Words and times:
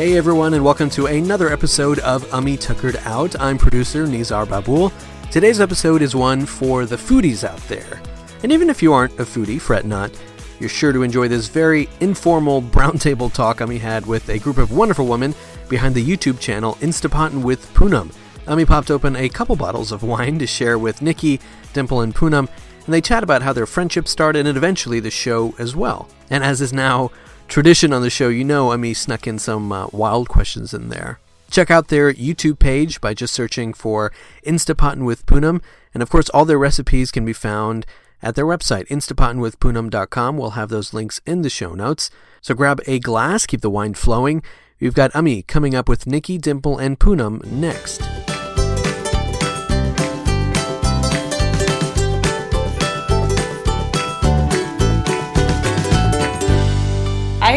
Hey 0.00 0.16
everyone, 0.16 0.54
and 0.54 0.64
welcome 0.64 0.88
to 0.90 1.08
another 1.08 1.52
episode 1.52 1.98
of 1.98 2.32
Ummy 2.32 2.56
Tuckered 2.56 2.96
Out. 3.04 3.38
I'm 3.38 3.58
producer 3.58 4.06
Nizar 4.06 4.46
Babul. 4.46 4.90
Today's 5.30 5.60
episode 5.60 6.00
is 6.00 6.16
one 6.16 6.46
for 6.46 6.86
the 6.86 6.96
foodies 6.96 7.46
out 7.46 7.60
there. 7.68 8.00
And 8.42 8.50
even 8.50 8.70
if 8.70 8.82
you 8.82 8.94
aren't 8.94 9.20
a 9.20 9.24
foodie, 9.24 9.60
fret 9.60 9.84
not. 9.84 10.10
You're 10.58 10.70
sure 10.70 10.94
to 10.94 11.02
enjoy 11.02 11.28
this 11.28 11.48
very 11.48 11.86
informal 12.00 12.60
brown 12.72 12.96
table 12.96 13.28
talk 13.28 13.60
Ummy 13.60 13.76
had 13.76 14.06
with 14.06 14.26
a 14.30 14.38
group 14.38 14.56
of 14.56 14.72
wonderful 14.72 15.06
women 15.06 15.34
behind 15.68 15.94
the 15.94 16.02
YouTube 16.02 16.40
channel 16.40 16.78
Instant 16.80 17.12
Pottin 17.12 17.42
with 17.42 17.70
Poonam. 17.74 18.10
Ummy 18.46 18.64
popped 18.64 18.90
open 18.90 19.16
a 19.16 19.28
couple 19.28 19.54
bottles 19.54 19.92
of 19.92 20.02
wine 20.02 20.38
to 20.38 20.46
share 20.46 20.78
with 20.78 21.02
Nikki, 21.02 21.40
Dimple, 21.74 22.00
and 22.00 22.14
Poonam, 22.14 22.48
and 22.86 22.94
they 22.94 23.02
chat 23.02 23.22
about 23.22 23.42
how 23.42 23.52
their 23.52 23.66
friendship 23.66 24.08
started 24.08 24.46
and 24.46 24.56
eventually 24.56 24.98
the 24.98 25.10
show 25.10 25.54
as 25.58 25.76
well. 25.76 26.08
And 26.30 26.42
as 26.42 26.62
is 26.62 26.72
now 26.72 27.10
tradition 27.50 27.92
on 27.92 28.00
the 28.00 28.10
show, 28.10 28.28
you 28.28 28.44
know 28.44 28.70
Ummy 28.70 28.94
snuck 28.94 29.26
in 29.26 29.38
some 29.38 29.72
uh, 29.72 29.88
wild 29.88 30.28
questions 30.28 30.72
in 30.72 30.88
there. 30.88 31.18
Check 31.50 31.68
out 31.68 31.88
their 31.88 32.14
YouTube 32.14 32.60
page 32.60 33.00
by 33.00 33.12
just 33.12 33.34
searching 33.34 33.74
for 33.74 34.12
Instant 34.44 34.78
Pottin 34.78 35.04
with 35.04 35.26
Poonam, 35.26 35.60
and 35.92 36.00
of 36.00 36.08
course, 36.08 36.28
all 36.28 36.44
their 36.44 36.58
recipes 36.58 37.10
can 37.10 37.24
be 37.24 37.32
found 37.32 37.86
at 38.22 38.36
their 38.36 38.46
website, 38.46 38.86
instantpottinwithpoonam.com. 38.86 40.38
We'll 40.38 40.50
have 40.50 40.68
those 40.68 40.94
links 40.94 41.20
in 41.26 41.42
the 41.42 41.50
show 41.50 41.74
notes. 41.74 42.10
So 42.40 42.54
grab 42.54 42.80
a 42.86 43.00
glass, 43.00 43.46
keep 43.46 43.62
the 43.62 43.70
wine 43.70 43.94
flowing. 43.94 44.42
We've 44.78 44.94
got 44.94 45.14
Ummy 45.14 45.42
coming 45.42 45.74
up 45.74 45.88
with 45.88 46.06
Nikki, 46.06 46.38
Dimple, 46.38 46.78
and 46.78 47.00
Poonam 47.00 47.44
next. 47.44 48.00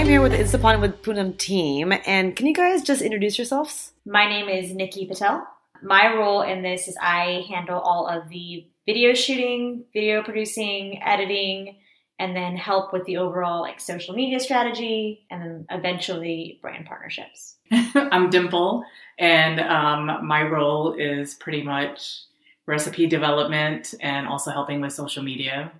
I 0.03 0.05
am 0.05 0.11
here 0.11 0.21
with 0.21 0.51
the 0.51 0.77
with 0.81 1.01
Poonam 1.01 1.37
team, 1.37 1.93
and 2.05 2.35
can 2.35 2.45
you 2.45 2.53
guys 2.53 2.83
just 2.83 3.01
introduce 3.01 3.37
yourselves? 3.37 3.93
My 4.05 4.27
name 4.27 4.49
is 4.49 4.73
Nikki 4.73 5.05
Patel. 5.05 5.47
My 5.81 6.13
role 6.13 6.41
in 6.41 6.61
this 6.61 6.89
is 6.89 6.97
I 7.01 7.45
handle 7.47 7.79
all 7.79 8.05
of 8.07 8.27
the 8.27 8.67
video 8.85 9.13
shooting, 9.13 9.85
video 9.93 10.21
producing, 10.21 11.01
editing, 11.01 11.77
and 12.19 12.35
then 12.35 12.57
help 12.57 12.91
with 12.91 13.05
the 13.05 13.15
overall 13.15 13.61
like 13.61 13.79
social 13.79 14.13
media 14.13 14.41
strategy, 14.41 15.25
and 15.31 15.41
then 15.41 15.65
eventually 15.69 16.59
brand 16.61 16.85
partnerships. 16.85 17.55
I'm 17.71 18.29
Dimple, 18.29 18.83
and 19.17 19.61
um, 19.61 20.27
my 20.27 20.43
role 20.43 20.95
is 20.95 21.35
pretty 21.35 21.63
much 21.63 22.23
recipe 22.65 23.07
development 23.07 23.93
and 24.01 24.27
also 24.27 24.51
helping 24.51 24.81
with 24.81 24.91
social 24.91 25.23
media. 25.23 25.71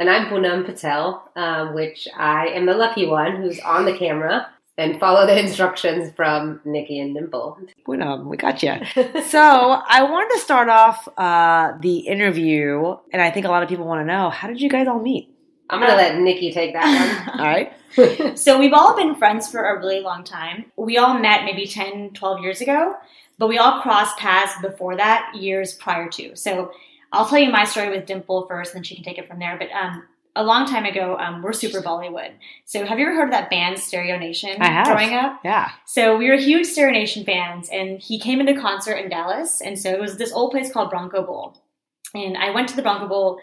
And 0.00 0.08
I'm 0.08 0.28
Poonam 0.28 0.64
Patel, 0.64 1.30
um, 1.36 1.74
which 1.74 2.08
I 2.16 2.46
am 2.46 2.64
the 2.64 2.72
lucky 2.72 3.04
one 3.04 3.36
who's 3.36 3.60
on 3.60 3.84
the 3.84 3.92
camera 3.92 4.48
and 4.78 4.98
follow 4.98 5.26
the 5.26 5.38
instructions 5.44 6.10
from 6.16 6.58
Nikki 6.64 6.98
and 7.00 7.14
Dimple. 7.14 7.58
Poonam, 7.86 8.24
we 8.24 8.38
got 8.38 8.62
you. 8.62 8.76
so 9.26 9.38
I 9.38 10.02
wanted 10.04 10.32
to 10.36 10.40
start 10.40 10.70
off 10.70 11.06
uh, 11.18 11.74
the 11.82 11.98
interview, 11.98 12.96
and 13.12 13.20
I 13.20 13.30
think 13.30 13.44
a 13.44 13.50
lot 13.50 13.62
of 13.62 13.68
people 13.68 13.84
want 13.84 14.00
to 14.00 14.06
know 14.06 14.30
how 14.30 14.48
did 14.48 14.62
you 14.62 14.70
guys 14.70 14.88
all 14.88 15.00
meet? 15.00 15.28
I'm 15.68 15.80
gonna 15.80 15.96
let 15.96 16.18
Nikki 16.18 16.50
take 16.50 16.72
that 16.72 17.28
one. 17.28 17.38
All 17.40 17.46
right. 17.46 18.38
So 18.38 18.58
we've 18.58 18.72
all 18.72 18.96
been 18.96 19.14
friends 19.14 19.48
for 19.48 19.62
a 19.62 19.78
really 19.78 20.00
long 20.00 20.24
time. 20.24 20.64
We 20.76 20.96
all 20.98 21.16
met 21.16 21.44
maybe 21.44 21.66
10, 21.66 22.10
12 22.14 22.40
years 22.40 22.60
ago, 22.60 22.94
but 23.38 23.48
we 23.48 23.58
all 23.58 23.80
crossed 23.80 24.16
paths 24.16 24.54
before 24.62 24.96
that, 24.96 25.32
years 25.34 25.74
prior 25.74 26.08
to. 26.08 26.34
So 26.34 26.72
I'll 27.12 27.28
tell 27.28 27.38
you 27.38 27.50
my 27.50 27.64
story 27.64 27.90
with 27.90 28.06
Dimple 28.06 28.46
first, 28.46 28.72
and 28.72 28.78
then 28.78 28.84
she 28.84 28.94
can 28.94 29.04
take 29.04 29.18
it 29.18 29.26
from 29.28 29.38
there. 29.38 29.56
But 29.58 29.70
um, 29.72 30.04
a 30.36 30.44
long 30.44 30.66
time 30.66 30.84
ago, 30.84 31.16
um, 31.18 31.42
we're 31.42 31.52
super 31.52 31.82
Bollywood. 31.82 32.30
So 32.64 32.86
have 32.86 32.98
you 32.98 33.06
ever 33.06 33.14
heard 33.14 33.24
of 33.24 33.30
that 33.32 33.50
band 33.50 33.78
Stereo 33.78 34.16
Nation? 34.18 34.56
I 34.60 34.66
have. 34.70 34.86
Growing 34.86 35.14
up, 35.14 35.40
Yeah. 35.44 35.70
So 35.86 36.16
we 36.16 36.28
were 36.30 36.36
huge 36.36 36.66
Stereo 36.66 36.92
Nation 36.92 37.24
fans, 37.24 37.68
and 37.70 38.00
he 38.00 38.18
came 38.18 38.40
into 38.40 38.60
concert 38.60 38.94
in 38.94 39.10
Dallas, 39.10 39.60
and 39.60 39.78
so 39.78 39.90
it 39.90 40.00
was 40.00 40.16
this 40.16 40.32
old 40.32 40.52
place 40.52 40.72
called 40.72 40.90
Bronco 40.90 41.22
Bowl, 41.22 41.56
and 42.14 42.36
I 42.36 42.50
went 42.50 42.68
to 42.70 42.76
the 42.76 42.82
Bronco 42.82 43.08
Bowl 43.08 43.40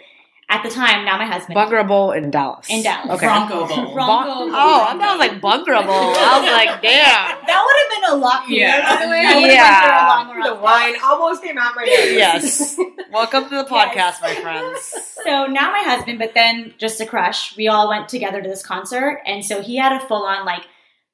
at 0.49 0.63
the 0.63 0.69
time. 0.69 1.03
Now 1.05 1.17
my 1.17 1.25
husband 1.25 1.55
Bunker 1.55 1.83
Bowl 1.83 2.11
in 2.11 2.31
Dallas. 2.31 2.67
in 2.69 2.81
Dallas. 2.83 3.09
Okay. 3.17 3.25
Bronco 3.27 3.67
Bowl. 3.67 3.93
Bronco 3.93 3.97
Bon- 3.97 4.49
Bowl. 4.49 4.49
oh, 4.55 4.85
I 4.89 4.97
thought 4.97 5.15
it 5.15 5.19
was 5.19 5.27
like 5.27 5.41
Bunker 5.41 5.73
Bowl. 5.73 6.13
I 6.15 6.39
was 6.39 6.51
like, 6.67 6.81
damn. 6.81 7.45
That 7.45 7.65
would 7.65 7.77
have 7.81 8.01
been 8.11 8.17
a 8.17 8.21
lot 8.21 8.45
cooler, 8.45 8.57
Yeah. 8.57 8.95
by 8.95 9.03
the 9.05 9.09
way. 9.11 9.19
I 9.19 9.21
Yeah. 9.21 9.35
went 9.35 10.33
there 10.37 10.45
along 10.45 10.57
the 10.57 10.63
wine 10.63 10.95
almost 11.03 11.43
came 11.43 11.57
out 11.57 11.75
my 11.75 11.83
nose. 11.83 11.91
Yes. 11.91 12.79
Welcome 13.11 13.43
to 13.45 13.55
the 13.57 13.63
podcast, 13.65 13.95
Yes. 13.95 14.21
my 14.21 14.35
friends. 14.35 14.93
So 15.23 15.45
now 15.47 15.71
my 15.71 15.81
husband, 15.83 16.19
but 16.19 16.33
then 16.33 16.73
just 16.77 17.01
a 17.01 17.05
crush. 17.05 17.55
We 17.57 17.67
all 17.67 17.89
went 17.89 18.07
together 18.07 18.41
to 18.41 18.47
this 18.47 18.63
concert, 18.65 19.21
and 19.25 19.43
so 19.43 19.61
he 19.61 19.75
had 19.77 19.91
a 19.91 19.99
full 20.07 20.23
on 20.23 20.45
like 20.45 20.63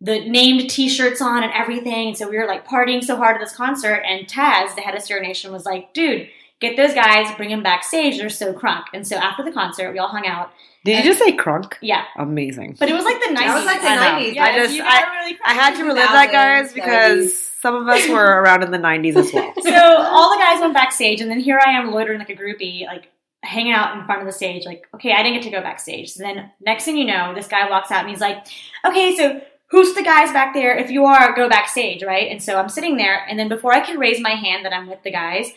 the 0.02 0.28
named 0.30 0.70
T-shirts 0.70 1.22
on 1.22 1.44
and 1.44 1.52
everything. 1.54 2.10
And 2.10 2.18
so 2.18 2.30
we 2.30 2.38
were 2.38 2.46
like 2.46 2.68
partying 2.68 3.04
so 3.04 3.16
hard 3.16 3.36
at 3.38 3.42
this 3.42 3.56
concert, 3.56 4.04
and 4.08 4.28
Taz, 4.28 4.76
the 4.76 4.82
head 4.82 4.94
of 4.96 5.02
Stereo 5.02 5.24
Nation, 5.24 5.52
was 5.52 5.66
like, 5.66 5.94
"Dude, 5.94 6.28
get 6.64 6.78
those 6.78 6.94
guys, 6.96 7.34
bring 7.36 7.50
them 7.50 7.62
backstage. 7.64 8.18
They're 8.18 8.30
so 8.30 8.54
crunk." 8.54 8.86
And 8.94 9.06
so 9.08 9.18
after 9.18 9.44
the 9.44 9.52
concert, 9.52 9.92
we 9.92 10.00
all 10.00 10.08
hung 10.08 10.26
out. 10.26 10.52
Did 10.86 10.98
you 10.98 11.12
just 11.12 11.20
say 11.24 11.32
crunk? 11.38 11.74
Yeah, 11.82 12.04
Amazing. 12.18 12.76
but 12.80 12.90
it 12.90 12.94
was 12.94 13.06
like 13.06 13.20
the 13.24 13.32
nineties. 13.32 13.48
That 13.54 13.56
was 13.56 13.66
like 13.66 13.82
the 13.82 13.88
I 13.88 13.98
90s. 14.22 14.36
Yeah, 14.36 14.44
I 14.46 14.56
just- 14.58 14.76
you 14.76 14.84
I- 14.84 15.06
really. 15.18 15.38
I 15.46 15.54
had 15.54 15.76
to 15.78 15.84
relive 15.84 16.10
that, 16.10 16.32
guys, 16.32 16.74
2000s, 16.74 16.76
because 16.76 17.48
some 17.62 17.76
of 17.76 17.88
us 17.88 18.10
were 18.10 18.42
around 18.42 18.64
in 18.64 18.72
the 18.72 18.78
90s 18.80 19.16
as 19.16 19.32
well. 19.32 19.54
so 19.62 19.72
all 19.98 20.32
the 20.32 20.44
guys 20.44 20.60
went 20.60 20.74
backstage, 20.74 21.22
and 21.22 21.32
then 21.32 21.40
here 21.40 21.60
I 21.66 21.72
am 21.80 21.92
loitering 21.92 22.20
like 22.20 22.30
a 22.30 22.36
groupie, 22.36 22.86
like 22.86 23.10
hanging 23.44 23.72
out 23.74 23.98
in 23.98 24.06
front 24.06 24.20
of 24.22 24.28
the 24.28 24.34
stage. 24.34 24.66
Like, 24.66 24.86
okay, 24.96 25.14
I 25.14 25.24
didn't 25.24 25.36
get 25.36 25.44
to 25.44 25.50
go 25.52 25.62
backstage. 25.62 26.12
So 26.12 26.24
then 26.24 26.50
next 26.60 26.84
thing 26.86 26.98
you 26.98 27.06
know, 27.06 27.34
this 27.34 27.48
guy 27.48 27.70
walks 27.70 27.90
out 27.92 28.02
and 28.02 28.10
he's 28.10 28.22
like, 28.22 28.46
okay, 28.86 29.16
so 29.16 29.40
who's 29.68 29.94
the 29.96 30.04
guys 30.04 30.32
back 30.34 30.54
there? 30.54 30.76
If 30.78 30.92
you 30.92 31.06
are, 31.06 31.34
go 31.34 31.48
backstage, 31.48 32.04
right? 32.04 32.30
And 32.30 32.44
so 32.44 32.58
I'm 32.58 32.68
sitting 32.70 32.98
there, 32.98 33.26
and 33.30 33.40
then 33.40 33.48
before 33.48 33.72
I 33.74 33.80
can 33.80 33.98
raise 34.00 34.20
my 34.20 34.32
hand 34.32 34.66
that 34.66 34.74
I'm 34.74 34.88
with 34.90 35.02
the 35.04 35.12
guys. 35.12 35.50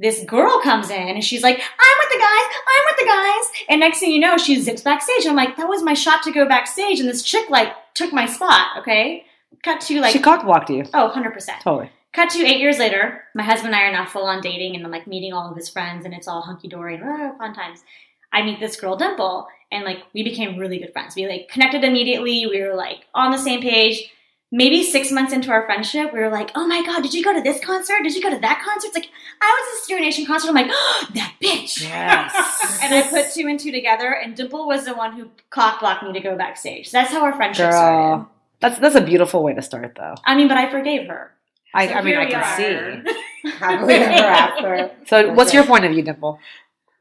This 0.00 0.24
girl 0.24 0.60
comes 0.62 0.88
in 0.88 1.08
and 1.08 1.22
she's 1.22 1.42
like, 1.42 1.56
I'm 1.56 1.96
with 1.98 2.08
the 2.10 2.18
guys, 2.18 2.56
I'm 2.68 2.84
with 2.86 2.96
the 2.98 3.06
guys. 3.06 3.64
And 3.68 3.80
next 3.80 4.00
thing 4.00 4.12
you 4.12 4.18
know, 4.20 4.38
she 4.38 4.60
zips 4.60 4.82
backstage. 4.82 5.26
I'm 5.26 5.36
like, 5.36 5.56
that 5.58 5.68
was 5.68 5.82
my 5.82 5.92
shot 5.92 6.22
to 6.22 6.32
go 6.32 6.48
backstage. 6.48 7.00
And 7.00 7.08
this 7.08 7.22
chick, 7.22 7.50
like, 7.50 7.68
took 7.92 8.12
my 8.12 8.24
spot, 8.24 8.78
okay? 8.78 9.26
Cut 9.62 9.82
to, 9.82 10.00
like, 10.00 10.12
she 10.12 10.18
cockblocked 10.18 10.70
you. 10.70 10.84
oh, 10.94 11.12
100%. 11.14 11.60
Totally. 11.62 11.90
Cut 12.12 12.30
to 12.30 12.44
eight 12.44 12.60
years 12.60 12.78
later, 12.78 13.22
my 13.34 13.42
husband 13.42 13.74
and 13.74 13.76
I 13.76 13.88
are 13.88 13.92
now 13.92 14.06
full 14.06 14.24
on 14.24 14.40
dating 14.40 14.74
and 14.74 14.84
I'm 14.84 14.90
like 14.90 15.06
meeting 15.06 15.32
all 15.32 15.48
of 15.48 15.56
his 15.56 15.68
friends 15.68 16.04
and 16.04 16.12
it's 16.12 16.26
all 16.26 16.40
hunky 16.40 16.66
dory 16.66 16.96
and 16.96 17.04
oh, 17.04 17.36
fun 17.38 17.54
times. 17.54 17.84
I 18.32 18.42
meet 18.42 18.58
this 18.58 18.80
girl 18.80 18.96
Dimple 18.96 19.46
and 19.70 19.84
like 19.84 19.98
we 20.12 20.24
became 20.24 20.58
really 20.58 20.78
good 20.78 20.92
friends. 20.92 21.14
We 21.14 21.28
like 21.28 21.48
connected 21.48 21.84
immediately. 21.84 22.46
We 22.46 22.62
were 22.62 22.74
like 22.74 23.06
on 23.14 23.30
the 23.30 23.38
same 23.38 23.60
page. 23.60 24.10
Maybe 24.52 24.82
six 24.82 25.12
months 25.12 25.32
into 25.32 25.50
our 25.52 25.64
friendship, 25.64 26.12
we 26.12 26.18
were 26.18 26.28
like, 26.28 26.50
"Oh 26.56 26.66
my 26.66 26.84
god, 26.84 27.02
did 27.02 27.14
you 27.14 27.22
go 27.22 27.32
to 27.32 27.40
this 27.40 27.60
concert? 27.64 28.02
Did 28.02 28.14
you 28.16 28.22
go 28.22 28.30
to 28.30 28.38
that 28.40 28.60
concert?" 28.64 28.88
It's 28.88 28.96
like 28.96 29.08
I 29.40 29.46
was 29.46 29.78
at 29.78 29.80
a 29.80 29.84
Stereo 29.84 30.02
Nation 30.04 30.26
concert. 30.26 30.48
I'm 30.48 30.54
like, 30.54 30.66
oh, 30.70 31.06
"That 31.14 31.34
bitch." 31.40 31.82
Yes. 31.82 32.80
And 32.82 32.92
I 32.94 33.02
put 33.02 33.32
two 33.32 33.46
and 33.46 33.60
two 33.60 33.70
together, 33.70 34.08
and 34.10 34.34
Dimple 34.34 34.66
was 34.66 34.86
the 34.86 34.94
one 34.94 35.12
who 35.12 35.28
cock 35.50 35.78
blocked 35.80 36.02
me 36.02 36.12
to 36.14 36.20
go 36.20 36.36
backstage. 36.36 36.90
That's 36.90 37.10
how 37.12 37.22
our 37.22 37.34
friendship 37.34 37.70
started. 37.72 38.26
That's, 38.60 38.78
that's 38.78 38.94
a 38.96 39.00
beautiful 39.00 39.42
way 39.44 39.54
to 39.54 39.62
start, 39.62 39.94
though. 39.96 40.14
I 40.24 40.34
mean, 40.36 40.48
but 40.48 40.56
I 40.58 40.68
forgave 40.70 41.06
her. 41.08 41.32
I, 41.72 41.86
So 41.86 41.92
I 41.94 42.02
mean, 42.02 42.16
I 42.16 42.26
can 42.26 42.40
are. 42.42 42.56
see. 43.04 43.50
Happily 43.58 43.94
ever 43.94 44.26
after. 44.26 44.90
So, 45.06 45.32
what's 45.34 45.50
Okay. 45.50 45.58
your 45.58 45.66
point 45.66 45.84
of 45.84 45.92
view, 45.92 46.02
Dimple? 46.02 46.38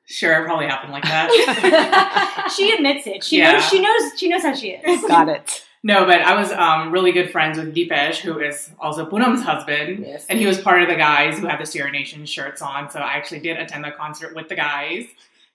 Sure, 0.05 0.41
it 0.41 0.45
probably 0.45 0.67
happened 0.67 0.91
like 0.93 1.03
that. 1.03 2.53
she 2.55 2.71
admits 2.73 3.07
it. 3.07 3.23
She 3.23 3.39
Yeah. 3.39 3.53
knows. 3.53 3.63
She 3.69 3.79
knows. 3.81 4.11
She 4.19 4.27
knows 4.29 4.41
how 4.43 4.53
she 4.53 4.69
is. 4.71 5.01
Got 5.05 5.29
it. 5.29 5.65
No, 5.83 6.05
but 6.05 6.21
I 6.21 6.39
was 6.39 6.51
um, 6.51 6.91
really 6.91 7.11
good 7.11 7.31
friends 7.31 7.57
with 7.57 7.73
Deepesh, 7.73 8.17
who 8.17 8.39
is 8.39 8.69
also 8.79 9.05
Poonam's 9.05 9.41
husband. 9.43 10.05
Yes. 10.05 10.25
And 10.29 10.37
he 10.39 10.45
was 10.45 10.59
part 10.59 10.81
of 10.81 10.89
the 10.89 10.95
guys 10.95 11.39
who 11.39 11.47
had 11.47 11.59
the 11.59 11.65
Stereo 11.65 11.91
Nation 11.91 12.25
shirts 12.25 12.61
on. 12.61 12.89
So 12.91 12.99
I 12.99 13.13
actually 13.13 13.39
did 13.39 13.57
attend 13.57 13.83
the 13.85 13.91
concert 13.91 14.35
with 14.35 14.49
the 14.49 14.55
guys. 14.55 15.05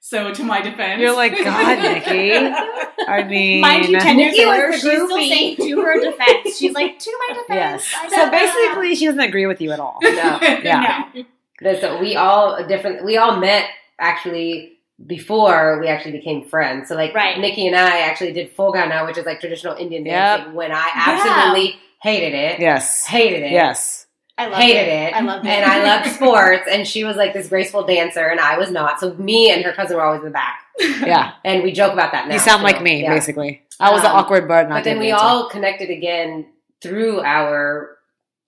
So 0.00 0.34
to 0.34 0.42
my 0.44 0.60
defense, 0.60 1.00
You're 1.00 1.16
like, 1.16 1.32
God, 1.32 1.78
Nikki. 1.82 2.32
I 3.08 3.24
mean, 3.26 3.60
Mind 3.62 3.86
you, 3.88 3.98
ten 3.98 4.18
years 4.18 4.32
Nikki 4.36 4.44
was 4.46 4.50
later, 4.58 4.66
the 4.68 4.72
she's 4.72 4.80
still 4.82 5.08
saying 5.08 5.56
to 5.56 5.80
her 5.82 6.00
defense. 6.00 6.56
She's 6.58 6.72
like, 6.74 6.98
to 6.98 7.18
my 7.28 7.34
defense. 7.40 7.88
yes. 7.90 8.10
So 8.10 8.16
don't 8.16 8.26
know." 8.26 8.30
basically, 8.38 8.94
she 8.96 9.06
doesn't 9.06 9.20
agree 9.20 9.46
with 9.46 9.60
you 9.62 9.72
at 9.72 9.80
all. 9.80 9.98
No. 10.02 10.10
Yeah. 10.42 11.04
no. 11.14 11.24
But 11.62 11.80
So 11.80 11.98
we 12.00 12.16
all 12.16 12.66
different. 12.66 13.04
We 13.04 13.16
all 13.16 13.36
met 13.38 13.66
actually 13.98 14.72
before 15.06 15.78
we 15.80 15.86
actually 15.88 16.12
became 16.12 16.44
friends. 16.44 16.88
So 16.88 16.94
like 16.94 17.14
Right. 17.14 17.38
Nikki 17.38 17.66
and 17.66 17.76
I 17.76 18.00
actually 18.00 18.32
did 18.32 18.54
Fogana, 18.56 19.06
which 19.06 19.18
is 19.18 19.26
like 19.26 19.40
traditional 19.40 19.76
Indian 19.76 20.04
Yep. 20.06 20.38
dancing. 20.38 20.54
When 20.54 20.72
I 20.72 20.88
absolutely 20.94 21.76
hated 22.02 22.34
it, 22.34 22.60
Yes. 22.60 23.06
hated 23.06 23.42
it, 23.42 23.52
Yes. 23.52 24.06
I 24.36 24.46
loved 24.46 24.62
hated 24.62 24.88
it. 24.88 24.88
it. 24.88 25.14
I 25.14 25.20
loved 25.20 25.46
it. 25.46 25.50
And 25.50 25.64
I 25.70 25.84
loved 25.84 26.10
sports, 26.16 26.64
and 26.68 26.86
she 26.88 27.04
was 27.04 27.16
like 27.16 27.32
this 27.34 27.48
graceful 27.48 27.84
dancer, 27.86 28.26
and 28.26 28.40
I 28.40 28.58
was 28.58 28.70
not. 28.70 28.98
So 28.98 29.14
me 29.14 29.50
and 29.52 29.64
her 29.64 29.72
cousin 29.72 29.96
were 29.96 30.02
always 30.02 30.20
in 30.20 30.24
the 30.24 30.30
back, 30.32 30.58
Yeah. 30.80 31.32
and 31.44 31.62
we 31.62 31.70
joke 31.70 31.92
about 31.92 32.10
that 32.12 32.26
now. 32.26 32.34
You 32.34 32.40
sound 32.40 32.58
so, 32.60 32.64
like 32.64 32.82
me, 32.82 33.02
yeah. 33.02 33.14
basically. 33.14 33.62
I 33.78 33.92
was 33.92 34.02
the 34.02 34.08
Um, 34.10 34.16
awkward 34.16 34.48
but 34.48 34.68
not 34.68 34.76
But 34.78 34.84
then 34.84 34.98
we 34.98 35.08
dancer. 35.08 35.24
all 35.24 35.48
connected 35.48 35.88
again 35.90 36.46
through 36.82 37.20
our 37.20 37.96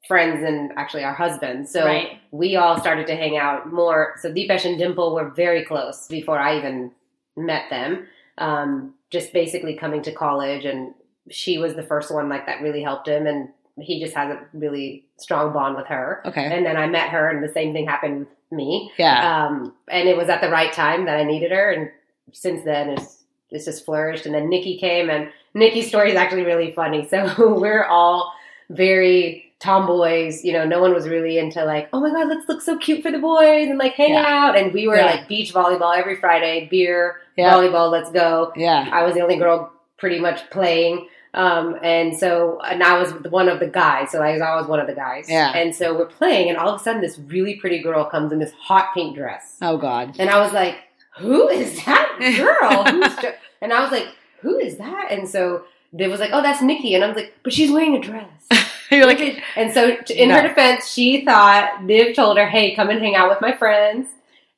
friends 0.06 0.42
and 0.44 0.72
actually 0.76 1.04
our 1.04 1.14
husbands. 1.14 1.70
So 1.70 1.84
Right. 1.84 2.18
we 2.30 2.56
all 2.56 2.78
started 2.80 3.06
to 3.08 3.16
hang 3.16 3.36
out 3.36 3.72
more. 3.72 4.14
So 4.20 4.32
Deepesh 4.32 4.64
and 4.64 4.78
Dimple 4.78 5.14
were 5.14 5.30
very 5.30 5.64
close 5.64 6.06
before 6.08 6.38
I 6.38 6.56
even 6.58 6.92
met 7.36 7.68
them. 7.70 8.06
Um, 8.38 8.94
just 9.10 9.32
basically 9.32 9.74
coming 9.74 10.02
to 10.02 10.12
college, 10.12 10.64
and 10.64 10.92
she 11.30 11.58
was 11.58 11.74
the 11.74 11.82
first 11.82 12.12
one 12.12 12.28
like 12.28 12.46
that 12.46 12.60
really 12.60 12.82
helped 12.82 13.08
him, 13.08 13.26
and 13.26 13.48
he 13.80 14.00
just 14.00 14.14
has 14.14 14.30
a 14.30 14.40
really 14.52 15.04
strong 15.18 15.52
bond 15.52 15.76
with 15.76 15.86
her. 15.86 16.22
Okay. 16.26 16.44
And 16.44 16.66
then 16.66 16.76
I 16.76 16.86
met 16.86 17.08
her, 17.10 17.28
and 17.28 17.42
the 17.42 17.52
same 17.52 17.72
thing 17.72 17.86
happened 17.86 18.18
with 18.20 18.28
me. 18.50 18.90
Yeah. 18.98 19.46
Um, 19.46 19.74
and 19.88 20.08
it 20.08 20.16
was 20.16 20.28
at 20.28 20.40
the 20.40 20.50
right 20.50 20.72
time 20.72 21.06
that 21.06 21.16
I 21.18 21.24
needed 21.24 21.50
her, 21.52 21.70
and 21.70 21.90
since 22.32 22.62
then 22.64 22.90
it's 22.90 23.22
it's 23.50 23.64
just 23.64 23.84
flourished. 23.84 24.26
And 24.26 24.34
then 24.34 24.48
Nikki 24.50 24.76
came, 24.76 25.08
and 25.08 25.30
Nikki's 25.54 25.88
story 25.88 26.10
is 26.10 26.16
actually 26.16 26.44
really 26.44 26.72
funny. 26.72 27.06
So 27.10 27.54
we're 27.58 27.84
all 27.84 28.32
very 28.68 29.45
tomboys. 29.58 30.44
You 30.44 30.52
know, 30.52 30.64
no 30.64 30.80
one 30.80 30.92
was 30.94 31.08
really 31.08 31.38
into 31.38 31.64
like, 31.64 31.88
oh 31.92 32.00
my 32.00 32.10
god, 32.10 32.28
let's 32.28 32.48
look 32.48 32.60
so 32.62 32.76
cute 32.76 33.02
for 33.02 33.10
the 33.10 33.18
boys 33.18 33.68
and 33.68 33.78
like 33.78 33.94
hang 33.94 34.10
Yeah. 34.14 34.24
out. 34.26 34.56
And 34.56 34.72
we 34.72 34.86
were 34.88 34.96
Yeah. 34.96 35.06
like 35.06 35.28
beach 35.28 35.52
volleyball 35.54 35.96
every 35.96 36.16
Friday, 36.16 36.68
beer, 36.70 37.16
Yeah. 37.36 37.52
volleyball, 37.52 37.90
let's 37.90 38.10
go. 38.10 38.52
yeah. 38.56 38.88
I 38.92 39.02
was 39.04 39.14
the 39.14 39.20
only 39.22 39.36
girl 39.36 39.72
pretty 39.98 40.18
much 40.18 40.48
playing. 40.50 41.08
Um, 41.34 41.76
and 41.82 42.16
so, 42.18 42.58
and 42.66 42.82
I 42.82 42.98
was 42.98 43.12
one 43.30 43.50
of 43.50 43.60
the 43.60 43.66
guys, 43.66 44.10
so 44.10 44.22
I 44.22 44.32
was 44.32 44.40
always 44.40 44.66
one 44.66 44.80
of 44.80 44.86
the 44.86 44.94
guys. 44.94 45.26
Yeah. 45.28 45.52
And 45.54 45.74
so 45.74 45.94
we're 45.94 46.06
playing, 46.06 46.48
and 46.48 46.56
all 46.56 46.70
of 46.70 46.80
a 46.80 46.82
sudden, 46.82 47.02
this 47.02 47.18
really 47.18 47.56
pretty 47.56 47.82
girl 47.82 48.06
comes 48.06 48.32
in 48.32 48.38
this 48.38 48.52
hot 48.52 48.94
pink 48.94 49.16
dress. 49.16 49.56
Oh 49.60 49.76
God. 49.76 50.16
And 50.18 50.30
I 50.30 50.38
was 50.40 50.52
like, 50.54 50.76
who 51.18 51.48
is 51.48 51.84
that 51.84 52.16
girl? 52.36 52.84
Who's 52.84 53.32
and 53.60 53.72
I 53.72 53.80
was 53.82 53.90
like, 53.92 54.08
who 54.40 54.58
is 54.58 54.78
that? 54.78 55.08
And 55.10 55.28
so 55.28 55.64
they 55.92 56.08
was 56.08 56.20
like, 56.20 56.30
oh, 56.32 56.40
that's 56.40 56.62
Nikki. 56.62 56.94
And 56.94 57.04
I 57.04 57.08
was 57.08 57.16
like, 57.16 57.34
but 57.42 57.52
she's 57.52 57.70
wearing 57.70 57.94
a 57.96 58.00
dress. 58.00 58.30
You're 58.90 59.06
like, 59.06 59.42
and 59.56 59.72
so 59.72 59.96
in 60.10 60.30
her 60.30 60.46
defense, 60.46 60.88
she 60.88 61.24
thought, 61.24 61.80
Niv 61.80 62.14
told 62.14 62.38
her, 62.38 62.46
hey, 62.46 62.74
come 62.74 62.90
and 62.90 63.00
hang 63.00 63.16
out 63.16 63.28
with 63.28 63.40
my 63.40 63.52
friends. 63.52 64.08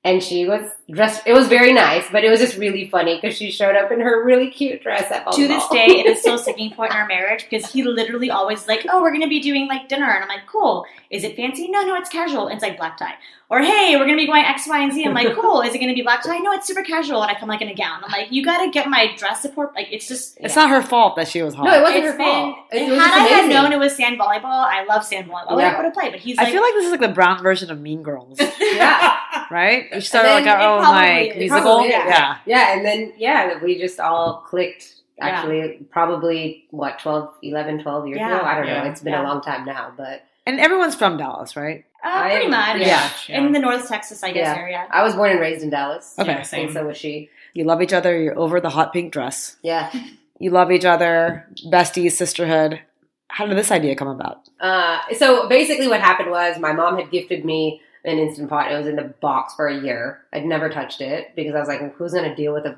And 0.04 0.22
she 0.22 0.46
was 0.46 0.70
dressed, 0.90 1.26
it 1.26 1.32
was 1.32 1.48
very 1.48 1.72
nice, 1.72 2.04
but 2.12 2.22
it 2.24 2.30
was 2.30 2.38
just 2.38 2.56
really 2.56 2.88
funny 2.88 3.16
because 3.20 3.36
she 3.36 3.50
showed 3.50 3.74
up 3.76 3.90
in 3.90 4.00
her 4.00 4.24
really 4.24 4.48
cute 4.48 4.80
dress 4.82 5.10
at 5.10 5.30
to 5.32 5.48
this 5.48 5.66
day, 5.68 5.86
it 5.86 6.06
is 6.06 6.20
still 6.20 6.34
a 6.36 6.38
sticking 6.38 6.70
point 6.70 6.92
in 6.92 6.96
our 6.96 7.06
marriage 7.06 7.46
because 7.50 7.70
he 7.70 7.82
literally 7.82 8.30
always 8.30 8.66
like, 8.68 8.86
oh, 8.88 9.02
we're 9.02 9.12
gonna 9.12 9.28
be 9.28 9.40
doing 9.40 9.66
like 9.66 9.88
dinner, 9.88 10.08
and 10.08 10.22
I'm 10.22 10.28
like, 10.28 10.46
cool. 10.46 10.86
Is 11.10 11.24
it 11.24 11.36
fancy? 11.36 11.68
No, 11.68 11.82
no, 11.82 11.96
it's 11.96 12.10
casual. 12.10 12.46
And 12.48 12.54
it's 12.56 12.62
like 12.62 12.76
black 12.76 12.96
tie. 12.98 13.14
Or 13.50 13.60
hey, 13.62 13.96
we're 13.96 14.04
gonna 14.04 14.18
be 14.18 14.26
going 14.26 14.44
X, 14.44 14.68
Y, 14.68 14.78
and 14.78 14.92
Z. 14.92 15.06
I'm 15.06 15.14
like, 15.14 15.34
cool. 15.40 15.62
Is 15.62 15.74
it 15.74 15.78
gonna 15.78 15.94
be 15.94 16.02
black 16.02 16.22
tie? 16.22 16.36
No, 16.36 16.52
it's 16.52 16.66
super 16.66 16.82
casual. 16.82 17.22
And 17.22 17.30
I 17.34 17.40
come 17.40 17.48
like 17.48 17.62
in 17.62 17.68
a 17.68 17.74
gown. 17.74 18.04
I'm 18.04 18.12
like, 18.12 18.30
you 18.30 18.44
gotta 18.44 18.70
get 18.70 18.88
my 18.88 19.14
dress 19.16 19.40
support. 19.40 19.74
Like, 19.74 19.88
it's 19.90 20.06
just. 20.06 20.36
it's 20.38 20.54
yeah. 20.54 20.62
not 20.62 20.70
her 20.70 20.82
fault 20.82 21.16
that 21.16 21.28
she 21.28 21.42
was 21.42 21.54
hot. 21.54 21.64
No, 21.64 21.78
it 21.78 21.82
wasn't 21.82 22.04
It's 22.04 22.12
her 22.12 22.18
been, 22.18 22.26
fault. 22.26 22.58
It, 22.72 22.80
had 22.82 22.90
was 22.90 22.98
I 22.98 23.18
had 23.20 23.48
known 23.50 23.72
it 23.72 23.78
was 23.78 23.96
sand 23.96 24.18
volleyball, 24.18 24.44
I 24.44 24.84
love 24.84 25.02
sand 25.02 25.30
volleyball. 25.30 25.58
Yeah. 25.58 25.72
I 25.72 25.76
would 25.76 25.84
have 25.86 25.94
played, 25.94 26.12
but 26.12 26.20
he's 26.20 26.38
I 26.38 26.50
feel 26.50 26.60
like 26.60 26.74
this 26.74 26.84
is 26.84 26.90
like 26.90 27.00
the 27.00 27.08
brown 27.08 27.42
version 27.42 27.70
of 27.70 27.80
Mean 27.80 28.02
Girls, 28.02 28.38
Yeah. 28.60 29.16
right? 29.50 29.97
We 29.98 30.04
started 30.04 30.28
like 30.30 30.46
our 30.46 30.60
it 30.60 30.64
own 30.64 30.80
probably 30.82 31.28
like 31.28 31.36
musical. 31.38 31.62
Probably, 31.62 31.90
yeah. 31.90 32.06
yeah. 32.08 32.36
Yeah, 32.46 32.76
and 32.76 32.84
then, 32.86 33.12
yeah, 33.16 33.62
we 33.62 33.78
just 33.78 34.00
all 34.00 34.44
clicked. 34.48 34.94
Yeah. 35.18 35.26
Actually, 35.26 35.80
probably, 35.90 36.66
what, 36.70 36.98
12, 37.00 37.32
11, 37.42 37.82
12 37.82 38.06
years 38.08 38.18
Yeah. 38.20 38.36
ago? 38.36 38.46
I 38.46 38.54
don't 38.54 38.66
know. 38.66 38.84
It's 38.90 39.00
been 39.02 39.12
Yeah. 39.14 39.22
a 39.22 39.26
long 39.26 39.40
time 39.40 39.64
now, 39.64 39.92
but 39.96 40.22
And 40.46 40.60
everyone's 40.60 40.94
from 40.94 41.16
Dallas, 41.16 41.56
right? 41.56 41.84
uh, 42.04 42.08
I 42.08 42.28
pretty 42.30 42.44
am- 42.44 42.50
much. 42.52 42.80
Yeah. 42.80 43.10
In 43.28 43.50
the 43.52 43.58
North 43.58 43.88
Texas, 43.88 44.22
I 44.22 44.30
guess, 44.30 44.46
Yeah. 44.56 44.62
area. 44.62 44.86
I 44.90 45.02
was 45.02 45.14
born 45.16 45.30
and 45.32 45.40
raised 45.40 45.62
in 45.64 45.70
Dallas. 45.70 46.14
Okay. 46.18 46.30
Yeah, 46.30 46.36
And 46.38 46.46
same. 46.46 46.72
so 46.72 46.86
was 46.86 46.96
she. 46.96 47.28
You 47.54 47.64
love 47.64 47.82
each 47.82 47.92
other. 47.92 48.16
You're 48.16 48.38
over 48.38 48.60
the 48.60 48.70
hot 48.70 48.92
pink 48.92 49.12
dress. 49.12 49.56
Yeah. 49.62 49.90
You 50.40 50.52
love 50.52 50.70
each 50.70 50.84
other. 50.84 51.48
Besties, 51.66 52.12
sisterhood. 52.12 52.78
How 53.26 53.44
did 53.48 53.58
this 53.58 53.72
idea 53.72 53.96
come 53.96 54.06
about? 54.06 54.42
Uh, 54.60 55.00
so 55.16 55.48
basically, 55.48 55.88
what 55.88 56.00
happened 56.00 56.30
was 56.30 56.60
my 56.60 56.72
mom 56.72 56.96
had 56.96 57.10
gifted 57.10 57.44
me 57.44 57.82
an 58.04 58.18
instant 58.18 58.48
pot. 58.50 58.70
It 58.72 58.76
was 58.76 58.86
in 58.86 58.96
the 58.96 59.14
box 59.20 59.54
for 59.54 59.66
a 59.68 59.80
year. 59.80 60.22
I'd 60.32 60.44
never 60.44 60.68
touched 60.68 61.00
it 61.00 61.34
because 61.36 61.54
I 61.54 61.58
was 61.60 61.68
like, 61.68 61.94
"Who's 61.94 62.12
going 62.12 62.28
to 62.28 62.34
deal 62.34 62.52
with 62.52 62.64
a 62.66 62.76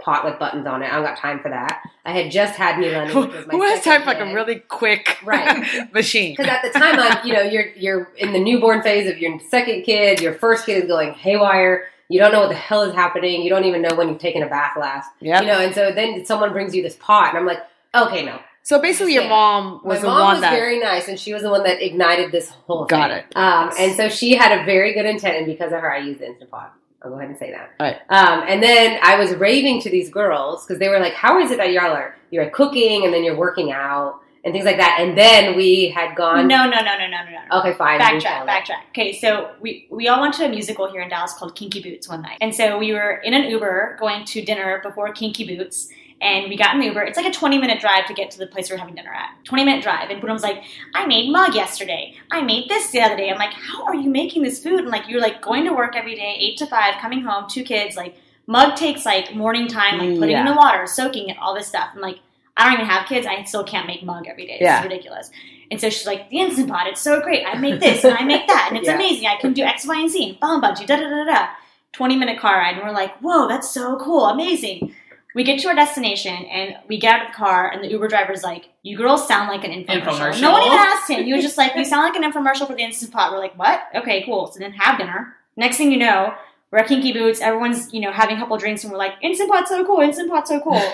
pot 0.00 0.24
with 0.24 0.38
buttons 0.38 0.66
on 0.66 0.82
it? 0.82 0.86
I 0.90 0.96
don't 0.96 1.04
got 1.04 1.18
time 1.18 1.40
for 1.40 1.50
that." 1.50 1.82
I 2.04 2.12
had 2.12 2.30
just 2.30 2.54
had 2.56 2.76
Milani, 2.76 3.08
Who, 3.10 3.20
which 3.26 3.34
was 3.34 3.46
my 3.46 3.52
who 3.52 3.62
has 3.62 3.84
time 3.84 4.00
for 4.02 4.06
like 4.08 4.20
a 4.20 4.32
really 4.32 4.56
quick 4.56 5.18
Right. 5.24 5.92
machine? 5.92 6.34
Because 6.36 6.50
at 6.50 6.62
the 6.62 6.78
time, 6.78 6.98
I'm, 6.98 7.26
you 7.26 7.32
know, 7.34 7.42
you're 7.42 7.68
you're 7.76 8.10
in 8.16 8.32
the 8.32 8.40
newborn 8.40 8.82
phase 8.82 9.10
of 9.10 9.18
your 9.18 9.38
second 9.40 9.82
kid. 9.82 10.20
Your 10.20 10.34
first 10.34 10.66
kid 10.66 10.82
is 10.82 10.88
going 10.88 11.12
haywire. 11.12 11.84
You 12.08 12.18
don't 12.18 12.32
know 12.32 12.40
what 12.40 12.48
the 12.48 12.56
hell 12.56 12.82
is 12.82 12.94
happening. 12.94 13.40
You 13.42 13.50
don't 13.50 13.64
even 13.66 13.82
know 13.82 13.94
when 13.94 14.08
you've 14.08 14.18
taken 14.18 14.42
a 14.42 14.48
bath 14.48 14.76
last. 14.76 15.08
Yeah. 15.20 15.40
You 15.42 15.46
know, 15.46 15.60
and 15.60 15.72
so 15.74 15.92
then 15.92 16.24
someone 16.24 16.52
brings 16.52 16.74
you 16.74 16.82
this 16.82 16.96
pot, 16.96 17.28
and 17.28 17.38
I'm 17.38 17.46
like, 17.46 17.60
okay, 17.94 18.24
no. 18.24 18.40
So 18.62 18.80
basically, 18.80 19.14
your 19.14 19.24
Yeah. 19.24 19.28
mom 19.30 19.80
was 19.84 19.98
My 19.98 20.02
the 20.02 20.06
mom 20.08 20.20
one 20.20 20.32
was 20.34 20.40
that 20.42 20.52
very 20.54 20.78
nice, 20.78 21.08
and 21.08 21.18
she 21.18 21.32
was 21.32 21.42
the 21.42 21.50
one 21.50 21.62
that 21.64 21.82
ignited 21.84 22.30
this 22.30 22.50
whole 22.66 22.84
thing. 22.86 22.98
Got 22.98 23.10
it. 23.10 23.24
Um, 23.34 23.70
and 23.78 23.94
so 23.96 24.08
she 24.08 24.34
had 24.36 24.60
a 24.60 24.64
very 24.64 24.92
good 24.92 25.06
intent, 25.06 25.36
and 25.38 25.46
because 25.46 25.72
of 25.72 25.80
her, 25.80 25.92
I 25.92 25.98
used 25.98 26.20
the 26.20 26.26
Instant 26.26 26.50
Pot. 26.50 26.72
I'll 27.02 27.10
go 27.10 27.16
ahead 27.16 27.30
and 27.30 27.38
say 27.38 27.50
that. 27.52 27.70
Right. 27.80 27.96
Um, 28.10 28.44
and 28.46 28.62
then 28.62 28.98
I 29.02 29.16
was 29.18 29.34
raving 29.34 29.80
to 29.82 29.90
these 29.90 30.10
girls 30.10 30.66
because 30.66 30.78
they 30.78 30.88
were 30.88 31.00
like, 31.00 31.14
"How 31.14 31.40
is 31.40 31.50
it 31.50 31.56
that 31.56 31.72
y'all 31.72 31.92
are 31.92 32.14
you're 32.30 32.50
cooking 32.50 33.04
and 33.06 33.14
then 33.14 33.24
you're 33.24 33.36
working 33.36 33.72
out 33.72 34.20
and 34.44 34.52
things 34.52 34.66
like 34.66 34.76
that?" 34.76 34.98
And 35.00 35.16
then 35.16 35.56
we 35.56 35.88
had 35.88 36.14
gone. 36.14 36.46
No, 36.46 36.64
no, 36.64 36.76
no, 36.80 36.98
no, 36.98 37.06
no, 37.06 37.24
no, 37.24 37.30
no. 37.50 37.58
Okay, 37.60 37.72
fine. 37.72 37.98
backtrack, 37.98 38.46
backtrack. 38.46 38.82
Okay, 38.90 39.14
so 39.14 39.52
we 39.62 39.86
we 39.90 40.08
all 40.08 40.20
went 40.20 40.34
to 40.34 40.44
a 40.44 40.48
musical 40.50 40.90
here 40.92 41.00
in 41.00 41.08
Dallas 41.08 41.32
called 41.32 41.56
Kinky 41.56 41.82
Boots 41.82 42.06
one 42.06 42.20
night, 42.20 42.36
and 42.42 42.54
so 42.54 42.76
we 42.76 42.92
were 42.92 43.12
in 43.24 43.32
an 43.32 43.48
Uber 43.48 43.96
going 43.98 44.26
to 44.26 44.42
dinner 44.42 44.80
before 44.82 45.10
Kinky 45.14 45.56
Boots, 45.56 45.88
and 46.20 46.48
we 46.48 46.56
got 46.56 46.74
an 46.76 46.82
Uber. 46.82 47.02
It's 47.02 47.16
like 47.16 47.26
a 47.26 47.32
twenty 47.32 47.58
minute 47.58 47.80
drive 47.80 48.06
to 48.06 48.14
get 48.14 48.30
to 48.32 48.38
the 48.38 48.46
place 48.46 48.70
we're 48.70 48.76
having 48.76 48.94
dinner 48.94 49.12
at. 49.12 49.30
Twenty 49.44 49.64
minute 49.64 49.82
drive, 49.82 50.10
and 50.10 50.20
Boone 50.20 50.32
was 50.32 50.42
like, 50.42 50.62
"I 50.94 51.06
made 51.06 51.30
mug 51.32 51.54
yesterday. 51.54 52.14
I 52.30 52.42
made 52.42 52.68
this 52.68 52.90
the 52.90 53.00
other 53.00 53.16
day." 53.16 53.30
I'm 53.30 53.38
like, 53.38 53.52
"How 53.52 53.84
are 53.84 53.94
you 53.94 54.10
making 54.10 54.42
this 54.42 54.62
food?" 54.62 54.80
And 54.80 54.88
like, 54.88 55.08
you're 55.08 55.20
like 55.20 55.40
going 55.42 55.64
to 55.64 55.72
work 55.72 55.96
every 55.96 56.14
day, 56.14 56.36
eight 56.38 56.58
to 56.58 56.66
five, 56.66 56.94
coming 57.00 57.22
home, 57.22 57.46
two 57.48 57.62
kids, 57.64 57.96
like. 57.96 58.14
Mug 58.46 58.74
takes 58.74 59.06
like 59.06 59.32
morning 59.32 59.68
time, 59.68 59.98
like 59.98 60.18
putting 60.18 60.36
in 60.36 60.44
the 60.44 60.54
water, 60.54 60.84
soaking 60.84 61.28
it, 61.28 61.36
all 61.40 61.54
this 61.54 61.68
stuff. 61.68 61.90
I'm 61.94 62.00
like, 62.00 62.18
I 62.56 62.64
don't 62.64 62.72
even 62.72 62.86
have 62.86 63.06
kids. 63.06 63.24
I 63.24 63.44
still 63.44 63.62
can't 63.62 63.86
make 63.86 64.02
mug 64.02 64.26
every 64.26 64.44
day. 64.44 64.54
This 64.58 64.62
Yeah. 64.66 64.82
ridiculous. 64.82 65.30
And 65.70 65.80
so 65.80 65.88
she's 65.88 66.04
like, 66.04 66.28
the 66.30 66.40
Instant 66.40 66.68
Pot, 66.68 66.88
it's 66.88 67.00
so 67.00 67.20
great. 67.20 67.46
I 67.46 67.56
make 67.58 67.78
this 67.78 68.02
and 68.02 68.14
I 68.14 68.24
make 68.24 68.48
that 68.48 68.66
and 68.68 68.76
it's 68.76 68.88
Yeah. 68.88 68.96
amazing. 68.96 69.28
I 69.28 69.36
can 69.36 69.52
do 69.52 69.62
X, 69.62 69.86
Y, 69.86 69.94
and 70.00 70.10
Z 70.10 70.30
and 70.30 70.40
bomb 70.40 70.60
budgie, 70.62 70.84
da 70.84 70.96
da 70.96 71.08
da 71.08 71.24
da. 71.26 71.46
20 71.92 72.16
minute 72.16 72.40
car 72.40 72.56
ride. 72.56 72.74
And 72.74 72.82
we're 72.82 72.90
like, 72.92 73.16
whoa, 73.20 73.46
that's 73.46 73.70
so 73.70 73.96
cool. 74.00 74.26
Amazing. 74.26 74.96
We 75.34 75.44
get 75.44 75.60
to 75.60 75.68
our 75.68 75.74
destination 75.74 76.34
and 76.34 76.76
we 76.88 76.98
get 76.98 77.14
out 77.14 77.26
of 77.26 77.32
the 77.32 77.36
car 77.36 77.70
and 77.70 77.84
the 77.84 77.88
Uber 77.88 78.08
driver's 78.08 78.42
like, 78.42 78.68
you 78.82 78.96
girls 78.96 79.28
sound 79.28 79.48
like 79.48 79.64
an 79.64 79.70
infomercial. 79.70 80.02
Infomercial. 80.02 80.40
No 80.40 80.52
one 80.52 80.62
even 80.64 80.76
asked 80.78 81.08
him. 81.10 81.24
He 81.24 81.32
was 81.32 81.42
just 81.42 81.56
like, 81.58 81.76
you 81.76 81.84
sound 81.84 82.02
like 82.12 82.20
an 82.22 82.30
infomercial 82.32 82.66
for 82.66 82.74
the 82.74 82.82
Instant 82.82 83.12
Pot. 83.12 83.30
We're 83.32 83.38
like, 83.38 83.56
what? 83.58 83.80
Okay, 83.94 84.24
cool. 84.24 84.50
So 84.50 84.58
then 84.58 84.72
have 84.72 84.98
dinner. 84.98 85.36
Next 85.56 85.76
thing 85.76 85.92
you 85.92 85.98
know, 85.98 86.34
we're 86.72 86.78
at 86.78 86.88
Kinky 86.88 87.12
Boots. 87.12 87.40
Everyone's, 87.40 87.92
you 87.92 88.00
know, 88.00 88.10
having 88.12 88.36
a 88.36 88.40
couple 88.40 88.56
drinks 88.58 88.82
and 88.82 88.92
we're 88.92 88.98
like, 88.98 89.14
Instant 89.22 89.50
Pot's 89.50 89.68
so 89.70 89.84
cool. 89.84 90.00
Instant 90.00 90.30
Pot's 90.30 90.50
so 90.50 90.60
cool. 90.60 90.82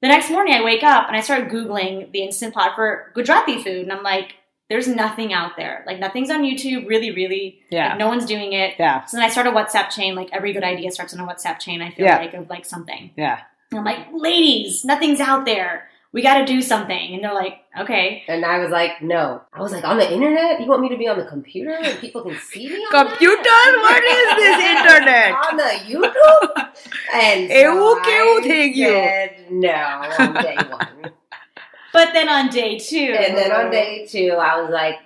The 0.00 0.06
next 0.06 0.30
morning, 0.30 0.54
I 0.54 0.62
wake 0.62 0.84
up 0.84 1.08
and 1.08 1.16
I 1.16 1.20
start 1.20 1.48
Googling 1.48 2.12
the 2.12 2.22
Instant 2.22 2.54
Pot 2.54 2.76
for 2.76 3.10
Gujarati 3.16 3.60
food. 3.64 3.82
And 3.82 3.92
I'm 3.92 4.04
like, 4.04 4.36
there's 4.70 4.86
nothing 4.86 5.32
out 5.32 5.56
there. 5.56 5.82
Like, 5.88 5.98
nothing's 5.98 6.30
on 6.30 6.44
YouTube, 6.44 6.86
really, 6.88 7.10
really. 7.10 7.58
yeah, 7.68 7.88
Like, 7.88 7.98
no 7.98 8.06
one's 8.06 8.24
doing 8.24 8.52
it. 8.52 8.74
yeah, 8.78 9.04
So 9.06 9.16
then 9.16 9.26
I 9.26 9.28
start 9.28 9.48
a 9.48 9.50
WhatsApp 9.50 9.90
chain. 9.90 10.14
Like, 10.14 10.28
every 10.32 10.52
good 10.52 10.62
idea 10.62 10.92
starts 10.92 11.14
on 11.14 11.18
a 11.18 11.26
WhatsApp 11.26 11.58
chain, 11.58 11.82
I 11.82 11.90
feel 11.90 12.06
Yeah. 12.06 12.18
like, 12.18 12.32
of 12.34 12.48
like 12.48 12.64
something. 12.64 13.10
yeah. 13.16 13.40
And 13.70 13.78
I'm 13.80 13.84
like, 13.84 14.06
ladies, 14.12 14.84
nothing's 14.84 15.20
out 15.20 15.44
there. 15.44 15.88
We 16.10 16.22
got 16.22 16.38
to 16.38 16.46
do 16.46 16.62
something. 16.62 17.14
And 17.14 17.22
they're 17.22 17.34
like, 17.34 17.58
okay. 17.78 18.24
And 18.28 18.42
I 18.44 18.58
was 18.60 18.70
like, 18.70 19.02
"No." 19.02 19.42
I 19.52 19.60
was 19.60 19.72
like, 19.72 19.84
"On 19.84 19.98
the 19.98 20.10
internet? 20.10 20.58
You 20.58 20.66
want 20.66 20.80
me 20.80 20.88
to 20.88 20.96
be 20.96 21.06
on 21.06 21.18
the 21.18 21.26
computer 21.26 21.72
and 21.72 21.98
people 22.00 22.22
can 22.22 22.34
see 22.38 22.66
me?" 22.66 22.76
On 22.94 23.06
Computer? 23.08 23.42
that? 23.42 23.78
What 23.82 24.02
is 24.16 24.28
this 24.40 24.58
internet? 24.72 25.32
on 25.34 25.56
the 25.58 25.72
YouTube? 25.84 26.72
And 27.12 27.50
Eu 27.52 27.74
so 27.74 28.00
que 28.00 28.10
eu 28.10 28.38
I 28.38 28.40
tenho. 28.40 28.88
said 28.88 29.50
no 29.50 29.70
on 30.18 30.34
day 30.42 30.56
one. 30.70 31.12
But 31.92 32.12
then 32.14 32.28
on 32.30 32.48
day 32.48 32.78
two. 32.78 33.14
And 33.18 33.36
then 33.36 33.52
on 33.52 33.70
day 33.70 34.06
two, 34.06 34.32
I 34.40 34.60
was 34.62 34.70
like, 34.70 34.96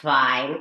fine. 0.00 0.60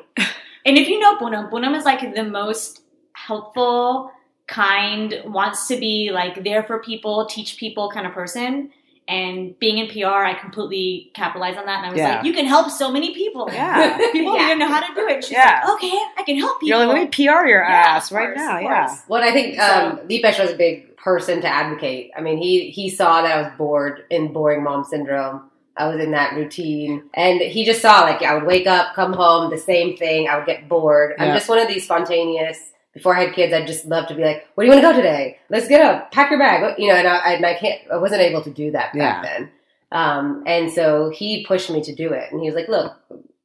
And 0.66 0.78
if 0.80 0.88
you 0.90 1.00
know 1.00 1.16
Poonam, 1.18 1.52
Poonam 1.52 1.76
is 1.78 1.86
like 1.86 2.02
the 2.16 2.24
most 2.24 2.82
helpful, 3.14 4.12
kind, 4.48 5.16
wants 5.26 5.68
to 5.68 5.78
be 5.80 6.12
like 6.14 6.44
there 6.44 6.64
for 6.64 6.80
people, 6.80 7.26
teach 7.26 7.58
people 7.58 7.90
kind 7.92 8.06
of 8.08 8.14
person. 8.14 8.72
And 9.08 9.58
being 9.60 9.78
in 9.78 9.88
PR, 9.88 10.08
I 10.26 10.34
completely 10.34 11.12
capitalized 11.14 11.60
on 11.60 11.68
that. 11.68 11.78
And 11.78 11.86
I 11.86 11.90
was 11.92 11.98
Yeah. 12.00 12.16
like, 12.16 12.26
you 12.26 12.34
can 12.34 12.46
help 12.48 12.72
so 12.72 12.92
many 12.92 13.14
people. 13.14 13.48
Yeah. 13.54 13.98
People 14.12 14.36
Yeah. 14.40 14.48
don't 14.50 14.60
know 14.60 14.68
how 14.68 14.80
to 14.80 14.96
do 14.96 15.08
it. 15.08 15.24
She's 15.24 15.34
Yeah. 15.34 15.62
like, 15.64 15.76
okay, 15.76 16.00
I 16.18 16.24
can 16.24 16.38
help 16.40 16.60
people. 16.60 16.70
You're 16.70 16.88
like, 16.88 16.88
let 17.12 17.22
me 17.22 17.26
PR 17.28 17.46
your 17.46 17.62
Yeah, 17.62 17.70
ass 17.70 18.10
of 18.10 18.18
right 18.18 18.28
course, 18.30 18.38
now. 18.38 18.60
Yeah. 18.60 18.88
course. 18.88 19.02
Well, 19.08 19.24
I 19.24 19.32
think 19.32 19.60
um, 19.60 20.00
Deepesh 20.08 20.40
was 20.40 20.52
a 20.52 20.56
big 20.56 20.98
person 20.98 21.40
to 21.42 21.48
advocate. 21.48 22.12
I 22.18 22.22
mean, 22.22 22.38
he 22.40 22.72
he 22.72 22.90
saw 22.90 23.22
that 23.22 23.38
I 23.38 23.42
was 23.44 23.52
bored 23.60 24.06
in 24.10 24.34
boring 24.34 24.64
mom 24.64 24.84
syndrome. 24.84 25.52
I 25.78 25.88
was 25.88 26.00
in 26.04 26.10
that 26.12 26.34
routine, 26.34 27.04
and 27.14 27.42
he 27.42 27.64
just 27.64 27.82
saw 27.82 28.00
like 28.02 28.24
I 28.24 28.34
would 28.34 28.46
wake 28.46 28.66
up, 28.66 28.96
come 28.96 29.14
home, 29.14 29.52
the 29.52 29.58
same 29.60 29.98
thing. 29.98 30.28
I 30.30 30.38
would 30.38 30.48
get 30.48 30.68
bored. 30.68 31.14
I'm 31.20 31.34
just 31.34 31.48
one 31.50 31.60
of 31.60 31.68
these 31.68 31.84
spontaneous. 31.84 32.72
Before 32.96 33.16
I 33.16 33.26
had 33.26 33.36
kids, 33.36 33.54
I'd 33.54 33.68
just 33.68 33.86
love 33.86 34.08
to 34.08 34.16
be 34.16 34.24
like, 34.24 34.48
"Where 34.56 34.66
do 34.66 34.72
you 34.72 34.76
want 34.82 34.88
to 34.88 34.94
go 34.94 34.98
today? 34.98 35.38
Let's 35.50 35.68
get 35.68 35.82
up, 35.82 36.12
pack 36.12 36.32
your 36.32 36.40
bag." 36.40 36.80
You 36.80 36.88
know, 36.88 36.96
and 36.96 37.08
I, 37.08 37.34
and 37.34 37.46
I 37.46 37.54
can't. 37.54 37.80
I 37.94 37.98
wasn't 37.98 38.22
able 38.22 38.42
to 38.42 38.50
do 38.50 38.72
that 38.72 38.94
back 38.94 38.96
Yeah. 38.96 39.22
then. 39.22 39.50
Um, 39.92 40.44
and 40.48 40.72
so 40.72 41.10
he 41.10 41.46
pushed 41.46 41.70
me 41.70 41.82
to 41.84 41.94
do 41.94 42.12
it, 42.14 42.32
and 42.32 42.40
he 42.42 42.48
was 42.48 42.56
like, 42.56 42.68
"Look, 42.70 42.94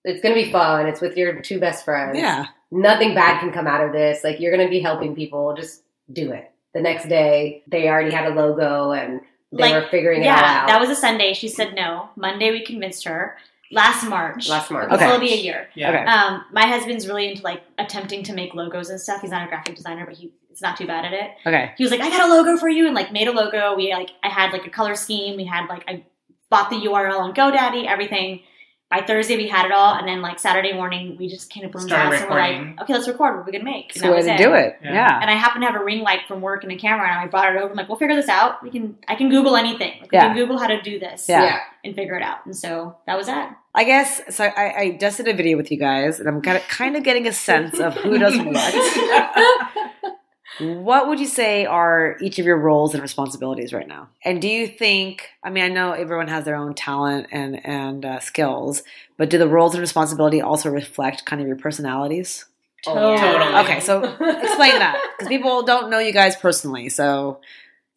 it's 0.04 0.22
gonna 0.22 0.34
be 0.36 0.50
fun. 0.50 0.86
It's 0.86 1.00
with 1.02 1.16
your 1.16 1.40
two 1.42 1.60
best 1.60 1.84
friends. 1.84 2.16
Yeah. 2.16 2.46
nothing 2.72 3.14
bad 3.16 3.40
can 3.40 3.50
come 3.52 3.66
out 3.66 3.84
of 3.84 3.92
this. 3.92 4.22
Like 4.22 4.38
you're 4.38 4.54
going 4.56 4.64
to 4.64 4.70
be 4.70 4.78
helping 4.78 5.12
people. 5.16 5.52
Just 5.56 5.82
do 6.12 6.30
it. 6.30 6.48
The 6.72 6.80
next 6.80 7.08
day, 7.08 7.64
they 7.66 7.88
already 7.88 8.12
had 8.12 8.30
a 8.30 8.34
logo 8.34 8.92
and 8.92 9.20
they 9.50 9.62
Like, 9.72 9.74
were 9.74 9.88
figuring 9.88 10.22
it 10.22 10.28
all 10.28 10.36
Yeah, 10.36 10.60
out. 10.62 10.68
that 10.68 10.78
was 10.80 10.88
a 10.88 10.94
Sunday. 10.94 11.32
She 11.34 11.48
said 11.48 11.74
no. 11.74 12.10
Monday, 12.14 12.52
we 12.52 12.64
convinced 12.64 13.04
her. 13.06 13.36
Last 13.70 14.04
March. 14.08 14.48
Last 14.48 14.70
March. 14.70 14.90
This 14.90 15.00
Okay. 15.00 15.10
will 15.10 15.20
be 15.20 15.32
a 15.32 15.36
year. 15.36 15.68
Yeah. 15.74 15.90
Okay. 15.90 16.04
Um, 16.04 16.44
my 16.52 16.66
husband's 16.66 17.06
really 17.06 17.28
into 17.30 17.42
like 17.42 17.62
attempting 17.78 18.22
to 18.24 18.32
make 18.32 18.54
logos 18.54 18.90
and 18.90 19.00
stuff. 19.00 19.20
He's 19.22 19.30
not 19.30 19.44
a 19.44 19.48
graphic 19.48 19.76
designer, 19.76 20.04
but 20.06 20.16
he 20.16 20.32
is 20.50 20.60
not 20.60 20.76
too 20.76 20.86
bad 20.86 21.04
at 21.04 21.12
it. 21.12 21.30
Okay. 21.46 21.72
He 21.76 21.84
was 21.84 21.90
like, 21.90 22.00
"I 22.00 22.08
got 22.10 22.28
a 22.28 22.32
logo 22.34 22.56
for 22.56 22.68
you," 22.68 22.86
and 22.86 22.94
like 22.94 23.12
made 23.12 23.28
a 23.28 23.32
logo. 23.32 23.74
We 23.76 23.92
like, 23.92 24.10
I 24.22 24.28
had 24.28 24.52
like 24.52 24.66
a 24.66 24.70
color 24.70 24.94
scheme. 24.94 25.36
We 25.36 25.44
had 25.44 25.66
like, 25.68 25.84
I 25.88 26.04
bought 26.50 26.70
the 26.70 26.76
URL 26.76 27.18
on 27.20 27.32
GoDaddy, 27.34 27.86
everything. 27.86 28.42
By 28.90 29.02
Thursday, 29.02 29.36
we 29.36 29.46
had 29.46 29.66
it 29.66 29.72
all, 29.72 29.94
and 29.94 30.08
then 30.08 30.20
like 30.20 30.40
Saturday 30.40 30.72
morning, 30.72 31.16
we 31.16 31.28
just 31.28 31.52
kind 31.54 31.64
of 31.64 31.70
boomed 31.70 31.84
Started 31.86 32.16
out. 32.16 32.20
So 32.22 32.28
we're 32.28 32.40
like, 32.40 32.80
"Okay, 32.82 32.92
let's 32.92 33.06
record. 33.06 33.36
What 33.36 33.42
are 33.42 33.44
we 33.44 33.52
gonna 33.52 33.62
make?" 33.62 33.90
It's 33.90 33.96
And 33.96 34.02
the 34.02 34.08
that 34.08 34.12
way 34.12 34.16
was 34.16 34.26
to 34.26 34.34
it. 34.34 34.38
do 34.38 34.52
it. 34.54 34.78
Yeah. 34.82 34.92
Yeah. 34.94 35.18
And 35.22 35.30
I 35.30 35.34
happen 35.34 35.60
to 35.60 35.66
have 35.68 35.80
a 35.80 35.84
ring 35.84 36.00
light 36.00 36.22
from 36.26 36.40
work 36.40 36.64
and 36.64 36.72
a 36.72 36.76
camera, 36.76 37.06
and 37.08 37.20
I 37.20 37.26
brought 37.28 37.54
it 37.54 37.58
over. 37.60 37.70
I'm 37.70 37.76
like, 37.76 37.88
"We'll 37.88 37.98
figure 37.98 38.16
this 38.16 38.28
out. 38.28 38.60
We 38.64 38.70
can. 38.70 38.96
I 39.06 39.14
can 39.14 39.30
Google 39.30 39.54
anything. 39.54 40.00
Like, 40.00 40.10
Yeah. 40.10 40.24
We 40.24 40.34
can 40.34 40.36
Google 40.38 40.58
how 40.58 40.66
to 40.66 40.82
do 40.82 40.98
this 40.98 41.26
Yeah. 41.28 41.60
and 41.84 41.94
figure 41.94 42.16
it 42.16 42.22
out." 42.24 42.44
And 42.46 42.56
so 42.56 42.96
that 43.06 43.16
was 43.16 43.26
that. 43.28 43.56
I 43.76 43.84
guess 43.84 44.22
so. 44.34 44.44
I, 44.44 44.74
I 44.76 44.98
just 45.00 45.18
did 45.18 45.28
a 45.28 45.34
video 45.34 45.56
with 45.56 45.70
you 45.70 45.76
guys, 45.76 46.18
and 46.18 46.28
I'm 46.28 46.42
kind 46.42 46.56
of 46.56 46.66
kind 46.66 46.96
of 46.96 47.04
getting 47.04 47.28
a 47.28 47.32
sense 47.32 47.78
of 47.78 47.94
who 47.94 48.18
does 48.18 48.36
what. 48.42 48.74
What 50.60 51.08
would 51.08 51.20
you 51.20 51.26
say 51.26 51.64
are 51.66 52.16
each 52.20 52.38
of 52.38 52.46
your 52.46 52.58
roles 52.58 52.92
and 52.94 53.02
responsibilities 53.02 53.72
right 53.72 53.88
now? 53.88 54.08
And 54.24 54.40
do 54.42 54.48
you 54.48 54.66
think? 54.66 55.28
I 55.42 55.50
mean, 55.50 55.64
I 55.64 55.68
know 55.68 55.92
everyone 55.92 56.28
has 56.28 56.44
their 56.44 56.56
own 56.56 56.74
talent 56.74 57.28
and 57.32 57.64
and 57.66 58.04
uh, 58.04 58.20
skills, 58.20 58.82
but 59.16 59.30
do 59.30 59.38
the 59.38 59.48
roles 59.48 59.74
and 59.74 59.80
responsibility 59.80 60.40
also 60.40 60.70
reflect 60.70 61.24
kind 61.24 61.40
of 61.40 61.48
your 61.48 61.56
personalities? 61.56 62.44
Oh. 62.86 63.16
Totally. 63.16 63.54
Okay, 63.64 63.80
so 63.80 64.02
explain 64.02 64.78
that 64.78 65.00
because 65.16 65.28
people 65.28 65.62
don't 65.64 65.90
know 65.90 65.98
you 65.98 66.12
guys 66.12 66.34
personally. 66.36 66.88
So 66.88 67.40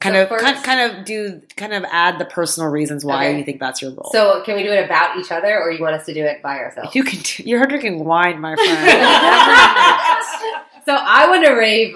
kind 0.01 0.15
So 0.15 0.24
of 0.24 0.29
first- 0.29 0.43
kind, 0.43 0.63
kind 0.63 0.91
of 1.00 1.05
do 1.05 1.41
kind 1.55 1.74
of 1.74 1.86
add 1.89 2.20
the 2.20 2.25
personal 2.25 2.70
reasons 2.70 3.05
why 3.05 3.27
Okay. 3.27 3.38
you 3.38 3.46
think 3.46 3.60
that's 3.62 3.82
your 3.82 3.91
role. 3.91 4.10
So 4.12 4.41
can 4.46 4.55
we 4.58 4.63
do 4.63 4.72
it 4.72 4.84
about 4.84 5.17
each 5.17 5.32
other, 5.32 5.58
or 5.62 5.72
you 5.72 5.82
want 5.82 5.96
us 5.96 6.05
to 6.08 6.13
do 6.13 6.24
it 6.25 6.41
by 6.41 6.58
ourselves? 6.60 6.93
you 6.96 7.03
can. 7.05 7.20
Do, 7.22 7.43
you're 7.43 7.65
drinking 7.65 8.03
wine, 8.03 8.41
my 8.41 8.55
friend. 8.55 8.70
so 10.86 10.93
I 10.96 11.27
want 11.29 11.46
to 11.46 11.51
rave. 11.53 11.96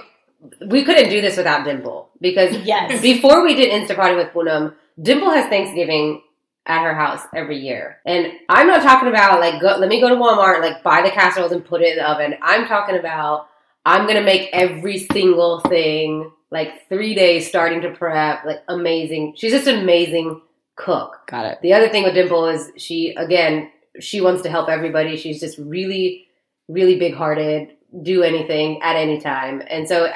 We 0.65 0.83
couldn't 0.83 1.09
do 1.09 1.21
this 1.21 1.37
without 1.37 1.65
Dimple 1.65 2.09
because 2.21 2.55
Yes. 2.57 3.01
before 3.01 3.43
we 3.43 3.55
did 3.55 3.71
Insta 3.71 3.95
Party 3.95 4.15
with 4.15 4.27
Poonam, 4.29 4.75
Dimple 5.01 5.31
has 5.31 5.47
Thanksgiving 5.49 6.21
at 6.65 6.83
her 6.83 6.93
house 6.93 7.21
every 7.33 7.59
year, 7.59 7.99
and 8.05 8.33
I'm 8.49 8.67
not 8.67 8.83
talking 8.83 9.07
about 9.07 9.39
like 9.39 9.61
go, 9.61 9.77
let 9.77 9.87
me 9.89 10.01
go 10.01 10.09
to 10.09 10.15
Walmart, 10.15 10.61
like 10.61 10.83
buy 10.83 11.01
the 11.01 11.11
casseroles 11.11 11.51
and 11.51 11.63
put 11.63 11.81
it 11.81 11.93
in 11.93 11.97
the 11.97 12.09
oven. 12.09 12.35
I'm 12.41 12.67
talking 12.67 12.97
about 12.97 13.47
I'm 13.85 14.05
gonna 14.05 14.21
make 14.23 14.49
every 14.51 14.99
single 15.11 15.61
thing 15.61 16.31
like 16.51 16.87
three 16.89 17.15
days 17.15 17.47
starting 17.47 17.81
to 17.81 17.91
prep, 17.91 18.45
like 18.45 18.63
amazing. 18.67 19.33
She's 19.37 19.51
just 19.51 19.67
an 19.67 19.79
amazing 19.79 20.41
cook. 20.75 21.17
Got 21.27 21.45
it. 21.45 21.59
The 21.61 21.73
other 21.73 21.89
thing 21.89 22.03
with 22.03 22.15
Dimple 22.15 22.47
is 22.47 22.71
she 22.77 23.15
again 23.15 23.71
she 23.99 24.21
wants 24.21 24.41
to 24.43 24.49
help 24.49 24.69
everybody. 24.69 25.17
She's 25.17 25.39
just 25.39 25.57
really, 25.57 26.27
really 26.67 26.97
big 26.97 27.15
hearted. 27.15 27.76
Do 28.01 28.23
anything 28.23 28.81
at 28.81 28.95
any 28.95 29.19
time, 29.19 29.63
and 29.69 29.87
so 29.87 30.11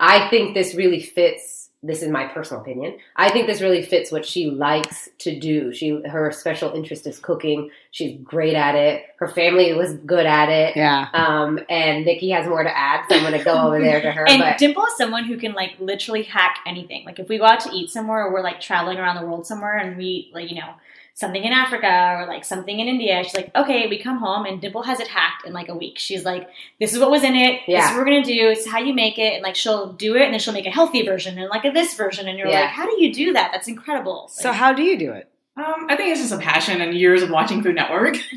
I 0.00 0.28
think 0.28 0.54
this 0.54 0.74
really 0.74 1.00
fits. 1.00 1.70
This 1.82 2.02
is 2.02 2.08
my 2.08 2.26
personal 2.26 2.62
opinion. 2.62 2.96
I 3.14 3.30
think 3.30 3.46
this 3.46 3.60
really 3.60 3.82
fits 3.82 4.10
what 4.10 4.24
she 4.24 4.48
likes 4.48 5.10
to 5.18 5.38
do. 5.38 5.72
She 5.74 6.00
her 6.06 6.32
special 6.32 6.72
interest 6.72 7.06
is 7.06 7.18
cooking. 7.18 7.70
She's 7.90 8.18
great 8.22 8.54
at 8.54 8.74
it. 8.74 9.04
Her 9.18 9.28
family 9.28 9.74
was 9.74 9.92
good 9.92 10.24
at 10.24 10.48
it. 10.48 10.76
Yeah. 10.76 11.08
Um, 11.12 11.60
and 11.68 12.06
Nikki 12.06 12.30
has 12.30 12.48
more 12.48 12.62
to 12.62 12.74
add, 12.74 13.04
so 13.08 13.16
I'm 13.16 13.22
going 13.22 13.38
to 13.38 13.44
go 13.44 13.66
over 13.66 13.80
there 13.80 14.00
to 14.00 14.12
her. 14.12 14.26
And 14.28 14.40
but 14.40 14.56
Dimple 14.56 14.86
is 14.86 14.96
someone 14.96 15.24
who 15.24 15.36
can 15.36 15.52
like 15.52 15.72
literally 15.78 16.22
hack 16.22 16.60
anything. 16.66 17.04
Like 17.04 17.18
if 17.18 17.28
we 17.28 17.36
go 17.36 17.44
out 17.44 17.60
to 17.60 17.70
eat 17.70 17.90
somewhere 17.90 18.24
or 18.24 18.32
we're 18.32 18.42
like 18.42 18.62
traveling 18.62 18.96
around 18.96 19.16
the 19.16 19.26
world 19.26 19.46
somewhere 19.46 19.76
and 19.76 19.98
we 19.98 20.30
like, 20.32 20.50
you 20.50 20.56
know, 20.56 20.74
something 21.16 21.44
in 21.44 21.52
Africa 21.52 22.16
or 22.18 22.26
like 22.26 22.44
something 22.44 22.80
in 22.80 22.88
India, 22.88 23.22
she's 23.22 23.34
like, 23.34 23.50
okay, 23.54 23.86
we 23.86 23.98
come 23.98 24.18
home 24.18 24.44
and 24.46 24.60
Dimple 24.60 24.82
has 24.82 24.98
it 25.00 25.06
hacked 25.06 25.46
in 25.46 25.52
like 25.52 25.68
a 25.68 25.74
week. 25.74 25.96
She's 25.98 26.24
like, 26.24 26.48
this 26.80 26.92
is 26.92 26.98
what 26.98 27.10
was 27.10 27.22
in 27.22 27.36
it. 27.36 27.60
Yeah. 27.68 27.80
This 27.80 27.84
is 27.86 27.90
what 27.92 27.98
we're 28.00 28.10
going 28.12 28.22
to 28.24 28.32
do. 28.32 28.48
It's 28.48 28.66
how 28.68 28.80
you 28.80 28.92
make 28.92 29.16
it. 29.18 29.34
And 29.34 29.42
like 29.42 29.54
she'll 29.54 29.92
do 29.92 30.16
it 30.16 30.22
and 30.22 30.32
then 30.32 30.40
she'll 30.40 30.52
make 30.54 30.66
a 30.66 30.70
healthy 30.70 31.02
version 31.04 31.38
and 31.38 31.48
like 31.48 31.64
a 31.64 31.70
this 31.70 31.94
version. 31.94 32.26
And 32.26 32.36
you're 32.36 32.48
Yeah. 32.48 32.62
like, 32.62 32.70
how 32.70 32.84
do 32.84 33.00
you 33.02 33.12
do 33.14 33.32
that? 33.34 33.50
That's 33.52 33.68
incredible. 33.68 34.28
So 34.28 34.52
how 34.52 34.72
do 34.72 34.82
you 34.82 34.98
do 34.98 35.12
it? 35.12 35.30
Um, 35.56 35.86
I 35.88 35.94
think 35.94 36.10
it's 36.10 36.20
just 36.20 36.32
a 36.32 36.38
passion 36.38 36.80
and 36.80 36.92
years 36.98 37.22
of 37.22 37.30
watching 37.30 37.62
Food 37.62 37.76
Network. 37.76 38.16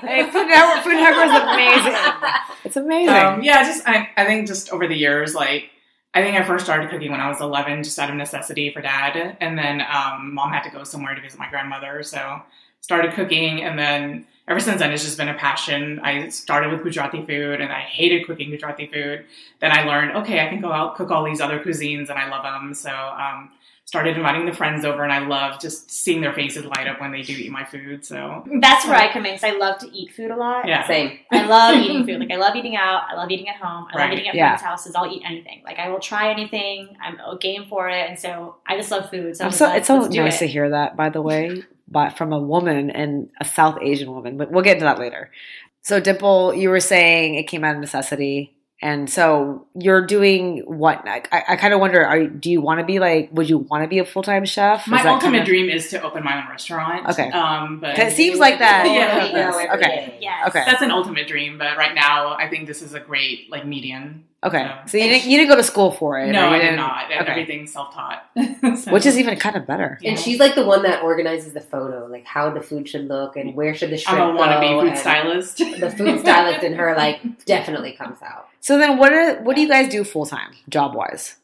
Hey, 0.00 0.22
Food 0.30 0.46
Network. 0.48 0.84
Food 0.84 0.94
Network 0.94 1.26
is 1.26 1.42
amazing. 1.42 2.22
It's 2.64 2.76
amazing. 2.76 3.14
Um, 3.14 3.42
yeah, 3.42 3.62
just 3.62 3.88
I, 3.88 4.10
I 4.16 4.24
think 4.24 4.46
just 4.48 4.70
over 4.72 4.86
the 4.88 4.96
years, 4.96 5.34
like 5.34 5.70
I 6.18 6.22
think 6.22 6.36
I 6.36 6.42
first 6.42 6.64
started 6.64 6.90
cooking 6.90 7.12
when 7.12 7.20
I 7.20 7.28
was 7.28 7.40
11, 7.40 7.84
just 7.84 7.96
out 7.96 8.10
of 8.10 8.16
necessity 8.16 8.72
for 8.72 8.80
dad, 8.80 9.36
and 9.40 9.56
then 9.56 9.80
um, 9.82 10.34
mom 10.34 10.50
had 10.50 10.64
to 10.64 10.70
go 10.70 10.82
somewhere 10.82 11.14
to 11.14 11.20
visit 11.20 11.38
my 11.38 11.48
grandmother, 11.48 12.02
so 12.02 12.42
started 12.80 13.12
cooking, 13.12 13.62
and 13.62 13.78
then 13.78 14.26
ever 14.48 14.58
since 14.58 14.80
then 14.80 14.90
it's 14.90 15.04
just 15.04 15.16
been 15.16 15.28
a 15.28 15.34
passion. 15.34 16.00
I 16.02 16.28
started 16.30 16.72
with 16.72 16.82
Gujarati 16.82 17.24
food, 17.24 17.60
and 17.60 17.72
I 17.72 17.82
hated 17.82 18.26
cooking 18.26 18.50
Gujarati 18.50 18.86
food. 18.86 19.26
Then 19.60 19.70
I 19.70 19.84
learned, 19.84 20.16
okay, 20.16 20.44
I 20.44 20.48
can 20.48 20.60
go 20.60 20.72
out 20.72 20.96
cook 20.96 21.12
all 21.12 21.24
these 21.24 21.40
other 21.40 21.60
cuisines, 21.60 22.10
and 22.10 22.18
I 22.18 22.28
love 22.28 22.42
them. 22.42 22.74
So 22.74 22.90
um, 22.90 23.52
started 23.88 24.18
inviting 24.18 24.44
the 24.44 24.52
friends 24.52 24.84
over, 24.84 25.02
and 25.02 25.10
I 25.10 25.20
love 25.26 25.58
just 25.58 25.90
seeing 25.90 26.20
their 26.20 26.34
faces 26.34 26.66
light 26.66 26.86
up 26.86 27.00
when 27.00 27.10
they 27.10 27.22
do 27.22 27.32
eat 27.32 27.50
my 27.50 27.64
food. 27.64 28.04
So 28.04 28.44
that's 28.60 28.86
where 28.86 28.94
I 28.96 29.10
come 29.10 29.24
in 29.24 29.34
because 29.34 29.44
I 29.50 29.56
love 29.56 29.78
to 29.78 29.88
eat 29.90 30.12
food 30.14 30.30
a 30.30 30.36
lot. 30.36 30.68
yeah, 30.68 30.86
same. 30.86 31.18
I 31.32 31.46
love 31.46 31.74
eating 31.82 32.04
food. 32.06 32.20
Like 32.20 32.30
I 32.30 32.36
love 32.36 32.54
eating 32.54 32.76
out. 32.76 33.04
I 33.08 33.14
love 33.14 33.30
eating 33.30 33.48
at 33.48 33.56
home. 33.56 33.86
I 33.90 33.98
love 33.98 34.12
eating 34.12 34.28
at 34.28 34.34
Yeah. 34.34 34.48
friends' 34.50 34.62
houses. 34.62 34.94
I'll 34.94 35.10
eat 35.10 35.22
anything. 35.24 35.62
Like 35.64 35.78
I 35.78 35.88
will 35.88 36.00
try 36.00 36.30
anything. 36.30 36.94
I'm 37.02 37.18
a 37.20 37.38
game 37.38 37.64
for 37.70 37.88
it, 37.88 38.10
and 38.10 38.18
so 38.18 38.56
I 38.66 38.76
just 38.76 38.90
love 38.90 39.08
food. 39.08 39.34
So, 39.36 39.44
I'm 39.44 39.48
I'm 39.48 39.52
so, 39.52 39.64
like, 39.64 39.78
it's 39.78 39.86
so 39.88 40.06
nice 40.06 40.36
it. 40.36 40.38
to 40.40 40.46
hear 40.48 40.68
that, 40.68 40.94
by 40.94 41.08
the 41.08 41.22
way, 41.22 41.62
but 41.88 42.18
from 42.18 42.34
a 42.34 42.38
woman 42.38 42.90
and 42.90 43.30
a 43.40 43.46
South 43.46 43.78
Asian 43.80 44.10
woman. 44.12 44.36
But 44.36 44.50
we'll 44.50 44.62
get 44.64 44.74
into 44.74 44.84
that 44.84 44.98
later. 44.98 45.30
So, 45.80 45.98
Dimple, 45.98 46.52
you 46.52 46.68
were 46.68 46.80
saying 46.80 47.36
it 47.36 47.44
came 47.44 47.64
out 47.64 47.74
of 47.74 47.80
necessity, 47.80 48.54
and 48.80 49.10
so 49.10 49.66
you're 49.74 50.06
doing 50.06 50.58
what? 50.66 51.02
I, 51.06 51.22
I 51.48 51.56
kind 51.56 51.74
of 51.74 51.80
wonder: 51.80 52.04
Are 52.04 52.26
do 52.26 52.50
you 52.50 52.60
want 52.60 52.78
to 52.80 52.86
be 52.86 52.98
like? 53.00 53.30
Would 53.32 53.48
you 53.50 53.58
want 53.58 53.82
to 53.82 53.88
be 53.88 53.98
a 53.98 54.04
full 54.04 54.22
time 54.22 54.44
chef? 54.44 54.86
My 54.86 54.98
Is 54.98 55.02
that 55.04 55.14
ultimate 55.14 55.30
kind 55.32 55.42
of- 55.42 55.46
dream 55.48 55.68
is 55.68 55.90
to 55.90 56.02
open 56.02 56.22
my 56.22 56.40
own 56.42 56.48
restaurant. 56.48 57.08
Okay. 57.08 57.30
Um, 57.30 57.80
but 57.80 57.96
'Cause 57.96 58.12
it 58.12 58.16
seems 58.16 58.38
like 58.38 58.58
that. 58.60 58.86
Yeah. 58.86 59.26
Yeah. 59.36 59.74
Okay. 59.74 60.18
Yes. 60.20 60.48
Okay. 60.48 60.62
That's 60.64 60.82
an 60.82 60.90
ultimate 60.92 61.26
dream, 61.26 61.58
but 61.58 61.76
right 61.76 61.94
now 61.94 62.34
I 62.38 62.48
think 62.48 62.66
this 62.68 62.80
is 62.82 62.94
a 62.94 63.00
great 63.00 63.50
like 63.50 63.66
median. 63.66 64.24
Okay, 64.44 64.70
So- 64.86 64.92
so 64.92 64.98
you 64.98 65.08
didn't, 65.12 65.28
you 65.28 65.36
didn't 65.36 65.50
go 65.50 65.56
to 65.56 65.64
school 65.64 65.90
for 65.90 66.16
it. 66.20 66.30
No, 66.30 66.50
I 66.50 66.58
did 66.58 66.62
didn't- 66.66 66.76
not. 66.76 67.06
Okay. 67.06 67.14
Everything's 67.28 67.72
self-taught, 67.72 68.24
So- 68.78 68.92
which 68.92 69.04
is 69.04 69.18
even 69.18 69.36
kind 69.36 69.56
of 69.56 69.66
better. 69.66 69.98
Yeah. 70.00 70.10
And 70.10 70.18
she's 70.20 70.38
like 70.38 70.54
the 70.54 70.64
one 70.64 70.82
that 70.84 71.02
organizes 71.02 71.54
the 71.54 71.60
photo, 71.60 72.06
like 72.06 72.24
how 72.24 72.48
the 72.50 72.60
food 72.60 72.88
should 72.88 73.08
look 73.08 73.36
and 73.36 73.56
where 73.56 73.74
should 73.74 73.90
the 73.90 73.98
shrimp 73.98 74.20
I'm 74.20 74.36
a 74.36 74.38
wannabe 74.38 74.60
go, 74.60 74.80
food 74.82 74.88
and 74.90 74.98
stylist. 74.98 75.58
The 75.58 75.90
food 75.90 76.20
stylist 76.20 76.62
in 76.62 76.74
her 76.74 76.94
like 76.96 77.18
definitely 77.46 77.92
comes 77.94 78.18
out. 78.22 78.47
So 78.60 78.78
then, 78.78 78.98
what 78.98 79.12
are 79.12 79.40
what 79.42 79.56
do 79.56 79.62
you 79.62 79.68
guys 79.68 79.88
do 79.90 80.04
full 80.04 80.26
time, 80.26 80.50
job 80.68 80.94
wise? 80.94 81.36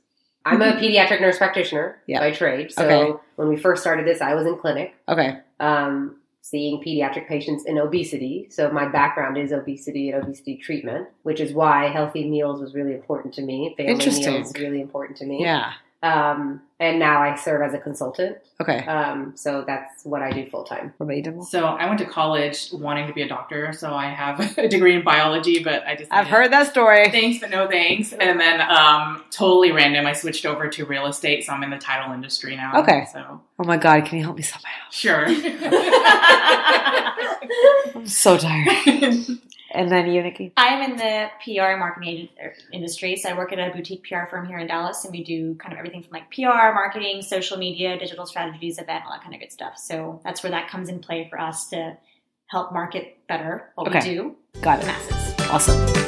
I'm 0.47 0.61
a 0.61 0.73
pediatric 0.73 1.21
nurse 1.23 1.38
practitioner 1.38 1.99
Yeah. 2.06 2.21
by 2.21 2.30
trade. 2.33 2.71
So 2.71 2.85
Okay. 2.85 3.18
when 3.37 3.49
we 3.49 3.56
first 3.56 3.80
started 3.83 4.06
this, 4.06 4.21
I 4.21 4.35
was 4.35 4.47
in 4.47 4.56
clinic 4.56 4.94
Okay, 5.09 5.38
um, 5.59 6.16
seeing 6.42 6.83
pediatric 6.83 7.26
patients 7.26 7.64
in 7.64 7.78
obesity. 7.78 8.49
So 8.50 8.71
my 8.71 8.87
background 8.87 9.38
is 9.38 9.52
obesity 9.52 10.11
and 10.11 10.23
obesity 10.23 10.56
treatment, 10.56 11.09
which 11.23 11.40
is 11.40 11.54
why 11.54 11.88
healthy 11.88 12.28
meals 12.28 12.61
was 12.61 12.75
really 12.75 12.92
important 12.92 13.33
to 13.35 13.42
me. 13.42 13.75
Family 13.78 13.94
meals 13.94 14.52
really 14.59 14.83
important 14.83 15.16
to 15.18 15.25
me. 15.25 15.40
yeah, 15.40 15.73
Um, 16.05 16.61
and 16.81 16.99
now 16.99 17.23
I 17.23 17.35
serve 17.35 17.63
as 17.63 17.73
a 17.73 17.79
consultant. 17.79 18.37
okay. 18.61 18.85
Um, 18.85 19.33
so 19.37 19.65
that's 19.67 20.05
what 20.05 20.21
I 20.21 20.31
do 20.31 20.45
full 20.45 20.65
time. 20.65 20.93
What 20.99 21.11
about 21.11 21.47
so 21.47 21.65
I 21.65 21.87
went 21.87 21.99
to 22.01 22.05
college 22.05 22.69
wanting 22.73 23.07
to 23.07 23.15
be 23.15 23.23
a 23.23 23.29
doctor, 23.29 23.73
so 23.73 23.95
I 23.95 24.11
have 24.11 24.59
a 24.59 24.69
degree 24.69 24.97
in 24.97 25.03
biology, 25.03 25.65
but 25.65 25.83
I 25.87 25.97
just 25.97 26.13
I've 26.13 26.27
heard 26.27 26.53
that 26.53 26.71
story. 26.71 27.11
thanks 27.11 27.41
but 27.41 27.49
no 27.49 27.67
thanks. 27.69 28.13
And 28.13 28.39
then 28.39 28.61
um, 28.61 29.25
totally 29.31 29.73
random, 29.73 30.07
I 30.07 30.13
switched 30.13 30.45
over 30.45 30.69
to 30.69 30.85
real 30.85 31.07
estate, 31.07 31.45
so 31.45 31.55
I'm 31.55 31.63
in 31.63 31.71
the 31.71 31.79
title 31.79 32.13
industry 32.13 32.55
now. 32.55 32.83
Okay. 32.83 33.07
so 33.11 33.41
Oh 33.59 33.65
my 33.65 33.79
god, 33.79 34.05
can 34.05 34.19
you 34.19 34.25
help 34.25 34.37
me 34.37 34.43
sell 34.43 34.61
my 34.63 34.69
house? 34.69 34.95
sure. 34.95 35.27
I'm 37.95 38.07
so 38.07 38.37
tired. 38.37 39.25
And 39.75 39.90
then 39.90 40.09
you, 40.11 40.23
Nikki? 40.23 40.52
I'm 40.57 40.88
in 40.88 40.97
the 40.97 41.26
PR 41.45 41.71
and 41.73 41.81
marketing 41.81 42.28
er, 42.43 42.54
industry, 42.73 43.16
so 43.16 43.28
I 43.28 43.37
work 43.37 43.52
at 43.52 43.59
a 43.59 43.73
boutique 43.75 44.04
PR 44.09 44.26
firm 44.31 44.47
here 44.47 44.59
in 44.59 44.69
Dallas, 44.69 45.04
and 45.04 45.12
we 45.12 45.25
do 45.25 45.57
kind 45.57 45.73
of 45.73 45.78
everything 45.78 46.02
from 46.02 46.12
like 46.12 46.31
PR, 46.31 46.73
marketing, 46.73 47.23
social 47.23 47.59
media, 47.59 47.99
digital 47.99 48.25
strategies, 48.25 48.78
event, 48.78 49.02
all 49.04 49.12
that 49.12 49.23
kind 49.23 49.35
of 49.35 49.40
good 49.40 49.50
stuff. 49.52 49.76
So 49.76 50.21
that's 50.25 50.45
where 50.45 50.52
that 50.52 50.69
comes 50.69 50.88
in 50.88 51.00
play 51.00 51.26
for 51.28 51.40
us 51.40 51.69
to 51.71 51.99
help 52.47 52.73
market 52.73 53.19
better 53.26 53.73
what 53.75 53.88
Okay. 53.88 54.09
we 54.09 54.14
do 54.14 54.37
Got 54.62 54.78
it. 54.81 54.87
masses. 54.87 55.35
Awesome. 55.50 56.04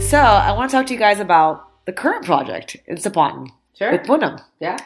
So 0.00 0.16
I 0.16 0.52
want 0.52 0.70
to 0.70 0.76
talk 0.76 0.86
to 0.86 0.94
you 0.94 0.98
guys 0.98 1.20
about 1.20 1.84
the 1.84 1.92
current 1.92 2.24
project 2.24 2.76
in 2.86 2.96
Sapontan 2.96 3.50
Sure. 3.78 3.92
with 3.92 4.02
Poonam. 4.02 4.42
Yeah. 4.60 4.76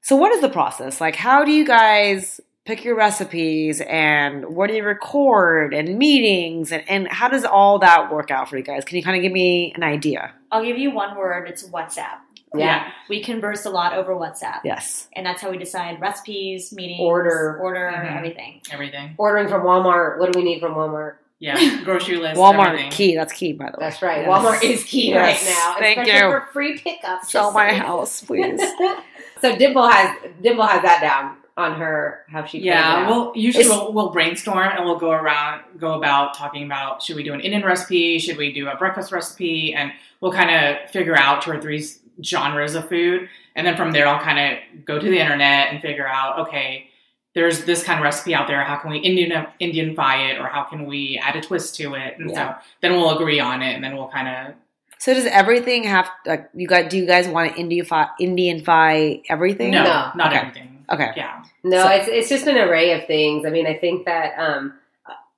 So 0.00 0.16
what 0.16 0.32
is 0.32 0.40
the 0.40 0.48
process? 0.48 1.00
Like 1.00 1.16
how 1.16 1.44
do 1.44 1.50
you 1.52 1.64
guys 1.66 2.40
pick 2.64 2.84
your 2.84 2.96
recipes 2.96 3.80
and 3.88 4.46
what 4.54 4.68
do 4.68 4.76
you 4.76 4.84
record 4.84 5.74
and 5.74 5.98
meetings 5.98 6.70
and, 6.72 6.82
and 6.88 7.08
how 7.08 7.28
does 7.28 7.44
all 7.44 7.78
that 7.80 8.10
work 8.12 8.30
out 8.30 8.48
for 8.48 8.56
you 8.56 8.62
guys? 8.62 8.84
Can 8.84 8.96
you 8.96 9.02
kind 9.02 9.16
of 9.16 9.22
give 9.22 9.32
me 9.32 9.72
an 9.74 9.82
idea? 9.82 10.32
I'll 10.50 10.64
give 10.64 10.78
you 10.78 10.90
one 10.92 11.16
word. 11.16 11.48
It's 11.48 11.68
WhatsApp. 11.68 12.18
Yeah. 12.54 12.90
We 13.08 13.22
converse 13.22 13.64
a 13.64 13.70
lot 13.70 13.94
over 13.94 14.14
WhatsApp. 14.14 14.60
Yes. 14.62 15.08
And 15.16 15.24
that's 15.24 15.40
how 15.40 15.50
we 15.50 15.56
decide 15.56 16.00
recipes, 16.00 16.70
meetings, 16.72 17.00
Order. 17.00 17.58
order, 17.62 17.90
Mhm. 17.94 18.16
everything. 18.16 18.60
Everything. 18.70 19.14
Ordering 19.16 19.48
from 19.48 19.62
Walmart. 19.62 20.18
What 20.18 20.30
do 20.32 20.38
we 20.38 20.44
need 20.44 20.60
from 20.60 20.74
Walmart? 20.74 21.14
Yeah. 21.42 21.82
Grocery 21.84 22.16
list. 22.18 22.40
Walmart 22.40 22.68
everything. 22.68 22.90
key. 22.92 23.16
That's 23.16 23.32
key, 23.32 23.52
by 23.52 23.66
the 23.66 23.72
way. 23.72 23.76
That's 23.80 24.00
right. 24.00 24.18
Yes. 24.24 24.28
Walmart 24.28 24.62
is 24.62 24.84
key 24.84 25.08
Yes. 25.10 25.44
right 25.44 25.50
now. 25.52 25.74
Thank 25.80 25.98
especially 25.98 26.20
you. 26.26 26.30
for 26.30 26.48
free 26.52 26.78
pickup. 26.78 27.24
Sell 27.24 27.50
my 27.52 27.70
saying. 27.70 27.82
house, 27.82 28.20
please. 28.22 28.60
so 29.40 29.56
Dimple 29.56 29.88
has 29.88 30.16
Dimple 30.40 30.64
has 30.66 30.82
that 30.82 31.00
down 31.00 31.36
on 31.56 31.74
her 31.80 32.24
how 32.28 32.44
she 32.44 32.58
plays 32.60 32.62
it 32.62 32.66
Yeah, 32.68 32.94
out. 33.02 33.10
well, 33.10 33.32
usually 33.34 33.66
we'll, 33.68 33.92
we'll 33.92 34.10
brainstorm 34.10 34.70
and 34.74 34.84
we'll 34.84 34.98
go 34.98 35.10
around, 35.10 35.62
go 35.78 35.94
about 35.94 36.34
talking 36.34 36.64
about 36.64 37.02
should 37.02 37.16
we 37.16 37.22
do 37.24 37.34
an 37.34 37.40
Indian 37.40 37.62
recipe, 37.64 38.18
should 38.20 38.36
we 38.38 38.52
do 38.52 38.68
a 38.68 38.76
breakfast 38.76 39.10
recipe, 39.12 39.74
and 39.74 39.92
we'll 40.20 40.32
kind 40.32 40.50
of 40.50 40.88
figure 40.90 41.16
out 41.16 41.42
two 41.42 41.50
or 41.50 41.60
three 41.60 41.84
genres 42.24 42.74
of 42.74 42.88
food, 42.88 43.28
and 43.56 43.66
then 43.66 43.76
from 43.76 43.90
there 43.92 44.06
I'll 44.06 44.22
kind 44.22 44.38
of 44.38 44.84
go 44.86 44.98
to 44.98 45.10
the 45.10 45.18
internet 45.18 45.72
and 45.72 45.82
figure 45.82 46.06
out 46.08 46.38
okay, 46.46 46.88
there's 47.34 47.64
this 47.64 47.82
kind 47.82 47.98
of 47.98 48.04
recipe 48.04 48.34
out 48.34 48.46
there. 48.46 48.62
How 48.62 48.76
can 48.76 48.90
we 48.90 48.98
Indian 48.98 49.46
Indianify 49.60 50.30
it, 50.30 50.38
or 50.40 50.46
how 50.48 50.62
can 50.64 50.84
we 50.86 51.18
add 51.22 51.36
a 51.36 51.40
twist 51.40 51.74
to 51.76 51.94
it? 51.94 52.18
And 52.18 52.30
Yeah. 52.30 52.58
so 52.58 52.64
then 52.82 52.92
we'll 52.92 53.16
agree 53.16 53.40
on 53.40 53.62
it, 53.62 53.74
and 53.74 53.82
then 53.82 53.96
we'll 53.96 54.08
kind 54.08 54.28
of 54.28 54.54
so 54.98 55.12
does 55.14 55.26
everything 55.26 55.82
have 55.84 56.08
like 56.26 56.48
you 56.54 56.68
guys? 56.68 56.88
Do 56.88 56.96
you 56.96 57.06
guys 57.06 57.26
want 57.26 57.56
to 57.56 57.60
Indianify, 57.62 58.08
Indianify 58.20 59.22
everything? 59.28 59.72
no, 59.72 59.82
No. 59.82 60.10
not 60.14 60.28
Okay. 60.32 60.36
everything. 60.40 60.84
Okay. 60.92 61.10
Yeah, 61.16 61.42
No, 61.64 61.82
So- 61.84 61.88
it's 61.90 62.08
it's 62.08 62.28
just 62.28 62.46
an 62.46 62.56
array 62.58 62.92
of 62.92 63.06
things. 63.06 63.44
I 63.46 63.50
mean, 63.50 63.66
I 63.66 63.74
think 63.74 64.04
that 64.04 64.34
um, 64.38 64.74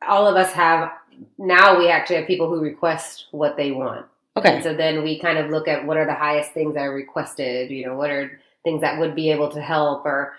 all 0.06 0.26
of 0.26 0.36
us 0.36 0.52
have 0.52 0.90
now. 1.38 1.78
We 1.78 1.88
actually 1.88 2.16
have 2.16 2.26
people 2.26 2.48
who 2.48 2.60
request 2.60 3.26
what 3.30 3.56
they 3.56 3.70
want, 3.70 4.04
Okay. 4.36 4.54
and 4.56 4.62
so 4.64 4.74
then 4.74 5.02
we 5.02 5.18
kind 5.18 5.38
of 5.38 5.48
look 5.50 5.68
at 5.68 5.86
what 5.86 5.96
are 5.96 6.04
the 6.06 6.14
highest 6.14 6.52
things 6.52 6.74
that 6.74 6.82
are 6.82 6.92
requested. 6.92 7.70
You 7.70 7.86
know, 7.86 7.94
what 7.96 8.10
are 8.10 8.38
things 8.64 8.80
that 8.82 8.98
would 8.98 9.14
be 9.14 9.30
able 9.30 9.48
to 9.50 9.60
help, 9.62 10.04
or 10.04 10.34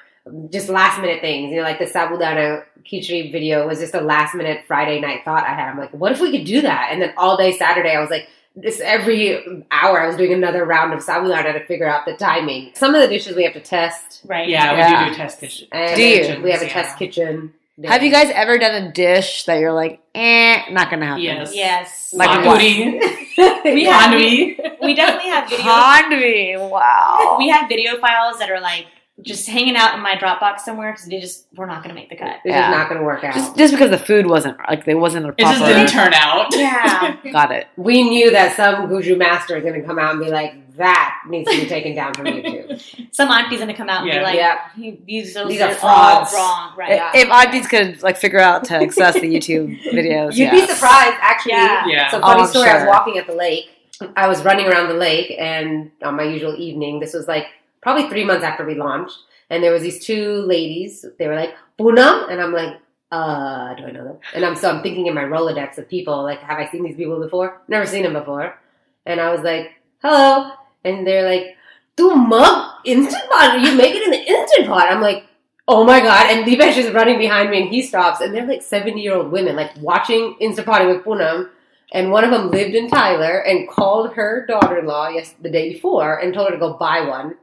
just 0.51 0.70
last 0.70 1.00
minute 1.01 1.22
things. 1.22 1.51
You 1.51 1.58
know, 1.58 1.63
like 1.63 1.79
the 1.79 1.86
sabudana 1.86 2.63
khichdi 2.84 3.32
video 3.32 3.67
was 3.67 3.79
just 3.79 3.94
a 3.94 4.01
last 4.01 4.36
minute 4.36 4.63
Friday 4.67 5.00
night 5.00 5.24
thought 5.25 5.44
I 5.44 5.53
had. 5.53 5.70
I'm 5.70 5.77
like, 5.77 5.91
what 5.94 6.12
if 6.12 6.20
we 6.22 6.32
could 6.36 6.46
do 6.46 6.62
that? 6.62 6.89
And 6.91 7.01
then 7.01 7.13
all 7.17 7.38
day 7.38 7.51
Saturday, 7.58 7.96
I 7.96 8.00
was 8.01 8.10
like. 8.10 8.27
This 8.58 8.79
every 8.79 9.65
hour, 9.70 10.00
I 10.00 10.08
was 10.08 10.15
doing 10.15 10.32
another 10.32 10.63
round 10.63 10.94
of 10.94 11.01
sabudana 11.03 11.51
to 11.51 11.65
figure 11.65 11.89
out 11.89 12.05
the 12.05 12.13
timing. 12.15 12.72
Some 12.74 12.96
of 12.96 13.01
the 13.01 13.08
dishes 13.10 13.36
we 13.36 13.44
have 13.44 13.51
to 13.51 13.60
test, 13.60 14.22
Right. 14.25 14.48
yeah, 14.48 14.72
we 14.72 15.10
do 15.10 15.12
do 15.12 15.17
test 15.17 15.41
kitchen. 15.41 15.67
and 15.74 15.96
Do 15.98 16.01
you? 16.01 16.41
we 16.41 16.51
have 16.51 16.62
a 16.62 16.65
yeah. 16.67 16.72
test 16.72 16.98
kitchen. 16.98 17.53
Have 17.84 18.01
you 18.01 18.10
guys 18.12 18.32
ever 18.34 18.58
done 18.58 18.82
a 18.82 18.94
dish 18.94 19.44
that 19.44 19.60
you're 19.60 19.74
like, 19.74 20.00
eh, 20.15 20.72
not 20.72 20.89
gonna 20.89 21.05
happen? 21.05 21.24
Yes. 21.24 21.53
Yes. 21.53 22.13
Like 22.15 22.29
Like 22.29 22.46
what? 22.46 22.62
We 23.65 23.84
have- 23.84 24.12
Hanwi. 24.12 24.58
We 24.82 24.94
definitely 24.94 25.29
have 25.32 25.50
video. 25.50 25.65
Hanvi, 25.65 26.70
wow. 26.70 27.36
we 27.39 27.50
have 27.50 27.67
video 27.67 27.98
files 28.00 28.39
that 28.39 28.50
are 28.50 28.62
like 28.62 28.86
just 29.22 29.48
hanging 29.48 29.77
out 29.77 29.95
in 29.95 30.01
my 30.01 30.15
Dropbox 30.15 30.60
somewhere 30.60 30.91
because 30.91 31.05
they 31.07 31.19
just 31.22 31.45
we're 31.55 31.65
not 31.67 31.84
going 31.84 31.95
to 31.95 32.00
make 32.00 32.10
the 32.10 32.15
cut. 32.17 32.36
It's 32.43 32.45
Yeah. 32.45 32.67
just 32.67 32.77
not 32.77 32.89
going 32.89 33.00
to 33.00 33.05
work 33.05 33.24
out. 33.24 33.34
just 33.34 33.55
just 33.55 33.74
because 33.74 33.89
the 33.89 33.98
food 33.98 34.27
wasn't 34.27 34.57
like 34.67 34.86
it 34.88 34.95
wasn't 34.95 35.25
a 35.25 35.29
It 35.29 35.39
just 35.39 35.63
didn't 35.63 35.88
turn 35.88 36.13
out. 36.13 36.48
Yeah. 36.55 37.15
Got 37.31 37.51
it. 37.51 37.67
we 37.77 38.03
knew 38.03 38.31
that 38.31 38.55
some 38.57 38.88
Guju 38.89 39.17
master 39.17 39.56
is 39.58 39.63
going 39.63 39.80
to 39.80 39.88
come 39.88 39.97
out 39.99 40.12
and 40.15 40.19
be 40.19 40.30
like, 40.30 40.75
"That 40.75 41.21
needs 41.30 41.49
to 41.49 41.62
be 41.62 41.65
taken 41.65 41.95
down 41.95 42.13
from 42.13 42.25
YouTube." 42.25 42.82
Some 43.15 43.30
auntie's 43.32 43.60
going 43.60 43.69
to 43.69 43.73
come 43.73 43.88
out 43.88 44.01
and 44.01 44.10
Yeah. 44.10 44.17
be 44.19 44.23
like, 44.25 44.36
Yeah. 44.36 44.58
"You- 44.75 44.97
"These 45.08 45.38
are, 45.38 45.47
These 45.47 45.62
are 45.62 45.69
all 45.69 45.75
frauds." 45.75 46.34
wrong." 46.34 46.73
Right. 46.78 46.95
Yeah. 46.95 47.12
If 47.15 47.30
aunties 47.30 47.67
could 47.67 48.04
like 48.04 48.17
figure 48.17 48.39
out 48.39 48.65
to 48.65 48.75
access 48.75 49.13
the 49.13 49.21
YouTube 49.21 49.82
videos, 49.93 50.32
You'd 50.36 50.51
yes. 50.51 50.67
be 50.67 50.73
surprised, 50.73 51.15
actually. 51.21 51.54
Yeah. 51.54 51.86
Yeah. 51.88 52.12
So 52.12 52.17
Oh, 52.17 52.21
funny 52.21 52.41
I'm 52.41 52.47
story. 52.49 52.69
I 52.69 52.75
was 52.80 52.88
walking 52.88 53.17
at 53.17 53.28
the 53.28 53.34
lake. 53.36 53.69
I 54.17 54.28
was 54.28 54.43
running 54.43 54.65
around 54.67 54.89
the 54.89 54.95
lake, 54.95 55.34
and 55.39 55.89
on 56.04 56.17
my 56.17 56.23
usual 56.23 56.54
evening, 56.58 56.99
this 56.99 57.13
was 57.13 57.30
like 57.30 57.47
probably 57.86 58.10
three 58.10 58.26
months 58.26 58.43
after 58.43 58.65
we 58.65 58.74
launched, 58.74 59.19
and 59.52 59.63
there 59.63 59.71
was 59.71 59.84
these 59.84 60.04
two 60.04 60.41
ladies. 60.41 61.06
They 61.19 61.28
were 61.28 61.36
like 61.36 61.54
Poonam, 61.78 62.32
and 62.32 62.41
I'm 62.41 62.52
like, 62.52 62.80
uh, 63.12 63.76
do 63.76 63.86
I 63.86 63.91
know 63.91 64.04
them? 64.04 64.17
And 64.34 64.43
I'm 64.43 64.56
so 64.56 64.71
I'm 64.71 64.82
thinking 64.82 65.06
in 65.06 65.13
my 65.13 65.24
Rolodex 65.24 65.78
of 65.78 65.88
people, 65.88 66.24
like, 66.24 66.39
have 66.39 66.58
I 66.58 66.67
seen 66.71 66.84
these 66.84 66.95
people 66.95 67.19
before? 67.21 67.62
Never 67.67 67.86
seen 67.86 68.02
them 68.02 68.13
before. 68.13 68.58
And 69.06 69.21
I 69.21 69.30
was 69.32 69.41
like, 69.41 69.74
hello, 70.02 70.52
and 70.84 71.06
they're 71.06 71.30
like, 71.30 71.58
"Tu 71.95 72.10
mug 72.15 72.71
instant 72.86 73.30
pot? 73.30 73.62
You 73.62 73.78
make 73.78 73.93
it 73.93 74.04
in 74.04 74.12
the 74.12 74.26
instant 74.36 74.67
pot?" 74.67 74.91
I'm 74.91 75.02
like. 75.02 75.26
Oh 75.67 75.84
my 75.84 76.00
god! 76.00 76.30
And 76.30 76.45
Deepesh 76.45 76.78
is 76.78 76.91
running 76.91 77.17
behind 77.17 77.50
me, 77.50 77.60
and 77.60 77.69
he 77.69 77.82
stops, 77.82 78.21
and 78.21 78.32
they're 78.32 78.45
like 78.45 78.62
seventy-year-old 78.62 79.32
women, 79.32 79.56
like 79.56 79.71
watching 79.82 80.38
Instant 80.39 80.67
Potting 80.67 80.89
with 80.89 81.04
Poonam, 81.04 81.50
and 81.91 82.12
one 82.12 82.24
of 82.24 82.30
them 82.30 82.52
lived 82.52 82.76
in 82.76 82.88
Tyler 82.88 83.39
and 83.39 83.67
called 83.67 84.13
her 84.13 84.45
daughter-in-law 84.48 85.10
yes 85.10 85.34
the 85.41 85.50
day 85.50 85.74
before 85.74 86.19
and 86.19 86.36
told 86.36 86.50
her 86.50 86.54
to 86.54 86.60
go 86.60 86.74
buy 86.74 87.02
one. 87.02 87.34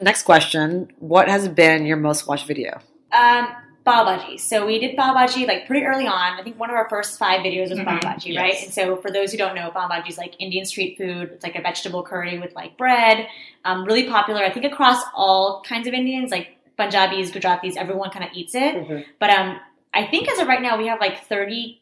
Next 0.00 0.22
question: 0.22 0.92
What 0.98 1.28
has 1.28 1.48
been 1.48 1.86
your 1.86 1.96
most 1.96 2.26
watched 2.26 2.46
video? 2.46 2.80
Um, 3.12 3.46
pav 3.84 4.06
bhaji. 4.08 4.40
So 4.40 4.66
we 4.66 4.78
did 4.80 4.96
pav 4.96 5.14
bhaji 5.14 5.46
like 5.46 5.66
pretty 5.66 5.86
early 5.86 6.06
on. 6.06 6.38
I 6.38 6.42
think 6.42 6.58
one 6.58 6.68
of 6.70 6.74
our 6.76 6.88
first 6.88 7.18
five 7.18 7.40
videos 7.40 7.70
was 7.70 7.78
pav 7.78 8.00
Mhm, 8.00 8.02
bhaji, 8.02 8.26
yes. 8.34 8.40
right? 8.42 8.62
And 8.64 8.72
so 8.72 8.96
for 8.96 9.10
those 9.10 9.30
who 9.30 9.38
don't 9.38 9.54
know, 9.54 9.70
pav 9.70 9.90
bhaji 9.90 10.08
is 10.08 10.18
like 10.18 10.34
Indian 10.40 10.64
street 10.64 10.98
food. 10.98 11.30
It's 11.32 11.44
like 11.44 11.54
a 11.56 11.62
vegetable 11.62 12.02
curry 12.02 12.38
with 12.38 12.54
like 12.54 12.76
bread. 12.76 13.28
Um, 13.64 13.84
really 13.84 14.08
popular, 14.08 14.42
I 14.42 14.50
think, 14.50 14.64
across 14.66 15.02
all 15.14 15.62
kinds 15.66 15.86
of 15.86 15.94
Indians, 15.94 16.30
like 16.32 16.56
Punjabis, 16.76 17.30
Gujaratis. 17.30 17.76
Everyone 17.76 18.10
kind 18.10 18.24
of 18.24 18.32
eats 18.34 18.54
it. 18.56 19.06
But 19.20 19.30
um, 19.30 19.60
I 19.94 20.06
think 20.06 20.28
as 20.28 20.40
of 20.40 20.48
right 20.48 20.60
now, 20.60 20.76
we 20.76 20.88
have 20.88 20.98
like 21.00 21.28
30k 21.28 21.78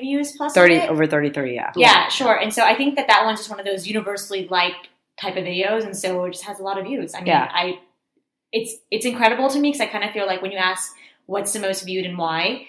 views 0.00 0.32
plus. 0.36 0.54
Thirty 0.54 0.80
over 0.80 1.06
thirty-three. 1.06 1.54
Yeah. 1.54 1.70
Yeah, 1.76 2.08
sure. 2.08 2.34
And 2.34 2.52
so 2.54 2.62
I 2.64 2.74
think 2.74 2.96
that 2.96 3.08
that 3.08 3.26
one's 3.26 3.40
just 3.40 3.50
one 3.50 3.60
of 3.60 3.66
those 3.66 3.86
universally 3.86 4.48
liked 4.48 4.88
type 5.22 5.36
of 5.36 5.44
videos, 5.44 5.84
and 5.84 5.96
so 5.96 6.24
it 6.24 6.32
just 6.32 6.44
has 6.44 6.58
a 6.60 6.62
lot 6.62 6.78
of 6.78 6.84
views. 6.84 7.14
I 7.14 7.18
mean, 7.18 7.28
Yeah. 7.28 7.48
I 7.52 7.78
it's 8.52 8.74
it's 8.90 9.06
incredible 9.06 9.48
to 9.48 9.58
me 9.58 9.70
because 9.70 9.80
I 9.80 9.86
kind 9.86 10.04
of 10.04 10.10
feel 10.10 10.26
like 10.26 10.42
when 10.42 10.50
you 10.52 10.58
ask 10.58 10.92
what's 11.26 11.52
the 11.54 11.60
most 11.60 11.84
viewed 11.86 12.04
and 12.04 12.18
why, 12.18 12.66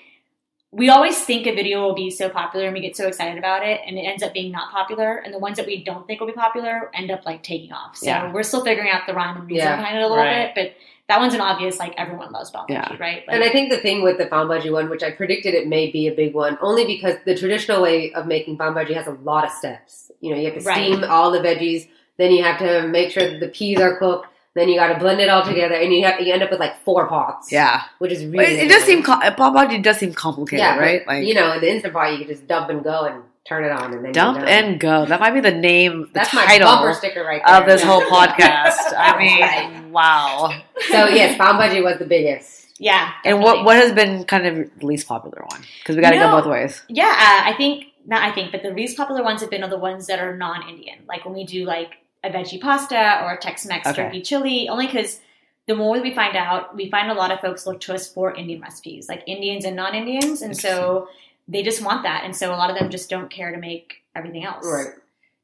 we 0.72 0.90
always 0.90 1.20
think 1.24 1.46
a 1.46 1.54
video 1.54 1.82
will 1.82 1.94
be 1.94 2.10
so 2.10 2.30
popular 2.30 2.66
and 2.68 2.74
we 2.74 2.80
get 2.82 2.96
so 2.96 3.08
excited 3.08 3.38
about 3.38 3.66
it, 3.66 3.82
and 3.86 3.98
it 3.98 4.02
ends 4.04 4.24
up 4.24 4.34
being 4.34 4.52
not 4.52 4.72
popular. 4.72 5.18
And 5.18 5.34
the 5.34 5.40
ones 5.40 5.58
that 5.58 5.66
we 5.66 5.84
don't 5.84 6.08
think 6.08 6.20
will 6.20 6.28
be 6.28 6.34
popular 6.34 6.90
end 6.94 7.12
up 7.12 7.26
like 7.26 7.44
taking 7.44 7.74
off. 7.74 7.98
So 7.98 8.06
Yeah. 8.08 8.32
we're 8.32 8.44
still 8.44 8.64
figuring 8.64 8.90
out 8.92 9.02
the 9.08 9.14
rhyme 9.14 9.36
and 9.38 9.46
reason 9.50 9.68
Yeah, 9.68 9.76
behind 9.76 9.98
it 9.98 10.04
a 10.04 10.08
little 10.08 10.24
right. 10.24 10.54
bit, 10.56 10.70
but. 10.70 10.76
That 11.10 11.20
one's 11.20 11.34
an 11.34 11.42
obvious, 11.42 11.80
like 11.80 11.94
everyone 11.98 12.32
loves 12.32 12.50
Bal 12.50 12.66
Yeah. 12.70 12.88
right? 12.98 13.24
Like, 13.28 13.36
And 13.36 13.44
I 13.44 13.50
think 13.50 13.70
the 13.70 13.78
thing 13.78 14.04
with 14.04 14.18
the 14.18 14.26
pav 14.26 14.48
bhaji 14.48 14.72
one, 14.72 14.90
which 14.90 15.04
I 15.04 15.12
predicted 15.12 15.54
it 15.54 15.68
may 15.68 15.92
be 15.92 16.08
a 16.08 16.14
big 16.14 16.34
one, 16.34 16.58
only 16.62 16.86
because 16.86 17.16
the 17.26 17.36
traditional 17.36 17.82
way 17.82 18.14
of 18.14 18.26
making 18.26 18.58
pav 18.58 18.74
bhaji 18.74 18.94
has 18.94 19.06
a 19.06 19.12
lot 19.22 19.44
of 19.44 19.52
steps. 19.52 20.10
You 20.22 20.32
know, 20.32 20.38
you 20.40 20.46
have 20.50 20.58
to 20.64 20.66
Right. 20.66 20.76
steam 20.94 21.04
all 21.04 21.30
the 21.32 21.40
veggies, 21.42 21.90
then 22.18 22.32
you 22.32 22.44
have 22.44 22.60
to 22.60 22.88
make 22.88 23.12
sure 23.12 23.30
that 23.30 23.40
the 23.40 23.48
peas 23.48 23.80
are 23.80 23.98
cooked, 23.98 24.28
then 24.56 24.70
you 24.70 24.76
got 24.76 24.94
to 24.94 25.00
blend 25.00 25.20
it 25.20 25.30
all 25.30 25.44
together, 25.44 25.76
and 25.76 25.92
you 25.94 26.04
have 26.06 26.20
you 26.22 26.32
end 26.34 26.44
up 26.44 26.52
with 26.52 26.60
like 26.60 26.78
four 26.84 27.08
pots. 27.08 27.52
Yeah. 27.52 27.84
which 28.00 28.12
is 28.12 28.24
really. 28.26 28.46
it, 28.46 28.66
it 28.66 28.68
does 28.70 28.84
seem 28.84 29.00
annoying. 29.04 29.22
com- 29.22 29.36
Bob 29.36 29.54
Bogdan 29.54 29.82
does 29.82 29.98
seem 29.98 30.14
complicated, 30.14 30.60
yeah, 30.64 30.78
right? 30.78 31.06
Like 31.08 31.26
you 31.26 31.34
know, 31.34 31.54
in 31.54 31.62
the 31.62 31.72
instant 31.72 31.94
pot, 31.94 32.12
you 32.12 32.20
can 32.20 32.28
just 32.28 32.48
dump 32.48 32.70
and 32.70 32.84
go 32.84 33.06
and 33.06 33.24
turn 33.46 33.66
it 33.66 33.72
on, 33.72 33.94
and 33.94 34.06
then 34.06 34.12
dump 34.14 34.38
you're 34.38 34.48
and 34.48 34.80
go. 34.80 35.06
That 35.06 35.20
might 35.20 35.32
be 35.34 35.40
the 35.42 35.52
name, 35.52 36.02
the 36.04 36.10
That's 36.14 36.34
my 36.34 36.60
bumper 36.60 36.94
sticker 36.94 37.24
right 37.24 37.42
there. 37.46 37.62
of 37.62 37.66
this 37.68 37.82
whole 37.84 38.02
podcast. 38.18 38.94
I 38.96 39.18
mean, 39.18 39.42
Right. 39.42 39.86
wow. 39.92 40.62
So 40.90 41.08
yes, 41.08 41.36
pav 41.38 41.56
bhaji 41.60 41.84
was 41.84 41.98
the 41.98 42.06
biggest. 42.06 42.68
yeah. 42.80 43.12
And 43.26 43.40
what 43.42 43.66
what 43.66 43.76
has 43.78 43.92
been 43.92 44.24
kind 44.26 44.46
of 44.46 44.70
the 44.80 44.86
least 44.86 45.08
popular 45.08 45.44
one? 45.50 45.62
Because 45.80 45.96
we 45.96 46.02
got 46.04 46.12
to 46.12 46.18
No. 46.20 46.30
go 46.32 46.42
both 46.42 46.52
ways. 46.52 46.82
Yeah, 46.90 47.06
uh, 47.06 47.50
I 47.50 47.56
think 47.58 47.86
not. 48.06 48.22
I 48.22 48.32
think, 48.34 48.52
but 48.52 48.62
the 48.62 48.70
least 48.72 48.98
popular 48.98 49.24
ones 49.24 49.42
have 49.42 49.50
been 49.50 49.68
the 49.68 49.78
ones 49.80 50.06
that 50.08 50.20
are 50.20 50.38
non-Indian. 50.38 51.00
Like 51.08 51.26
when 51.26 51.34
we 51.34 51.44
do 51.44 51.66
like 51.66 51.98
a 52.24 52.30
veggie 52.30 52.60
pasta 52.62 53.22
or 53.24 53.34
a 53.34 53.38
Tex-Mex 53.38 53.88
Okay. 53.88 54.04
turkey 54.04 54.22
chili. 54.22 54.68
Only 54.70 54.88
because 54.88 55.20
the 55.68 55.76
more 55.76 56.00
we 56.02 56.14
find 56.14 56.36
out, 56.36 56.76
we 56.76 56.90
find 56.90 57.10
a 57.10 57.14
lot 57.14 57.32
of 57.32 57.40
folks 57.40 57.66
look 57.66 57.80
to 57.82 57.94
us 57.94 58.12
for 58.12 58.34
Indian 58.34 58.62
recipes, 58.62 59.08
like 59.08 59.24
Indians 59.28 59.66
and 59.66 59.76
non-Indians, 59.76 60.42
and 60.42 60.56
so 60.58 61.08
they 61.48 61.64
just 61.64 61.82
want 61.84 62.04
that. 62.04 62.24
And 62.24 62.36
so 62.36 62.54
a 62.54 62.58
lot 62.58 62.70
of 62.70 62.78
them 62.78 62.90
just 62.90 63.10
don't 63.10 63.30
care 63.30 63.52
to 63.52 63.58
make 63.58 64.04
everything 64.16 64.44
else. 64.46 64.66
Right. 64.66 64.88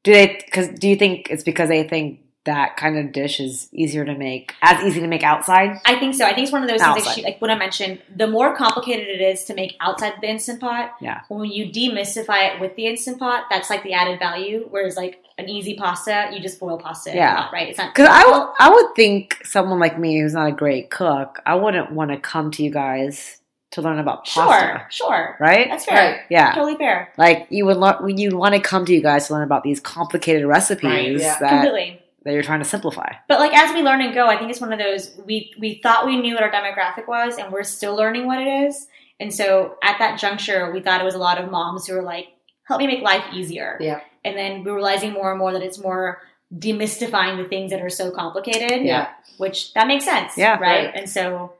Do 0.03 0.13
they? 0.13 0.41
Because 0.45 0.69
do 0.69 0.87
you 0.87 0.95
think 0.95 1.29
it's 1.29 1.43
because 1.43 1.67
they 1.69 1.83
think 1.83 2.21
that 2.45 2.77
kind 2.77 2.97
of 2.97 3.11
dish 3.11 3.39
is 3.41 3.67
easier 3.73 4.05
to 4.05 4.15
make, 4.15 4.53
as 4.61 4.81
easy 4.83 5.01
to 5.01 5.07
make 5.07 5.23
outside? 5.23 5.77
I 5.85 5.99
think 5.99 6.15
so. 6.15 6.25
I 6.25 6.29
think 6.33 6.45
it's 6.45 6.51
one 6.53 6.63
of 6.63 6.69
those 6.69 6.79
things 6.81 6.87
Outside. 6.97 7.05
that 7.09 7.15
she, 7.15 7.21
like 7.23 7.41
what 7.41 7.51
I 7.51 7.55
mentioned. 7.57 8.01
The 8.15 8.27
more 8.27 8.55
complicated 8.55 9.07
it 9.07 9.21
is 9.21 9.43
to 9.45 9.53
make 9.53 9.75
outside 9.81 10.13
the 10.21 10.29
instant 10.29 10.59
pot, 10.61 10.95
Yeah. 11.01 11.21
When 11.27 11.49
you 11.51 11.65
demystify 11.69 12.53
it 12.55 12.59
with 12.61 12.75
the 12.75 12.87
instant 12.87 13.19
pot, 13.19 13.45
that's 13.49 13.69
like 13.69 13.83
the 13.83 13.93
added 13.93 14.19
value. 14.19 14.67
Whereas 14.69 14.95
like 14.95 15.21
an 15.39 15.49
easy 15.49 15.75
pasta, 15.75 16.29
you 16.33 16.39
just 16.39 16.59
boil 16.59 16.77
pasta, 16.77 17.11
Yeah. 17.13 17.35
pot, 17.35 17.53
right? 17.53 17.69
It's 17.69 17.77
not 17.77 17.93
Because 17.95 18.09
I, 18.09 18.23
w- 18.23 18.47
I 18.59 18.69
would 18.69 18.95
think 18.95 19.37
someone 19.45 19.79
like 19.79 19.97
me 19.97 20.19
who's 20.19 20.33
not 20.33 20.47
a 20.49 20.51
great 20.51 20.89
cook, 20.89 21.39
I 21.45 21.55
wouldn't 21.55 21.91
want 21.91 22.11
to 22.11 22.17
come 22.17 22.51
to 22.51 22.63
you 22.63 22.71
guys 22.71 23.37
to 23.71 23.81
learn 23.81 23.99
about 23.99 24.27
sure, 24.27 24.43
pasta, 24.45 24.85
sure, 24.89 25.37
right? 25.39 25.67
that's 25.69 25.85
fair, 25.85 25.95
Right. 26.13 26.19
Yeah. 26.29 26.51
totally 26.53 26.75
fair, 26.75 27.11
Like 27.17 27.47
you 27.49 27.65
would 27.65 27.77
lo- 27.77 28.05
you'd 28.07 28.33
want 28.33 28.55
to 28.55 28.59
come 28.61 28.83
to 28.85 28.93
you 28.93 29.01
guys 29.01 29.27
to 29.27 29.33
learn 29.33 29.43
about 29.43 29.63
these 29.63 29.79
complicated 29.79 30.45
recipes 30.45 30.83
Right, 30.83 31.11
yeah. 31.17 31.37
that 31.39 31.49
completely. 31.49 32.01
that 32.25 32.33
you're 32.33 32.43
trying 32.43 32.59
to 32.59 32.65
simplify. 32.65 33.11
But 33.27 33.39
like 33.39 33.53
as 33.55 33.73
we 33.73 33.81
learn 33.81 34.01
and 34.01 34.13
go, 34.13 34.27
I 34.27 34.37
think 34.37 34.49
it's 34.51 34.59
one 34.59 34.73
of 34.73 34.79
those 34.79 35.11
we 35.25 35.53
we 35.59 35.79
thought 35.83 36.05
we 36.05 36.19
knew 36.19 36.33
what 36.33 36.43
our 36.43 36.51
demographic 36.51 37.07
was, 37.07 37.37
and 37.37 37.51
we're 37.53 37.63
still 37.63 37.95
learning 37.95 38.25
what 38.25 38.39
it 38.41 38.47
is. 38.67 38.87
And 39.21 39.33
so 39.33 39.75
at 39.83 39.99
that 39.99 40.19
juncture, 40.19 40.71
we 40.73 40.79
thought 40.81 40.99
it 40.99 41.05
was 41.05 41.15
a 41.15 41.19
lot 41.19 41.39
of 41.39 41.51
moms 41.51 41.85
who 41.85 41.93
were 41.93 42.01
like, 42.01 42.27
"Help 42.67 42.79
me 42.79 42.87
make 42.87 43.01
life 43.01 43.23
easier." 43.33 43.77
Yeah. 43.79 43.99
And 44.23 44.37
then 44.37 44.63
we're 44.63 44.75
realizing 44.75 45.13
more 45.13 45.29
and 45.31 45.39
more 45.39 45.53
that 45.53 45.61
it's 45.61 45.79
more 45.79 46.21
demystifying 46.55 47.37
the 47.37 47.47
things 47.47 47.71
that 47.71 47.81
are 47.81 47.89
so 47.89 48.11
complicated. 48.11 48.83
Yeah. 48.85 49.09
Which 49.37 49.73
that 49.73 49.87
makes 49.87 50.05
sense. 50.05 50.37
Yeah. 50.37 50.53
Right. 50.59 50.85
Right. 50.87 50.91
And 50.95 51.09
so 51.09 51.53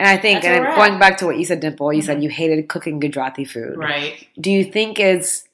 And 0.00 0.08
I 0.08 0.16
think, 0.16 0.42
and 0.44 0.64
going 0.74 0.94
at. 0.94 1.00
back 1.00 1.18
to 1.18 1.26
what 1.26 1.38
you 1.38 1.44
said, 1.44 1.60
Dimple, 1.60 1.92
you 1.92 2.02
Mhm. 2.02 2.06
said 2.06 2.22
you 2.22 2.28
hated 2.30 2.68
cooking 2.68 2.98
Gujarati 2.98 3.44
food. 3.44 3.76
Right. 3.76 4.26
Do 4.40 4.50
you 4.50 4.64
think 4.64 4.98
it's 4.98 5.46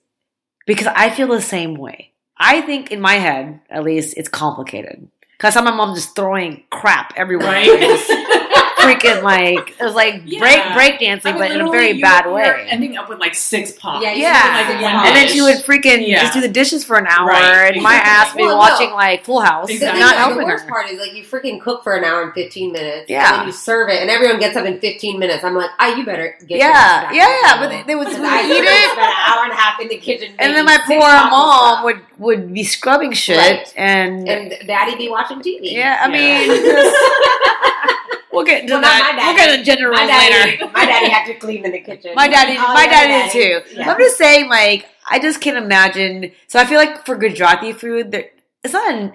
because 0.66 0.86
I 0.86 1.10
feel 1.10 1.26
the 1.28 1.42
same 1.42 1.74
way? 1.74 2.12
I 2.38 2.60
think 2.62 2.90
in 2.92 3.00
my 3.00 3.14
head, 3.14 3.60
at 3.68 3.82
least, 3.84 4.14
it's 4.16 4.28
complicated. 4.28 5.08
Because 5.36 5.56
I'm 5.56 5.64
my 5.64 5.70
mom 5.72 5.94
just 5.94 6.14
throwing 6.16 6.62
crap 6.70 7.12
everywhere. 7.16 7.48
Right. 7.50 7.64
freaking 8.80 9.22
like 9.22 9.74
it 9.78 9.84
was 9.84 9.94
like 9.94 10.22
Yeah. 10.24 10.40
break 10.40 10.74
break 10.74 11.00
dancing, 11.00 11.34
I 11.34 11.38
mean, 11.38 11.48
but 11.48 11.50
in 11.52 11.60
a 11.66 11.70
very 11.70 11.92
you- 11.92 12.02
bad 12.02 12.24
you're 12.24 12.34
way. 12.34 12.66
Ending 12.68 12.96
up 12.96 13.08
with 13.08 13.18
like 13.18 13.34
six 13.34 13.72
pots. 13.72 14.02
Yeah, 14.04 14.12
Yeah. 14.12 14.28
Like 14.32 14.66
have 14.80 15.06
And 15.06 15.16
then 15.16 15.28
she 15.28 15.40
would 15.42 15.56
freaking 15.64 16.06
Yeah. 16.06 16.20
just 16.22 16.34
do 16.34 16.40
the 16.40 16.48
dishes 16.48 16.84
for 16.84 16.96
an 16.96 17.06
hour, 17.06 17.28
Right. 17.28 17.74
and 17.74 17.82
my 17.82 17.94
ass 17.94 18.34
be 18.34 18.42
Well, 18.42 18.50
no. 18.52 18.56
watching 18.56 18.90
like 18.92 19.24
Full 19.24 19.40
House, 19.40 19.66
The, 19.68 19.74
Exactly. 19.74 20.00
not 20.00 20.16
helping 20.16 20.38
the 20.38 20.44
worst 20.44 20.64
her. 20.64 20.70
part 20.70 20.88
is 20.90 20.98
like 21.00 21.14
you 21.14 21.24
freaking 21.24 21.60
cook 21.60 21.82
for 21.82 21.94
an 21.96 22.04
hour 22.04 22.22
and 22.22 22.32
fifteen 22.34 22.72
minutes. 22.72 23.06
Yeah. 23.08 23.28
And 23.30 23.40
then 23.40 23.46
you 23.46 23.52
serve 23.52 23.88
it, 23.90 24.00
and 24.00 24.10
everyone 24.10 24.38
gets 24.38 24.56
up 24.56 24.64
in 24.66 24.78
fifteen 24.80 25.18
minutes. 25.18 25.44
I'm 25.44 25.54
like, 25.56 25.70
ah, 25.78 25.94
you 25.94 26.04
better 26.04 26.36
get. 26.46 26.58
your 26.58 26.68
Yeah, 26.68 26.74
ass 26.74 27.02
back 27.04 27.14
yeah, 27.14 27.24
to 27.24 27.30
yeah, 27.30 27.54
the 27.54 27.60
but 27.60 27.70
table. 27.70 27.84
they 27.86 27.94
would 27.94 28.08
eat 28.08 28.12
it. 28.12 28.90
spent 28.92 28.98
an 28.98 29.14
hour 29.26 29.44
and 29.44 29.52
a 29.52 29.56
half 29.56 29.80
in 29.80 29.88
the 29.88 29.96
kitchen, 29.96 30.32
And 30.38 30.54
then 30.54 30.64
my 30.64 30.78
poor 30.86 30.98
mom 30.98 31.84
would 31.84 32.00
would 32.18 32.52
be 32.52 32.64
scrubbing 32.64 33.12
shit, 33.12 33.72
and, 33.76 34.28
and 34.28 34.54
daddy 34.66 34.96
be 34.96 35.08
watching 35.08 35.38
TV. 35.40 35.58
yeah, 35.72 35.98
I 36.02 36.08
Yeah. 36.08 36.46
mean, 36.48 36.64
just- 36.64 36.96
we'll 38.32 38.44
get 38.44 38.62
into 38.62 38.74
Well, 38.74 38.82
that. 38.82 39.14
my 39.16 39.24
We'll 39.24 39.36
daddy. 39.36 39.38
get 39.46 39.58
into 39.58 39.64
gender 39.64 39.90
my 39.90 40.06
daddy, 40.06 40.50
later. 40.58 40.70
my 40.72 40.84
daddy 40.86 41.08
had 41.10 41.26
to 41.26 41.34
clean 41.34 41.64
in 41.64 41.72
the 41.72 41.80
kitchen. 41.80 42.12
My 42.14 42.28
daddy, 42.28 42.56
Oh, 42.58 42.72
my 42.74 42.84
yeah, 42.84 42.90
daddy 43.06 43.32
did 43.38 43.64
too. 43.64 43.76
Yeah. 43.76 43.90
I'm 43.92 43.98
just 43.98 44.16
saying, 44.18 44.48
like, 44.48 44.86
I 45.10 45.18
just 45.18 45.40
can't 45.40 45.56
imagine. 45.56 46.32
So 46.48 46.58
I 46.58 46.64
feel 46.66 46.78
like 46.78 47.06
for 47.06 47.16
Gujarati 47.16 47.72
food, 47.72 48.12
there, 48.12 48.26
it's 48.62 48.72
not. 48.74 48.92
An, 48.94 49.12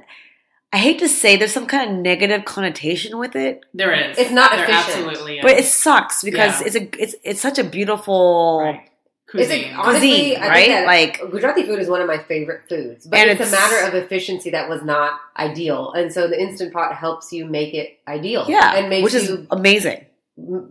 I 0.72 0.78
hate 0.78 0.98
to 1.00 1.08
say 1.08 1.36
there's 1.36 1.54
some 1.54 1.68
kind 1.68 1.92
of 1.92 1.98
negative 1.98 2.46
connotation 2.46 3.20
with 3.20 3.36
it, 3.36 3.64
There 3.76 3.94
is. 3.94 4.18
It's 4.18 4.32
not 4.32 4.52
there 4.52 4.64
efficient. 4.64 5.06
Absolutely. 5.06 5.38
Is. 5.38 5.44
but 5.44 5.52
it 5.52 5.66
sucks 5.66 6.24
because 6.24 6.60
Yeah. 6.62 6.66
it's 6.68 6.76
a 6.76 7.02
it's 7.04 7.16
it's 7.24 7.42
such 7.42 7.60
a 7.60 7.64
beautiful. 7.64 8.60
right. 8.62 8.90
It's 9.34 9.50
a- 9.50 9.54
Cuisine. 9.60 9.74
honestly, 9.76 10.10
Cuisine, 10.10 10.38
I 10.38 10.54
think 10.54 10.74
right? 10.74 10.86
Like- 10.86 11.32
Gujarati 11.32 11.64
food 11.64 11.80
is 11.80 11.90
one 11.90 12.02
of 12.02 12.08
my 12.08 12.18
favorite 12.20 12.62
foods, 12.70 13.06
but 13.08 13.20
And 13.20 13.32
it's, 13.32 13.42
it's- 13.42 13.52
a 13.54 13.56
matter 13.56 13.88
of 13.88 13.96
efficiency 14.04 14.50
that 14.52 14.70
was 14.70 14.84
not 14.84 15.20
ideal, 15.38 15.92
and 15.94 16.12
so 16.14 16.28
the 16.28 16.40
instant 16.40 16.72
pot 16.74 16.96
helps 16.96 17.34
you 17.34 17.46
make 17.46 17.74
it 17.74 18.00
ideal. 18.08 18.46
Yeah, 18.48 18.76
and 18.76 18.90
makes 18.90 19.04
which 19.04 19.14
is 19.16 19.30
you 19.30 19.48
amazing. 19.52 20.06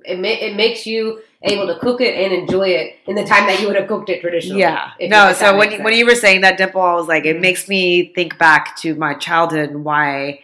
it, 0.04 0.18
ma- 0.18 0.28
it 0.28 0.54
makes 0.56 0.86
you 0.86 1.20
able 1.44 1.66
to 1.66 1.76
cook 1.80 2.00
it 2.00 2.14
and 2.14 2.32
enjoy 2.32 2.68
it 2.68 2.94
in 3.06 3.16
the 3.16 3.24
time 3.24 3.46
that 3.48 3.60
you 3.60 3.66
would 3.66 3.74
have 3.76 3.88
cooked 3.88 4.08
it 4.08 4.20
traditionally. 4.20 4.60
Yeah. 4.60 4.90
No, 5.00 5.32
so 5.32 5.56
when 5.56 5.68
makes 5.70 5.78
you, 5.78 5.84
when 5.84 5.94
you 5.94 6.06
were 6.06 6.14
saying 6.14 6.42
that, 6.42 6.56
Dimple, 6.56 6.80
I 6.80 6.94
was 6.94 7.08
like, 7.08 7.24
it 7.26 7.36
Mhm. 7.36 7.40
makes 7.40 7.68
me 7.68 8.12
think 8.14 8.38
back 8.38 8.76
to 8.82 8.94
my 8.94 9.14
childhood 9.14 9.70
and 9.70 9.84
why 9.84 10.38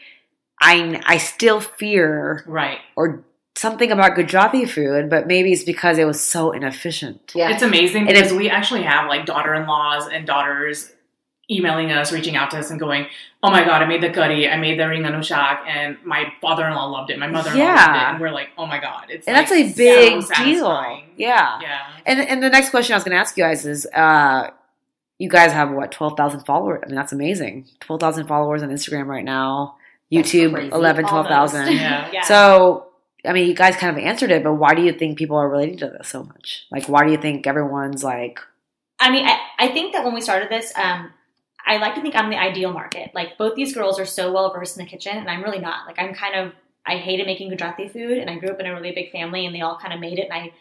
I 0.60 1.00
I 1.06 1.18
still 1.18 1.60
fear 1.60 2.42
right. 2.48 2.78
or 2.96 3.22
something 3.58 3.90
about 3.92 4.14
Gujarati 4.14 4.64
food, 4.64 5.10
but 5.10 5.26
maybe 5.26 5.52
it's 5.52 5.64
because 5.64 5.98
it 5.98 6.04
was 6.06 6.20
so 6.22 6.52
inefficient. 6.52 7.32
yeah, 7.34 7.50
It's 7.50 7.62
amazing 7.62 8.02
And 8.08 8.14
because 8.16 8.32
if- 8.32 8.38
we 8.38 8.48
actually 8.50 8.82
have 8.82 9.08
like 9.08 9.26
daughter-in-laws 9.26 10.08
and 10.08 10.26
daughters 10.26 10.92
emailing 11.50 11.90
us, 11.90 12.12
reaching 12.12 12.36
out 12.36 12.50
to 12.50 12.58
us, 12.58 12.70
and 12.70 12.78
going, 12.78 13.06
"Oh 13.42 13.50
my 13.50 13.64
god, 13.64 13.80
I 13.82 13.86
made 13.86 14.02
the 14.02 14.10
curry, 14.10 14.46
I 14.50 14.58
made 14.58 14.78
the 14.78 14.82
ringanu 14.84 15.24
shak, 15.24 15.64
and 15.66 15.96
my 16.04 16.30
father-in-law 16.42 16.84
loved 16.86 17.10
it, 17.10 17.18
my 17.18 17.26
mother-in-law 17.26 17.64
Yeah. 17.64 17.74
loved 17.86 17.96
it," 17.96 18.08
and 18.10 18.20
we're 18.20 18.30
like, 18.32 18.50
"Oh 18.58 18.66
my 18.66 18.78
god, 18.78 19.04
it's 19.08 19.26
And 19.26 19.34
like, 19.34 19.48
that's 19.48 19.58
a 19.58 19.70
so 19.70 19.76
big 19.76 20.44
deal. 20.44 21.00
Yeah. 21.16 21.58
Yeah. 21.62 21.78
And 22.04 22.20
and 22.20 22.42
the 22.42 22.50
next 22.50 22.68
question 22.68 22.92
I 22.92 22.96
was 22.98 23.04
going 23.04 23.14
to 23.16 23.20
ask 23.20 23.34
you 23.38 23.44
guys 23.44 23.64
is, 23.64 23.86
uh, 23.94 24.50
you 25.18 25.30
guys 25.30 25.52
have 25.52 25.70
what 25.70 25.90
twelve 25.90 26.18
thousand 26.18 26.40
followers? 26.44 26.82
I 26.84 26.86
mean, 26.88 26.96
that's 26.96 27.12
amazing. 27.12 27.64
Twelve 27.80 28.00
thousand 28.00 28.26
followers 28.26 28.62
on 28.62 28.68
Instagram 28.68 29.06
right 29.06 29.24
now. 29.24 29.76
YouTube 30.12 30.52
crazy. 30.54 30.70
11, 30.72 31.04
12,000. 31.06 31.72
Yeah. 31.72 32.08
yeah. 32.12 32.22
So, 32.22 32.87
I 33.24 33.32
mean, 33.32 33.48
you 33.48 33.54
guys 33.54 33.76
kind 33.76 33.96
of 33.96 34.02
answered 34.02 34.30
it, 34.30 34.44
but 34.44 34.54
why 34.54 34.74
do 34.74 34.82
you 34.82 34.92
think 34.92 35.18
people 35.18 35.36
are 35.36 35.48
relating 35.48 35.78
to 35.78 35.88
this 35.88 36.08
so 36.08 36.22
much? 36.22 36.66
Like, 36.70 36.88
why 36.88 37.04
do 37.04 37.10
you 37.10 37.18
think 37.18 37.46
everyone's 37.46 38.04
like, 38.04 38.38
I 39.00 39.10
mean, 39.10 39.26
I, 39.26 39.38
I 39.58 39.68
think 39.68 39.92
that 39.92 40.04
when 40.04 40.14
we 40.14 40.20
started 40.20 40.50
this, 40.50 40.72
um, 40.76 41.12
I 41.68 41.76
like 41.76 41.94
to 41.96 42.00
think 42.00 42.16
I'm 42.16 42.30
the 42.30 42.38
ideal 42.38 42.72
market. 42.72 43.10
Like 43.14 43.36
both 43.36 43.54
these 43.54 43.74
girls 43.74 44.00
are 44.00 44.06
so 44.06 44.32
well 44.32 44.52
versed 44.52 44.78
in 44.78 44.84
the 44.84 44.90
kitchen, 44.90 45.16
and 45.16 45.28
I'm 45.28 45.42
really 45.42 45.58
not. 45.58 45.86
Like 45.86 45.98
I'm 45.98 46.14
kind 46.14 46.34
of 46.34 46.52
I 46.86 46.96
hated 46.96 47.26
making 47.26 47.50
Gujarati 47.50 47.88
food, 47.88 48.18
and 48.18 48.30
I 48.30 48.36
grew 48.36 48.48
up 48.48 48.60
in 48.60 48.66
a 48.66 48.74
really 48.74 48.92
big 48.92 49.12
family, 49.12 49.44
and 49.44 49.54
they 49.54 49.60
all 49.60 49.78
kind 49.78 49.92
of 49.92 50.00
made 50.00 50.18
it, 50.18 50.28
and 50.30 50.32
I 50.32 50.52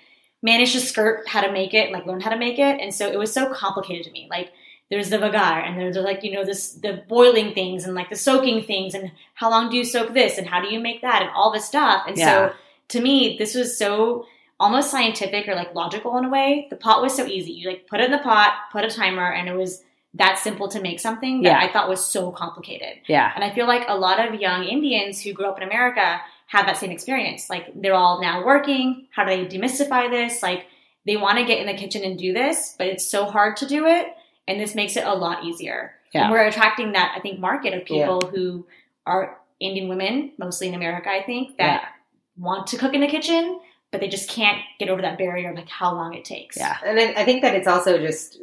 managed 0.43 0.73
to 0.73 0.81
skirt 0.81 1.27
how 1.27 1.41
to 1.41 1.51
make 1.51 1.73
it, 1.73 1.91
like 1.91 2.05
learn 2.05 2.21
how 2.21 2.29
to 2.29 2.37
make 2.37 2.59
it, 2.59 2.81
and 2.81 2.93
so 2.93 3.07
it 3.07 3.17
was 3.17 3.33
so 3.33 3.51
complicated 3.53 4.03
to 4.05 4.11
me. 4.11 4.27
Like 4.29 4.51
there's 4.89 5.09
the 5.09 5.17
vagar, 5.17 5.65
and 5.67 5.77
there's 5.79 5.97
like 5.97 6.23
you 6.23 6.31
know 6.31 6.43
this 6.45 6.73
the 6.73 7.03
boiling 7.07 7.53
things, 7.53 7.85
and 7.85 7.93
like 7.95 8.09
the 8.09 8.15
soaking 8.15 8.63
things, 8.63 8.93
and 8.93 9.11
how 9.33 9.49
long 9.49 9.69
do 9.69 9.77
you 9.77 9.83
soak 9.83 10.13
this, 10.13 10.37
and 10.37 10.47
how 10.47 10.61
do 10.61 10.71
you 10.73 10.79
make 10.79 11.01
that, 11.01 11.21
and 11.21 11.31
all 11.35 11.51
this 11.51 11.65
stuff, 11.65 12.03
and 12.07 12.17
Yeah. 12.17 12.49
so 12.49 12.55
to 12.89 13.01
me 13.01 13.35
this 13.37 13.53
was 13.55 13.77
so 13.77 14.25
almost 14.59 14.89
scientific 14.89 15.47
or 15.47 15.55
like 15.55 15.75
logical 15.75 16.17
in 16.17 16.25
a 16.25 16.29
way. 16.29 16.67
The 16.69 16.77
pot 16.77 17.01
was 17.01 17.15
so 17.15 17.25
easy. 17.27 17.51
You 17.51 17.69
like 17.69 17.85
put 17.87 17.99
it 17.99 18.05
in 18.05 18.11
the 18.11 18.17
pot, 18.17 18.53
put 18.71 18.83
a 18.85 18.89
timer, 18.89 19.29
and 19.31 19.47
it 19.47 19.53
was 19.55 19.83
that 20.15 20.39
simple 20.39 20.67
to 20.69 20.81
make 20.81 20.99
something 20.99 21.43
that 21.43 21.49
Yeah. 21.49 21.59
I 21.59 21.71
thought 21.71 21.87
was 21.89 22.03
so 22.03 22.31
complicated. 22.31 23.01
yeah, 23.07 23.31
And 23.35 23.43
I 23.43 23.51
feel 23.51 23.67
like 23.67 23.83
a 23.87 23.95
lot 23.95 24.19
of 24.25 24.39
young 24.39 24.63
Indians 24.63 25.21
who 25.21 25.31
grew 25.33 25.45
up 25.45 25.57
in 25.61 25.67
America 25.67 26.19
have 26.47 26.65
that 26.65 26.77
same 26.77 26.89
experience. 26.89 27.51
Like 27.51 27.65
they're 27.75 27.93
all 27.93 28.19
now 28.19 28.43
working. 28.43 29.07
How 29.11 29.25
do 29.25 29.29
they 29.29 29.45
demystify 29.45 30.09
this? 30.09 30.41
Like 30.41 30.65
they 31.05 31.17
want 31.17 31.37
to 31.37 31.45
get 31.45 31.59
in 31.59 31.67
the 31.67 31.75
kitchen 31.75 32.03
and 32.03 32.17
do 32.17 32.33
this, 32.33 32.73
but 32.79 32.87
it's 32.87 33.05
so 33.05 33.25
hard 33.25 33.57
to 33.57 33.67
do 33.67 33.85
it. 33.85 34.07
And 34.47 34.59
this 34.59 34.75
makes 34.75 34.95
it 34.95 35.03
a 35.05 35.13
lot 35.13 35.43
easier. 35.43 35.93
Yeah. 36.13 36.23
And 36.23 36.31
we're 36.31 36.45
attracting 36.47 36.93
that, 36.93 37.13
I 37.15 37.19
think, 37.19 37.39
market 37.39 37.73
of 37.73 37.85
people 37.85 38.21
who 38.21 38.65
are 39.05 39.37
Indian 39.59 39.87
women, 39.89 40.31
mostly 40.37 40.67
in 40.67 40.73
America, 40.73 41.09
I 41.09 41.23
think, 41.23 41.57
that 41.57 41.89
want 42.37 42.67
to 42.67 42.77
cook 42.77 42.93
in 42.93 43.01
the 43.01 43.07
kitchen, 43.07 43.59
but 43.91 43.99
they 44.01 44.07
just 44.07 44.29
can't 44.29 44.59
get 44.79 44.89
over 44.89 45.01
that 45.01 45.17
barrier 45.17 45.49
of 45.49 45.55
like 45.55 45.67
how 45.69 45.93
long 45.93 46.13
it 46.13 46.23
takes. 46.23 46.55
yeah, 46.57 46.77
and 46.85 46.99
I, 46.99 47.21
I 47.21 47.25
think 47.25 47.41
that 47.41 47.55
it's 47.55 47.67
also 47.67 47.97
just 47.97 48.39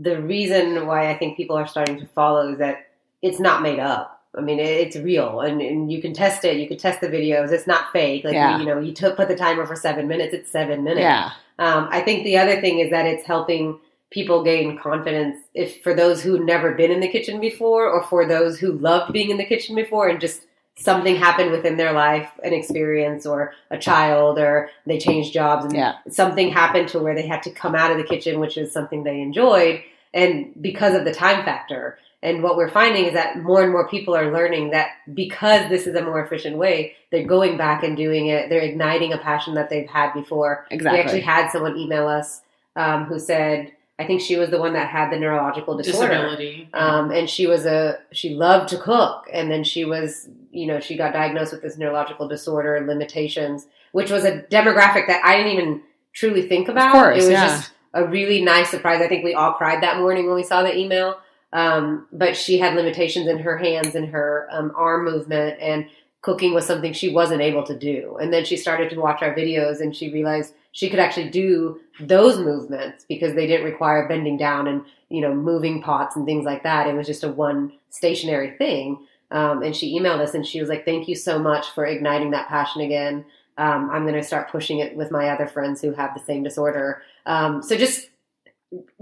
the 0.00 0.20
reason 0.20 0.86
why 0.86 1.10
I 1.10 1.16
think 1.16 1.36
people 1.36 1.56
are 1.56 1.66
starting 1.66 1.98
to 2.00 2.06
follow 2.08 2.52
is 2.52 2.58
that 2.58 2.88
it's 3.22 3.38
not 3.38 3.62
made 3.62 3.78
up. 3.78 4.12
I 4.36 4.40
mean, 4.40 4.58
it, 4.58 4.66
it's 4.66 4.96
real, 4.96 5.40
and, 5.40 5.62
and 5.62 5.90
you 5.90 6.02
can 6.02 6.12
test 6.12 6.44
it. 6.44 6.56
You 6.58 6.66
can 6.68 6.76
test 6.76 7.00
the 7.00 7.08
videos. 7.08 7.52
It's 7.52 7.66
not 7.66 7.92
fake. 7.92 8.24
Like 8.24 8.34
Yeah. 8.34 8.58
you 8.58 8.66
know, 8.66 8.78
you 8.80 8.92
took 8.92 9.16
put 9.16 9.28
the 9.28 9.36
timer 9.36 9.64
for 9.64 9.76
seven 9.76 10.08
minutes. 10.08 10.34
It's 10.34 10.50
seven 10.50 10.82
minutes. 10.84 11.00
yeah, 11.02 11.30
Um, 11.58 11.88
I 11.90 12.00
think 12.02 12.24
the 12.24 12.36
other 12.36 12.60
thing 12.60 12.80
is 12.80 12.90
that 12.90 13.06
it's 13.06 13.24
helping 13.26 13.78
people 14.10 14.44
gain 14.44 14.78
confidence. 14.78 15.38
If 15.54 15.82
for 15.82 15.94
those 15.94 16.22
who 16.22 16.44
never 16.44 16.74
been 16.74 16.90
in 16.90 17.00
the 17.00 17.08
kitchen 17.08 17.40
before, 17.40 17.88
or 17.88 18.04
for 18.04 18.26
those 18.26 18.58
who 18.58 18.72
loved 18.72 19.12
being 19.12 19.30
in 19.30 19.36
the 19.36 19.44
kitchen 19.44 19.74
before, 19.74 20.08
and 20.08 20.20
just 20.20 20.42
something 20.78 21.16
happened 21.16 21.50
within 21.50 21.76
their 21.76 21.92
life, 21.92 22.28
an 22.44 22.52
experience, 22.52 23.26
or 23.26 23.52
a 23.70 23.78
child, 23.78 24.38
or 24.38 24.70
they 24.86 24.98
changed 24.98 25.32
jobs, 25.32 25.64
and 25.64 25.74
yeah, 25.74 25.96
something 26.08 26.50
happened 26.50 26.88
to 26.88 26.98
where 26.98 27.14
they 27.14 27.26
had 27.26 27.42
to 27.42 27.50
come 27.50 27.74
out 27.74 27.90
of 27.90 27.98
the 27.98 28.04
kitchen, 28.04 28.40
which 28.40 28.56
is 28.56 28.72
something 28.72 29.02
they 29.02 29.20
enjoyed, 29.20 29.82
and 30.14 30.52
because 30.60 30.94
of 30.94 31.04
the 31.04 31.14
time 31.14 31.44
factor. 31.44 31.98
And 32.22 32.42
what 32.42 32.56
we're 32.56 32.70
finding 32.70 33.04
is 33.04 33.12
that 33.12 33.38
more 33.38 33.62
and 33.62 33.70
more 33.70 33.86
people 33.88 34.16
are 34.16 34.32
learning 34.32 34.70
that 34.70 34.88
because 35.12 35.68
this 35.68 35.86
is 35.86 35.94
a 35.94 36.02
more 36.02 36.24
efficient 36.24 36.56
way, 36.56 36.96
they're 37.12 37.26
going 37.26 37.56
back 37.56 37.84
and 37.84 37.96
doing 37.96 38.28
it. 38.28 38.48
They're 38.48 38.62
igniting 38.62 39.12
a 39.12 39.18
passion 39.18 39.54
that 39.54 39.70
they've 39.70 39.88
had 39.88 40.12
before. 40.12 40.66
exactly. 40.70 40.98
We 40.98 41.04
actually 41.04 41.20
had 41.20 41.50
someone 41.50 41.76
email 41.76 42.08
us 42.08 42.40
um, 42.74 43.04
who 43.04 43.20
said, 43.20 43.70
I 43.98 44.06
think 44.06 44.20
she 44.20 44.36
was 44.36 44.50
the 44.50 44.58
one 44.58 44.74
that 44.74 44.88
had 44.88 45.10
the 45.10 45.18
neurological 45.18 45.76
disorder. 45.76 46.14
Disability. 46.14 46.68
Um, 46.74 47.10
and 47.10 47.30
she 47.30 47.46
was 47.46 47.64
a 47.64 47.98
she 48.12 48.34
loved 48.34 48.68
to 48.70 48.78
cook, 48.78 49.28
and 49.32 49.50
then 49.50 49.64
she 49.64 49.84
was 49.84 50.28
you 50.52 50.66
know 50.66 50.80
she 50.80 50.96
got 50.96 51.12
diagnosed 51.12 51.52
with 51.52 51.62
this 51.62 51.78
neurological 51.78 52.28
disorder 52.28 52.76
and 52.76 52.86
limitations, 52.86 53.66
which 53.92 54.10
was 54.10 54.24
a 54.24 54.42
demographic 54.42 55.06
that 55.06 55.24
I 55.24 55.36
didn't 55.38 55.52
even 55.52 55.82
truly 56.12 56.46
think 56.46 56.68
about. 56.68 56.92
course, 56.92 57.24
it 57.24 57.26
was 57.26 57.30
yeah. 57.30 57.46
just 57.46 57.72
a 57.94 58.06
really 58.06 58.42
nice 58.42 58.70
surprise. 58.70 59.00
I 59.00 59.08
think 59.08 59.24
we 59.24 59.34
all 59.34 59.54
cried 59.54 59.82
that 59.82 59.98
morning 59.98 60.26
when 60.26 60.36
we 60.36 60.44
saw 60.44 60.62
the 60.62 60.76
email. 60.76 61.18
Um, 61.52 62.06
but 62.12 62.36
she 62.36 62.58
had 62.58 62.74
limitations 62.74 63.28
in 63.28 63.38
her 63.38 63.56
hands 63.56 63.94
and 63.94 64.08
her 64.08 64.46
um, 64.50 64.72
arm 64.76 65.06
movement, 65.06 65.58
and 65.58 65.86
cooking 66.20 66.52
was 66.52 66.66
something 66.66 66.92
she 66.92 67.14
wasn't 67.14 67.40
able 67.40 67.62
to 67.64 67.78
do. 67.78 68.18
And 68.20 68.30
then 68.30 68.44
she 68.44 68.58
started 68.58 68.90
to 68.90 69.00
watch 69.00 69.22
our 69.22 69.34
videos, 69.34 69.80
and 69.80 69.96
she 69.96 70.12
realized 70.12 70.52
she 70.76 70.90
could 70.90 70.98
actually 70.98 71.30
do 71.30 71.80
those 72.00 72.38
movements 72.38 73.06
because 73.08 73.34
they 73.34 73.46
didn't 73.46 73.64
require 73.64 74.06
bending 74.06 74.36
down 74.36 74.66
and 74.66 74.84
you 75.08 75.22
know 75.22 75.34
moving 75.34 75.80
pots 75.80 76.16
and 76.16 76.26
things 76.26 76.44
like 76.44 76.64
that. 76.64 76.86
It 76.86 76.94
was 76.94 77.06
just 77.06 77.24
a 77.24 77.32
one 77.32 77.72
stationary 77.88 78.58
thing. 78.58 79.06
Um, 79.30 79.62
and 79.62 79.74
she 79.74 79.98
emailed 79.98 80.20
us, 80.20 80.34
and 80.34 80.46
she 80.46 80.60
was 80.60 80.68
like, 80.68 80.84
"Thank 80.84 81.08
you 81.08 81.14
so 81.14 81.38
much 81.38 81.70
for 81.70 81.86
igniting 81.86 82.30
that 82.32 82.48
passion 82.48 82.82
again. 82.82 83.24
Um, 83.56 83.88
I'm 83.90 84.02
going 84.02 84.16
to 84.16 84.22
start 84.22 84.50
pushing 84.50 84.80
it 84.80 84.94
with 84.94 85.10
my 85.10 85.30
other 85.30 85.46
friends 85.46 85.80
who 85.80 85.92
have 85.92 86.12
the 86.12 86.20
same 86.20 86.42
disorder." 86.42 87.00
Um, 87.24 87.62
so 87.62 87.74
just 87.74 88.10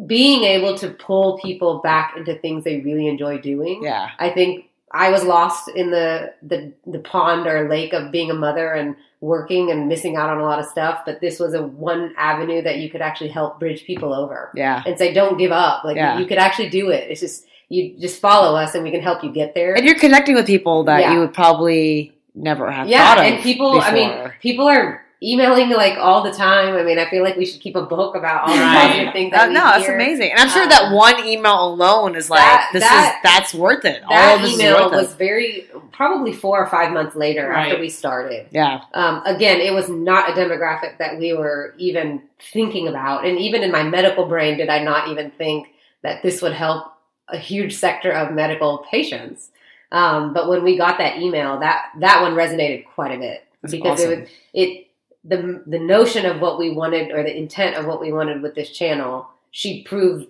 being 0.07 0.45
able 0.45 0.79
to 0.79 0.91
pull 0.91 1.41
people 1.41 1.81
back 1.81 2.17
into 2.17 2.37
things 2.37 2.63
they 2.63 2.83
really 2.83 3.09
enjoy 3.09 3.39
doing. 3.39 3.83
yeah, 3.83 4.11
I 4.21 4.31
think 4.31 4.67
I 4.95 5.11
was 5.11 5.25
lost 5.25 5.69
in 5.69 5.91
the, 5.91 6.33
the 6.43 6.73
the 6.87 7.01
pond 7.01 7.47
or 7.49 7.69
lake 7.69 7.93
of 7.93 8.13
being 8.13 8.31
a 8.31 8.35
mother 8.35 8.73
and 8.73 8.95
working 9.21 9.71
and 9.73 9.89
missing 9.89 10.15
out 10.17 10.31
on 10.31 10.39
a 10.39 10.45
lot 10.45 10.59
of 10.61 10.67
stuff. 10.67 11.01
But 11.05 11.21
this 11.21 11.41
was 11.41 11.53
a 11.55 11.63
one 11.63 12.15
avenue 12.17 12.63
that 12.63 12.79
you 12.79 12.89
could 12.91 13.01
actually 13.03 13.31
help 13.31 13.59
bridge 13.59 13.85
people 13.85 14.15
over 14.15 14.53
Yeah. 14.55 14.83
and 14.87 14.97
say, 14.97 15.13
"Don't 15.13 15.37
give 15.37 15.51
up. 15.51 15.83
Like 15.85 15.97
Yeah. 15.97 16.19
you 16.19 16.27
could 16.27 16.39
actually 16.39 16.69
do 16.71 16.91
it. 16.91 17.11
It's 17.11 17.21
just 17.21 17.47
you 17.71 17.97
just 17.99 18.21
follow 18.21 18.57
us 18.57 18.75
and 18.77 18.85
we 18.85 18.91
can 18.93 19.01
help 19.03 19.25
you 19.25 19.33
get 19.33 19.55
there." 19.55 19.75
And 19.75 19.85
you're 19.85 19.99
connecting 19.99 20.35
with 20.37 20.47
people 20.47 20.85
that 20.85 21.01
Yeah. 21.01 21.15
you 21.15 21.21
would 21.21 21.35
probably 21.35 22.13
never 22.37 22.71
have 22.71 22.87
yeah, 22.89 23.07
thought 23.15 23.19
of. 23.19 23.25
and 23.25 23.43
people. 23.43 23.81
I 23.81 23.93
mean, 23.93 24.13
people 24.41 24.69
are 24.69 25.04
emailing 25.25 25.71
like 25.71 25.97
all 25.99 26.23
the 26.23 26.31
time. 26.33 26.75
I 26.75 26.83
mean, 26.83 26.99
I 26.99 27.09
feel 27.09 27.23
like 27.23 27.37
we 27.37 27.47
should 27.47 27.61
keep 27.61 27.77
a 27.77 27.83
book 27.83 28.15
about 28.15 28.43
all 28.49 28.55
the 28.55 28.61
Right. 28.61 28.89
positive 28.89 29.13
things. 29.15 29.33
Uh, 29.33 29.37
That 29.39 29.49
we 29.49 29.55
no, 29.55 29.61
that's 29.65 29.87
hear. 29.87 29.95
amazing, 29.95 30.31
and 30.33 30.41
I'm 30.41 30.49
sure 30.51 30.65
Um, 30.65 30.69
that 30.69 30.93
one 30.93 31.25
email 31.27 31.65
alone 31.65 32.15
is 32.15 32.29
like 32.29 32.41
that- 32.41 32.69
this 32.73 32.83
that- 32.83 33.15
is 33.17 33.23
that's 33.31 33.55
worth 33.55 33.85
it. 33.85 34.03
All 34.05 34.11
That 34.15 34.37
of 34.37 34.43
this 34.43 34.55
email 34.55 34.85
worth 34.85 34.93
was 34.93 35.13
it. 35.13 35.19
very 35.19 35.67
probably 35.93 36.33
four 36.33 36.59
or 36.63 36.67
five 36.67 36.93
months 36.93 37.17
later 37.17 37.51
after 37.53 37.79
we 37.79 37.89
started. 37.89 38.47
Yeah, 38.51 38.81
Um, 38.93 39.23
again, 39.25 39.61
it 39.61 39.73
was 39.73 39.89
not 39.89 40.29
a 40.31 40.33
demographic 40.33 40.99
that 40.99 41.19
we 41.19 41.33
were 41.33 41.75
even 41.79 42.23
thinking 42.53 42.89
about, 42.89 43.25
and 43.25 43.39
even 43.39 43.63
in 43.63 43.71
my 43.73 43.83
medical 43.83 44.27
brain, 44.27 44.57
did 44.59 44.69
I 44.69 44.81
not 44.81 45.09
even 45.09 45.31
think 45.31 45.69
that 46.03 46.23
this 46.23 46.43
would 46.43 46.53
help 46.53 46.85
a 47.29 47.39
huge 47.39 47.75
sector 47.75 48.13
of 48.13 48.31
medical 48.33 48.85
patients. 48.91 49.51
Um, 49.91 50.33
but 50.35 50.49
when 50.49 50.63
we 50.65 50.77
got 50.77 50.99
that 50.99 51.19
email, 51.19 51.59
that 51.61 51.85
that 52.01 52.21
one 52.21 52.35
resonated 52.35 52.85
quite 52.85 53.13
a 53.13 53.17
bit 53.19 53.45
That's 53.63 53.73
because 53.73 54.01
awesome. 54.01 54.13
it 54.13 54.21
was 54.21 54.29
it 54.53 54.87
the 55.25 55.63
the 55.67 55.79
notion 55.79 56.27
of 56.27 56.41
what 56.41 56.59
we 56.59 56.71
wanted 56.71 57.11
or 57.11 57.23
the 57.23 57.37
intent 57.37 57.77
of 57.77 57.87
what 57.87 58.01
we 58.01 58.13
wanted 58.13 58.43
with 58.43 58.55
this 58.55 58.71
channel. 58.71 59.29
She 59.51 59.83
proved 59.85 60.27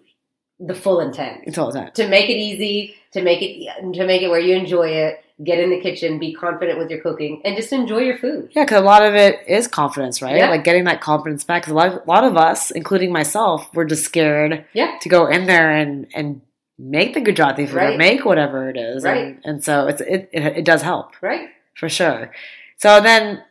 the 0.60 0.74
full 0.74 1.00
intent 1.00 1.40
it's 1.44 1.58
all 1.58 1.72
that. 1.72 1.94
to 1.96 2.06
make 2.08 2.30
it 2.30 2.36
easy, 2.36 2.94
to 3.12 3.22
make 3.22 3.42
it 3.42 3.92
to 3.94 4.06
make 4.06 4.22
it 4.22 4.28
where 4.28 4.40
you 4.40 4.54
enjoy 4.56 4.88
it. 4.88 5.20
Get 5.42 5.58
in 5.58 5.70
the 5.70 5.80
kitchen, 5.80 6.20
be 6.20 6.32
confident 6.32 6.78
with 6.78 6.90
your 6.90 7.00
cooking, 7.00 7.42
and 7.44 7.56
just 7.56 7.72
enjoy 7.72 7.98
your 7.98 8.16
food. 8.18 8.50
Yeah, 8.54 8.62
because 8.62 8.80
a 8.80 8.84
lot 8.84 9.04
of 9.04 9.14
it 9.16 9.40
is 9.48 9.66
confidence, 9.66 10.22
right? 10.22 10.36
Yeah. 10.36 10.48
Like 10.48 10.62
getting 10.62 10.84
that 10.84 11.00
confidence 11.00 11.42
back. 11.42 11.62
Because 11.62 11.72
a 11.72 11.74
lot, 11.74 11.88
a 12.06 12.08
lot 12.08 12.22
of 12.22 12.36
us, 12.36 12.70
including 12.70 13.10
myself, 13.10 13.68
were 13.74 13.84
just 13.84 14.04
scared 14.04 14.64
Yeah. 14.74 14.96
to 15.00 15.08
go 15.08 15.26
in 15.26 15.46
there 15.46 15.72
and 15.72 16.06
and 16.14 16.40
make 16.78 17.14
the 17.14 17.20
Gujarati 17.20 17.66
food 17.66 17.78
or 17.82 17.96
make 17.98 18.24
whatever 18.24 18.68
it 18.70 18.76
is, 18.76 19.02
Right. 19.02 19.24
and, 19.26 19.40
and 19.44 19.64
so 19.64 19.88
it's 19.88 20.00
it, 20.02 20.28
it 20.32 20.58
it 20.58 20.64
does 20.64 20.82
help. 20.82 21.20
Right? 21.20 21.48
for 21.74 21.88
sure. 21.88 22.30
So 22.76 23.00
then 23.00 23.42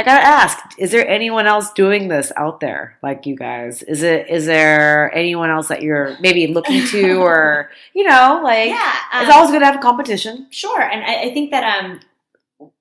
I 0.00 0.02
gotta 0.02 0.26
ask, 0.26 0.58
is 0.78 0.92
there 0.92 1.06
anyone 1.06 1.46
else 1.46 1.70
doing 1.74 2.08
this 2.08 2.32
out 2.34 2.60
there 2.60 2.96
like 3.02 3.26
you 3.26 3.36
guys? 3.36 3.82
Is 3.82 4.02
it 4.02 4.30
is 4.30 4.46
there 4.46 5.14
anyone 5.14 5.50
else 5.50 5.68
that 5.68 5.82
you're 5.82 6.16
maybe 6.20 6.46
looking 6.46 6.86
to 6.86 7.16
or 7.20 7.70
you 7.92 8.04
know, 8.04 8.40
like 8.42 8.70
yeah, 8.70 8.94
um, 9.12 9.26
it's 9.26 9.30
always 9.36 9.50
good 9.50 9.58
to 9.58 9.66
have 9.66 9.76
a 9.76 9.82
competition. 9.82 10.46
Sure, 10.48 10.80
and 10.80 11.04
I, 11.04 11.24
I 11.24 11.34
think 11.34 11.50
that 11.50 11.64
um, 11.64 12.00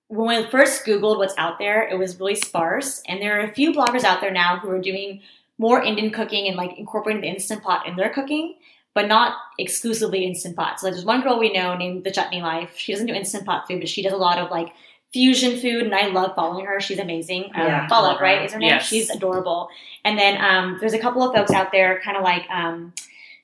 when 0.08 0.46
we 0.46 0.50
first 0.50 0.86
Googled 0.86 1.18
what's 1.18 1.34
out 1.38 1.60
there, 1.60 1.86
it 1.90 2.00
was 2.00 2.18
really 2.22 2.36
sparse, 2.36 3.04
and 3.06 3.22
there 3.22 3.38
are 3.38 3.44
a 3.44 3.54
few 3.54 3.74
bloggers 3.74 4.06
out 4.06 4.22
there 4.22 4.32
now 4.32 4.58
who 4.58 4.70
are 4.70 4.80
doing 4.80 5.20
more 5.58 5.84
Indian 5.84 6.12
cooking 6.12 6.48
and 6.48 6.56
like 6.56 6.80
incorporating 6.80 7.22
the 7.22 7.28
instant 7.28 7.62
pot 7.64 7.86
in 7.86 7.98
their 7.98 8.12
cooking, 8.12 8.56
but 8.94 9.10
not 9.10 9.36
exclusively 9.58 10.24
instant 10.24 10.56
pot. 10.56 10.80
So 10.80 10.88
like, 10.88 10.94
there's 10.94 11.06
one 11.06 11.22
girl 11.22 11.38
we 11.38 11.52
know 11.52 11.76
named 11.76 12.06
the 12.06 12.12
Chutney 12.12 12.42
Life. 12.42 12.78
She 12.78 12.94
doesn't 12.94 13.08
do 13.08 13.14
instant 13.14 13.46
pot 13.46 13.68
food, 13.68 13.82
but 13.82 13.90
she 13.90 14.04
does 14.04 14.14
a 14.14 14.16
lot 14.18 14.38
of 14.38 14.50
like 14.52 14.72
fusion 15.12 15.60
food, 15.60 15.84
and 15.86 15.96
I 15.96 16.08
love 16.08 16.36
following 16.36 16.66
her. 16.66 16.80
She's 16.80 17.00
amazing. 17.00 17.46
Um, 17.56 17.66
Yeah, 17.68 17.88
Palak, 17.88 18.02
love 18.04 18.18
her. 18.20 18.24
right? 18.24 18.46
Is 18.46 18.54
her 18.54 18.60
name? 18.60 18.70
Yes. 18.70 18.86
She's 18.88 19.10
adorable. 19.10 19.70
And 20.06 20.18
then 20.18 20.40
um, 20.44 20.78
there's 20.80 20.94
a 20.94 21.00
couple 21.00 21.24
of 21.24 21.34
folks 21.36 21.52
out 21.52 21.72
there, 21.72 22.00
kind 22.04 22.18
of 22.18 22.24
like. 22.24 22.50
Um, 22.50 22.94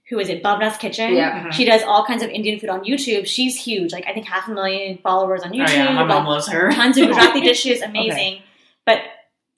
who 0.10 0.19
is 0.19 0.30
it? 0.30 0.43
Bhavna's 0.43 0.78
Kitchen. 0.78 1.15
Yeah. 1.15 1.45
Mhm. 1.47 1.51
She 1.51 1.65
does 1.65 1.82
all 1.82 2.06
kinds 2.06 2.21
of 2.21 2.30
Indian 2.30 2.60
food 2.60 2.69
on 2.69 2.84
YouTube. 2.84 3.25
She's 3.25 3.56
huge. 3.60 3.91
Like 3.91 4.06
I 4.08 4.13
think 4.13 4.28
half 4.28 4.47
a 4.47 4.51
million 4.51 4.99
followers 4.99 5.41
on 5.41 5.49
Oh 5.49 5.56
YouTube. 5.56 5.73
yeah, 5.73 5.91
my 5.93 6.04
mom 6.04 6.28
loves 6.28 6.47
her. 6.47 6.71
tons 6.71 6.95
of 6.99 7.08
Gujarati 7.10 7.41
dishes, 7.41 7.82
amazing. 7.82 8.43
But 8.86 8.99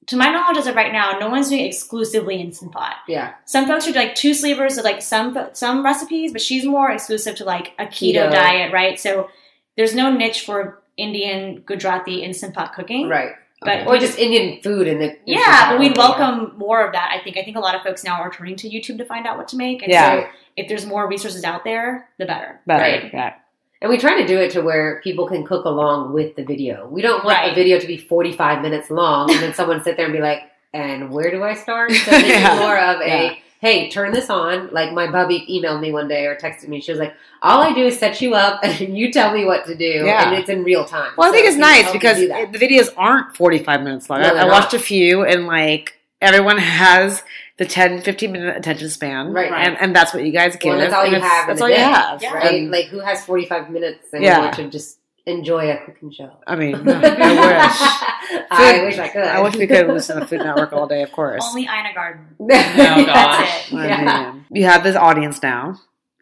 to 0.05 0.15
my 0.15 0.29
knowledge, 0.31 0.55
as 0.57 0.67
of 0.67 0.75
right 0.75 0.93
now, 0.93 1.19
no 1.19 1.27
one's 1.29 1.49
doing 1.49 1.65
exclusively 1.65 2.37
instant 2.39 2.71
pot. 2.71 2.95
Yeah. 3.09 3.33
Some 3.43 3.67
folks 3.67 3.89
are 3.89 3.91
doing 3.91 4.07
like 4.07 4.15
TwoSleevers 4.15 4.77
of 4.77 4.85
like 4.85 5.01
some 5.01 5.37
some 5.51 5.83
recipes, 5.83 6.31
but 6.31 6.41
she's 6.41 6.63
more 6.63 6.91
exclusive 6.91 7.35
to 7.35 7.43
like 7.43 7.73
a 7.77 7.83
keto, 7.85 8.27
Keto. 8.27 8.31
diet, 8.31 8.71
right? 8.71 8.97
So 8.97 9.29
there's 9.75 9.93
no 9.93 10.09
niche 10.13 10.45
for 10.45 10.81
Indian 10.97 11.61
Gujarati 11.65 12.23
instant 12.23 12.53
pot 12.53 12.73
cooking, 12.73 13.07
Right. 13.07 13.31
But 13.61 13.87
Or 13.87 13.97
just 13.97 14.19
Indian 14.19 14.61
food 14.61 14.87
in 14.87 14.99
the 14.99 15.17
yeah, 15.25 15.71
but 15.71 15.79
we'd 15.79 15.97
welcome 15.97 16.53
more 16.57 16.85
of 16.85 16.93
that. 16.93 17.11
I 17.11 17.23
think. 17.23 17.37
I 17.37 17.43
think 17.43 17.57
a 17.57 17.59
lot 17.59 17.73
of 17.73 17.81
folks 17.81 18.03
now 18.03 18.21
are 18.21 18.29
turning 18.31 18.55
to 18.57 18.69
YouTube 18.69 18.99
to 18.99 19.05
find 19.05 19.25
out 19.25 19.35
what 19.37 19.47
to 19.47 19.57
make. 19.57 19.81
And 19.81 19.91
Yeah. 19.91 20.21
so 20.21 20.27
if 20.57 20.67
there's 20.67 20.85
more 20.85 21.07
resources 21.07 21.43
out 21.43 21.63
there, 21.63 22.07
the 22.19 22.25
better. 22.27 22.59
Better. 22.67 22.83
Right. 22.83 23.09
Yeah. 23.11 23.33
And 23.81 23.89
we 23.89 23.97
try 23.97 24.21
to 24.21 24.27
do 24.27 24.37
it 24.37 24.51
to 24.51 24.61
where 24.61 25.01
people 25.03 25.25
can 25.27 25.43
cook 25.43 25.65
along 25.65 26.13
with 26.13 26.35
the 26.35 26.43
video. 26.43 26.87
We 26.87 27.01
don't 27.01 27.23
want 27.25 27.37
Right. 27.37 27.51
a 27.51 27.55
video 27.55 27.79
to 27.79 27.87
be 27.87 27.97
45 27.97 28.61
minutes 28.61 28.91
long 28.91 29.31
and 29.31 29.39
then 29.41 29.53
someone 29.55 29.83
sit 29.83 29.97
there 29.97 30.05
and 30.05 30.13
be 30.13 30.21
like, 30.21 30.43
and 30.73 31.09
where 31.11 31.31
do 31.31 31.43
I 31.43 31.55
start? 31.55 31.91
So 31.91 32.11
Yeah. 32.15 32.59
more 32.59 32.77
of 32.77 33.01
a, 33.01 33.07
Yeah. 33.07 33.33
Hey, 33.67 33.89
turn 33.89 34.11
this 34.13 34.29
on. 34.29 34.69
Like 34.71 34.93
my 34.93 35.09
bubby 35.11 35.45
emailed 35.49 35.81
me 35.81 35.91
one 35.91 36.07
day 36.07 36.25
or 36.25 36.35
texted 36.37 36.67
me. 36.69 36.79
She 36.79 36.91
was 36.91 36.99
like, 36.99 37.13
all 37.41 37.61
I 37.61 37.73
do 37.73 37.85
is 37.85 37.99
set 37.99 38.21
you 38.21 38.33
up 38.33 38.59
and 38.63 38.97
you 38.97 39.11
tell 39.11 39.33
me 39.33 39.43
what 39.45 39.65
to 39.65 39.75
do. 39.75 39.83
Yeah. 40.05 40.29
And 40.29 40.37
it's 40.37 40.49
in 40.49 40.63
real 40.63 40.85
time. 40.85 41.11
Well, 41.17 41.27
I 41.29 41.31
think 41.31 41.47
it's 41.47 41.57
nice 41.57 41.91
because 41.91 42.17
it- 42.19 42.51
the 42.51 42.57
videos 42.59 42.89
aren't 42.95 43.35
45 43.35 43.83
minutes 43.83 44.09
long. 44.09 44.21
No, 44.21 44.33
I, 44.35 44.43
I 44.43 44.45
watched 44.45 44.73
a 44.73 44.79
few 44.79 45.25
and 45.25 45.47
like 45.47 45.99
everyone 46.21 46.57
has 46.57 47.23
the 47.57 47.65
10, 47.65 48.01
15 48.01 48.31
minute 48.31 48.55
attention 48.55 48.89
span. 48.89 49.33
Right. 49.33 49.51
And, 49.51 49.77
and 49.81 49.95
that's 49.95 50.13
what 50.13 50.23
you 50.23 50.31
guys 50.31 50.55
give. 50.55 50.71
Well, 50.71 50.79
that's 50.79 50.93
all 50.93 51.05
you 51.05 51.19
have 51.19 51.47
That's 51.47 51.61
all 51.61 51.69
you 51.69 51.75
have. 51.75 52.23
Yeah. 52.23 52.33
right? 52.33 52.61
And, 52.61 52.71
like 52.71 52.85
who 52.85 52.99
has 52.99 53.25
45 53.25 53.69
minutes 53.69 54.13
and 54.13 54.23
Yeah. 54.23 54.49
to 54.51 54.69
just 54.69 54.99
enjoy 55.27 55.69
a 55.69 55.85
cooking 55.85 56.11
show? 56.11 56.31
I 56.47 56.55
mean, 56.55 56.75
I 56.87 56.99
wish. 56.99 58.49
I 58.49 58.83
wish 58.83 58.97
I 58.97 59.07
could. 59.09 59.23
I 59.23 59.41
wish 59.41 59.55
we 59.55 59.67
could 59.67 59.87
listen 59.87 60.19
to 60.19 60.25
Food 60.25 60.39
Network 60.39 60.73
all 60.73 60.87
day, 60.87 61.03
of 61.03 61.11
course. 61.11 61.43
Only 61.45 61.63
Ina 61.63 61.93
Garten. 61.93 62.25
That's 62.47 63.05
gosh. 63.05 63.71
it. 63.71 63.75
Yeah. 63.75 64.31
mean, 64.31 64.45
you 64.51 64.65
have 64.65 64.83
this 64.83 64.95
audience 64.95 65.43
now. 65.43 65.79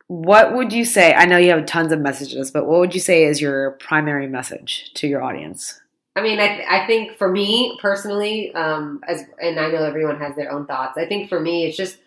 What 0.08 0.54
would 0.54 0.74
you 0.74 0.86
say? 0.86 1.14
I 1.14 1.26
know 1.26 1.38
you 1.38 1.52
have 1.52 1.66
tons 1.66 1.92
of 1.92 2.00
messages, 2.00 2.52
but 2.52 2.68
what 2.68 2.80
would 2.80 2.94
you 2.94 3.00
say 3.00 3.24
is 3.24 3.42
your 3.42 3.72
primary 3.72 4.28
message 4.28 4.92
to 4.96 5.08
your 5.08 5.24
audience? 5.24 5.80
I 6.16 6.22
mean, 6.22 6.40
I, 6.40 6.64
I 6.70 6.88
think 6.88 7.18
for 7.18 7.30
me 7.30 7.78
personally, 7.82 8.54
um, 8.54 9.02
as 9.08 9.24
and 9.42 9.60
I 9.60 9.70
know 9.70 9.84
everyone 9.84 10.20
has 10.20 10.36
their 10.36 10.52
own 10.52 10.66
thoughts. 10.66 10.98
I 10.98 11.06
think 11.06 11.30
for 11.30 11.40
me, 11.40 11.66
it's 11.66 11.78
just 11.78 11.98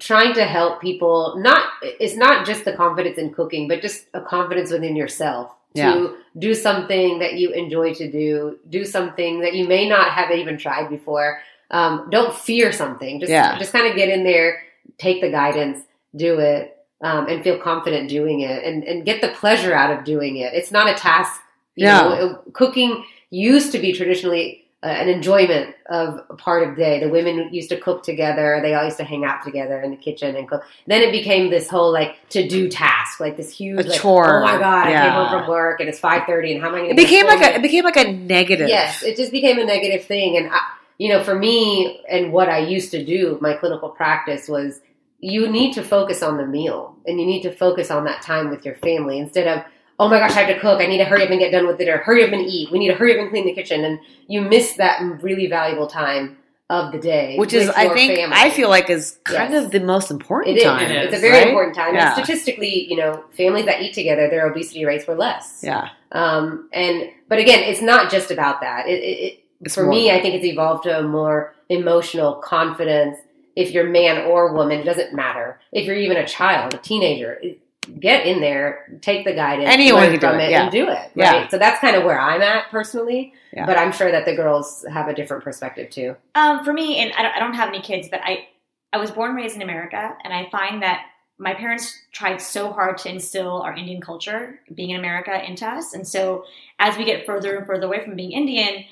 trying 0.00 0.34
to 0.34 0.44
help 0.44 0.80
people. 0.80 1.36
Not 1.36 1.68
it's 1.82 2.16
not 2.16 2.46
just 2.46 2.64
the 2.64 2.72
confidence 2.72 3.18
in 3.18 3.32
cooking, 3.32 3.68
but 3.68 3.82
just 3.82 4.06
a 4.14 4.20
confidence 4.20 4.70
within 4.72 4.96
yourself 4.96 5.52
to 5.74 5.80
Yeah. 5.80 6.08
do 6.38 6.54
something 6.54 7.18
that 7.18 7.34
you 7.34 7.50
enjoy 7.50 7.94
to 7.94 8.10
do, 8.10 8.58
do 8.68 8.84
something 8.84 9.40
that 9.40 9.54
you 9.54 9.66
may 9.66 9.88
not 9.88 10.08
have 10.10 10.30
even 10.30 10.56
tried 10.56 10.88
before. 10.88 11.40
Um, 11.70 12.08
don't 12.10 12.34
fear 12.34 12.70
something. 12.72 13.20
Just 13.20 13.30
Yeah. 13.32 13.58
just 13.58 13.72
kind 13.72 13.86
of 13.86 13.96
get 13.96 14.08
in 14.08 14.22
there, 14.24 14.62
take 14.98 15.20
the 15.20 15.30
guidance, 15.30 15.80
do 16.14 16.38
it, 16.38 16.76
um, 17.00 17.26
and 17.28 17.42
feel 17.42 17.58
confident 17.58 18.08
doing 18.08 18.40
it, 18.40 18.62
and 18.64 18.84
and 18.84 19.04
get 19.04 19.20
the 19.20 19.28
pleasure 19.28 19.74
out 19.74 19.96
of 19.96 20.04
doing 20.04 20.36
it. 20.36 20.54
It's 20.54 20.70
not 20.70 20.88
a 20.88 20.94
task. 20.94 21.40
You 21.74 21.86
Yeah. 21.86 22.00
know, 22.02 22.12
it- 22.46 22.52
cooking 22.54 23.04
used 23.30 23.72
to 23.72 23.78
be 23.80 23.92
traditionally 23.92 24.63
uh, 24.84 24.88
an 24.88 25.08
enjoyment 25.08 25.74
of 25.86 26.20
a 26.28 26.36
part 26.36 26.62
of 26.62 26.76
the 26.76 26.82
day. 26.82 27.00
The 27.00 27.08
women 27.08 27.52
used 27.54 27.70
to 27.70 27.80
cook 27.80 28.02
together. 28.02 28.60
They 28.62 28.74
all 28.74 28.84
used 28.84 28.98
to 28.98 29.04
hang 29.04 29.24
out 29.24 29.42
together 29.42 29.80
in 29.80 29.90
the 29.90 29.96
kitchen 29.96 30.36
and 30.36 30.46
cook. 30.46 30.62
Then 30.86 31.00
it 31.00 31.10
became 31.10 31.48
this 31.48 31.70
whole 31.70 31.90
like 31.90 32.16
to 32.30 32.46
do 32.46 32.68
task, 32.68 33.18
like 33.18 33.38
this 33.38 33.50
huge 33.50 33.86
like, 33.86 33.98
chore. 33.98 34.42
Oh 34.42 34.44
my 34.44 34.58
god, 34.58 34.88
I 34.88 35.02
came 35.02 35.12
home 35.12 35.30
from 35.30 35.48
work 35.48 35.80
and 35.80 35.88
it's 35.88 35.98
five 35.98 36.26
thirty, 36.26 36.52
and 36.52 36.60
how 36.60 36.68
am 36.68 36.74
I 36.74 36.78
going 36.80 36.90
It 36.90 36.96
became 36.96 37.26
like 37.26 37.40
a 37.40 37.54
it 37.54 37.62
became 37.62 37.84
like 37.84 37.96
a 37.96 38.12
negative. 38.12 38.68
Yes, 38.68 39.02
it 39.02 39.16
just 39.16 39.32
became 39.32 39.58
a 39.58 39.64
negative 39.64 40.06
thing. 40.06 40.36
And, 40.36 40.50
I, 40.52 40.60
you 40.98 41.08
know, 41.08 41.24
for 41.24 41.34
me 41.34 42.04
and 42.08 42.32
what 42.32 42.48
I 42.48 42.58
used 42.58 42.90
to 42.90 43.04
do, 43.04 43.38
my 43.40 43.54
clinical 43.54 43.88
practice 43.88 44.48
was 44.48 44.80
you 45.18 45.48
need 45.48 45.72
to 45.72 45.82
focus 45.82 46.22
on 46.22 46.36
the 46.36 46.46
meal 46.46 46.94
and 47.06 47.18
you 47.18 47.24
need 47.26 47.42
to 47.42 47.50
focus 47.50 47.90
on 47.90 48.04
that 48.04 48.20
time 48.20 48.50
with 48.50 48.66
your 48.66 48.74
family 48.76 49.18
instead 49.18 49.48
of, 49.48 49.64
oh 49.98 50.08
my 50.08 50.18
gosh, 50.18 50.32
I 50.32 50.40
have 50.42 50.54
to 50.54 50.60
cook. 50.60 50.80
I 50.80 50.86
need 50.86 50.98
to 50.98 51.04
hurry 51.04 51.22
up 51.24 51.30
and 51.30 51.38
get 51.38 51.52
done 51.52 51.66
with 51.66 51.80
it 51.80 51.88
or 51.88 51.98
hurry 51.98 52.24
up 52.24 52.32
and 52.32 52.44
eat. 52.44 52.70
We 52.72 52.78
need 52.78 52.88
to 52.88 52.94
hurry 52.94 53.14
up 53.14 53.20
and 53.20 53.30
clean 53.30 53.46
the 53.46 53.52
kitchen. 53.54 53.84
And 53.84 53.98
you 54.28 54.40
miss 54.40 54.74
that 54.74 55.00
really 55.22 55.46
valuable 55.46 55.86
time 55.86 56.38
of 56.70 56.92
the 56.92 56.98
day. 56.98 57.36
which 57.36 57.52
is 57.52 57.68
I 57.68 57.88
think 57.92 58.16
family. 58.16 58.36
I 58.36 58.48
feel 58.50 58.70
like 58.70 58.88
is 58.88 59.18
kind 59.24 59.52
Yes. 59.52 59.66
of 59.66 59.70
the 59.70 59.80
most 59.80 60.10
important 60.10 60.56
It 60.56 60.60
is. 60.60 60.64
time. 60.64 60.90
It 60.90 60.96
is, 60.96 61.06
It's 61.08 61.16
a 61.18 61.20
very 61.20 61.34
right? 61.38 61.48
important 61.48 61.74
time. 61.76 61.94
Yeah. 61.94 62.14
Statistically, 62.14 62.86
you 62.90 62.96
know, 62.96 63.22
families 63.36 63.66
that 63.66 63.82
eat 63.82 63.92
together, 63.92 64.28
their 64.30 64.46
obesity 64.50 64.84
rates 64.86 65.06
were 65.06 65.14
less. 65.14 65.60
Yeah, 65.62 65.90
Um, 66.12 66.68
and 66.72 67.10
but 67.28 67.38
again, 67.38 67.62
it's 67.64 67.82
not 67.82 68.10
just 68.10 68.30
about 68.30 68.62
that. 68.62 68.88
It, 68.88 68.94
it, 69.02 69.40
it 69.62 69.72
for 69.72 69.86
me, 69.86 70.10
I 70.10 70.20
think 70.22 70.34
it's 70.36 70.44
evolved 70.46 70.84
to 70.84 70.98
a 70.98 71.02
more 71.02 71.54
emotional 71.68 72.34
confidence. 72.36 73.18
If 73.56 73.70
you're 73.72 73.84
man 73.84 74.24
or 74.24 74.52
woman, 74.54 74.80
it 74.80 74.84
doesn't 74.84 75.12
matter. 75.14 75.60
If 75.70 75.86
you're 75.86 75.96
even 75.96 76.16
a 76.16 76.26
child, 76.26 76.72
a 76.74 76.78
teenager, 76.78 77.38
it- 77.42 77.60
get 78.00 78.26
in 78.26 78.40
there, 78.40 78.98
take 79.00 79.24
the 79.24 79.32
guidance, 79.32 79.68
Anyone 79.68 80.02
learn 80.02 80.10
can 80.12 80.20
do 80.20 80.26
from 80.26 80.40
it, 80.40 80.44
it, 80.44 80.50
yeah. 80.50 80.62
and 80.62 80.72
do 80.72 80.88
it. 80.88 81.10
Yeah. 81.14 81.32
Right. 81.32 81.50
So 81.50 81.58
that's 81.58 81.80
kind 81.80 81.96
of 81.96 82.04
where 82.04 82.18
I'm 82.18 82.42
at 82.42 82.70
personally. 82.70 83.34
Yeah. 83.52 83.66
But 83.66 83.78
I'm 83.78 83.92
sure 83.92 84.10
that 84.10 84.24
the 84.24 84.34
girls 84.34 84.84
have 84.92 85.08
a 85.08 85.14
different 85.14 85.44
perspective 85.44 85.90
too. 85.90 86.16
Um, 86.34 86.64
for 86.64 86.72
me, 86.72 86.98
and 86.98 87.12
I 87.12 87.22
don't, 87.22 87.36
I 87.36 87.38
don't 87.40 87.54
have 87.54 87.68
any 87.68 87.80
kids, 87.80 88.08
but 88.10 88.20
I, 88.22 88.48
I 88.92 88.98
was 88.98 89.10
born 89.10 89.30
and 89.30 89.36
raised 89.36 89.56
in 89.56 89.62
America, 89.62 90.16
and 90.24 90.32
I 90.32 90.48
find 90.50 90.82
that 90.82 91.06
my 91.38 91.52
parents 91.54 91.98
tried 92.12 92.40
so 92.40 92.72
hard 92.72 92.98
to 92.98 93.08
instill 93.08 93.62
our 93.62 93.74
Indian 93.74 94.00
culture, 94.00 94.60
being 94.72 94.90
in 94.90 94.98
America, 94.98 95.44
into 95.44 95.66
us. 95.66 95.92
And 95.92 96.06
so 96.06 96.44
as 96.78 96.96
we 96.96 97.04
get 97.04 97.26
further 97.26 97.56
and 97.56 97.66
further 97.66 97.86
away 97.86 98.04
from 98.04 98.14
being 98.14 98.32
Indian, 98.32 98.84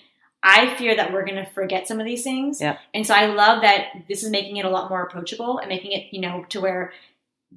I 0.42 0.74
fear 0.74 0.96
that 0.96 1.12
we're 1.12 1.24
going 1.24 1.42
to 1.42 1.48
forget 1.50 1.86
some 1.86 2.00
of 2.00 2.06
these 2.06 2.24
things. 2.24 2.60
Yep. 2.60 2.80
And 2.94 3.06
so 3.06 3.14
I 3.14 3.26
love 3.26 3.62
that 3.62 3.92
this 4.08 4.24
is 4.24 4.30
making 4.30 4.56
it 4.56 4.64
a 4.64 4.70
lot 4.70 4.90
more 4.90 5.02
approachable 5.04 5.58
and 5.58 5.68
making 5.68 5.92
it, 5.92 6.08
you 6.10 6.20
know, 6.20 6.44
to 6.48 6.60
where 6.60 6.92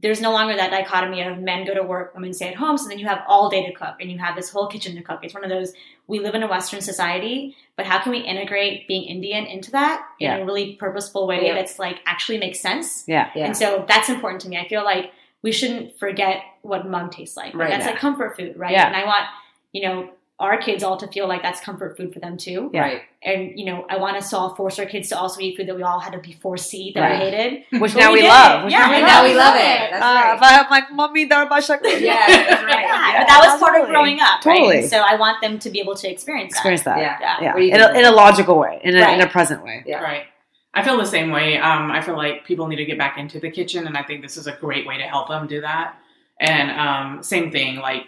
there's 0.01 0.19
no 0.21 0.31
longer 0.31 0.55
that 0.55 0.71
dichotomy 0.71 1.21
of 1.21 1.38
men 1.39 1.65
go 1.65 1.73
to 1.73 1.81
work, 1.84 2.13
women 2.15 2.34
stay 2.34 2.49
at 2.49 2.55
home. 2.55 2.77
So 2.77 2.89
then 2.89 2.99
you 2.99 3.08
have 3.08 3.23
all 3.27 3.49
day 3.49 3.65
to 3.65 3.71
cook 3.73 3.95
and 4.01 4.12
you 4.12 4.17
have 4.17 4.36
this 4.36 4.49
whole 4.49 4.67
kitchen 4.67 4.95
to 4.95 5.01
cook. 5.01 5.21
It's 5.23 5.34
one 5.34 5.43
of 5.43 5.49
those, 5.49 5.73
we 6.08 6.19
live 6.19 6.36
in 6.36 6.43
a 6.43 6.47
Western 6.47 6.81
society, 6.81 7.55
but 7.77 7.86
how 7.86 7.99
can 8.01 8.12
we 8.12 8.19
integrate 8.19 8.88
being 8.88 9.03
Indian 9.05 9.45
into 9.45 9.71
that 9.71 10.05
Yeah. 10.19 10.36
in 10.36 10.41
a 10.41 10.45
really 10.45 10.75
purposeful 10.75 11.27
way 11.27 11.45
Yeah. 11.47 11.53
that's 11.55 11.79
like 11.79 11.99
actually 12.05 12.38
makes 12.39 12.60
sense? 12.60 13.05
Yeah. 13.08 13.29
Yeah. 13.36 13.45
And 13.45 13.58
so 13.58 13.86
that's 13.88 14.10
important 14.10 14.41
to 14.41 14.49
me. 14.49 14.58
I 14.58 14.67
feel 14.67 14.84
like 14.84 15.12
we 15.41 15.51
shouldn't 15.51 15.97
forget 15.97 16.41
what 16.62 16.88
mug 16.88 17.12
tastes 17.12 17.38
like. 17.38 17.53
Like, 17.53 17.55
Right. 17.55 17.69
That's 17.69 17.86
Yeah. 17.86 17.91
like 17.91 17.99
comfort 17.99 18.36
food, 18.36 18.58
right? 18.58 18.71
Yeah. 18.73 18.88
And 18.88 18.95
I 18.95 19.05
want, 19.05 19.25
you 19.71 19.84
know, 19.84 20.10
our 20.37 20.57
kids 20.57 20.83
all 20.83 20.97
to 20.97 21.07
feel 21.07 21.29
like 21.29 21.41
that's 21.41 21.61
comfort 21.61 21.95
food 21.95 22.13
for 22.13 22.19
them 22.19 22.35
too. 22.35 22.69
Yeah. 22.73 22.81
Right. 22.81 23.01
And, 23.23 23.57
you 23.57 23.63
know, 23.65 23.85
I 23.89 23.97
want 23.97 24.17
us 24.17 24.29
to 24.31 24.37
all 24.37 24.53
force 24.53 24.77
our 24.79 24.85
kids 24.85 25.07
to 25.09 25.17
also 25.17 25.39
eat 25.39 25.55
food 25.55 25.67
that 25.67 25.75
we 25.77 25.81
all 25.83 25.99
had 26.01 26.11
to 26.11 26.19
before 26.19 26.41
forced 26.57 26.71
to 26.71 26.77
eat 26.77 26.93
that 26.95 27.09
Right. 27.09 27.19
we 27.23 27.25
hated. 27.31 27.81
Which 27.81 27.93
But 27.93 27.99
now 28.01 28.11
we, 28.11 28.21
did 28.21 28.27
love. 28.27 28.63
Which 28.65 28.73
Yeah, 28.73 28.79
now 28.79 28.89
we 28.91 28.95
And 28.97 29.05
I 29.05 29.07
now 29.07 29.21
love. 29.21 29.31
we 29.31 29.35
love 29.37 29.55
it. 29.55 29.91
That's 29.91 29.95
Uh, 29.95 30.05
right. 30.05 30.35
If 30.35 30.41
I 30.41 30.51
have 30.51 30.69
like 30.69 30.91
mommy 30.91 31.29
darba 31.29 31.65
chocolate. 31.65 32.01
Yeah, 32.01 32.15
that's 32.27 32.63
right. 32.63 32.81
Yeah, 32.81 33.19
but 33.19 33.27
that 33.29 33.41
was 33.45 33.59
part 33.61 33.81
of 33.81 33.87
growing 33.87 34.19
up, 34.19 34.41
Totally. 34.41 34.75
right? 34.81 34.89
So 34.89 34.97
I 34.99 35.15
want 35.15 35.41
them 35.41 35.57
to 35.59 35.69
be 35.69 35.79
able 35.79 35.95
to 35.95 36.11
experience 36.11 36.51
that. 36.53 36.57
Experience 36.57 36.83
that. 36.83 36.97
Yeah. 36.99 37.17
Yeah. 37.21 37.37
Yeah. 37.41 37.53
What 37.53 37.59
do 37.61 37.65
you 37.65 37.73
In 37.73 37.79
a, 37.81 37.99
in 37.99 38.05
a 38.05 38.11
logical 38.11 38.59
way, 38.59 38.81
in 38.83 38.97
a, 38.97 39.01
Right. 39.01 39.19
in 39.19 39.25
a 39.25 39.29
present 39.29 39.63
way. 39.63 39.83
Yeah. 39.85 40.01
Right. 40.01 40.23
I 40.73 40.83
feel 40.83 40.97
the 40.97 41.05
same 41.05 41.31
way. 41.31 41.57
Um, 41.57 41.89
I 41.91 42.01
feel 42.01 42.17
like 42.17 42.43
people 42.45 42.67
need 42.67 42.75
to 42.75 42.85
get 42.85 42.97
back 42.97 43.17
into 43.17 43.39
the 43.39 43.49
kitchen, 43.49 43.87
and 43.87 43.95
I 43.95 44.03
think 44.03 44.21
this 44.21 44.35
is 44.35 44.47
a 44.47 44.51
great 44.51 44.85
way 44.85 44.97
to 44.97 45.03
help 45.03 45.29
them 45.29 45.47
do 45.47 45.61
that. 45.61 45.95
And 46.41 46.69
um, 46.71 47.23
same 47.23 47.49
thing, 47.53 47.77
like 47.77 48.03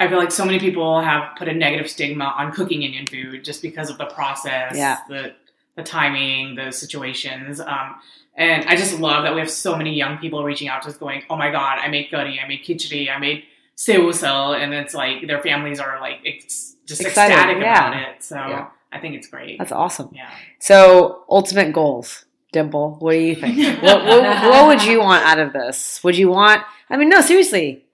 I 0.00 0.08
feel 0.08 0.18
like 0.18 0.32
so 0.32 0.44
many 0.44 0.58
people 0.58 1.00
have 1.00 1.36
put 1.36 1.46
a 1.48 1.52
negative 1.52 1.88
stigma 1.88 2.34
on 2.36 2.50
cooking 2.52 2.82
Indian 2.82 3.06
food 3.06 3.44
just 3.44 3.60
because 3.62 3.90
of 3.90 3.98
the 3.98 4.06
process, 4.06 4.76
Yeah. 4.76 4.98
the 5.08 5.34
the 5.76 5.82
timing, 5.84 6.56
the 6.56 6.72
situations. 6.72 7.60
Um, 7.60 7.94
and 8.36 8.64
I 8.68 8.74
just 8.76 8.98
love 8.98 9.22
that 9.24 9.34
we 9.34 9.40
have 9.40 9.50
so 9.50 9.76
many 9.76 9.94
young 9.94 10.18
people 10.18 10.42
reaching 10.42 10.68
out 10.68 10.82
to 10.82 10.88
us, 10.88 10.96
going, 10.96 11.22
"Oh 11.30 11.36
my 11.36 11.50
god, 11.50 11.78
I 11.78 11.88
made 11.88 12.10
curry, 12.10 12.40
I 12.42 12.48
made 12.48 12.64
khichdi, 12.64 13.08
I 13.14 13.18
made 13.18 13.44
seusal," 13.76 14.54
and 14.60 14.72
it's 14.74 14.94
like 14.94 15.26
their 15.26 15.40
families 15.42 15.78
are 15.80 16.00
like 16.00 16.18
ex- 16.26 16.74
just 16.86 17.00
Excited, 17.02 17.32
ecstatic 17.34 17.62
yeah. 17.62 17.88
about 17.88 18.02
it. 18.10 18.22
So 18.22 18.36
Yeah. 18.36 18.66
I 18.92 18.98
think 18.98 19.14
it's 19.14 19.28
great. 19.28 19.58
That's 19.58 19.70
awesome. 19.72 20.10
yeah. 20.12 20.30
So, 20.58 21.22
ultimate 21.30 21.72
goals, 21.72 22.24
Dimple. 22.52 22.96
What 22.98 23.12
do 23.12 23.18
you 23.18 23.36
think? 23.36 23.56
what, 23.82 24.04
what, 24.04 24.22
what 24.50 24.66
would 24.66 24.82
you 24.84 24.98
want 24.98 25.24
out 25.24 25.38
of 25.38 25.52
this? 25.52 26.02
Would 26.02 26.16
you 26.18 26.28
want? 26.30 26.62
I 26.88 26.96
mean, 26.96 27.08
no, 27.08 27.20
seriously. 27.20 27.84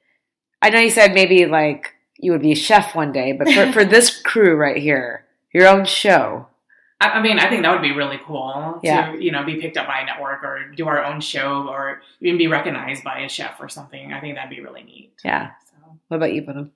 I 0.62 0.70
know 0.70 0.80
you 0.80 0.88
said 0.90 1.12
maybe 1.12 1.44
like 1.44 1.92
you 2.18 2.32
would 2.32 2.42
be 2.42 2.52
a 2.52 2.56
chef 2.56 2.94
one 2.94 3.12
day, 3.12 3.32
but 3.32 3.48
for, 3.48 3.72
for 3.72 3.84
this 3.84 4.20
crew 4.22 4.56
right 4.56 4.76
here, 4.76 5.24
your 5.52 5.66
own 5.68 5.84
show. 5.84 6.46
I, 7.00 7.10
I 7.10 7.22
mean, 7.22 7.38
I 7.38 7.48
think 7.50 7.62
that 7.62 7.72
would 7.72 7.82
be 7.82 7.92
really 7.92 8.18
cool 8.24 8.80
Yeah. 8.82 9.12
to, 9.12 9.22
you 9.22 9.30
know, 9.32 9.44
be 9.44 9.56
picked 9.60 9.76
up 9.76 9.86
by 9.86 10.00
a 10.00 10.06
network 10.06 10.42
or 10.42 10.70
do 10.74 10.86
our 10.88 11.04
own 11.04 11.20
show 11.20 11.68
or 11.68 12.00
even 12.20 12.38
be 12.38 12.46
recognized 12.46 13.04
by 13.04 13.20
a 13.20 13.28
chef 13.28 13.60
or 13.60 13.68
something. 13.68 14.12
I 14.12 14.20
think 14.20 14.34
that'd 14.36 14.50
be 14.50 14.60
really 14.62 14.82
neat. 14.82 15.12
Yeah. 15.24 15.50
So, 15.70 15.96
What 16.08 16.16
about 16.18 16.32
you, 16.32 16.42
Poonam? 16.42 16.70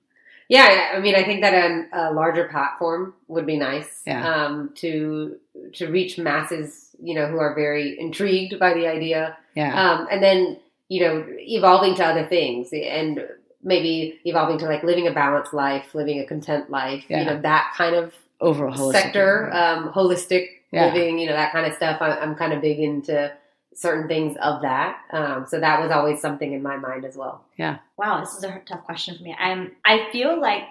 Yeah, 0.47 0.91
I 0.95 0.99
mean, 0.99 1.15
I 1.15 1.23
think 1.23 1.41
that 1.41 1.53
a, 1.53 1.87
a 1.93 2.11
larger 2.11 2.49
platform 2.49 3.13
would 3.29 3.45
be 3.45 3.57
nice. 3.57 4.01
Yeah. 4.05 4.27
Um, 4.45 4.71
to 4.75 5.37
to 5.75 5.87
reach 5.87 6.17
masses, 6.17 6.89
you 7.01 7.15
know, 7.15 7.27
who 7.27 7.37
are 7.39 7.55
very 7.55 7.97
intrigued 7.97 8.59
by 8.59 8.73
the 8.73 8.85
idea, 8.85 9.37
Yeah. 9.55 9.73
um, 9.91 10.07
and 10.11 10.21
then 10.21 10.59
you 10.89 10.99
know, 11.05 11.25
evolving 11.39 11.95
to 11.95 12.05
other 12.05 12.25
things, 12.25 12.73
and 12.73 13.25
maybe 13.63 14.19
evolving 14.25 14.57
to 14.59 14.65
like 14.65 14.83
living 14.83 15.07
a 15.07 15.11
balanced 15.13 15.53
life, 15.53 15.93
living 15.93 16.19
a 16.19 16.25
content 16.25 16.69
life. 16.69 17.03
Yeah. 17.07 17.19
You 17.19 17.25
know, 17.25 17.41
that 17.41 17.73
kind 17.77 17.95
of 17.95 18.13
Overall 18.39 18.73
holistic. 18.75 18.93
sector, 18.93 19.53
um, 19.53 19.91
holistic 19.93 20.47
Yeah. 20.71 20.87
living. 20.87 21.19
You 21.19 21.27
know, 21.27 21.33
that 21.33 21.51
kind 21.51 21.65
of 21.65 21.73
stuff. 21.73 22.01
I, 22.01 22.11
I'm 22.17 22.35
kind 22.35 22.53
of 22.53 22.61
big 22.61 22.79
into 22.79 23.31
certain 23.73 24.07
things 24.07 24.35
of 24.41 24.61
that. 24.63 24.97
Um, 25.11 25.45
so 25.47 25.59
that 25.59 25.81
was 25.81 25.91
always 25.91 26.19
something 26.19 26.51
in 26.53 26.61
my 26.61 26.75
mind 26.77 27.05
as 27.05 27.15
well. 27.15 27.43
Yeah. 27.57 27.77
Wow, 27.97 28.19
this 28.19 28.33
is 28.33 28.43
a 28.43 28.61
tough 28.65 28.83
question 28.83 29.15
for 29.17 29.23
me. 29.23 29.35
I'm 29.39 29.71
I 29.85 30.09
feel 30.11 30.39
like 30.41 30.63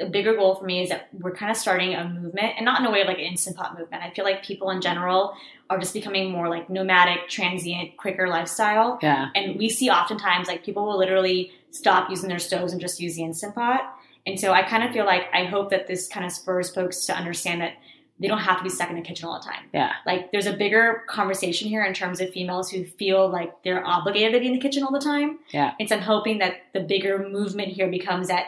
a 0.00 0.06
bigger 0.06 0.34
goal 0.34 0.54
for 0.56 0.64
me 0.64 0.82
is 0.82 0.88
that 0.88 1.08
we're 1.12 1.34
kind 1.34 1.50
of 1.50 1.56
starting 1.58 1.94
a 1.94 2.08
movement, 2.08 2.54
and 2.56 2.64
not 2.64 2.80
in 2.80 2.86
a 2.86 2.90
way 2.90 3.02
of 3.02 3.06
like 3.06 3.18
an 3.18 3.24
instant 3.24 3.56
pot 3.56 3.78
movement. 3.78 4.02
I 4.02 4.10
feel 4.10 4.24
like 4.24 4.42
people 4.42 4.70
in 4.70 4.80
general 4.80 5.34
are 5.70 5.78
just 5.78 5.94
becoming 5.94 6.30
more 6.30 6.48
like 6.48 6.68
nomadic, 6.68 7.28
transient, 7.28 7.96
quicker 7.96 8.28
lifestyle. 8.28 8.98
Yeah. 9.00 9.30
And 9.34 9.56
we 9.56 9.70
see 9.70 9.88
oftentimes 9.88 10.48
like 10.48 10.64
people 10.64 10.84
will 10.84 10.98
literally 10.98 11.52
stop 11.70 12.10
using 12.10 12.28
their 12.28 12.40
stoves 12.40 12.72
and 12.72 12.80
just 12.80 13.00
use 13.00 13.14
the 13.14 13.22
instant 13.22 13.54
pot. 13.54 13.96
And 14.26 14.38
so 14.38 14.52
I 14.52 14.62
kind 14.62 14.82
of 14.84 14.92
feel 14.92 15.06
like 15.06 15.28
I 15.32 15.44
hope 15.44 15.70
that 15.70 15.86
this 15.86 16.08
kind 16.08 16.26
of 16.26 16.32
spurs 16.32 16.74
folks 16.74 17.06
to 17.06 17.14
understand 17.14 17.60
that 17.62 17.74
they 18.18 18.28
don't 18.28 18.40
have 18.40 18.58
to 18.58 18.64
be 18.64 18.68
stuck 18.68 18.90
in 18.90 18.96
the 18.96 19.02
kitchen 19.02 19.26
all 19.26 19.40
the 19.40 19.46
time. 19.46 19.64
Yeah. 19.72 19.92
Like 20.04 20.30
there's 20.32 20.46
a 20.46 20.52
bigger 20.52 21.04
conversation 21.08 21.68
here 21.68 21.84
in 21.84 21.94
terms 21.94 22.20
of 22.20 22.30
females 22.30 22.70
who 22.70 22.84
feel 22.84 23.30
like 23.30 23.62
they're 23.62 23.86
obligated 23.86 24.34
to 24.34 24.40
be 24.40 24.46
in 24.48 24.52
the 24.52 24.58
kitchen 24.58 24.82
all 24.82 24.92
the 24.92 25.00
time. 25.00 25.38
Yeah. 25.52 25.72
And 25.80 25.88
so 25.88 25.96
I'm 25.96 26.02
hoping 26.02 26.38
that 26.38 26.56
the 26.74 26.80
bigger 26.80 27.28
movement 27.30 27.68
here 27.68 27.88
becomes 27.88 28.28
that 28.28 28.46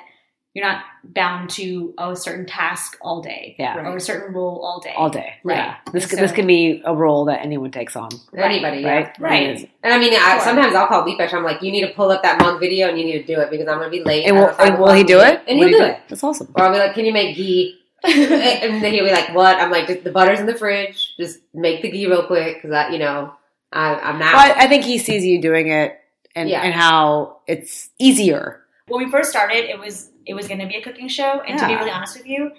you're 0.54 0.64
not 0.66 0.82
bound 1.02 1.48
to 1.50 1.94
a 1.96 2.14
certain 2.14 2.44
task 2.44 2.98
all 3.00 3.22
day 3.22 3.56
Yeah. 3.58 3.78
or 3.78 3.96
a 3.96 4.00
certain 4.00 4.34
role 4.34 4.60
all 4.62 4.80
day. 4.80 4.92
All 4.96 5.08
day. 5.08 5.34
Right. 5.44 5.56
Yeah. 5.56 5.76
This, 5.92 6.04
And 6.04 6.10
could 6.10 6.18
this 6.18 6.32
can 6.32 6.46
be 6.46 6.82
a 6.84 6.94
role 6.94 7.24
that 7.26 7.40
anyone 7.42 7.70
takes 7.70 7.96
on. 7.96 8.10
Anybody, 8.36 8.80
yeah. 8.82 8.92
Right? 8.94 9.18
Right. 9.18 9.70
And 9.82 9.94
I 9.94 9.98
mean, 9.98 10.12
I, 10.14 10.38
sometimes 10.40 10.74
I'll 10.74 10.86
call 10.88 11.04
Deepesh. 11.04 11.32
I'm 11.32 11.42
like, 11.42 11.62
you 11.62 11.72
need 11.72 11.86
to 11.86 11.94
pull 11.94 12.10
up 12.10 12.22
that 12.22 12.38
monk 12.38 12.60
video 12.60 12.88
and 12.88 12.98
you 12.98 13.04
need 13.06 13.26
to 13.26 13.34
do 13.34 13.40
it 13.40 13.50
because 13.50 13.66
I'm 13.66 13.78
going 13.78 13.90
to 13.90 13.96
be 13.98 14.04
late. 14.04 14.26
And 14.26 14.36
at 14.36 14.58
will, 14.58 14.66
and 14.66 14.78
will 14.78 14.92
he 14.92 15.04
do 15.04 15.20
it? 15.20 15.40
And 15.48 15.58
he'll 15.58 15.68
he 15.68 15.74
do 15.74 15.82
it. 15.82 16.00
That's 16.08 16.22
awesome. 16.22 16.52
Or 16.54 16.64
I'll 16.64 16.72
be 16.72 16.78
like, 16.78 16.94
can 16.94 17.06
you 17.06 17.12
make 17.14 17.34
ghee? 17.34 17.78
and 18.04 18.82
then 18.82 18.92
he'll 18.92 19.04
be 19.06 19.12
like, 19.12 19.34
what? 19.34 19.56
I'm 19.58 19.70
like, 19.70 20.02
the 20.04 20.10
butter's 20.12 20.40
in 20.40 20.46
the 20.46 20.54
fridge. 20.54 21.14
Just 21.16 21.38
make 21.54 21.80
the 21.82 21.90
ghee 21.90 22.06
real 22.06 22.26
quick 22.26 22.56
because 22.56 22.72
I, 22.72 22.90
you 22.90 22.98
know, 22.98 23.32
I, 23.72 23.94
I'm 23.94 24.18
not. 24.18 24.34
Well, 24.34 24.54
I, 24.58 24.64
I 24.64 24.68
think 24.68 24.84
he 24.84 24.98
sees 24.98 25.24
you 25.24 25.40
doing 25.40 25.68
it 25.68 25.98
and, 26.34 26.48
Yeah. 26.48 26.60
and 26.62 26.74
how 26.74 27.38
it's 27.46 27.88
easier. 27.98 28.60
when 28.88 29.04
we 29.04 29.10
first 29.10 29.30
started, 29.30 29.64
it 29.70 29.78
was 29.78 30.10
it 30.26 30.34
was 30.34 30.48
going 30.48 30.60
to 30.60 30.66
be 30.66 30.76
a 30.76 30.82
cooking 30.82 31.08
show, 31.08 31.40
and 31.46 31.58
to 31.58 31.66
be 31.66 31.74
really 31.74 31.90
honest 31.90 32.16
with 32.16 32.26
you, 32.26 32.52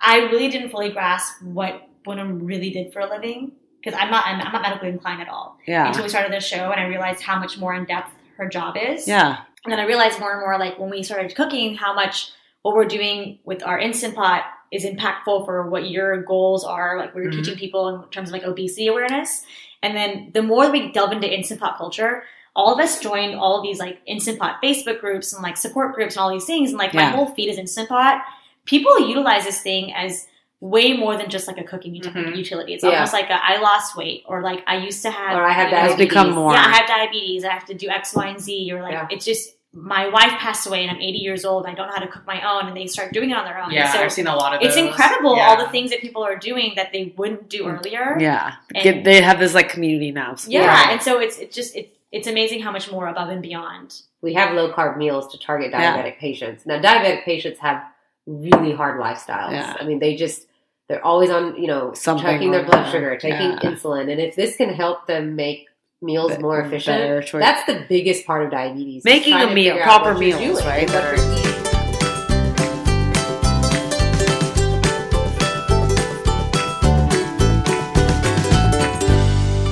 I 0.00 0.18
really 0.30 0.48
didn't 0.48 0.70
fully 0.70 0.90
grasp 0.90 1.42
what 1.42 1.88
Poonam 2.06 2.40
really 2.42 2.70
did 2.70 2.92
for 2.92 3.00
a 3.00 3.08
living 3.08 3.52
because 3.82 3.98
I'm 3.98 4.10
not 4.10 4.26
I'm, 4.26 4.40
I'm 4.40 4.52
not 4.52 4.62
medically 4.62 4.88
inclined 4.88 5.20
at 5.22 5.28
all 5.28 5.58
Yeah. 5.66 5.86
until 5.88 6.02
we 6.02 6.08
started 6.08 6.32
the 6.32 6.40
show, 6.40 6.70
and 6.70 6.80
I 6.80 6.84
realized 6.86 7.22
how 7.22 7.38
much 7.38 7.58
more 7.58 7.74
in 7.74 7.84
depth 7.84 8.12
her 8.36 8.48
job 8.48 8.76
is. 8.80 9.06
Yeah. 9.06 9.38
And 9.64 9.70
then 9.72 9.78
I 9.78 9.84
realized 9.84 10.18
more 10.18 10.32
and 10.32 10.40
more, 10.40 10.58
like 10.58 10.78
when 10.78 10.88
we 10.90 11.02
started 11.02 11.34
cooking, 11.34 11.74
how 11.74 11.92
much 11.94 12.30
what 12.62 12.74
we're 12.74 12.86
doing 12.86 13.38
with 13.44 13.62
our 13.62 13.78
instant 13.78 14.14
pot 14.14 14.44
is 14.72 14.84
impactful 14.84 15.44
for 15.44 15.68
what 15.68 15.90
your 15.90 16.22
goals 16.22 16.64
are. 16.64 16.98
Like 16.98 17.14
we're 17.14 17.26
Mhm. 17.26 17.32
teaching 17.32 17.56
people 17.58 17.88
in 18.02 18.08
terms 18.10 18.28
of 18.30 18.32
like 18.32 18.44
obesity 18.44 18.86
awareness. 18.86 19.44
And 19.82 19.96
then 19.96 20.30
the 20.32 20.42
more 20.42 20.70
we 20.70 20.92
delve 20.92 21.12
into 21.12 21.30
instant 21.30 21.60
pot 21.60 21.76
culture, 21.76 22.22
all 22.56 22.72
of 22.74 22.80
us 22.80 22.98
joined 23.00 23.34
all 23.36 23.56
of 23.56 23.62
these 23.62 23.78
like 23.78 23.98
instant 24.06 24.38
pot 24.38 24.60
Facebook 24.62 25.00
groups 25.00 25.32
and 25.32 25.42
like 25.42 25.56
support 25.56 25.94
groups 25.94 26.16
and 26.16 26.22
all 26.22 26.30
these 26.30 26.44
things. 26.46 26.70
And 26.70 26.78
like 26.78 26.92
my 26.94 27.04
whole 27.04 27.26
feed 27.26 27.48
is 27.48 27.58
instant 27.58 27.88
pot. 27.88 28.22
People 28.64 29.08
utilize 29.08 29.44
this 29.44 29.60
thing 29.62 29.92
as 29.94 30.26
way 30.60 30.92
more 30.94 31.16
than 31.16 31.30
just 31.30 31.46
like 31.48 31.56
a 31.58 31.64
cooking 31.64 31.96
ut- 31.96 32.12
Mhm. 32.12 32.36
utility. 32.36 32.74
It's 32.74 32.84
Yeah. 32.84 32.90
almost 32.90 33.12
like 33.14 33.30
a, 33.30 33.38
I 33.42 33.58
lost 33.60 33.96
weight 33.96 34.24
or 34.26 34.42
like 34.42 34.62
I 34.66 34.76
used 34.76 35.02
to 35.02 35.10
have 35.10 35.36
Or 35.38 35.44
I 35.46 35.52
have 35.52 35.68
you 35.70 35.74
know, 35.76 35.78
It's 35.84 35.88
diabetes. 35.92 36.08
become 36.08 36.30
more. 36.32 36.52
yeah, 36.52 36.64
I 36.66 36.76
have 36.76 36.86
diabetes. 36.86 37.44
I 37.44 37.52
have 37.52 37.64
to 37.66 37.74
do 37.74 37.88
X, 37.88 38.14
Y, 38.14 38.26
and 38.26 38.38
Z. 38.40 38.70
Or 38.72 38.82
like, 38.82 38.92
Yeah. 38.92 39.06
it's 39.10 39.24
just 39.24 39.54
my 39.72 40.08
wife 40.08 40.32
passed 40.32 40.66
away 40.66 40.82
and 40.82 40.90
I'm 40.90 41.00
80 41.00 41.18
years 41.18 41.44
old. 41.44 41.64
I 41.64 41.72
don't 41.74 41.86
know 41.86 41.92
how 41.94 42.00
to 42.00 42.08
cook 42.08 42.26
my 42.26 42.42
own, 42.46 42.66
and 42.66 42.76
they 42.76 42.88
start 42.88 43.12
doing 43.12 43.30
it 43.30 43.36
on 43.36 43.44
their 43.44 43.62
own. 43.62 43.70
Yeah, 43.70 43.90
so 43.92 44.00
I've 44.00 44.12
seen 44.12 44.26
a 44.26 44.34
lot 44.34 44.52
of 44.52 44.60
it's 44.62 44.76
incredible 44.76 45.36
Yeah. 45.36 45.46
all 45.48 45.56
the 45.56 45.68
things 45.68 45.90
that 45.92 46.00
people 46.00 46.24
are 46.24 46.34
doing 46.36 46.72
that 46.74 46.92
they 46.92 47.14
wouldn't 47.16 47.48
do 47.48 47.68
earlier. 47.68 48.18
Yeah. 48.20 48.54
And- 48.74 49.04
they 49.06 49.20
have 49.22 49.38
this 49.38 49.54
like 49.54 49.68
community 49.68 50.10
now. 50.10 50.34
So- 50.34 50.50
Yeah, 50.50 50.62
Yeah. 50.64 50.90
and 50.90 51.00
so 51.02 51.20
it's 51.20 51.38
it's 51.38 51.54
just 51.54 51.76
it's 51.76 51.88
it's 52.12 52.26
amazing 52.26 52.60
how 52.62 52.72
much 52.72 52.90
more 52.90 53.06
above 53.08 53.28
and 53.30 53.42
beyond. 53.42 54.02
we 54.22 54.34
have 54.34 54.54
low 54.54 54.70
carb 54.72 54.98
meals 54.98 55.28
to 55.32 55.38
target 55.38 55.70
Yeah. 55.70 55.96
diabetic 55.96 56.18
patients. 56.18 56.66
Now, 56.66 56.78
diabetic 56.80 57.24
patients 57.24 57.58
have 57.60 57.82
really 58.26 58.72
hard 58.72 59.00
lifestyles. 59.00 59.52
Yeah. 59.52 59.76
I 59.80 59.84
mean, 59.84 59.98
they 59.98 60.14
just 60.16 60.46
they're 60.88 61.04
always 61.06 61.30
on, 61.30 61.54
you 61.56 61.68
know, 61.68 61.92
Something 61.94 62.26
checking 62.26 62.50
their 62.50 62.64
blood 62.64 62.86
there. 62.86 62.90
sugar, 62.92 63.16
taking 63.16 63.52
Yeah. 63.52 63.60
insulin, 63.60 64.10
and 64.10 64.20
if 64.20 64.34
this 64.34 64.56
can 64.56 64.70
help 64.74 65.06
them 65.06 65.36
make 65.36 65.68
meals 66.02 66.36
Be- 66.36 66.42
more 66.42 66.60
efficient, 66.60 67.30
that's 67.32 67.64
the 67.66 67.84
biggest 67.88 68.26
part 68.26 68.44
of 68.44 68.50
diabetes. 68.50 69.04
Making 69.04 69.34
a 69.34 69.54
meal, 69.54 69.78
proper 69.78 70.14
what 70.14 70.26
you're 70.26 70.38
meals, 70.38 70.64
right, 70.66 70.90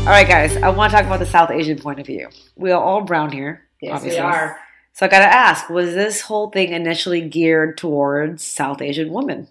All 0.09 0.15
right, 0.15 0.27
guys. 0.27 0.57
I 0.57 0.71
want 0.71 0.91
to 0.91 0.97
talk 0.97 1.05
about 1.05 1.19
the 1.19 1.27
South 1.27 1.51
Asian 1.51 1.79
point 1.79 2.01
of 2.01 2.07
view. 2.07 2.31
We 2.57 2.71
are 2.71 2.83
all 2.83 3.03
brown 3.03 3.31
here. 3.31 3.65
Yes, 3.83 3.97
obviously. 3.97 4.23
we 4.23 4.27
are. 4.27 4.59
So 4.95 5.05
I 5.05 5.09
got 5.11 5.19
to 5.19 5.27
ask: 5.27 5.69
Was 5.69 5.93
this 5.93 6.23
whole 6.23 6.49
thing 6.49 6.73
initially 6.73 7.21
geared 7.21 7.77
towards 7.77 8.43
South 8.43 8.81
Asian 8.81 9.13
women, 9.13 9.49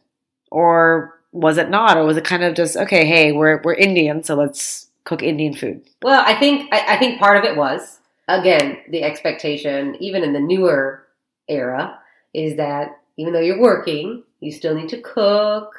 or 0.49 1.13
was 1.31 1.59
it 1.59 1.69
not, 1.69 1.95
or 1.95 2.05
was 2.05 2.17
it 2.17 2.23
kind 2.23 2.41
of 2.41 2.55
just 2.55 2.75
okay? 2.75 3.05
Hey, 3.05 3.33
we're 3.33 3.61
we're 3.63 3.75
Indian, 3.75 4.23
so 4.23 4.33
let's 4.33 4.87
cook 5.03 5.21
Indian 5.21 5.53
food. 5.53 5.83
Well, 6.01 6.23
I 6.25 6.33
think 6.33 6.73
I, 6.73 6.95
I 6.95 6.97
think 6.97 7.19
part 7.19 7.37
of 7.37 7.43
it 7.43 7.55
was, 7.55 7.99
again, 8.27 8.79
the 8.89 9.03
expectation, 9.03 9.95
even 9.99 10.23
in 10.23 10.33
the 10.33 10.39
newer 10.39 11.05
era, 11.47 11.99
is 12.33 12.57
that 12.57 12.97
even 13.15 13.31
though 13.31 13.41
you're 13.41 13.61
working, 13.61 14.23
you 14.39 14.51
still 14.51 14.73
need 14.73 14.89
to 14.89 15.01
cook, 15.03 15.75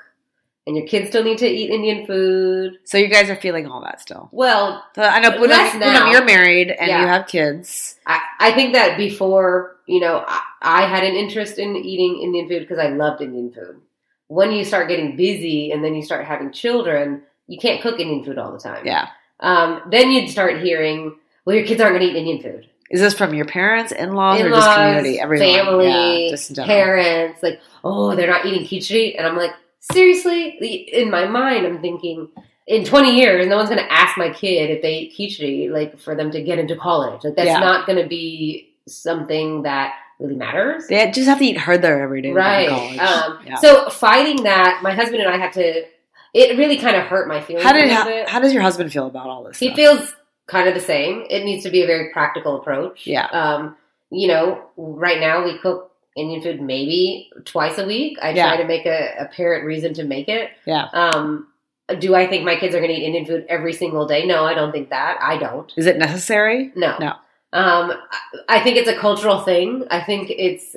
and 0.69 0.77
your 0.77 0.87
kids 0.87 1.09
still 1.09 1.25
need 1.25 1.39
to 1.39 1.49
eat 1.49 1.71
Indian 1.71 2.07
food. 2.07 2.79
So 2.85 2.99
you 2.99 3.09
guys 3.09 3.29
are 3.31 3.37
feeling 3.37 3.67
all 3.67 3.81
that 3.83 4.01
still. 4.01 4.29
Well, 4.31 4.85
So 4.95 5.03
I 5.03 5.19
know 5.19 5.31
Poonam, 5.31 5.49
Less 5.49 5.75
Poonam, 5.75 5.81
now. 5.81 6.11
you're 6.13 6.25
married 6.25 6.71
and 6.71 6.89
Yeah. 6.89 7.01
you 7.01 7.07
have 7.09 7.27
kids. 7.27 7.97
I, 8.07 8.21
I 8.39 8.53
think 8.53 8.75
that 8.75 8.97
before, 8.99 9.77
you 9.87 9.99
know, 9.99 10.23
I, 10.29 10.41
I 10.61 10.83
had 10.83 11.03
an 11.05 11.15
interest 11.17 11.59
in 11.59 11.75
eating 11.75 12.21
Indian 12.23 12.47
food 12.49 12.61
because 12.61 12.79
I 12.79 12.89
loved 12.89 13.23
Indian 13.23 13.51
food. 13.51 13.81
When 14.29 14.53
you 14.53 14.63
start 14.65 14.89
getting 14.89 15.17
busy 15.17 15.73
and 15.73 15.83
then 15.83 15.95
you 15.95 16.03
start 16.03 16.27
having 16.27 16.53
children, 16.53 17.23
you 17.47 17.59
can't 17.59 17.81
cook 17.81 17.99
Indian 17.99 18.23
food 18.23 18.37
all 18.39 18.53
the 18.53 18.59
time. 18.59 18.85
Yeah. 18.87 19.09
Um, 19.41 19.81
then 19.91 20.11
you'd 20.11 20.29
start 20.29 20.61
hearing, 20.61 21.17
well, 21.47 21.57
your 21.57 21.65
kids 21.67 21.81
aren't 21.81 21.99
going 21.99 22.07
to 22.13 22.15
eat 22.15 22.21
Indian 22.21 22.43
food. 22.43 22.69
Is 22.91 23.01
this 23.01 23.15
from 23.15 23.35
your 23.35 23.45
parents, 23.47 23.93
in-laws, 23.93 24.41
or 24.41 24.49
just 24.51 24.71
community? 24.77 25.21
Everyone. 25.21 25.47
family, 25.49 26.25
yeah, 26.25 26.31
just 26.31 26.55
parents, 26.57 27.43
like, 27.43 27.61
oh, 27.85 28.15
they're 28.17 28.27
not 28.31 28.47
eating 28.47 28.65
khichdi. 28.67 29.15
And 29.17 29.27
I'm 29.27 29.37
like, 29.37 29.53
seriously? 29.81 30.49
In 30.93 31.11
my 31.11 31.27
mind, 31.27 31.67
I'm 31.67 31.81
thinking, 31.81 32.29
in 32.67 32.85
20 32.85 33.17
years, 33.17 33.47
no 33.47 33.57
one's 33.57 33.71
going 33.71 33.83
to 33.83 33.93
ask 33.93 34.17
my 34.19 34.31
kid 34.31 34.71
if 34.71 34.83
they 34.83 34.99
eat 34.99 35.15
khichdi, 35.19 35.71
like, 35.71 35.99
for 36.01 36.15
them 36.15 36.31
to 36.33 36.43
get 36.43 36.59
into 36.59 36.77
college. 36.77 37.25
Like, 37.25 37.35
that's 37.37 37.47
Yeah. 37.47 37.61
not 37.61 37.87
going 37.87 38.03
to 38.03 38.09
be 38.09 38.75
something 38.87 39.63
that 39.63 39.95
really 40.19 40.35
matters. 40.37 40.87
They 40.89 41.11
just 41.11 41.29
have 41.29 41.39
to 41.39 41.45
eat 41.45 41.57
herdar 41.57 42.01
every 42.03 42.23
day. 42.23 42.29
to 42.29 42.35
go 42.35 42.41
to 42.41 42.47
Right. 42.47 42.69
college. 42.69 42.99
Um, 42.99 43.39
Yeah. 43.47 43.55
So 43.57 43.89
fighting 43.91 44.43
that, 44.45 44.81
my 44.83 44.93
husband 44.93 45.23
and 45.23 45.31
I 45.33 45.37
had 45.39 45.53
to. 45.55 45.85
It 46.35 46.59
really 46.59 46.77
kind 46.77 46.95
of 46.97 47.05
hurt 47.05 47.27
my 47.27 47.41
feelings. 47.41 47.65
how 47.65 47.73
did 47.73 47.91
how, 47.91 48.27
how 48.27 48.39
does 48.41 48.53
your 48.53 48.63
husband 48.63 48.93
feel 48.93 49.07
about 49.07 49.29
all 49.29 49.45
this? 49.45 49.59
he 49.59 49.69
stuff? 49.69 49.77
feels 49.77 50.15
kind 50.47 50.69
of 50.69 50.75
the 50.75 50.81
same. 50.81 51.25
It 51.31 51.45
needs 51.45 51.63
to 51.65 51.71
be 51.71 51.83
a 51.83 51.87
very 51.87 52.11
practical 52.13 52.57
approach. 52.57 53.07
Yeah. 53.07 53.27
Um, 53.27 53.77
you 54.11 54.29
know, 54.29 54.63
right 54.77 55.21
now 55.21 55.45
we 55.45 55.59
cook 55.59 55.88
Indian 56.19 56.43
food 56.43 56.61
maybe 56.61 57.31
twice 57.45 57.79
a 57.79 57.87
week. 57.87 58.19
I 58.23 58.31
Yeah. 58.31 58.47
try 58.49 58.57
to 58.59 58.65
make 58.65 58.87
a 58.87 59.15
apparent 59.19 59.65
reason 59.65 59.95
to 59.95 60.05
make 60.05 60.29
it. 60.29 60.51
Yeah. 60.67 60.89
Um, 60.93 61.47
do 61.99 62.15
I 62.15 62.27
think 62.27 62.45
my 62.45 62.57
kids 62.57 62.75
are 62.75 62.81
going 62.81 62.91
to 62.95 62.97
eat 63.01 63.05
Indian 63.05 63.25
food 63.25 63.47
every 63.49 63.73
single 63.73 64.07
day? 64.07 64.27
No, 64.27 64.45
I 64.45 64.55
don't 64.55 64.73
think 64.73 64.91
that. 64.91 65.19
I 65.23 65.39
don't. 65.39 65.73
Is 65.77 65.87
it 65.87 65.97
necessary? 65.97 66.71
No. 66.75 66.97
No. 67.01 67.13
Um, 67.55 67.95
I- 68.49 68.61
think 68.61 68.77
it's 68.77 68.89
a 68.91 68.97
cultural 68.97 69.41
thing. 69.41 69.85
I 69.91 70.01
think 70.01 70.31
it's 70.31 70.77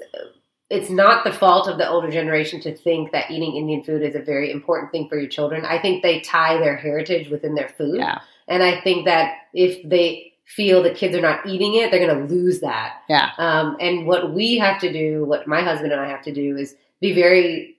it's 0.70 0.90
not 0.90 1.26
the 1.26 1.34
fault 1.34 1.68
of 1.68 1.78
the 1.78 1.90
older 1.90 2.10
generation 2.10 2.62
to 2.62 2.74
think 2.74 3.12
that 3.12 3.30
eating 3.30 3.58
Indian 3.58 3.84
food 3.84 4.02
is 4.02 4.16
a 4.16 4.20
very 4.20 4.50
important 4.50 4.90
thing 4.94 5.10
for 5.10 5.18
your 5.20 5.28
children. 5.28 5.66
I 5.66 5.78
think 5.78 6.02
they 6.02 6.22
tie 6.22 6.58
their 6.60 6.78
heritage 6.78 7.30
within 7.30 7.56
their 7.56 7.68
food. 7.78 7.98
Yeah. 7.98 8.20
And 8.48 8.64
I 8.64 8.80
think 8.80 9.04
that 9.04 9.34
if 9.54 9.84
they 9.84 10.31
feel 10.56 10.84
the 10.84 10.92
kids 10.92 11.16
are 11.16 11.22
not 11.22 11.46
eating 11.46 11.76
it, 11.76 11.92
they're 11.92 12.06
going 12.06 12.28
to 12.28 12.34
lose 12.34 12.60
that. 12.60 13.02
Yeah. 13.08 13.32
Um, 13.38 13.78
and 13.80 14.06
what 14.06 14.34
we 14.34 14.58
have 14.58 14.80
to 14.82 14.92
do, 14.92 15.26
what 15.26 15.48
my 15.48 15.62
husband 15.62 15.92
and 15.92 16.02
I 16.02 16.08
have 16.08 16.22
to 16.24 16.34
do, 16.34 16.58
is 16.58 16.76
be 17.00 17.14
very 17.14 17.78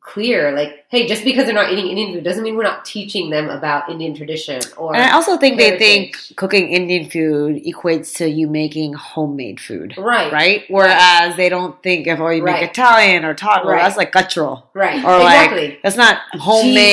clear. 0.00 0.52
Like, 0.52 0.86
hey, 0.88 1.06
just 1.06 1.24
because 1.24 1.44
they're 1.46 1.54
not 1.54 1.72
eating 1.72 1.88
Indian 1.88 2.14
food 2.14 2.24
doesn't 2.24 2.42
mean 2.42 2.56
we're 2.56 2.62
not 2.62 2.84
teaching 2.84 3.30
them 3.30 3.50
about 3.50 3.90
Indian 3.90 4.14
tradition 4.14 4.60
or 4.76 4.94
And 4.94 5.02
I 5.02 5.12
also 5.12 5.36
think 5.36 5.58
they 5.58 5.76
think 5.78 6.16
cooking 6.36 6.68
Indian 6.72 7.10
food 7.10 7.62
equates 7.64 8.14
to 8.16 8.28
you 8.30 8.46
making 8.48 8.94
homemade 8.94 9.60
food. 9.60 9.94
right, 9.98 10.32
Right? 10.32 10.64
Whereas 10.68 11.36
they 11.36 11.48
don't 11.48 11.82
think 11.82 12.06
if 12.06 12.20
oh 12.20 12.28
you 12.30 12.42
make 12.42 12.54
Right. 12.54 12.70
Italian 12.70 13.24
or 13.24 13.34
taco, 13.34 13.68
Right. 13.68 13.82
that's 13.82 13.96
like 13.96 14.12
cultural. 14.12 14.70
right, 14.72 15.04
Or 15.04 15.16
exactly. 15.16 15.68
like 15.68 15.82
that's 15.82 15.96
not 15.96 16.20
Cheese, 16.32 16.42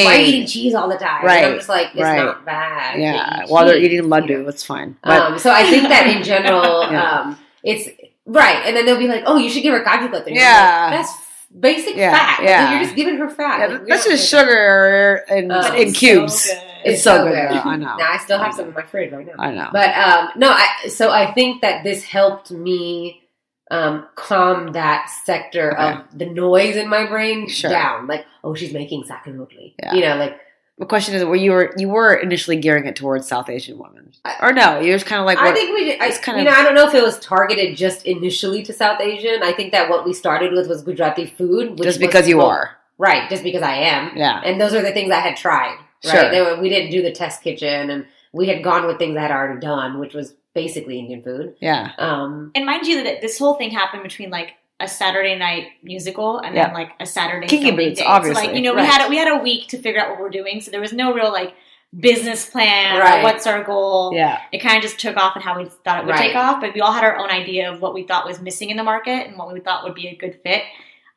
why 0.06 0.16
are 0.16 0.20
you 0.20 0.26
eating 0.26 0.48
cheese 0.48 0.74
all 0.74 0.90
the 0.90 0.98
time? 0.98 1.24
Right, 1.26 1.44
And 1.44 1.54
I'm 1.54 1.58
just 1.58 1.70
like, 1.70 1.88
it's 1.94 2.02
right. 2.02 2.26
not 2.26 2.44
bad. 2.46 3.00
Yeah. 3.00 3.46
While 3.48 3.66
they're 3.66 3.78
eating 3.78 4.04
you 4.04 4.10
laddu, 4.10 4.44
know? 4.44 4.50
it's 4.50 4.64
fine. 4.66 4.98
But 5.04 5.22
Um, 5.22 5.40
so 5.40 5.52
I 5.52 5.64
think 5.64 5.84
that 5.90 6.08
in 6.08 6.24
general, 6.34 6.92
Yeah. 6.92 7.20
um, 7.22 7.38
it's 7.64 7.88
right. 8.26 8.62
And 8.66 8.76
then 8.76 8.86
they'll 8.86 8.98
be 8.98 9.08
like, 9.08 9.24
"Oh, 9.26 9.38
you 9.38 9.50
should 9.50 9.64
give 9.64 9.74
her 9.74 9.84
kaju 9.84 10.10
katli." 10.12 10.28
And 10.28 10.36
Yeah. 10.36 10.88
like, 10.90 11.00
that's 11.00 11.14
basic 11.60 11.96
Yeah, 11.96 12.12
fat. 12.18 12.40
Like, 12.40 12.48
yeah. 12.50 12.72
you're 12.74 12.84
just 12.84 12.96
giving 12.96 13.18
her 13.18 13.30
fat. 13.30 13.60
yeah, 13.60 13.78
Like, 13.78 13.88
that's 13.88 14.06
just 14.06 14.32
that. 14.32 14.40
sugar 14.40 15.26
in, 15.30 15.52
Um, 15.52 15.76
in 15.76 15.94
cubes. 15.94 16.42
so 16.46 16.54
good. 16.54 16.64
It's, 16.86 17.02
so, 17.04 17.24
good. 17.24 17.34
though. 17.34 17.62
I 17.70 17.76
know. 17.78 17.96
Now 17.96 18.12
I 18.12 18.18
still 18.18 18.38
have 18.40 18.54
some 18.54 18.68
in 18.70 18.74
my 18.74 18.82
fridge 18.84 19.14
right 19.14 19.26
now. 19.26 19.34
I 19.40 19.52
know. 19.54 19.70
But 19.72 19.96
um, 19.96 20.30
no, 20.36 20.50
I, 20.52 20.88
so 20.90 21.10
I 21.12 21.32
think 21.34 21.62
that 21.62 21.84
this 21.84 22.04
helped 22.04 22.52
me 22.52 23.22
um, 23.72 24.06
calm 24.16 24.74
that 24.74 25.10
sector 25.26 25.74
Okay. 25.80 25.94
of 26.00 26.18
the 26.20 26.26
noise 26.26 26.76
in 26.76 26.90
my 26.90 27.06
brain 27.08 27.48
Sure. 27.48 27.70
down. 27.70 28.08
Like, 28.08 28.26
oh, 28.44 28.54
she's 28.54 28.74
making 28.74 29.04
sakanotli. 29.06 29.76
Yeah. 29.82 29.94
You 29.94 30.02
know, 30.02 30.16
like 30.18 30.38
the 30.78 30.86
question 30.86 31.14
is, 31.16 31.24
were 31.24 31.36
you 31.36 31.52
were 31.52 31.74
you 31.78 31.88
were 31.90 32.14
initially 32.16 32.58
gearing 32.58 32.86
it 32.86 32.96
towards 32.96 33.28
South 33.28 33.50
Asian 33.50 33.78
women, 33.78 34.12
or 34.42 34.52
no? 34.54 34.80
You're 34.80 34.96
just 34.96 35.06
kind 35.06 35.20
of 35.20 35.26
like 35.26 35.38
I 35.38 35.54
think 35.54 35.74
we. 35.76 35.86
Did, 35.86 36.02
I, 36.02 36.08
it's 36.08 36.18
kind 36.20 36.40
you 36.42 36.48
of- 36.48 36.54
know, 36.54 36.60
I 36.60 36.64
don't 36.64 36.76
know 36.76 36.88
if 36.88 36.94
it 36.96 37.04
was 37.04 37.20
targeted 37.20 37.78
just 37.78 38.06
initially 38.06 38.64
to 38.64 38.74
South 38.74 39.00
Asian. 39.00 39.44
I 39.44 39.52
think 39.54 39.72
that 39.72 39.90
what 39.90 40.06
we 40.06 40.14
started 40.14 40.52
with 40.54 40.68
was 40.68 40.82
Gujarati 40.82 41.26
food, 41.28 41.72
which 41.72 41.84
just 41.84 42.00
was 42.00 42.08
because 42.08 42.28
you 42.28 42.38
cool. 42.38 42.46
are. 42.48 42.72
right, 42.98 43.30
just 43.30 43.44
because 43.44 43.62
I 43.62 43.76
am, 43.76 44.18
Yeah. 44.18 44.42
and 44.44 44.60
those 44.60 44.74
are 44.74 44.82
the 44.82 44.92
things 44.92 45.12
I 45.12 45.20
had 45.20 45.36
tried. 45.38 45.78
Right, 46.06 46.12
Sure. 46.12 46.30
They 46.32 46.42
were- 46.42 46.60
we 46.62 46.70
didn't 46.70 46.92
do 46.92 47.02
the 47.02 47.12
test 47.12 47.44
kitchen, 47.44 47.90
and 47.90 48.06
we 48.34 48.48
had 48.48 48.64
gone 48.64 48.86
with 48.88 48.98
things 48.98 49.16
I 49.18 49.22
had 49.22 49.32
already 49.32 49.60
done, 49.60 50.00
which 50.00 50.14
was 50.14 50.34
basically 50.56 51.00
Indian 51.00 51.22
food. 51.24 51.56
Yeah. 51.60 51.92
Um, 51.98 52.52
And 52.56 52.66
mind 52.66 52.86
you, 52.88 53.04
that 53.04 53.22
this 53.22 53.38
whole 53.40 53.56
thing 53.56 53.70
happened 53.72 54.04
between 54.04 54.30
like 54.32 54.54
a 54.80 54.88
Saturday 54.88 55.38
night 55.38 55.68
musical 55.84 56.40
and 56.40 56.56
Yeah. 56.56 56.66
then 56.66 56.74
like 56.74 56.92
a 57.00 57.06
Saturday 57.06 57.48
Kinky 57.48 57.72
Boots, 57.72 58.00
day. 58.00 58.06
obviously. 58.06 58.42
So 58.44 58.48
like 58.48 58.56
you 58.56 58.62
know, 58.62 58.74
we 58.74 58.82
had 58.82 59.06
a, 59.06 59.10
we 59.10 59.18
had 59.18 59.28
a 59.28 59.38
week 59.38 59.68
to 59.70 59.78
figure 59.78 60.02
out 60.02 60.10
what 60.10 60.20
we're 60.20 60.30
doing, 60.30 60.62
so 60.62 60.72
there 60.72 60.82
was 60.82 60.94
no 60.94 61.14
real 61.14 61.32
like 61.32 61.54
business 61.98 62.50
plan 62.50 62.98
Right. 62.98 63.20
or 63.20 63.24
what's 63.24 63.46
our 63.46 63.64
goal. 63.64 64.12
Yeah. 64.16 64.40
It 64.52 64.60
kind 64.60 64.78
of 64.78 64.82
just 64.82 65.00
took 65.00 65.16
off 65.16 65.36
and 65.36 65.44
how 65.44 65.56
we 65.58 65.66
thought 65.66 66.00
it 66.00 66.06
would 66.06 66.12
Right. 66.12 66.28
take 66.28 66.36
off, 66.36 66.60
but 66.60 66.74
we 66.74 66.82
all 66.82 66.92
had 66.92 67.04
our 67.04 67.18
own 67.18 67.30
idea 67.30 67.72
of 67.72 67.82
what 67.82 67.94
we 67.94 68.04
thought 68.04 68.26
was 68.26 68.42
missing 68.42 68.72
in 68.72 68.78
the 68.78 68.84
market 68.84 69.28
and 69.28 69.38
what 69.38 69.54
we 69.54 69.60
thought 69.60 69.84
would 69.84 69.94
be 69.94 70.08
a 70.08 70.16
good 70.16 70.40
fit. 70.42 70.64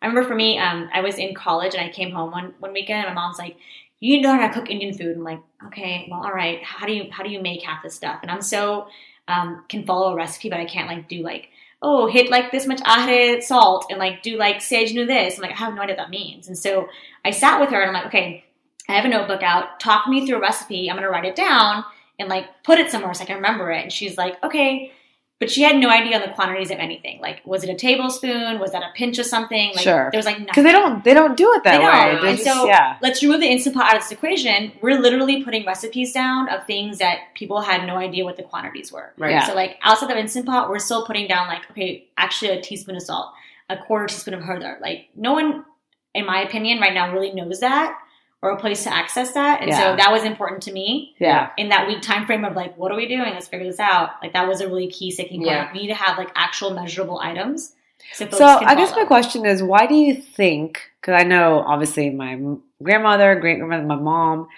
I 0.02 0.06
remember 0.06 0.28
for 0.28 0.34
me, 0.34 0.58
um, 0.58 0.90
I 0.92 1.00
was 1.00 1.16
in 1.16 1.34
college 1.34 1.74
and 1.74 1.82
I 1.82 1.88
came 1.90 2.10
home 2.12 2.30
one 2.30 2.54
one 2.60 2.74
weekend 2.74 3.06
and 3.06 3.14
my 3.14 3.20
mom's 3.22 3.38
like, 3.38 3.56
"You 4.00 4.16
need 4.16 4.22
to 4.24 4.28
learn 4.28 4.40
how 4.40 4.48
to 4.48 4.52
cook 4.52 4.70
Indian 4.70 4.92
food." 4.92 5.16
I'm 5.16 5.24
like, 5.24 5.40
"Okay, 5.68 6.06
well, 6.10 6.22
all 6.22 6.32
right. 6.32 6.62
How 6.62 6.86
do 6.86 6.92
you 6.92 7.08
how 7.10 7.22
do 7.24 7.30
you 7.30 7.40
make 7.40 7.62
half 7.62 7.82
this 7.82 7.94
stuff?" 7.94 8.18
And 8.20 8.30
I'm 8.30 8.42
so 8.42 8.88
um, 9.28 9.64
can 9.70 9.86
follow 9.86 10.12
a 10.12 10.14
recipe, 10.14 10.50
but 10.50 10.60
I 10.60 10.66
can't 10.66 10.86
like 10.88 11.08
do 11.08 11.22
like 11.22 11.48
oh 11.82 12.06
hit 12.06 12.30
like 12.30 12.50
this 12.50 12.66
much 12.66 12.80
ahre 12.82 13.40
salt 13.42 13.86
and 13.90 13.98
like 13.98 14.22
do 14.22 14.36
like 14.36 14.62
knew 14.70 15.06
this. 15.06 15.36
I'm 15.36 15.42
like 15.42 15.52
I 15.52 15.56
have 15.56 15.74
no 15.74 15.82
idea 15.82 15.96
what 15.96 16.02
that 16.02 16.10
means. 16.10 16.48
And 16.48 16.58
so 16.58 16.88
I 17.24 17.30
sat 17.30 17.60
with 17.60 17.70
her 17.70 17.80
and 17.80 17.88
I'm 17.88 17.94
like, 17.94 18.06
okay, 18.06 18.44
I 18.88 18.92
have 18.92 19.04
a 19.04 19.08
notebook 19.08 19.42
out. 19.42 19.80
Talk 19.80 20.06
me 20.08 20.26
through 20.26 20.36
a 20.36 20.40
recipe. 20.40 20.88
I'm 20.88 20.96
gonna 20.96 21.10
write 21.10 21.24
it 21.24 21.36
down 21.36 21.84
and 22.18 22.28
like 22.28 22.46
put 22.64 22.78
it 22.78 22.90
somewhere 22.90 23.14
so 23.14 23.22
I 23.22 23.26
can 23.26 23.36
remember 23.36 23.70
it. 23.70 23.82
And 23.82 23.92
she's 23.92 24.16
like, 24.16 24.42
okay. 24.42 24.92
But 25.38 25.50
she 25.50 25.60
had 25.62 25.76
no 25.76 25.90
idea 25.90 26.16
on 26.16 26.22
the 26.22 26.34
quantities 26.34 26.70
of 26.70 26.78
anything. 26.78 27.20
Like, 27.20 27.42
was 27.44 27.62
it 27.62 27.68
a 27.68 27.74
tablespoon? 27.74 28.58
Was 28.58 28.72
that 28.72 28.82
a 28.82 28.88
pinch 28.94 29.18
of 29.18 29.26
something? 29.26 29.68
Like, 29.74 29.84
Sure. 29.84 30.08
there 30.10 30.18
was 30.18 30.24
like 30.24 30.36
nothing. 30.38 30.46
Because 30.46 30.64
they 30.64 30.72
don't 30.72 31.04
they 31.04 31.12
don't 31.12 31.36
do 31.36 31.52
it 31.52 31.62
that 31.64 31.78
They 31.78 31.84
way. 31.84 32.18
They 32.22 32.28
And 32.30 32.38
just- 32.38 32.50
so- 32.50 32.66
yeah. 32.66 32.96
Let's 33.02 33.22
remove 33.22 33.40
the 33.40 33.46
instant 33.48 33.74
pot 33.76 33.90
out 33.90 33.96
of 33.96 34.02
this 34.02 34.12
equation. 34.12 34.72
We're 34.80 34.98
literally 34.98 35.44
putting 35.44 35.66
recipes 35.66 36.12
down 36.14 36.48
of 36.48 36.64
things 36.66 36.96
that 36.98 37.18
people 37.34 37.60
had 37.60 37.86
no 37.86 37.96
idea 37.96 38.24
what 38.24 38.36
the 38.38 38.44
quantities 38.44 38.90
were. 38.90 39.12
right. 39.18 39.32
Yeah. 39.32 39.44
So 39.46 39.54
like 39.54 39.78
outside 39.82 40.10
of 40.10 40.16
instant 40.16 40.46
pot, 40.46 40.70
we're 40.70 40.78
still 40.78 41.04
putting 41.04 41.28
down 41.28 41.48
like 41.48 41.70
okay, 41.70 42.06
actually 42.16 42.52
a 42.52 42.62
teaspoon 42.62 42.96
of 42.96 43.02
salt, 43.02 43.28
a 43.68 43.76
quarter 43.76 44.06
teaspoon 44.06 44.32
of 44.32 44.40
haldar. 44.40 44.80
Like 44.80 45.08
no 45.14 45.34
one, 45.34 45.66
in 46.14 46.24
my 46.24 46.40
opinion, 46.40 46.80
right 46.80 46.94
now 46.94 47.12
really 47.12 47.32
knows 47.32 47.60
that 47.60 47.94
or 48.42 48.50
a 48.50 48.56
place 48.56 48.84
to 48.84 48.94
access 48.94 49.32
that, 49.32 49.60
and 49.60 49.70
Yeah. 49.70 49.78
so 49.80 49.96
that 49.96 50.12
was 50.12 50.22
important 50.24 50.62
to 50.64 50.72
me 50.72 51.14
Yeah. 51.18 51.50
in 51.56 51.70
that 51.70 51.86
week 51.88 52.02
time 52.02 52.26
frame 52.26 52.44
of 52.44 52.54
like 52.54 52.76
what 52.76 52.92
are 52.92 52.96
we 52.96 53.08
doing? 53.08 53.32
Let's 53.32 53.48
figure 53.48 53.66
this 53.66 53.80
out. 53.80 54.10
Like 54.22 54.32
that 54.34 54.46
was 54.46 54.60
a 54.60 54.66
really 54.66 54.88
key 54.88 55.10
sticking 55.10 55.40
point. 55.40 55.50
Yeah. 55.50 55.72
We 55.72 55.80
need 55.80 55.88
to 55.88 55.94
have 55.94 56.18
like 56.18 56.30
actual 56.36 56.70
measurable 56.70 57.18
items. 57.18 57.74
So, 58.12 58.28
So 58.30 58.44
I 58.46 58.74
guess 58.76 58.94
my 58.94 59.04
question 59.04 59.44
is, 59.46 59.62
why 59.62 59.86
do 59.86 59.94
you 59.94 60.14
think? 60.14 60.80
Because 61.00 61.20
I 61.20 61.24
know 61.24 61.60
obviously 61.66 62.10
my 62.10 62.38
grandmother, 62.82 63.34
great 63.36 63.58
grandmother, 63.58 63.84
my 63.84 63.96
mom 63.96 64.48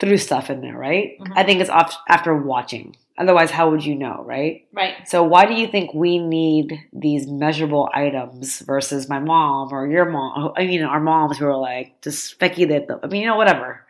threw 0.00 0.18
stuff 0.18 0.50
in 0.50 0.60
there, 0.60 0.76
right? 0.76 1.18
Mhm. 1.20 1.32
I 1.36 1.44
think 1.44 1.60
it's 1.60 1.70
after 2.08 2.34
watching. 2.36 2.96
Otherwise, 3.16 3.50
how 3.50 3.70
would 3.70 3.84
you 3.84 3.94
know, 3.94 4.22
right? 4.26 4.66
right. 4.72 5.08
So 5.08 5.22
why 5.22 5.46
do 5.46 5.54
you 5.54 5.68
think 5.68 5.94
we 5.94 6.18
need 6.18 6.80
these 6.92 7.28
measurable 7.28 7.88
items 7.94 8.58
versus 8.60 9.08
my 9.08 9.20
mom 9.20 9.72
or 9.72 9.86
your 9.86 10.04
mom? 10.04 10.52
I 10.56 10.66
mean, 10.66 10.82
our 10.82 10.98
moms 10.98 11.38
who 11.38 11.46
are 11.46 11.56
like 11.56 12.00
just 12.02 12.24
speculate. 12.24 12.88
I 13.02 13.06
mean, 13.06 13.22
you 13.22 13.28
know, 13.28 13.36
whatever. 13.36 13.86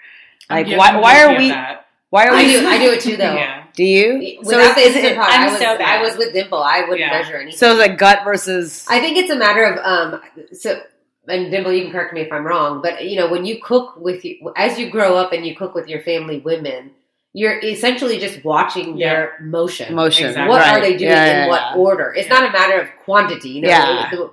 Like, 0.51 0.67
I'm 0.69 0.77
why? 0.77 0.97
Why 1.01 1.25
are 1.25 1.39
we? 1.39 1.49
that. 1.49 1.87
Why 2.11 2.27
are 2.29 2.35
I 2.35 2.43
we? 2.45 2.53
do. 2.53 2.67
I 2.67 2.79
do 2.79 2.93
it 2.93 3.01
too, 3.01 3.17
though. 3.23 3.35
Yeah. 3.35 3.65
Do 3.75 3.83
you? 3.83 4.39
So 4.45 4.59
Without 4.59 4.77
is, 4.79 4.93
the 4.95 4.99
is 5.01 5.05
it? 5.05 5.17
pot, 5.17 5.31
I'm 5.31 5.51
was, 5.51 5.59
so. 5.59 5.67
I 5.67 6.03
was 6.03 6.17
with 6.19 6.33
Dimple. 6.35 6.63
I 6.63 6.81
wouldn't 6.83 7.01
Yeah. 7.01 7.11
measure 7.11 7.37
anything. 7.37 7.59
So 7.59 7.71
it's 7.73 7.81
like 7.81 7.99
gut 7.99 8.21
versus. 8.25 8.85
I 8.91 9.01
think 9.01 9.17
it's 9.17 9.31
a 9.31 9.37
matter 9.37 9.65
of 9.65 9.79
um. 9.79 10.21
So 10.53 10.81
and 11.27 11.51
Dimple, 11.51 11.73
you 11.73 11.85
can 11.85 11.93
correct 11.93 12.13
me 12.13 12.21
if 12.21 12.31
I'm 12.31 12.47
wrong, 12.47 12.83
but 12.83 13.07
you 13.07 13.17
know 13.17 13.31
when 13.31 13.47
you 13.47 13.61
cook 13.63 13.97
with 13.97 14.23
you 14.25 14.53
as 14.55 14.79
you 14.79 14.91
grow 14.91 15.17
up 15.17 15.33
and 15.33 15.47
you 15.47 15.57
cook 15.57 15.75
with 15.75 15.89
your 15.89 16.03
family 16.03 16.39
women, 16.41 16.91
you're 17.35 17.59
essentially 17.59 18.19
just 18.19 18.43
watching 18.45 18.97
their 18.97 19.35
motion. 19.43 19.95
Motion. 19.95 20.29
Exactly. 20.29 20.49
What 20.49 20.67
are 20.67 20.81
they 20.81 20.97
doing 20.97 21.11
Yeah, 21.11 21.25
in 21.27 21.37
yeah, 21.37 21.49
what 21.49 21.77
order? 21.77 22.15
It's 22.17 22.29
Yeah. 22.29 22.35
not 22.39 22.49
a 22.49 22.53
matter 22.53 22.81
of 22.81 22.89
quantity. 23.05 23.51
You 23.51 23.63
know, 23.63 23.69
Yeah. 23.69 24.09
The- 24.11 24.31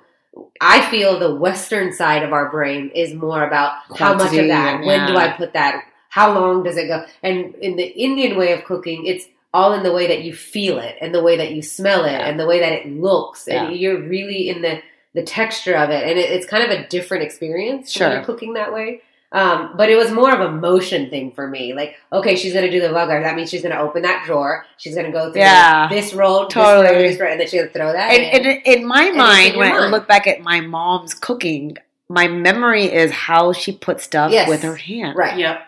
I 0.61 0.81
feel 0.89 1.19
the 1.19 1.35
Western 1.35 1.91
side 1.91 2.23
of 2.23 2.31
our 2.31 2.49
brain 2.49 2.91
is 2.95 3.13
more 3.13 3.43
about 3.43 3.73
how 3.97 4.13
much 4.13 4.27
of 4.37 4.47
that, 4.47 4.75
and- 4.75 4.85
when 4.85 5.07
do. 5.07 5.17
I 5.17 5.29
put 5.29 5.53
that, 5.53 5.83
how 6.09 6.31
long 6.33 6.63
does 6.63 6.77
it 6.77 6.87
go, 6.87 7.03
and 7.23 7.53
in 7.55 7.75
the 7.75 7.83
Indian 7.83 8.37
way 8.37 8.53
of 8.53 8.63
cooking, 8.63 9.05
it's 9.07 9.25
all 9.53 9.73
in 9.73 9.83
the 9.83 9.91
way 9.91 10.07
that 10.07 10.21
you 10.21 10.33
feel 10.33 10.77
it 10.79 10.95
and 11.01 11.13
the 11.13 11.21
way 11.21 11.35
that 11.37 11.51
you 11.51 11.61
smell 11.61 12.05
it 12.05 12.11
Yeah. 12.13 12.27
and 12.27 12.39
the 12.39 12.45
way 12.45 12.59
that 12.59 12.71
it 12.71 12.87
looks 12.87 13.47
Yeah. 13.49 13.65
and 13.65 13.75
you're 13.75 13.97
really 13.99 14.47
in 14.47 14.61
the 14.61 14.79
the 15.13 15.23
texture 15.23 15.75
of 15.75 15.89
it 15.89 16.07
and 16.07 16.17
it, 16.17 16.29
it's 16.31 16.45
kind 16.45 16.63
of 16.63 16.69
a 16.69 16.87
different 16.87 17.21
experience 17.21 17.91
Sure. 17.91 18.07
when 18.07 18.15
you're 18.15 18.25
cooking 18.25 18.53
that 18.53 18.71
way 18.71 19.01
um, 19.33 19.71
but 19.75 19.89
it 19.89 19.95
was 19.95 20.11
more 20.11 20.33
of 20.33 20.41
a 20.41 20.51
motion 20.51 21.09
thing 21.09 21.31
for 21.31 21.47
me 21.47 21.73
like 21.73 21.95
okay 22.11 22.35
she's 22.35 22.53
gonna 22.53 22.69
do 22.71 22.81
the 22.81 22.89
vaghar 22.89 23.23
that 23.23 23.35
means 23.35 23.49
she's 23.49 23.61
gonna 23.61 23.79
open 23.79 24.01
that 24.01 24.25
drawer 24.25 24.65
she's 24.77 24.95
gonna 24.95 25.11
go 25.11 25.31
through 25.31 25.41
Yeah. 25.41 25.87
this 25.89 26.13
roll 26.13 26.47
Totally. 26.47 26.87
this 26.87 26.91
row, 26.93 27.01
this 27.09 27.19
row, 27.19 27.27
and 27.31 27.39
then 27.39 27.47
she's 27.47 27.59
gonna 27.61 27.71
throw 27.71 27.93
that 27.93 28.11
And, 28.11 28.23
in. 28.45 28.51
and 28.51 28.61
in 28.65 28.85
my 28.85 29.05
it's 29.05 29.17
mind, 29.17 29.53
in 29.53 29.59
when 29.59 29.71
your 29.73 29.85
I 29.85 29.87
look 29.89 30.07
back 30.07 30.27
at 30.27 30.41
my 30.41 30.59
mom's 30.61 31.13
cooking, 31.13 31.77
my 32.09 32.27
memory 32.27 32.85
is 32.91 33.11
how 33.11 33.53
she 33.53 33.71
put 33.71 34.01
stuff 34.01 34.31
Yes. 34.31 34.49
with 34.49 34.63
her 34.63 34.75
hand. 34.75 35.15
right 35.15 35.37
Yep. 35.37 35.61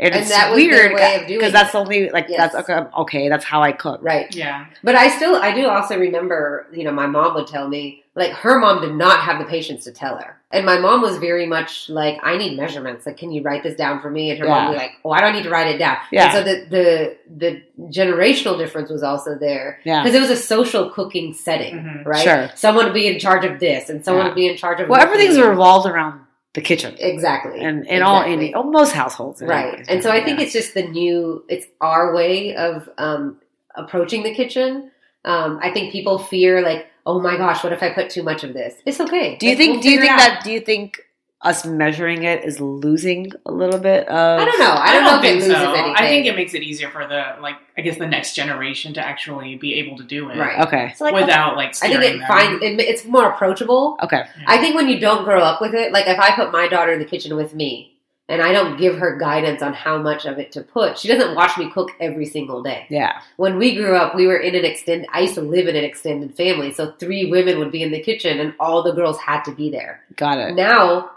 And, 0.00 0.14
And 0.14 0.22
it's 0.22 0.30
that 0.30 0.52
was 0.52 0.62
their 0.62 0.70
weird 0.70 0.94
way 0.94 1.16
of 1.16 1.26
doing 1.26 1.38
because 1.40 1.50
it. 1.50 1.54
that's 1.54 1.74
only 1.74 2.08
like 2.10 2.26
Yes. 2.28 2.52
that's 2.52 2.68
okay. 2.70 2.88
Okay, 2.98 3.28
that's 3.28 3.44
how 3.44 3.62
I 3.62 3.72
cook. 3.72 4.00
right 4.02 4.32
Yeah. 4.34 4.66
But 4.84 4.94
I 4.94 5.08
still, 5.08 5.34
I 5.36 5.52
do 5.52 5.68
also 5.68 5.98
remember, 5.98 6.66
you 6.72 6.84
know, 6.84 6.92
my 6.92 7.06
mom 7.06 7.34
would 7.34 7.48
tell 7.48 7.66
me, 7.68 8.04
like, 8.14 8.30
her 8.32 8.58
mom 8.60 8.80
did 8.80 8.94
not 8.94 9.20
have 9.20 9.38
the 9.40 9.44
patience 9.44 9.82
to 9.84 9.92
tell 9.92 10.16
her. 10.16 10.36
And 10.50 10.64
my 10.64 10.78
mom 10.78 11.02
was 11.02 11.18
very 11.18 11.46
much 11.46 11.88
like, 11.90 12.18
I 12.22 12.36
need 12.36 12.56
measurements. 12.56 13.06
Like, 13.06 13.16
can 13.16 13.30
you 13.32 13.42
write 13.42 13.62
this 13.64 13.76
down 13.76 14.00
for 14.00 14.08
me? 14.10 14.30
And 14.30 14.38
her 14.38 14.46
mom 14.46 14.56
Yeah. 14.56 14.68
would 14.68 14.72
be 14.74 14.78
like, 14.78 14.92
oh, 15.04 15.10
I 15.10 15.20
don't 15.20 15.32
need 15.34 15.42
to 15.42 15.50
write 15.50 15.66
it 15.74 15.78
down. 15.78 15.96
Yeah. 16.12 16.24
And 16.24 16.32
so 16.32 16.42
the, 16.44 16.66
the, 16.70 17.16
the 17.36 17.62
generational 17.92 18.56
difference 18.56 18.90
was 18.90 19.02
also 19.02 19.36
there. 19.36 19.80
Yeah. 19.84 20.02
Because 20.02 20.14
it 20.14 20.20
was 20.20 20.30
a 20.30 20.36
social 20.36 20.90
cooking 20.90 21.34
setting, 21.34 21.74
Mhm. 21.74 22.06
right? 22.06 22.22
Sure. 22.22 22.50
Someone 22.54 22.84
would 22.86 22.94
be 22.94 23.08
in 23.08 23.18
charge 23.18 23.44
of 23.44 23.58
this 23.60 23.90
and 23.90 24.04
someone 24.04 24.24
Yeah. 24.26 24.28
would 24.30 24.36
be 24.36 24.48
in 24.48 24.56
charge 24.56 24.80
of 24.80 24.88
Well, 24.88 25.00
everything's 25.00 25.38
revolved 25.40 25.86
around 25.88 26.20
the 26.58 26.64
kitchen, 26.70 26.96
Exactly. 26.98 27.60
and 27.60 27.86
in 27.86 28.02
all 28.02 28.22
Exactly. 28.22 28.48
in 28.48 28.54
oh, 28.56 28.64
most 28.80 28.92
households, 28.92 29.40
Right. 29.40 29.84
And 29.88 30.02
so 30.02 30.10
I 30.10 30.20
think 30.24 30.38
Yeah. 30.38 30.44
it's 30.44 30.52
just 30.52 30.74
the 30.74 30.82
new, 31.00 31.44
it's 31.48 31.66
our 31.80 32.14
way 32.14 32.56
of 32.56 32.88
um, 32.98 33.38
approaching 33.76 34.22
the 34.24 34.34
kitchen. 34.34 34.90
Um, 35.24 35.58
I 35.62 35.70
think 35.70 35.92
people 35.92 36.18
fear, 36.18 36.60
like, 36.62 36.86
oh 37.06 37.20
my 37.20 37.36
gosh, 37.36 37.62
what 37.64 37.72
if 37.72 37.82
I 37.82 37.90
put 37.90 38.10
too 38.10 38.22
much 38.22 38.42
of 38.44 38.54
this? 38.54 38.74
It's 38.86 39.00
okay. 39.00 39.36
Do 39.36 39.46
you 39.46 39.52
Like, 39.52 39.58
think? 39.58 39.72
we'll 39.74 39.82
do 39.82 39.90
you 39.90 40.00
think 40.00 40.16
that? 40.18 40.40
Do 40.44 40.50
you 40.52 40.60
think 40.60 40.98
us 41.42 41.64
measuring 41.64 42.24
it 42.24 42.44
is 42.44 42.60
losing 42.60 43.30
a 43.46 43.52
little 43.52 43.78
bit 43.78 44.08
of? 44.08 44.40
I 44.40 44.44
don't 44.44 44.58
know. 44.58 44.72
I 44.72 44.92
don't, 44.92 45.04
know 45.04 45.18
if 45.18 45.24
it 45.24 45.34
loses 45.34 45.50
anything. 45.50 45.94
I 45.96 46.08
think 46.08 46.26
it 46.26 46.34
makes 46.34 46.52
it 46.54 46.62
easier 46.62 46.90
for 46.90 47.06
the 47.06 47.36
like 47.40 47.56
I 47.76 47.82
guess 47.82 47.96
the 47.96 48.08
next 48.08 48.34
generation 48.34 48.92
to 48.94 49.00
actually 49.00 49.54
be 49.56 49.74
able 49.74 49.96
to 49.98 50.04
do 50.04 50.28
it 50.30 50.36
Right. 50.36 50.66
Okay. 50.66 50.94
So 50.96 51.04
like 51.04 51.14
without 51.14 51.56
like 51.56 51.76
I 51.82 51.88
think 51.88 52.02
it 52.02 52.18
them. 52.18 52.26
finds 52.26 52.62
it, 52.62 52.80
it's 52.80 53.04
more 53.04 53.30
approachable. 53.30 53.96
Okay. 54.02 54.24
I 54.46 54.58
think 54.58 54.74
when 54.74 54.88
you 54.88 54.98
don't 54.98 55.24
grow 55.24 55.40
up 55.40 55.60
with 55.60 55.74
it, 55.74 55.92
like 55.92 56.08
if 56.08 56.18
I 56.18 56.34
put 56.34 56.50
my 56.50 56.66
daughter 56.66 56.92
in 56.92 56.98
the 56.98 57.04
kitchen 57.04 57.36
with 57.36 57.54
me 57.54 57.98
and 58.28 58.42
I 58.42 58.52
don't 58.52 58.76
give 58.76 58.98
her 58.98 59.16
guidance 59.16 59.62
on 59.62 59.72
how 59.72 59.96
much 59.96 60.26
of 60.26 60.38
it 60.38 60.52
to 60.52 60.62
put, 60.62 60.98
she 60.98 61.08
doesn't 61.08 61.34
watch 61.34 61.56
me 61.56 61.70
cook 61.70 61.90
every 62.00 62.26
single 62.26 62.62
day. 62.62 62.86
Yeah. 62.90 63.20
when 63.36 63.58
we 63.58 63.74
grew 63.74 63.96
up, 63.96 64.14
we 64.14 64.26
were 64.26 64.36
in 64.36 64.54
an 64.54 64.64
extended. 64.64 65.08
I 65.12 65.20
used 65.20 65.34
to 65.36 65.40
live 65.40 65.66
in 65.66 65.76
an 65.76 65.84
extended 65.84 66.36
family, 66.36 66.72
so 66.72 66.92
three 66.98 67.30
women 67.30 67.58
would 67.58 67.72
be 67.72 67.82
in 67.82 67.90
the 67.90 68.00
kitchen, 68.00 68.38
and 68.38 68.54
all 68.60 68.82
the 68.82 68.92
girls 68.92 69.18
had 69.18 69.42
to 69.44 69.52
be 69.52 69.70
there. 69.70 70.02
Got 70.16 70.38
it. 70.38 70.54
Now, 70.54 71.10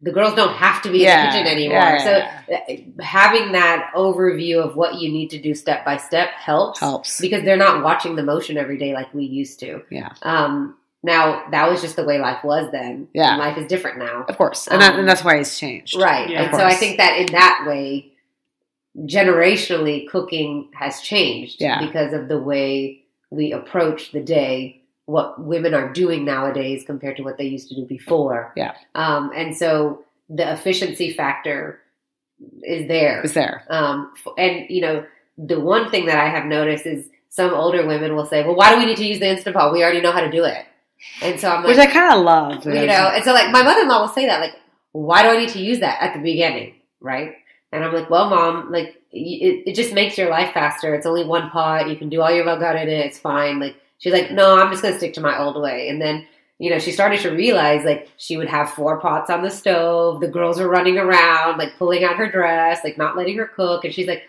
the 0.00 0.12
girls 0.12 0.34
don't 0.34 0.54
have 0.54 0.80
to 0.82 0.90
be 0.90 0.98
Yeah, 1.00 1.24
in 1.24 1.26
the 1.26 1.32
kitchen 1.38 1.52
anymore. 1.52 1.78
yeah, 1.78 2.04
so 2.04 2.10
yeah. 2.48 2.60
uh, 2.98 3.02
having 3.02 3.52
that 3.52 3.90
overview 3.96 4.62
of 4.62 4.76
what 4.76 4.94
you 5.00 5.10
need 5.10 5.28
to 5.30 5.38
do 5.40 5.54
step 5.54 5.84
by 5.84 5.96
step 5.96 6.30
helps, 6.30 6.78
Helps. 6.80 7.20
because 7.20 7.42
they're 7.44 7.56
not 7.56 7.82
watching 7.82 8.14
the 8.14 8.22
motion 8.22 8.56
every 8.56 8.78
day 8.78 8.92
like 8.94 9.12
we 9.12 9.24
used 9.24 9.58
to. 9.60 9.82
Yeah. 9.90 10.12
Um. 10.22 10.76
Now 11.02 11.48
that 11.52 11.70
was 11.70 11.80
just 11.80 11.94
the 11.96 12.04
way 12.04 12.18
life 12.18 12.42
was 12.44 12.70
then. 12.72 13.08
Yeah. 13.12 13.30
And 13.30 13.38
life 13.38 13.56
is 13.58 13.66
different 13.68 13.98
now. 13.98 14.24
Of 14.28 14.36
course, 14.36 14.66
and, 14.66 14.80
that, 14.82 14.94
Um, 14.94 15.00
and 15.00 15.08
that's 15.08 15.22
why 15.24 15.36
it's 15.36 15.58
changed. 15.58 15.96
Right. 15.96 16.28
Yeah, 16.28 16.42
and 16.42 16.54
so 16.56 16.64
I 16.64 16.74
think 16.74 16.96
that 16.98 17.16
in 17.18 17.26
that 17.32 17.64
way, 17.68 18.12
generationally, 18.96 20.08
cooking 20.08 20.68
has 20.74 21.00
changed 21.00 21.60
Yeah. 21.60 21.84
because 21.86 22.12
of 22.12 22.28
the 22.28 22.38
way 22.38 23.04
we 23.30 23.52
approach 23.52 24.12
the 24.12 24.20
day, 24.20 24.77
what 25.08 25.42
women 25.42 25.72
are 25.72 25.90
doing 25.90 26.22
nowadays 26.26 26.84
compared 26.84 27.16
to 27.16 27.22
what 27.22 27.38
they 27.38 27.44
used 27.46 27.68
to 27.70 27.74
do 27.74 27.86
before. 27.86 28.52
Yeah. 28.56 28.74
Um, 28.94 29.32
and 29.34 29.56
so 29.56 30.04
the 30.28 30.52
efficiency 30.52 31.14
factor 31.14 31.80
is 32.62 32.86
there. 32.88 33.22
It's 33.22 33.32
there. 33.32 33.64
Um, 33.70 34.12
and, 34.36 34.66
you 34.68 34.82
know, 34.82 35.06
the 35.38 35.58
one 35.58 35.90
thing 35.90 36.04
that 36.06 36.18
I 36.18 36.28
have 36.28 36.44
noticed 36.44 36.84
is 36.84 37.08
some 37.30 37.54
older 37.54 37.86
women 37.86 38.14
will 38.14 38.26
say, 38.26 38.44
well, 38.44 38.54
why 38.54 38.72
do 38.74 38.78
we 38.78 38.84
need 38.84 38.98
to 38.98 39.06
use 39.06 39.18
the 39.18 39.28
Instant 39.28 39.56
Pot? 39.56 39.72
We 39.72 39.82
already 39.82 40.02
know 40.02 40.12
how 40.12 40.20
to 40.20 40.30
do 40.30 40.44
it. 40.44 40.66
And 41.22 41.40
so 41.40 41.48
I'm 41.48 41.64
like, 41.64 41.68
Which 41.68 41.78
I 41.78 41.90
kind 41.90 42.12
of 42.12 42.24
love. 42.24 42.66
you 42.66 42.86
know 42.86 43.10
and 43.14 43.24
so 43.24 43.32
like 43.32 43.50
my 43.50 43.62
mother-in-law 43.62 44.00
will 44.02 44.08
say 44.08 44.26
that 44.26 44.40
like 44.40 44.56
why 44.92 45.22
do 45.22 45.28
i 45.28 45.36
need 45.36 45.50
to 45.50 45.60
use 45.60 45.78
that 45.80 46.02
at 46.02 46.12
the 46.12 46.20
beginning 46.20 46.74
right 47.00 47.36
and 47.70 47.84
i'm 47.84 47.94
like 47.94 48.10
well 48.10 48.28
mom 48.30 48.72
like 48.72 49.00
it, 49.12 49.62
it 49.68 49.74
just 49.76 49.92
makes 49.94 50.18
your 50.18 50.28
life 50.28 50.52
faster 50.52 50.94
it's 50.96 51.06
only 51.06 51.24
one 51.24 51.50
pot 51.50 51.88
you 51.88 51.94
can 51.96 52.08
do 52.08 52.20
all 52.20 52.32
your 52.32 52.44
vaghar 52.44 52.74
in 52.82 52.88
it 52.88 53.06
it's 53.06 53.18
fine 53.18 53.60
like 53.60 53.76
she's 53.98 54.12
like 54.12 54.30
no 54.30 54.58
i'm 54.58 54.70
just 54.70 54.82
gonna 54.82 54.96
stick 54.96 55.14
to 55.14 55.20
my 55.20 55.38
old 55.38 55.60
way. 55.60 55.88
And 55.88 56.00
then 56.00 56.26
you 56.58 56.70
know 56.70 56.78
she 56.78 56.92
started 56.92 57.20
to 57.20 57.30
realize 57.30 57.84
like 57.84 58.10
she 58.16 58.36
would 58.36 58.48
have 58.48 58.70
four 58.70 59.00
pots 59.00 59.30
on 59.30 59.42
the 59.42 59.50
stove. 59.50 60.20
The 60.20 60.28
girls 60.28 60.58
were 60.58 60.68
running 60.68 60.98
around 60.98 61.58
like 61.58 61.76
pulling 61.78 62.04
out 62.04 62.16
her 62.16 62.30
dress 62.30 62.82
like 62.84 62.98
not 62.98 63.16
letting 63.16 63.36
her 63.38 63.46
cook. 63.46 63.84
And 63.84 63.94
she's 63.94 64.08
like 64.08 64.24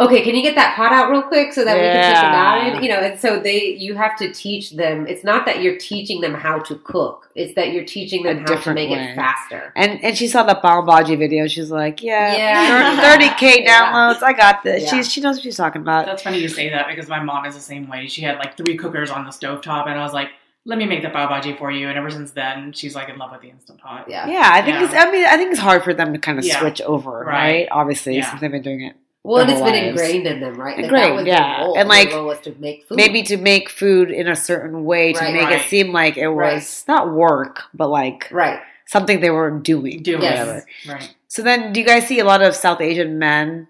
okay 0.00 0.22
can 0.22 0.34
you 0.34 0.42
get 0.42 0.54
that 0.54 0.74
pot 0.74 0.90
out 0.92 1.10
real 1.10 1.22
quick 1.22 1.52
so 1.52 1.64
that 1.64 1.74
we 1.76 1.82
can 1.82 1.92
take 1.92 2.22
it 2.24 2.32
Yeah. 2.32 2.74
out 2.76 2.82
you 2.82 2.88
know 2.88 2.96
and 2.98 3.18
so 3.18 3.38
they 3.38 3.74
you 3.74 3.94
have 3.94 4.16
to 4.18 4.32
teach 4.32 4.70
them 4.72 5.06
it's 5.06 5.22
not 5.22 5.44
that 5.46 5.60
you're 5.62 5.76
teaching 5.76 6.20
them 6.22 6.34
how 6.34 6.58
to 6.60 6.76
cook 6.76 7.28
it's 7.34 7.54
that 7.54 7.72
you're 7.72 7.84
teaching 7.84 8.22
them 8.22 8.38
A 8.46 8.50
how 8.54 8.60
to 8.60 8.74
make 8.74 8.90
way. 8.90 8.98
it 9.10 9.14
faster 9.14 9.72
And 9.76 10.02
and 10.02 10.16
she 10.16 10.28
saw 10.28 10.42
the 10.44 10.54
Bhaji 10.54 11.16
video. 11.18 11.46
She's 11.46 11.70
like, 11.70 12.02
yeah, 12.02 12.36
Yeah. 12.36 13.00
thirty 13.00 13.28
k 13.38 13.62
Yeah. 13.64 13.92
downloads. 13.92 14.22
I 14.22 14.32
got 14.32 14.62
this. 14.64 14.82
Yeah. 14.84 14.90
She's 14.90 15.10
she 15.12 15.20
knows 15.20 15.36
what 15.36 15.42
she's 15.44 15.56
talking 15.56 15.80
about. 15.82 16.06
That's 16.06 16.22
funny 16.22 16.38
you 16.40 16.48
say 16.48 16.68
that 16.70 16.88
because 16.88 17.08
my 17.08 17.20
mom 17.22 17.44
is 17.46 17.54
the 17.54 17.60
same 17.60 17.88
way. 17.88 18.06
She 18.08 18.20
had 18.22 18.36
like 18.38 18.56
three 18.56 18.76
cookers 18.76 19.10
on 19.10 19.24
the 19.24 19.30
stovetop, 19.30 19.86
and 19.88 19.98
I 19.98 20.02
was 20.02 20.12
like, 20.12 20.28
"Let 20.66 20.78
me 20.78 20.84
make 20.86 21.02
the 21.02 21.08
pav 21.10 21.30
bhaji 21.30 21.56
for 21.58 21.70
you." 21.70 21.88
And 21.88 21.96
ever 21.96 22.10
since 22.10 22.32
then, 22.32 22.72
she's 22.74 22.94
like 22.94 23.08
in 23.08 23.16
love 23.16 23.30
with 23.32 23.40
the 23.40 23.48
instant 23.50 23.80
pot. 23.80 24.06
yeah 24.08 24.26
Yeah, 24.28 24.50
I 24.52 24.60
think 24.62 24.76
Yeah. 24.76 24.84
it's. 24.84 24.94
I 24.94 25.10
mean, 25.10 25.24
I 25.24 25.36
think 25.38 25.50
it's 25.52 25.60
hard 25.60 25.82
for 25.84 25.94
them 25.94 26.12
to 26.12 26.18
kind 26.18 26.38
of 26.38 26.44
Yeah. 26.44 26.60
switch 26.60 26.80
over, 26.82 27.10
right? 27.20 27.26
Right. 27.26 27.68
Obviously, 27.70 28.16
Yeah. 28.16 28.28
since 28.28 28.40
they've 28.42 28.50
been 28.52 28.62
doing 28.62 28.82
it. 28.82 28.94
Well 29.24 29.40
and 29.40 29.48
their 29.50 29.56
it's 29.56 29.64
been 29.64 29.74
lives. 29.74 29.88
ingrained 30.00 30.26
in 30.26 30.40
them 30.40 30.54
right 30.60 30.76
Like, 30.76 30.84
Ingrained, 30.84 31.04
that 31.10 31.14
was 31.14 31.24
their 31.24 31.34
yeah. 31.34 31.60
role. 31.62 31.78
And, 31.78 31.90
Their 31.90 32.04
like, 32.04 32.12
role 32.12 32.26
was 32.26 32.40
to 32.40 32.54
make 32.58 32.84
food 32.88 32.96
Maybe 32.96 33.22
to 33.24 33.36
make 33.36 33.68
food 33.68 34.10
in 34.10 34.28
a 34.28 34.36
certain 34.36 34.84
way 34.84 35.12
to 35.12 35.18
Right. 35.20 35.34
make 35.34 35.50
it 35.50 35.68
seem 35.68 35.92
like 35.92 36.16
it 36.16 36.28
was 36.28 36.84
not 36.88 37.12
work, 37.12 37.64
but 37.74 37.88
like 37.88 38.28
right 38.32 38.60
something 38.86 39.20
they 39.20 39.30
were 39.30 39.50
doing. 39.50 40.02
Do 40.02 40.18
or 40.18 40.22
Yes. 40.22 40.46
whatever. 40.46 40.66
right. 40.88 41.14
So 41.28 41.42
then, 41.42 41.72
do 41.72 41.80
you 41.80 41.86
guys 41.86 42.06
see 42.06 42.18
a 42.18 42.24
lot 42.24 42.42
of 42.42 42.54
South 42.54 42.80
Asian 42.82 43.18
men 43.18 43.68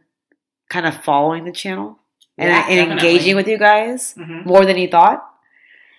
kind 0.69 0.85
of 0.87 0.97
following 1.05 1.45
the 1.45 1.53
channel 1.53 1.99
and, 2.39 2.49
Yeah, 2.51 2.67
and 2.69 2.89
definitely. 2.89 3.09
engaging 3.11 3.37
with 3.37 3.47
you 3.47 3.59
guys 3.59 4.15
hmm 4.15 4.41
more 4.45 4.65
than 4.65 4.79
you 4.79 4.89
thought? 4.89 5.29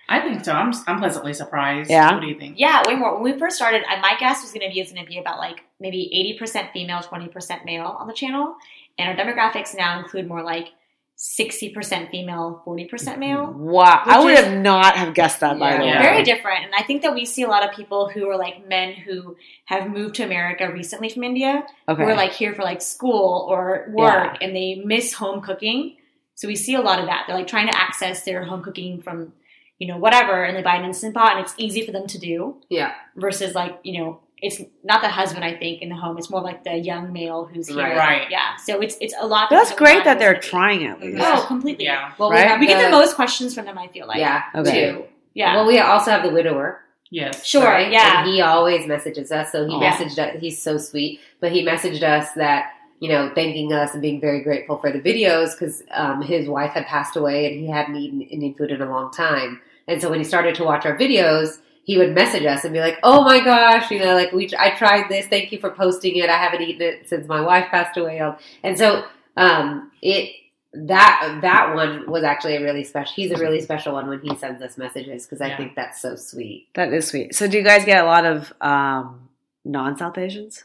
I 0.06 0.20
think 0.20 0.44
so. 0.44 0.52
I'm 0.52 0.70
I'm 0.86 0.98
pleasantly 0.98 1.32
surprised. 1.32 1.88
Yeah? 1.90 2.12
What 2.12 2.20
do 2.20 2.26
you 2.26 2.38
think? 2.38 2.58
Yeah, 2.58 2.82
way 2.86 2.94
more. 2.96 3.14
When 3.14 3.22
we 3.32 3.38
first 3.38 3.56
started, 3.56 3.84
I, 3.88 3.98
my 4.00 4.16
guess 4.20 4.42
was 4.42 4.52
going 4.52 4.68
to 4.68 4.74
be 4.74 4.78
it's 4.80 4.92
going 4.92 5.02
to 5.02 5.08
be 5.08 5.18
about 5.18 5.38
like 5.38 5.62
maybe 5.80 6.10
eighty 6.12 6.36
percent 6.38 6.68
female, 6.74 7.00
twenty 7.00 7.28
percent 7.28 7.64
male 7.64 7.96
on 7.98 8.06
the 8.06 8.12
channel, 8.12 8.56
and 8.98 9.08
our 9.18 9.24
demographics 9.24 9.76
now 9.76 9.98
include 9.98 10.26
more 10.28 10.42
like 10.42 10.68
sixty 11.16 11.70
percent 11.70 12.10
female, 12.10 12.60
forty 12.64 12.86
percent 12.86 13.18
male. 13.18 13.52
Wow, 13.56 14.02
I 14.04 14.22
would 14.24 14.36
have 14.36 14.56
not 14.60 14.96
have 14.96 15.14
guessed 15.14 15.40
that. 15.40 15.58
By 15.58 15.70
Yeah. 15.72 15.78
the 15.78 15.84
way, 15.84 15.92
Very 16.02 16.22
different, 16.24 16.64
and 16.64 16.74
I 16.76 16.82
think 16.82 17.02
that 17.02 17.14
we 17.14 17.24
see 17.24 17.42
a 17.42 17.48
lot 17.48 17.64
of 17.68 17.74
people 17.74 18.08
who 18.08 18.28
are 18.28 18.36
like 18.36 18.66
men 18.68 18.92
who 18.94 19.36
have 19.66 19.88
moved 19.88 20.16
to 20.16 20.24
America 20.24 20.70
recently 20.72 21.08
from 21.08 21.22
India, 21.24 21.64
okay. 21.88 22.02
who 22.02 22.08
are 22.08 22.16
like 22.16 22.32
here 22.32 22.52
for 22.54 22.62
like 22.62 22.82
school 22.82 23.46
or 23.48 23.86
work, 23.92 24.38
and 24.40 24.54
they 24.56 24.82
miss 24.84 25.12
home 25.12 25.40
cooking. 25.40 25.96
So 26.34 26.48
we 26.48 26.56
see 26.56 26.74
a 26.74 26.80
lot 26.80 26.98
of 26.98 27.06
that. 27.06 27.24
They're 27.26 27.36
like 27.36 27.46
trying 27.46 27.68
to 27.68 27.76
access 27.78 28.24
their 28.24 28.42
home 28.44 28.60
cooking 28.62 29.00
from, 29.00 29.32
you 29.78 29.86
know, 29.86 29.98
whatever, 29.98 30.42
and 30.42 30.56
they 30.56 30.62
buy 30.62 30.74
an 30.74 30.84
instant 30.84 31.14
pot, 31.14 31.36
and 31.36 31.44
it's 31.44 31.54
easy 31.58 31.86
for 31.86 31.92
them 31.92 32.08
to 32.08 32.18
do. 32.18 32.60
yeah 32.68 32.92
versus 33.16 33.54
like 33.54 33.78
you 33.84 34.00
know 34.02 34.20
it's 34.46 34.58
not 34.90 35.00
the 35.00 35.08
husband 35.08 35.44
I 35.44 35.54
think 35.62 35.80
in 35.82 35.88
the 35.88 35.96
home. 35.96 36.18
It's 36.18 36.30
more 36.30 36.42
like 36.42 36.64
the 36.64 36.76
young 36.76 37.12
male 37.12 37.40
who's 37.50 37.66
here. 37.68 37.78
Right. 37.78 37.96
Right. 37.96 38.26
Yeah. 38.30 38.56
So 38.66 38.80
it's 38.84 38.96
it's 39.00 39.14
a 39.18 39.26
lot. 39.26 39.48
That's 39.50 39.74
great 39.74 40.04
that 40.04 40.04
that 40.04 40.18
they're 40.20 40.38
trying 40.38 40.84
at 40.86 41.00
least. 41.00 41.18
Oh, 41.20 41.44
completely. 41.46 41.84
Yeah. 41.86 42.12
well 42.18 42.30
Right? 42.30 42.44
we 42.44 42.48
have 42.50 42.60
We 42.60 42.66
get 42.66 42.78
the, 42.82 42.86
the 42.90 42.96
most 43.00 43.14
questions 43.16 43.54
from 43.54 43.64
them. 43.64 43.78
I 43.78 43.88
feel 43.88 44.06
like. 44.06 44.18
yeah 44.18 44.42
Okay. 44.54 44.90
too. 44.92 45.04
Yeah. 45.34 45.54
well 45.56 45.66
we 45.66 45.78
also 45.80 46.10
have 46.10 46.22
the 46.22 46.30
widower 46.38 46.80
Yes. 47.10 47.44
Sure. 47.46 47.64
right? 47.64 47.92
Yeah. 47.92 48.22
And 48.24 48.28
he 48.32 48.40
always 48.40 48.86
messages 48.88 49.30
us. 49.30 49.52
So 49.52 49.66
he 49.66 49.74
Oh. 49.74 49.80
messaged 49.80 50.18
us. 50.18 50.36
He's 50.40 50.60
so 50.60 50.78
sweet. 50.78 51.20
But 51.40 51.52
he 51.52 51.64
messaged 51.64 52.02
us 52.02 52.32
that, 52.32 52.72
you 52.98 53.08
know, 53.08 53.30
thanking 53.36 53.72
us 53.72 53.92
and 53.92 54.02
being 54.02 54.20
very 54.20 54.42
grateful 54.42 54.78
for 54.78 54.90
the 54.90 54.98
videos 55.00 55.52
because 55.52 55.84
um, 55.92 56.22
his 56.22 56.48
wife 56.48 56.72
had 56.72 56.86
passed 56.86 57.14
away 57.16 57.46
and 57.46 57.54
he 57.60 57.68
hadn't 57.70 57.94
eaten 57.96 58.20
Indian 58.20 58.54
food 58.54 58.70
in 58.72 58.82
a 58.82 58.90
long 58.90 59.12
time. 59.12 59.60
And 59.86 60.00
so 60.02 60.10
when 60.10 60.18
he 60.18 60.24
started 60.24 60.54
to 60.56 60.64
watch 60.64 60.84
our 60.86 60.96
videos, 60.98 61.58
he 61.84 61.98
would 61.98 62.14
message 62.14 62.44
us 62.46 62.64
and 62.64 62.72
be 62.72 62.80
like, 62.80 62.98
"Oh 63.02 63.22
my 63.24 63.42
gosh, 63.44 63.90
you 63.90 63.98
know, 63.98 64.14
like 64.14 64.32
we 64.32 64.50
I 64.58 64.70
tried 64.76 65.08
this. 65.08 65.26
Thank 65.26 65.52
you 65.52 65.58
for 65.58 65.70
posting 65.70 66.16
it. 66.16 66.28
I 66.30 66.36
haven't 66.36 66.62
eaten 66.62 66.82
it 66.82 67.08
since 67.08 67.28
my 67.28 67.40
wife 67.40 67.66
passed 67.70 67.96
away." 67.96 68.20
And 68.62 68.76
so 68.78 69.04
um, 69.36 69.90
it 70.02 70.30
that 70.72 71.38
that 71.42 71.74
one 71.74 72.10
was 72.10 72.24
actually 72.24 72.56
a 72.56 72.62
really 72.62 72.84
special. 72.84 73.12
He's 73.14 73.30
a 73.30 73.36
really 73.36 73.60
special 73.60 73.92
one 73.92 74.08
when 74.08 74.20
he 74.20 74.34
sends 74.36 74.60
us 74.62 74.76
messages 74.76 75.24
because 75.24 75.40
I 75.40 75.48
Yeah. 75.48 75.56
think 75.56 75.76
that's 75.76 76.00
so 76.00 76.16
sweet. 76.16 76.68
That 76.74 76.92
is 76.92 77.06
sweet. 77.08 77.34
So, 77.34 77.46
do 77.46 77.56
you 77.58 77.62
guys 77.64 77.84
get 77.84 78.02
a 78.02 78.06
lot 78.06 78.24
of 78.26 78.52
um, 78.60 79.28
non-South 79.64 80.18
Asians? 80.18 80.64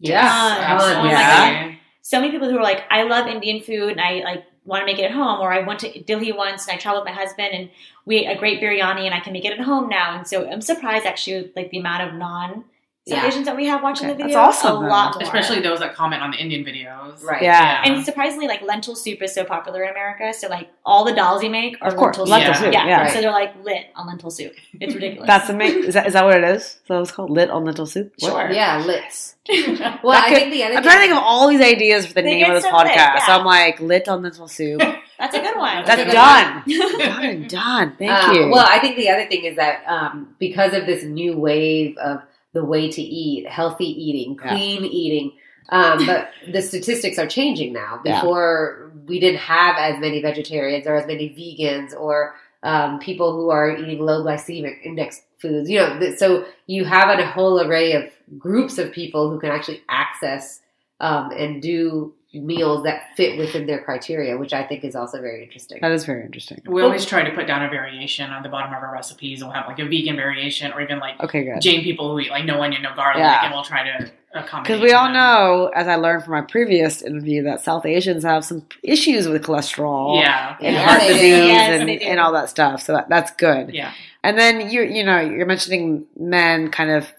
Yes, 0.00 0.24
Yeah. 0.24 0.78
Oh 0.80 1.04
Yeah. 1.08 1.74
So 2.02 2.20
many 2.20 2.32
people 2.32 2.50
who 2.50 2.58
are 2.58 2.62
like, 2.62 2.82
I 2.90 3.04
love 3.04 3.28
Indian 3.28 3.62
food 3.62 3.92
and 3.92 4.00
I 4.00 4.22
like 4.24 4.44
want 4.64 4.82
to 4.82 4.86
make 4.86 4.98
it 4.98 5.04
at 5.04 5.10
home. 5.10 5.40
Or 5.40 5.52
I 5.52 5.60
went 5.60 5.80
to 5.80 6.00
Delhi 6.02 6.32
once 6.32 6.66
and 6.66 6.74
I 6.74 6.78
traveled 6.78 7.04
with 7.04 7.14
my 7.14 7.20
husband 7.20 7.48
and 7.52 7.70
we 8.04 8.18
ate 8.18 8.36
a 8.36 8.38
great 8.38 8.60
biryani 8.60 9.04
and 9.04 9.14
I 9.14 9.20
can 9.20 9.32
make 9.32 9.44
it 9.44 9.52
at 9.52 9.60
home 9.60 9.88
now. 9.88 10.16
And 10.16 10.26
so 10.26 10.48
I'm 10.48 10.60
surprised 10.60 11.06
actually 11.06 11.52
like 11.54 11.70
the 11.70 11.78
amount 11.78 12.08
of 12.08 12.14
non 12.14 12.64
South 13.06 13.18
Yeah. 13.18 13.26
Asians 13.28 13.44
that 13.44 13.54
we 13.54 13.66
have 13.66 13.82
watching 13.82 14.08
Okay, 14.08 14.16
the 14.16 14.24
that's 14.32 14.34
awesome, 14.64 14.76
A 14.84 14.88
lot 14.88 15.14
more. 15.14 15.22
Especially 15.24 15.60
those 15.60 15.80
that 15.80 15.94
comment 15.94 16.22
on 16.22 16.30
the 16.30 16.38
Indian 16.38 16.64
videos. 16.64 17.22
Right. 17.22 17.42
Yeah. 17.42 17.82
And 17.84 18.02
surprisingly, 18.02 18.48
like 18.48 18.62
lentil 18.62 18.96
soup 18.96 19.20
is 19.20 19.34
so 19.34 19.44
popular 19.44 19.82
in 19.82 19.90
America. 19.90 20.32
So 20.32 20.48
like 20.48 20.70
all 20.86 21.04
the 21.04 21.12
dolls 21.12 21.42
we 21.42 21.50
make 21.50 21.76
are 21.82 21.88
Of 21.88 21.96
course, 21.96 22.16
lentil 22.16 22.30
lentil 22.32 22.54
soup. 22.54 22.64
soup, 22.64 22.72
Yeah. 22.72 22.86
yeah. 22.86 23.06
So 23.08 23.20
they're 23.20 23.30
like 23.30 23.62
lit 23.62 23.88
on 23.94 24.06
lentil 24.06 24.30
soup. 24.30 24.54
It's 24.80 24.94
ridiculous. 24.98 25.26
That's 25.26 25.50
amazing. 25.50 25.84
Is 25.84 25.92
that, 25.94 26.06
is 26.06 26.14
that 26.14 26.24
what 26.24 26.38
it 26.38 26.44
is? 26.44 26.80
So 26.88 26.98
it's 27.02 27.12
called 27.12 27.28
lit 27.28 27.50
on 27.50 27.64
lentil 27.66 27.84
soup? 27.84 28.10
What? 28.20 28.30
Sure. 28.30 28.50
Yeah, 28.50 28.78
lit. 28.86 29.02
Well, 29.46 30.12
That 30.12 30.24
I 30.30 30.34
think 30.34 30.52
the 30.52 30.64
other 30.64 30.76
I'm 30.76 30.82
trying 30.82 30.96
to 30.96 31.00
think 31.02 31.12
of 31.12 31.18
all 31.22 31.48
these 31.48 31.60
ideas 31.60 32.06
for 32.06 32.14
the 32.14 32.22
name 32.22 32.46
of 32.46 32.54
this 32.54 32.64
so 32.64 32.74
lit, 32.74 32.86
podcast. 32.86 33.20
So. 33.26 33.32
I'm 33.32 33.44
like, 33.44 33.78
lit 33.80 34.08
on 34.08 34.22
lentil 34.22 34.48
soup. 34.48 34.80
That's 35.18 35.36
a 35.36 35.40
good 35.40 35.56
one. 35.58 35.84
That's 35.84 36.00
a 36.00 36.04
good 36.06 36.12
done. 36.12 36.62
done 36.98 37.24
and 37.24 37.50
done. 37.50 37.96
Thank 37.98 38.10
Um, 38.10 38.34
you. 38.34 38.48
Well, 38.50 38.66
I 38.66 38.78
think 38.78 38.96
the 38.96 39.10
other 39.10 39.26
thing 39.28 39.44
is 39.44 39.56
that 39.56 39.84
um, 39.86 40.34
because 40.38 40.72
of 40.72 40.86
this 40.86 41.04
new 41.04 41.36
wave 41.36 41.98
of 41.98 42.22
the 42.54 42.64
way 42.64 42.90
to 42.90 43.02
eat, 43.02 43.46
healthy 43.46 43.84
eating, 43.86 44.38
Yeah. 44.42 44.50
clean 44.50 44.84
eating, 44.84 45.32
um, 45.68 46.06
but 46.06 46.30
the 46.52 46.62
statistics 46.62 47.18
are 47.18 47.26
changing 47.26 47.72
now. 47.72 48.00
Yeah. 48.04 48.20
Before 48.20 48.90
we 49.06 49.20
didn't 49.20 49.40
have 49.40 49.76
as 49.78 50.00
many 50.00 50.22
vegetarians 50.22 50.86
or 50.86 50.94
as 50.94 51.06
many 51.06 51.28
vegans 51.28 51.94
or 51.98 52.34
um, 52.62 52.98
people 52.98 53.32
who 53.32 53.50
are 53.50 53.76
eating 53.76 54.00
low 54.00 54.24
glycemic 54.24 54.76
index 54.84 55.20
foods. 55.38 55.68
You 55.68 55.80
know, 55.80 55.98
th- 55.98 56.16
so 56.18 56.46
you 56.66 56.84
have 56.86 57.18
a 57.18 57.26
whole 57.26 57.60
array 57.60 57.92
of 57.92 58.04
groups 58.38 58.78
of 58.78 58.90
people 58.92 59.30
who 59.30 59.38
can 59.38 59.50
actually 59.50 59.82
access 59.88 60.60
um, 61.00 61.30
and 61.32 61.60
do 61.60 62.14
meals 62.34 62.82
that 62.84 63.14
fit 63.16 63.38
within 63.38 63.66
their 63.66 63.82
criteria, 63.82 64.36
which 64.36 64.52
I 64.52 64.64
think 64.64 64.84
is 64.84 64.94
also 64.96 65.20
very 65.20 65.42
interesting. 65.44 65.78
that 65.80 65.92
is 65.92 66.04
very 66.04 66.24
interesting. 66.24 66.60
We 66.66 66.82
always 66.82 67.04
try 67.06 67.22
to 67.22 67.30
put 67.34 67.46
down 67.46 67.62
a 67.64 67.68
variation 67.70 68.30
on 68.30 68.42
the 68.42 68.48
bottom 68.48 68.72
of 68.74 68.82
our 68.82 68.92
recipes. 68.92 69.40
and 69.40 69.48
We'll 69.50 69.56
have 69.60 69.66
like 69.68 69.78
a 69.78 69.84
vegan 69.86 70.16
variation 70.16 70.72
or 70.72 70.80
even 70.80 70.98
like 70.98 71.20
Okay, 71.22 71.44
good. 71.44 71.60
Jain 71.60 71.82
people 71.82 72.10
who 72.12 72.20
eat 72.20 72.30
like 72.30 72.44
no 72.44 72.62
onion, 72.62 72.82
no 72.82 72.94
garlic, 72.94 73.18
Yeah. 73.18 73.44
and 73.44 73.54
we'll 73.54 73.64
try 73.64 73.84
to 73.84 74.10
accommodate. 74.34 74.64
Because 74.66 74.80
we 74.82 74.92
all 74.92 75.04
them. 75.04 75.12
know, 75.14 75.70
as 75.74 75.86
I 75.86 75.94
learned 75.96 76.24
from 76.24 76.32
my 76.32 76.40
previous 76.42 77.02
interview, 77.02 77.42
that 77.44 77.60
South 77.62 77.86
Asians 77.86 78.24
have 78.24 78.44
some 78.44 78.66
issues 78.82 79.28
with 79.28 79.44
cholesterol 79.44 80.20
Yeah. 80.20 80.56
and 80.60 80.74
Yeah, 80.74 80.86
heart 80.88 81.00
disease 81.02 81.20
Yes, 81.22 81.80
and, 81.80 81.88
they 81.88 81.98
and 82.00 82.18
all 82.20 82.32
that 82.32 82.50
stuff. 82.50 82.82
So 82.82 82.94
that, 82.94 83.08
that's 83.08 83.30
good. 83.32 83.72
Yeah. 83.72 83.92
And 84.22 84.38
then 84.38 84.70
you 84.70 84.82
you 84.82 85.04
know 85.04 85.20
you're 85.20 85.46
mentioning 85.46 86.06
men 86.18 86.70
kind 86.70 86.90
of 86.90 87.12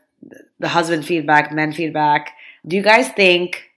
the 0.59 0.67
husband 0.69 1.05
feedback, 1.05 1.51
men 1.51 1.71
feedback. 1.71 2.31
Do 2.67 2.75
you 2.75 2.81
guys 2.81 3.09
think 3.09 3.69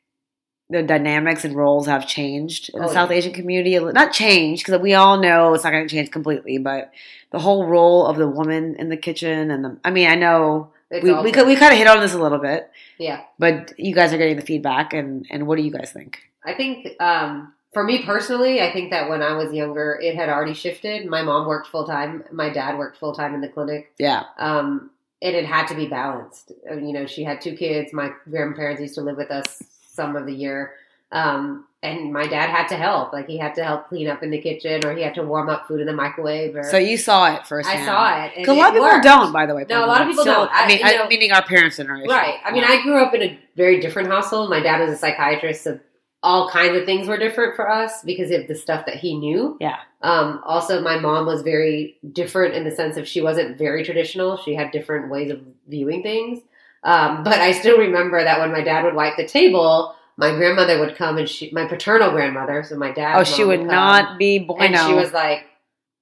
the 0.71 0.83
dynamics 0.83 1.45
and 1.45 1.55
roles 1.57 1.87
have 1.87 2.07
changed 2.07 2.71
in 2.75 2.81
the 2.81 2.89
Oh, 2.89 2.93
South 2.93 3.11
yeah. 3.11 3.16
Asian 3.16 3.33
community? 3.33 3.79
Not 3.79 4.12
changed 4.12 4.66
because 4.66 4.81
we 4.81 4.95
all 4.95 5.19
know 5.21 5.55
it's 5.55 5.64
not 5.64 5.71
going 5.71 5.89
to 5.89 5.95
change 5.95 6.11
completely, 6.11 6.59
but 6.59 6.93
the 7.31 7.39
whole 7.39 7.66
role 7.66 8.07
of 8.07 8.16
the 8.16 8.29
woman 8.29 8.77
in 8.77 8.89
the 8.89 8.97
kitchen 8.97 9.51
and 9.51 9.64
the 9.64 9.79
I 9.85 9.91
mean 9.91 10.09
I 10.09 10.14
know 10.14 10.71
It's 10.91 11.03
we 11.05 11.12
we, 11.12 11.23
we 11.23 11.57
kind 11.57 11.73
of 11.73 11.79
hit 11.79 11.87
on 11.87 12.01
this 12.01 12.14
a 12.14 12.19
little 12.23 12.39
bit, 12.39 12.71
yeah. 12.99 13.23
but 13.39 13.73
you 13.79 13.95
guys 13.95 14.12
are 14.12 14.19
getting 14.19 14.37
the 14.37 14.43
feedback 14.43 14.93
and 14.93 15.27
and 15.31 15.47
what 15.47 15.57
do 15.57 15.62
you 15.62 15.73
guys 15.73 15.91
think? 15.91 16.19
I 16.45 16.55
think 16.55 17.01
um, 17.01 17.53
for 17.75 17.85
me 17.85 18.03
personally, 18.05 18.61
I 18.62 18.73
think 18.73 18.91
that 18.91 19.09
when 19.11 19.23
I 19.23 19.35
was 19.35 19.53
younger, 19.53 19.99
it 20.03 20.16
had 20.16 20.29
already 20.29 20.55
shifted. 20.55 21.07
My 21.07 21.23
mom 21.23 21.47
worked 21.47 21.69
full 21.69 21.87
time. 21.87 22.25
My 22.33 22.49
dad 22.51 22.79
worked 22.79 22.97
full 22.99 23.14
time 23.14 23.35
in 23.35 23.41
the 23.43 23.49
clinic. 23.49 23.93
Yeah, 23.99 24.25
Um, 24.39 24.91
and 25.21 25.35
it 25.37 25.45
had 25.45 25.66
to 25.69 25.75
be 25.75 25.87
balanced. 25.87 26.53
Uh, 26.71 26.75
You 26.77 26.93
know, 26.93 27.05
she 27.07 27.25
had 27.25 27.41
two 27.41 27.55
kids. 27.57 27.93
My 27.93 28.11
grandparents 28.31 28.81
used 28.81 28.95
to 28.95 29.03
live 29.03 29.16
with 29.19 29.31
us 29.31 29.62
some 29.99 30.16
of 30.16 30.24
the 30.26 30.34
year. 30.34 30.72
Um, 31.12 31.64
and 31.82 32.12
my 32.12 32.26
dad 32.26 32.51
had 32.51 32.66
to 32.68 32.76
help. 32.76 33.12
Like 33.12 33.26
he 33.28 33.38
had 33.38 33.55
to 33.55 33.62
help 33.64 33.88
clean 33.88 34.09
up 34.09 34.22
in 34.22 34.30
the 34.30 34.40
kitchen, 34.40 34.84
or 34.84 34.94
he 34.96 35.03
had 35.03 35.14
to 35.14 35.22
warm 35.22 35.49
up 35.49 35.66
food 35.68 35.80
in 35.80 35.86
the 35.86 35.92
microwave. 35.92 36.57
Or 36.57 36.64
so 36.64 36.76
you 36.76 36.96
saw 36.96 37.32
it 37.34 37.46
first. 37.46 37.68
I 37.68 37.84
saw 37.84 38.24
it. 38.24 38.49
a 38.49 38.53
lot 38.53 38.68
of 38.68 38.74
people 38.74 38.88
worked. 38.88 39.05
don't, 39.05 39.32
by 39.32 39.46
the 39.46 39.55
way. 39.55 39.64
No, 39.68 39.84
a 39.84 39.86
lot 39.86 40.01
of 40.03 40.09
people 40.09 40.24
don't. 40.24 40.51
I, 40.53 40.64
I- 40.64 40.66
mean, 40.66 40.80
know- 40.82 41.09
meaning 41.09 41.32
our 41.32 41.42
parents' 41.44 41.76
generation, 41.76 42.11
Right. 42.11 42.34
I 42.44 42.51
mean, 42.53 42.62
Yeah. 42.62 42.70
I 42.70 42.82
grew 42.82 43.01
up 43.03 43.14
in 43.14 43.22
a 43.22 43.38
very 43.57 43.80
different 43.80 44.09
household. 44.09 44.51
My 44.51 44.61
dad 44.61 44.80
was 44.80 44.90
a 44.90 44.96
psychiatrist, 44.96 45.62
so 45.62 45.78
all 46.22 46.51
kinds 46.51 46.76
of 46.76 46.84
things 46.84 47.07
were 47.07 47.16
different 47.16 47.55
for 47.55 47.70
us 47.70 48.03
because 48.03 48.32
of 48.32 48.49
the 48.49 48.55
stuff 48.57 48.84
that 48.86 48.96
he 48.96 49.16
knew. 49.16 49.57
Yeah. 49.61 49.76
Um, 50.03 50.40
also, 50.44 50.80
my 50.80 50.99
mom 50.99 51.26
was 51.26 51.42
very 51.42 51.96
different 52.12 52.55
in 52.55 52.64
the 52.64 52.72
sense 52.72 52.96
of 52.96 53.07
she 53.07 53.20
wasn't 53.20 53.57
very 53.57 53.84
traditional. 53.84 54.36
She 54.36 54.55
had 54.55 54.72
different 54.72 55.11
ways 55.11 55.30
of 55.30 55.40
viewing 55.68 56.03
things. 56.03 56.40
Um, 56.89 57.22
but 57.22 57.39
I 57.39 57.53
still 57.53 57.76
remember 57.76 58.24
that 58.24 58.41
when 58.41 58.51
my 58.51 58.62
dad 58.62 58.82
would 58.82 58.95
wipe 58.95 59.18
the 59.18 59.26
table, 59.26 59.95
my 60.16 60.30
grandmother 60.30 60.80
would 60.80 60.97
come 60.97 61.18
and 61.18 61.28
she, 61.28 61.51
my 61.51 61.66
paternal 61.66 62.11
grandmother, 62.12 62.64
so 62.64 62.78
my 62.78 62.93
dad. 62.93 63.18
Oh, 63.18 63.24
she 63.24 63.45
would 63.45 63.61
not 63.61 64.18
be 64.18 64.39
bueno. 64.39 64.64
And 64.64 64.76
she 64.89 64.95
was 64.95 65.12
like, 65.12 65.45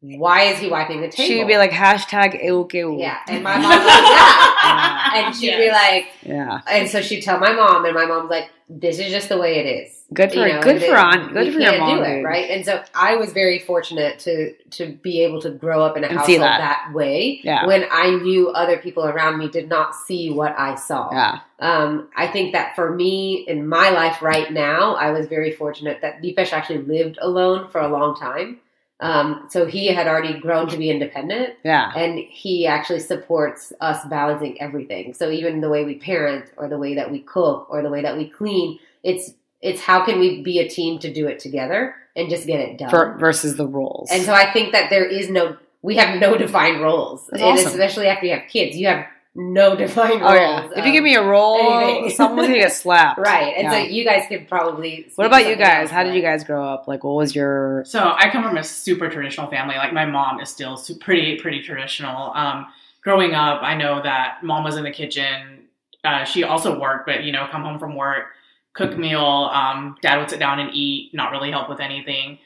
"Why 0.01 0.43
is 0.45 0.59
he 0.59 0.69
wiping 0.69 1.01
the 1.01 1.09
table?" 1.09 1.27
She 1.29 1.39
would 1.39 1.49
be 1.49 1.57
like 1.57 1.71
hashtag 1.71 2.45
eukeu. 2.45 3.01
"Yeah," 3.01 3.19
and 3.29 3.43
my 3.43 3.57
mom 3.59 3.71
was 3.71 3.79
like, 3.79 3.87
Yeah. 3.87 4.53
"Yeah," 4.65 5.11
and 5.27 5.37
she'd 5.37 5.57
be 5.57 5.71
like. 5.71 6.07
yeah. 6.23 6.61
And 6.69 6.89
so 6.89 7.01
she'd 7.01 7.23
tell 7.23 7.39
my 7.39 7.53
mom, 7.53 7.85
and 7.85 7.95
my 7.95 8.07
mom's 8.07 8.31
like, 8.31 8.51
"This 8.69 8.99
is 8.99 9.11
just 9.11 9.29
the 9.29 9.39
way 9.39 9.59
it 9.59 9.67
is." 9.67 9.93
Good 10.15 10.31
for 10.31 10.47
You 10.47 10.53
know, 10.53 10.63
good 10.63 10.81
for 10.85 10.97
on 10.97 11.33
good 11.33 11.53
for 11.53 11.59
your 11.59 11.79
mom, 11.81 11.99
do 11.99 12.05
it, 12.05 12.23
right? 12.23 12.49
And 12.49 12.65
so 12.65 12.81
I 12.95 13.17
was 13.17 13.33
very 13.33 13.59
fortunate 13.59 14.21
to 14.21 14.53
to 14.77 14.93
be 15.03 15.25
able 15.25 15.41
to 15.43 15.51
grow 15.51 15.83
up 15.83 15.97
in 15.97 16.05
a 16.05 16.07
And 16.07 16.21
see 16.21 16.37
household 16.37 16.43
that. 16.43 16.59
that. 16.87 16.95
way. 16.95 17.41
Yeah. 17.43 17.67
When 17.67 17.87
I 17.91 18.11
knew 18.11 18.51
other 18.51 18.77
people 18.77 19.05
around 19.05 19.39
me 19.39 19.49
did 19.49 19.69
not 19.69 19.97
see 19.97 20.31
what 20.31 20.55
I 20.57 20.77
saw. 20.77 21.11
Yeah, 21.11 21.41
Um, 21.59 22.09
I 22.17 22.29
think 22.29 22.53
that 22.53 22.77
for 22.77 22.95
me 22.95 23.45
in 23.49 23.67
my 23.67 23.91
life 23.91 24.23
right 24.23 24.53
now, 24.53 24.95
I 24.95 25.11
was 25.11 25.27
very 25.27 25.51
fortunate 25.51 26.03
that 26.03 26.23
Deepesh 26.23 26.53
actually 26.53 26.83
lived 26.83 27.19
alone 27.21 27.67
for 27.73 27.81
a 27.81 27.89
long 27.89 28.15
time. 28.15 28.59
Um, 28.99 29.47
so 29.51 29.67
he 29.67 29.89
had 29.89 30.07
already 30.07 30.41
grown 30.41 30.69
to 30.69 30.79
be 30.79 30.91
independent. 30.91 31.55
Yeah, 31.65 31.93
and 31.95 32.19
he 32.19 32.67
actually 32.67 33.01
supports 33.01 33.73
us 33.81 34.05
balancing 34.07 34.61
everything. 34.61 35.13
So 35.13 35.31
even 35.31 35.61
the 35.61 35.69
way 35.69 35.85
we 35.85 35.97
parent 35.97 36.51
or 36.57 36.69
the 36.69 36.79
way 36.79 36.95
that 36.95 37.11
we 37.11 37.21
cook 37.21 37.67
or 37.69 37.83
the 37.83 37.91
way 37.91 38.03
that 38.03 38.17
we 38.17 38.29
clean 38.29 38.79
it's 39.07 39.33
it's 39.63 39.81
how 39.81 40.05
can 40.05 40.19
we 40.19 40.43
be 40.43 40.59
a 40.59 40.69
team 40.69 40.99
to 40.99 41.11
do 41.11 41.27
it 41.27 41.39
together 41.39 41.95
and 42.15 42.29
just 42.29 42.47
get 42.47 42.61
it 42.61 42.79
done. 42.79 42.91
For, 42.91 43.17
versus 43.19 43.57
the 43.57 43.67
roles. 43.67 44.11
and 44.11 44.23
so 44.25 44.35
i 44.35 44.53
think 44.53 44.73
that 44.73 44.91
there 44.91 45.05
is 45.05 45.31
no 45.31 45.57
we 45.81 45.97
have 45.97 46.21
no 46.21 46.37
defined 46.45 46.83
roles 46.83 47.31
awesome. 47.33 47.67
especially 47.67 48.09
after 48.09 48.27
you 48.27 48.35
have 48.35 48.49
kids. 48.49 48.77
You 48.77 48.89
have 48.89 49.07
no 49.37 49.77
defined 49.85 50.23
oh 50.23 50.33
yeah, 50.33 50.69
if 50.75 50.85
you 50.87 50.93
give 50.93 51.05
me 51.05 51.15
a 51.15 51.23
role, 51.23 51.79
anything. 51.79 52.11
someone's 52.11 52.49
gonna 52.49 52.59
get 52.61 52.73
slapped. 52.83 53.19
right 53.21 53.55
and 53.57 53.71
so 53.73 53.79
you 53.79 54.05
guys 54.05 54.25
could 54.29 54.49
probably 54.49 55.11
What 55.15 55.27
about 55.27 55.47
you 55.47 55.57
guys? 55.57 55.91
How 55.91 56.03
did 56.03 56.15
you 56.15 56.23
guys 56.23 56.43
grow 56.43 56.67
up? 56.67 56.89
Like, 56.89 57.05
what 57.05 57.15
was 57.17 57.35
your? 57.35 57.85
So 57.85 58.15
I 58.17 58.31
come 58.31 58.43
from 58.43 58.57
a 58.57 58.65
super 58.65 59.11
traditional 59.11 59.47
family. 59.49 59.77
Like 59.77 59.93
my 59.93 60.07
mom 60.07 60.41
is 60.41 60.49
still 60.49 60.81
pretty 61.01 61.37
pretty 61.37 61.63
traditional. 61.63 62.33
Um, 62.35 62.67
growing 63.03 63.35
up, 63.35 63.63
I 63.63 63.77
know 63.77 64.03
that 64.03 64.39
mom 64.43 64.65
was 64.65 64.77
in 64.77 64.85
the 64.85 64.91
kitchen. 64.91 65.69
Uh, 66.03 66.25
she 66.25 66.43
also 66.45 66.79
worked, 66.81 67.07
but 67.07 67.25
you 67.25 67.33
know, 67.33 67.47
come 67.51 67.63
home 67.63 67.79
from 67.79 67.95
work, 67.95 68.27
cook 68.73 68.97
meal. 68.97 69.51
Um, 69.53 69.97
dad 70.03 70.19
would 70.19 70.31
sit 70.31 70.39
down 70.39 70.61
and 70.61 70.71
eat, 70.73 71.13
not 71.15 71.31
really 71.31 71.51
help 71.51 71.69
with 71.69 71.81
anything. 71.81 72.39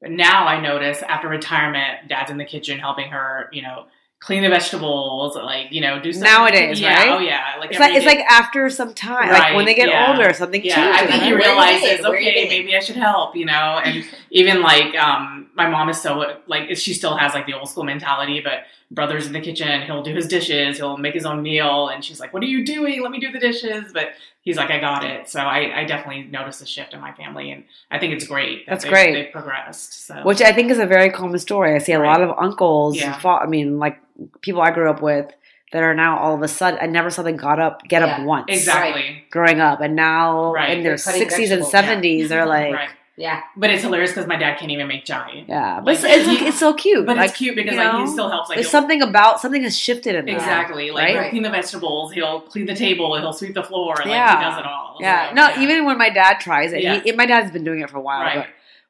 But 0.00 0.10
now 0.10 0.46
I 0.46 0.60
notice 0.60 1.02
after 1.02 1.28
retirement, 1.28 2.08
dad's 2.08 2.30
in 2.30 2.36
the 2.36 2.44
kitchen 2.44 2.78
helping 2.78 3.08
her. 3.08 3.48
You 3.52 3.62
know, 3.62 3.86
clean 4.26 4.42
the 4.42 4.48
vegetables, 4.48 5.36
like 5.36 5.70
you 5.70 5.80
know, 5.80 6.00
do 6.00 6.12
something. 6.12 6.28
Nowadays, 6.28 6.80
yeah, 6.80 6.94
right? 6.98 7.10
Oh 7.10 7.18
yeah, 7.20 7.54
like 7.60 7.70
It's 7.70 7.78
like 7.78 7.94
it's 7.94 8.04
like 8.04 8.18
after 8.28 8.68
some 8.68 8.92
time, 8.92 9.30
like 9.30 9.54
when 9.54 9.66
they 9.66 9.74
get 9.76 9.88
yeah. 9.88 10.10
older, 10.10 10.34
something 10.34 10.64
Yeah, 10.64 10.74
changes. 10.74 11.00
I 11.00 11.06
think 11.06 11.22
he 11.22 11.32
right? 11.32 11.46
right? 11.46 11.80
Realizes? 11.80 12.04
Okay, 12.04 12.48
maybe 12.48 12.76
I 12.76 12.80
should 12.80 12.96
help, 12.96 13.36
you 13.36 13.44
know. 13.46 13.80
And 13.84 14.04
even 14.30 14.62
like, 14.62 14.96
um, 14.96 15.48
my 15.54 15.68
mom 15.70 15.88
is 15.90 16.02
so 16.02 16.38
like, 16.48 16.76
she 16.76 16.92
still 16.92 17.16
has 17.16 17.34
like 17.34 17.46
the 17.46 17.54
old 17.54 17.68
school 17.68 17.84
mentality, 17.84 18.40
but 18.40 18.64
brother's 18.90 19.26
in 19.26 19.32
the 19.32 19.40
kitchen, 19.40 19.82
he'll 19.82 20.02
do 20.02 20.14
his 20.14 20.26
dishes, 20.28 20.76
he'll 20.78 20.96
make 20.96 21.14
his 21.14 21.26
own 21.26 21.42
meal, 21.42 21.88
and 21.88 22.04
she's 22.04 22.20
like, 22.20 22.32
"What 22.32 22.42
are 22.42 22.46
you 22.46 22.64
doing? 22.64 23.02
Let 23.02 23.10
me 23.10 23.18
do 23.18 23.32
the 23.32 23.40
dishes." 23.40 23.92
But 23.92 24.10
he's 24.42 24.56
like, 24.56 24.70
"I 24.70 24.78
got 24.78 25.04
it." 25.04 25.28
So 25.28 25.40
I, 25.40 25.80
I 25.80 25.84
definitely 25.84 26.24
noticed 26.24 26.62
a 26.62 26.66
shift 26.66 26.94
in 26.94 27.00
my 27.00 27.12
family, 27.12 27.50
and 27.50 27.64
I 27.90 27.98
think 27.98 28.12
it's 28.14 28.26
great. 28.26 28.66
that 28.66 28.72
That's 28.72 28.84
they've- 28.84 28.92
great. 28.92 29.12
They've 29.14 29.32
progressed. 29.32 30.06
So 30.06 30.22
Which 30.24 30.40
I 30.40 30.52
think 30.52 30.70
is 30.70 30.78
a 30.78 30.86
very 30.86 31.10
common 31.10 31.38
story. 31.38 31.74
I 31.74 31.78
see 31.78 31.92
a 31.92 31.98
Right. 32.00 32.06
lot 32.08 32.22
of 32.22 32.36
uncles. 32.38 32.96
Yeah. 32.96 33.18
Fa- 33.18 33.40
I 33.42 33.46
mean, 33.46 33.78
like 33.78 33.98
people 34.40 34.60
I 34.62 34.70
grew 34.70 34.88
up 34.90 35.02
with 35.02 35.32
that 35.72 35.82
are 35.82 35.94
now 35.94 36.18
all 36.18 36.34
of 36.34 36.42
a 36.42 36.48
sudden. 36.48 36.78
I 36.80 36.86
never 36.86 37.10
saw 37.10 37.22
them 37.22 37.36
got 37.36 37.58
up, 37.58 37.82
get 37.88 38.02
up 38.02 38.22
once. 38.22 38.46
exactly 38.48 39.24
Growing 39.30 39.60
up, 39.60 39.80
and 39.80 39.96
now 39.96 40.52
Right. 40.52 40.78
in 40.78 40.84
their 40.84 40.96
sixties 40.96 41.50
and 41.50 41.60
vegetables, 41.62 41.72
yeah. 41.74 41.80
seventies, 41.80 42.28
they're 42.28 42.46
like, 42.58 42.72
right. 42.72 42.88
Yeah 43.16 43.42
But 43.56 43.70
it's 43.70 43.82
hilarious 43.82 44.10
because 44.12 44.26
my 44.26 44.36
dad 44.36 44.58
can't 44.58 44.70
even 44.70 44.88
make 44.88 45.04
chai. 45.04 45.44
yeah. 45.48 45.80
But 45.80 45.94
it's, 45.94 46.02
Like, 46.02 46.12
it's, 46.18 46.28
he- 46.28 46.46
it's 46.48 46.58
so 46.58 46.74
cute. 46.74 47.06
But 47.06 47.16
like, 47.16 47.30
it's 47.30 47.38
cute 47.38 47.56
because 47.56 47.72
you 47.74 47.78
like 47.80 48.00
he 48.06 48.12
still 48.12 48.28
helps. 48.28 48.48
Like 48.50 48.56
There's 48.58 48.70
something 48.70 49.00
about 49.02 49.40
something 49.40 49.62
has 49.62 49.78
shifted 49.78 50.14
in 50.14 50.26
that. 50.26 50.34
Exactly. 50.34 50.90
Like 50.90 51.14
right? 51.14 51.22
he'll 51.22 51.30
clean 51.30 51.42
the 51.42 51.50
vegetables, 51.50 52.12
he'll 52.12 52.40
clean 52.42 52.66
the 52.66 52.74
table, 52.74 53.16
he'll 53.18 53.32
sweep 53.32 53.54
the 53.54 53.62
floor. 53.64 53.94
Like 53.96 54.06
Yeah. 54.06 54.36
he 54.38 54.44
does 54.44 54.58
it 54.58 54.66
all. 54.66 54.96
Yeah. 55.00 55.28
So, 55.30 55.34
No, 55.34 55.62
even 55.62 55.84
when 55.86 55.98
my 55.98 56.10
dad 56.10 56.40
tries 56.40 56.72
it, 56.72 56.82
Yeah. 56.82 57.00
he, 57.00 57.12
my 57.12 57.26
dad's 57.26 57.50
been 57.50 57.64
doing 57.64 57.80
it 57.80 57.90
for 57.90 57.98
a 57.98 58.02
while. 58.02 58.22
Right. 58.22 58.46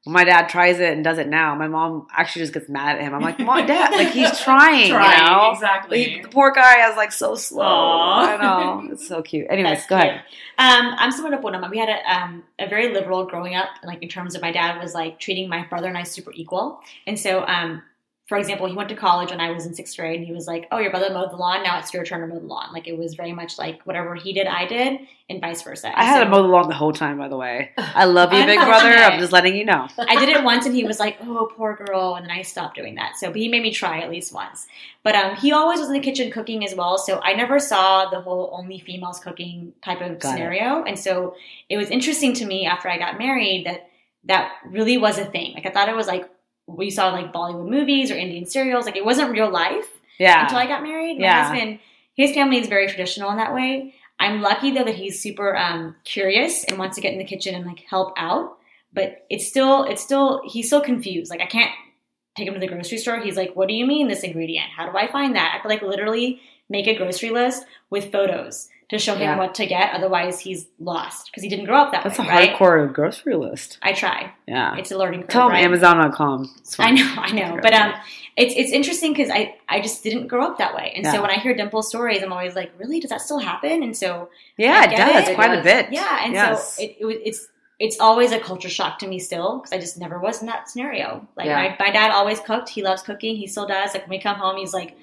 When 0.06 0.12
my 0.12 0.22
dad 0.22 0.48
tries 0.48 0.78
it 0.78 0.92
and 0.92 1.02
does 1.02 1.18
it 1.18 1.26
now, 1.26 1.56
my 1.56 1.66
mom 1.66 2.06
actually 2.16 2.42
just 2.42 2.52
gets 2.54 2.68
mad 2.68 2.94
at 2.96 3.02
him. 3.02 3.12
I'm 3.12 3.22
like, 3.22 3.40
Mom, 3.40 3.66
Dad, 3.66 3.90
like 3.90 4.12
he's 4.12 4.38
trying, 4.38 4.90
Trying, 4.90 5.18
you 5.18 5.24
know? 5.26 5.50
exactly. 5.50 6.04
He- 6.04 6.22
the 6.22 6.28
poor 6.28 6.52
guy 6.52 6.88
is 6.88 6.96
like 6.96 7.10
so 7.10 7.34
slow. 7.34 7.64
Aw. 7.64 8.20
I 8.28 8.36
know. 8.40 8.88
It's 8.92 9.08
so 9.08 9.20
cute. 9.20 9.46
Anyways, 9.50 9.78
That's 9.78 9.86
go 9.88 9.96
ahead. 9.96 10.20
Um, 10.58 10.94
I'm 10.96 11.10
someone 11.10 11.34
of 11.34 11.40
Bonama. 11.40 11.68
We 11.68 11.78
had 11.78 11.88
a 11.88 12.14
um, 12.14 12.44
a 12.60 12.68
very 12.68 12.94
liberal 12.94 13.24
growing 13.26 13.56
up, 13.56 13.66
like 13.82 14.00
in 14.00 14.08
terms 14.08 14.36
of 14.36 14.42
my 14.42 14.52
dad 14.52 14.80
was 14.80 14.94
like 14.94 15.18
treating 15.18 15.48
my 15.48 15.64
brother 15.66 15.88
and 15.88 15.98
I 15.98 16.04
super 16.04 16.30
equal. 16.34 16.80
And 17.08 17.18
so, 17.18 17.44
um, 17.44 17.82
for 18.26 18.36
example, 18.38 18.66
he 18.66 18.74
went 18.74 18.88
to 18.88 18.96
college 18.96 19.30
when 19.30 19.40
I 19.40 19.52
was 19.52 19.66
in 19.66 19.74
sixth 19.74 19.96
grade, 19.96 20.18
and 20.18 20.26
he 20.26 20.32
was 20.32 20.46
like, 20.48 20.66
"Oh, 20.72 20.78
your 20.78 20.90
brother 20.90 21.12
mowed 21.12 21.30
the 21.30 21.36
lawn. 21.36 21.62
Now 21.62 21.78
it's 21.78 21.94
your 21.94 22.04
turn 22.04 22.20
to 22.22 22.26
mow 22.26 22.40
the 22.40 22.46
lawn." 22.46 22.72
Like 22.72 22.88
it 22.88 22.98
was 22.98 23.14
very 23.14 23.32
much 23.32 23.56
like 23.58 23.80
whatever 23.84 24.16
he 24.16 24.32
did, 24.32 24.48
I 24.48 24.66
did, 24.66 24.98
and 25.30 25.40
vice 25.40 25.62
versa. 25.62 25.96
I 25.96 26.04
had 26.04 26.18
So- 26.18 26.24
to 26.24 26.30
mow 26.30 26.42
the 26.42 26.48
lawn 26.48 26.68
the 26.68 26.74
whole 26.74 26.92
time, 26.92 27.18
by 27.18 27.28
the 27.28 27.36
way. 27.36 27.70
I 27.78 28.04
love 28.04 28.32
you, 28.32 28.44
big 28.44 28.58
brother. 28.58 28.88
I'm 28.88 29.20
just 29.20 29.32
letting 29.32 29.54
you 29.54 29.64
know. 29.64 29.86
I 29.96 30.16
did 30.18 30.28
it 30.28 30.42
once 30.42 30.66
and 30.66 30.74
he 30.74 30.82
was 30.84 30.98
like, 30.98 31.18
"Oh, 31.22 31.48
poor 31.56 31.76
girl," 31.76 32.16
and 32.16 32.24
then 32.24 32.32
I 32.32 32.42
stopped 32.42 32.74
doing 32.74 32.96
that. 32.96 33.16
So, 33.16 33.28
but 33.28 33.36
he 33.36 33.48
made 33.48 33.62
me 33.62 33.70
try 33.72 34.00
at 34.00 34.10
least 34.10 34.32
once. 34.34 34.66
But 35.04 35.14
um, 35.14 35.36
he 35.36 35.52
always 35.52 35.78
was 35.78 35.86
in 35.88 35.94
the 35.94 36.00
kitchen 36.00 36.32
cooking 36.32 36.64
as 36.64 36.74
well. 36.74 36.98
So 36.98 37.20
I 37.22 37.34
never 37.34 37.60
saw 37.60 38.10
the 38.10 38.20
whole 38.20 38.50
only 38.52 38.80
females 38.80 39.20
cooking 39.20 39.72
type 39.84 40.00
of 40.00 40.18
Got 40.18 40.30
it. 40.30 40.32
scenario. 40.32 40.82
And 40.82 40.98
so 40.98 41.36
it 41.68 41.76
was 41.76 41.90
interesting 41.90 42.32
to 42.34 42.44
me 42.44 42.66
after 42.66 42.88
I 42.88 42.98
got 42.98 43.18
married 43.18 43.66
that 43.66 43.88
that 44.24 44.50
really 44.68 44.98
was 44.98 45.16
a 45.18 45.24
thing. 45.24 45.54
Like 45.54 45.64
I 45.66 45.70
thought 45.70 45.88
it 45.88 45.94
was 45.94 46.08
like 46.08 46.28
we 46.66 46.90
saw 46.90 47.10
like 47.10 47.32
Bollywood 47.32 47.68
movies 47.68 48.10
or 48.10 48.16
Indian 48.16 48.46
serials. 48.46 48.86
Like 48.86 48.96
it 48.96 49.04
wasn't 49.04 49.30
real 49.30 49.50
life 49.50 49.88
Yeah. 50.18 50.42
until 50.42 50.58
I 50.58 50.66
got 50.66 50.82
married. 50.82 51.18
My 51.18 51.24
Yeah. 51.24 51.48
husband, 51.48 51.78
his 52.14 52.32
family 52.32 52.58
is 52.58 52.66
very 52.68 52.86
traditional 52.88 53.30
in 53.30 53.36
that 53.36 53.54
way. 53.54 53.94
I'm 54.18 54.40
lucky 54.40 54.70
though 54.72 54.84
that 54.84 54.94
he's 54.94 55.20
super 55.20 55.56
um, 55.56 55.94
curious 56.04 56.64
and 56.64 56.78
wants 56.78 56.96
to 56.96 57.02
get 57.02 57.12
in 57.12 57.18
the 57.18 57.24
kitchen 57.24 57.54
and 57.54 57.66
like 57.66 57.80
help 57.88 58.14
out. 58.16 58.56
But 58.92 59.26
it's 59.28 59.46
still, 59.46 59.84
it's 59.84 60.02
still, 60.02 60.40
he's 60.46 60.66
still 60.68 60.80
confused. 60.80 61.30
Like 61.30 61.40
I 61.42 61.46
can't 61.46 61.70
take 62.36 62.48
him 62.48 62.54
to 62.54 62.60
the 62.60 62.66
grocery 62.66 62.98
store. 62.98 63.18
He's 63.20 63.36
like, 63.36 63.54
"What 63.54 63.68
do 63.68 63.74
you 63.74 63.86
mean 63.86 64.08
this 64.08 64.22
ingredient? 64.22 64.66
How 64.74 64.90
do 64.90 64.96
I 64.96 65.06
find 65.10 65.36
that?" 65.36 65.52
I 65.54 65.58
could 65.60 65.68
like 65.68 65.82
literally 65.82 66.40
make 66.68 66.86
a 66.86 66.94
grocery 66.96 67.30
list 67.30 67.64
with 67.90 68.10
photos 68.12 68.68
to 68.88 68.98
show 68.98 69.14
him 69.14 69.22
Yeah. 69.22 69.36
what 69.38 69.54
to 69.56 69.66
get. 69.66 69.92
Otherwise, 69.94 70.38
he's 70.40 70.66
lost 70.78 71.26
because 71.26 71.42
he 71.42 71.48
didn't 71.48 71.64
grow 71.64 71.78
up 71.78 71.90
that 71.92 72.04
way. 72.04 72.08
That's 72.10 72.18
a 72.20 72.22
way. 72.22 72.28
right? 72.28 72.54
hardcore 72.56 72.92
grocery 72.92 73.34
list. 73.34 73.78
I 73.82 73.92
try. 73.92 74.32
Yeah. 74.46 74.76
It's 74.76 74.92
a 74.92 74.96
learning 74.98 75.22
curve. 75.22 75.30
Tell 75.30 75.48
right? 75.48 75.64
Amazon.com. 75.64 76.54
I 76.78 76.90
know, 76.92 77.14
I 77.16 77.32
know, 77.32 77.58
but 77.60 77.72
um, 77.74 77.92
it's 78.36 78.54
it's 78.56 78.70
interesting 78.70 79.12
because 79.12 79.30
I 79.30 79.56
I 79.68 79.80
just 79.80 80.02
didn't 80.04 80.28
grow 80.28 80.44
up 80.46 80.58
that 80.58 80.74
way, 80.74 80.92
and 80.94 81.04
Yeah. 81.04 81.12
so 81.12 81.22
when 81.22 81.30
I 81.30 81.34
hear 81.38 81.54
Dimple's 81.56 81.88
stories, 81.88 82.22
I'm 82.22 82.32
always 82.32 82.54
like, 82.54 82.72
really, 82.78 83.00
does 83.00 83.10
that 83.10 83.20
still 83.22 83.38
happen? 83.40 83.82
And 83.82 83.96
so 83.96 84.28
Yeah, 84.56 84.84
it 84.84 84.96
does. 84.96 85.28
it. 85.28 85.34
Quite 85.34 85.52
It 85.52 85.58
a 85.60 85.62
bit. 85.62 85.86
yeah, 85.92 86.20
and 86.24 86.32
Yes. 86.34 86.76
so 86.76 86.82
it, 86.84 86.96
it 87.00 87.22
it's 87.24 87.48
it's 87.78 87.98
always 88.00 88.32
a 88.32 88.38
culture 88.38 88.68
shock 88.70 88.98
to 89.00 89.06
me 89.08 89.18
still 89.18 89.58
because 89.58 89.72
I 89.72 89.78
just 89.78 89.98
never 89.98 90.18
was 90.18 90.40
in 90.40 90.46
that 90.46 90.68
scenario. 90.70 91.26
Like 91.36 91.46
Yeah. 91.46 91.74
my 91.78 91.86
my 91.86 91.90
dad 91.90 92.10
always 92.12 92.38
cooked. 92.40 92.68
He 92.68 92.82
loves 92.82 93.02
cooking. 93.02 93.36
He 93.36 93.46
still 93.48 93.66
does. 93.66 93.92
Like 93.94 94.04
when 94.04 94.10
we 94.16 94.22
come 94.22 94.36
home, 94.36 94.56
he's 94.58 94.72
like. 94.72 94.96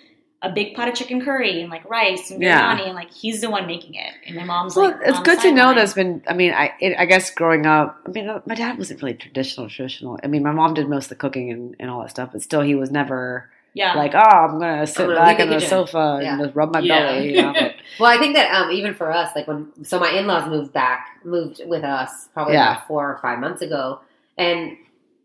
A 0.45 0.51
big 0.51 0.75
pot 0.75 0.89
of 0.89 0.93
chicken 0.93 1.23
curry 1.23 1.61
and 1.61 1.69
like 1.71 1.89
rice 1.89 2.29
and 2.29 2.39
biryani 2.41 2.43
Yeah. 2.45 2.81
and 2.83 2.95
like 2.95 3.09
he's 3.11 3.39
the 3.39 3.49
one 3.49 3.65
making 3.65 3.95
it 3.95 4.13
and 4.27 4.35
my 4.35 4.43
mom's 4.43 4.75
Well, 4.75 4.87
like 4.91 4.97
it's 5.05 5.17
on 5.17 5.23
the 5.23 5.29
good 5.29 5.39
to 5.39 5.51
know 5.51 5.55
sideline. 5.61 5.75
there's 5.77 5.93
been. 5.93 6.23
I 6.27 6.33
mean, 6.33 6.53
I 6.53 6.73
it, 6.81 6.95
I 6.99 7.05
guess 7.05 7.31
growing 7.33 7.65
up, 7.65 7.97
I 8.05 8.09
mean, 8.11 8.27
uh, 8.27 8.41
my 8.45 8.53
dad 8.55 8.77
wasn't 8.77 9.01
really 9.01 9.13
traditional. 9.15 9.69
Traditional. 9.69 10.19
I 10.23 10.27
mean, 10.27 10.43
my 10.43 10.51
mom 10.51 10.73
did 10.73 10.89
most 10.89 11.05
of 11.05 11.09
the 11.09 11.15
cooking 11.15 11.49
and, 11.51 11.75
and 11.79 11.89
all 11.89 12.01
that 12.01 12.09
stuff, 12.09 12.29
but 12.33 12.41
still, 12.41 12.61
he 12.61 12.75
was 12.75 12.91
never 12.91 13.49
yeah 13.75 13.93
like, 13.95 14.13
oh, 14.13 14.19
I'm 14.19 14.59
gonna 14.59 14.85
sit 14.85 14.97
gonna 15.07 15.15
back 15.15 15.39
on 15.39 15.47
the 15.49 15.55
the 15.55 15.61
sofa 15.61 16.19
Yeah. 16.21 16.33
and 16.33 16.43
just 16.43 16.55
rub 16.55 16.73
my 16.73 16.79
Yeah. 16.79 16.99
belly. 17.13 17.35
You 17.35 17.41
know? 17.41 17.53
but- 17.59 17.75
Well, 17.99 18.11
I 18.11 18.17
think 18.19 18.35
that 18.35 18.51
um, 18.53 18.69
even 18.71 18.93
for 18.93 19.11
us, 19.11 19.31
like 19.35 19.47
when 19.47 19.71
so 19.85 19.97
my 19.99 20.11
in 20.11 20.27
laws 20.27 20.49
moved 20.49 20.73
back, 20.73 21.07
moved 21.23 21.61
with 21.65 21.83
us 21.85 22.27
probably 22.33 22.55
Yeah. 22.55 22.73
about 22.73 22.87
four 22.87 23.09
or 23.09 23.17
five 23.21 23.39
months 23.39 23.61
ago, 23.61 24.01
and 24.37 24.77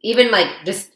even 0.03 0.31
like 0.31 0.47
just 0.65 0.93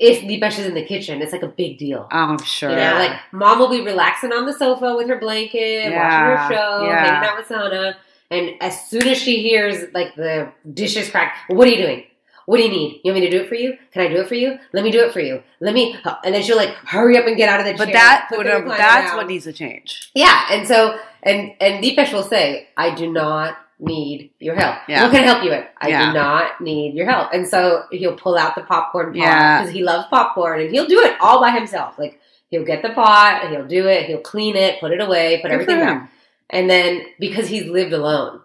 if 0.00 0.22
Deepesh 0.22 0.58
is 0.58 0.66
in 0.66 0.74
the 0.74 0.84
kitchen, 0.84 1.20
it's 1.22 1.30
like 1.32 1.42
a 1.42 1.48
big 1.48 1.78
deal. 1.78 2.08
oh, 2.10 2.16
I'm 2.16 2.42
sure. 2.42 2.70
You 2.70 2.76
know, 2.76 2.94
like 2.94 3.12
mom 3.32 3.58
will 3.60 3.68
be 3.70 3.82
relaxing 3.82 4.32
on 4.32 4.46
the 4.46 4.52
sofa 4.52 4.96
with 4.96 5.08
her 5.08 5.18
blanket, 5.18 5.90
Yeah, 5.92 6.00
watching 6.30 6.36
her 6.36 6.54
show, 6.56 6.86
yeah. 6.86 7.04
hanging 7.04 7.28
out 7.28 7.36
with 7.38 7.46
Sana, 7.46 7.96
and 8.30 8.50
as 8.60 8.88
soon 8.88 9.06
as 9.06 9.18
she 9.18 9.42
hears 9.42 9.92
like 9.94 10.14
the 10.16 10.50
dishes 10.72 11.10
crack, 11.10 11.36
what 11.48 11.68
are 11.68 11.70
you 11.70 11.76
doing? 11.76 12.04
What 12.46 12.56
do 12.56 12.64
you 12.64 12.70
need? 12.70 13.00
You 13.04 13.12
want 13.12 13.22
me 13.22 13.30
to 13.30 13.36
do 13.38 13.44
it 13.44 13.48
for 13.48 13.54
you? 13.54 13.76
Can 13.92 14.02
I 14.02 14.08
do 14.08 14.16
it 14.22 14.26
for 14.26 14.34
you? 14.34 14.58
Let 14.72 14.82
me 14.82 14.90
do 14.90 15.04
it 15.04 15.12
for 15.12 15.20
you. 15.20 15.40
Let 15.60 15.72
me, 15.72 15.94
and 16.24 16.34
then 16.34 16.42
she'll 16.42 16.56
like 16.56 16.70
hurry 16.70 17.16
up 17.16 17.26
and 17.26 17.36
get 17.36 17.48
out 17.48 17.60
of 17.60 17.66
the 17.66 17.74
but 17.74 17.84
chair. 17.84 17.92
that 17.94 18.26
put 18.28 18.38
would 18.38 18.46
have, 18.46 18.66
that's 18.66 19.08
down. 19.10 19.16
what 19.18 19.28
needs 19.28 19.44
to 19.44 19.52
change. 19.52 20.10
Yeah, 20.14 20.46
and 20.50 20.66
so 20.66 20.98
and 21.22 21.52
and 21.60 21.84
Deepesh 21.84 22.12
will 22.12 22.24
say, 22.24 22.68
"I 22.76 22.92
do 22.94 23.12
not 23.12 23.56
need 23.80 24.30
your 24.38 24.54
help. 24.54 24.76
Yeah. 24.88 25.02
What 25.04 25.12
can 25.12 25.22
I 25.22 25.26
help 25.26 25.42
you 25.44 25.50
with? 25.50 25.64
I 25.80 25.88
Yeah. 25.88 26.06
do 26.06 26.12
not 26.18 26.60
need 26.60 26.94
your 26.94 27.06
help." 27.08 27.32
And 27.32 27.46
so 27.48 27.84
he'll 27.90 28.16
pull 28.16 28.36
out 28.36 28.54
the 28.54 28.62
popcorn 28.62 29.06
pot 29.12 29.16
Yeah. 29.16 29.60
because 29.60 29.74
he 29.74 29.82
loves 29.82 30.06
popcorn, 30.08 30.60
and 30.60 30.70
he'll 30.70 30.86
do 30.86 31.00
it 31.00 31.14
all 31.20 31.40
by 31.40 31.50
himself. 31.50 31.98
Like 31.98 32.20
he'll 32.50 32.64
get 32.64 32.82
the 32.82 32.90
pot, 32.90 33.48
he'll 33.48 33.64
do 33.66 33.86
it. 33.88 34.06
He'll 34.06 34.18
clean 34.18 34.56
it, 34.56 34.80
put 34.80 34.92
it 34.92 35.00
away, 35.00 35.36
put 35.40 35.48
Good 35.48 35.52
everything 35.52 35.80
back, 35.80 36.10
and 36.50 36.68
then 36.68 37.02
because 37.18 37.48
he's 37.48 37.66
lived 37.66 37.92
alone, 37.92 38.40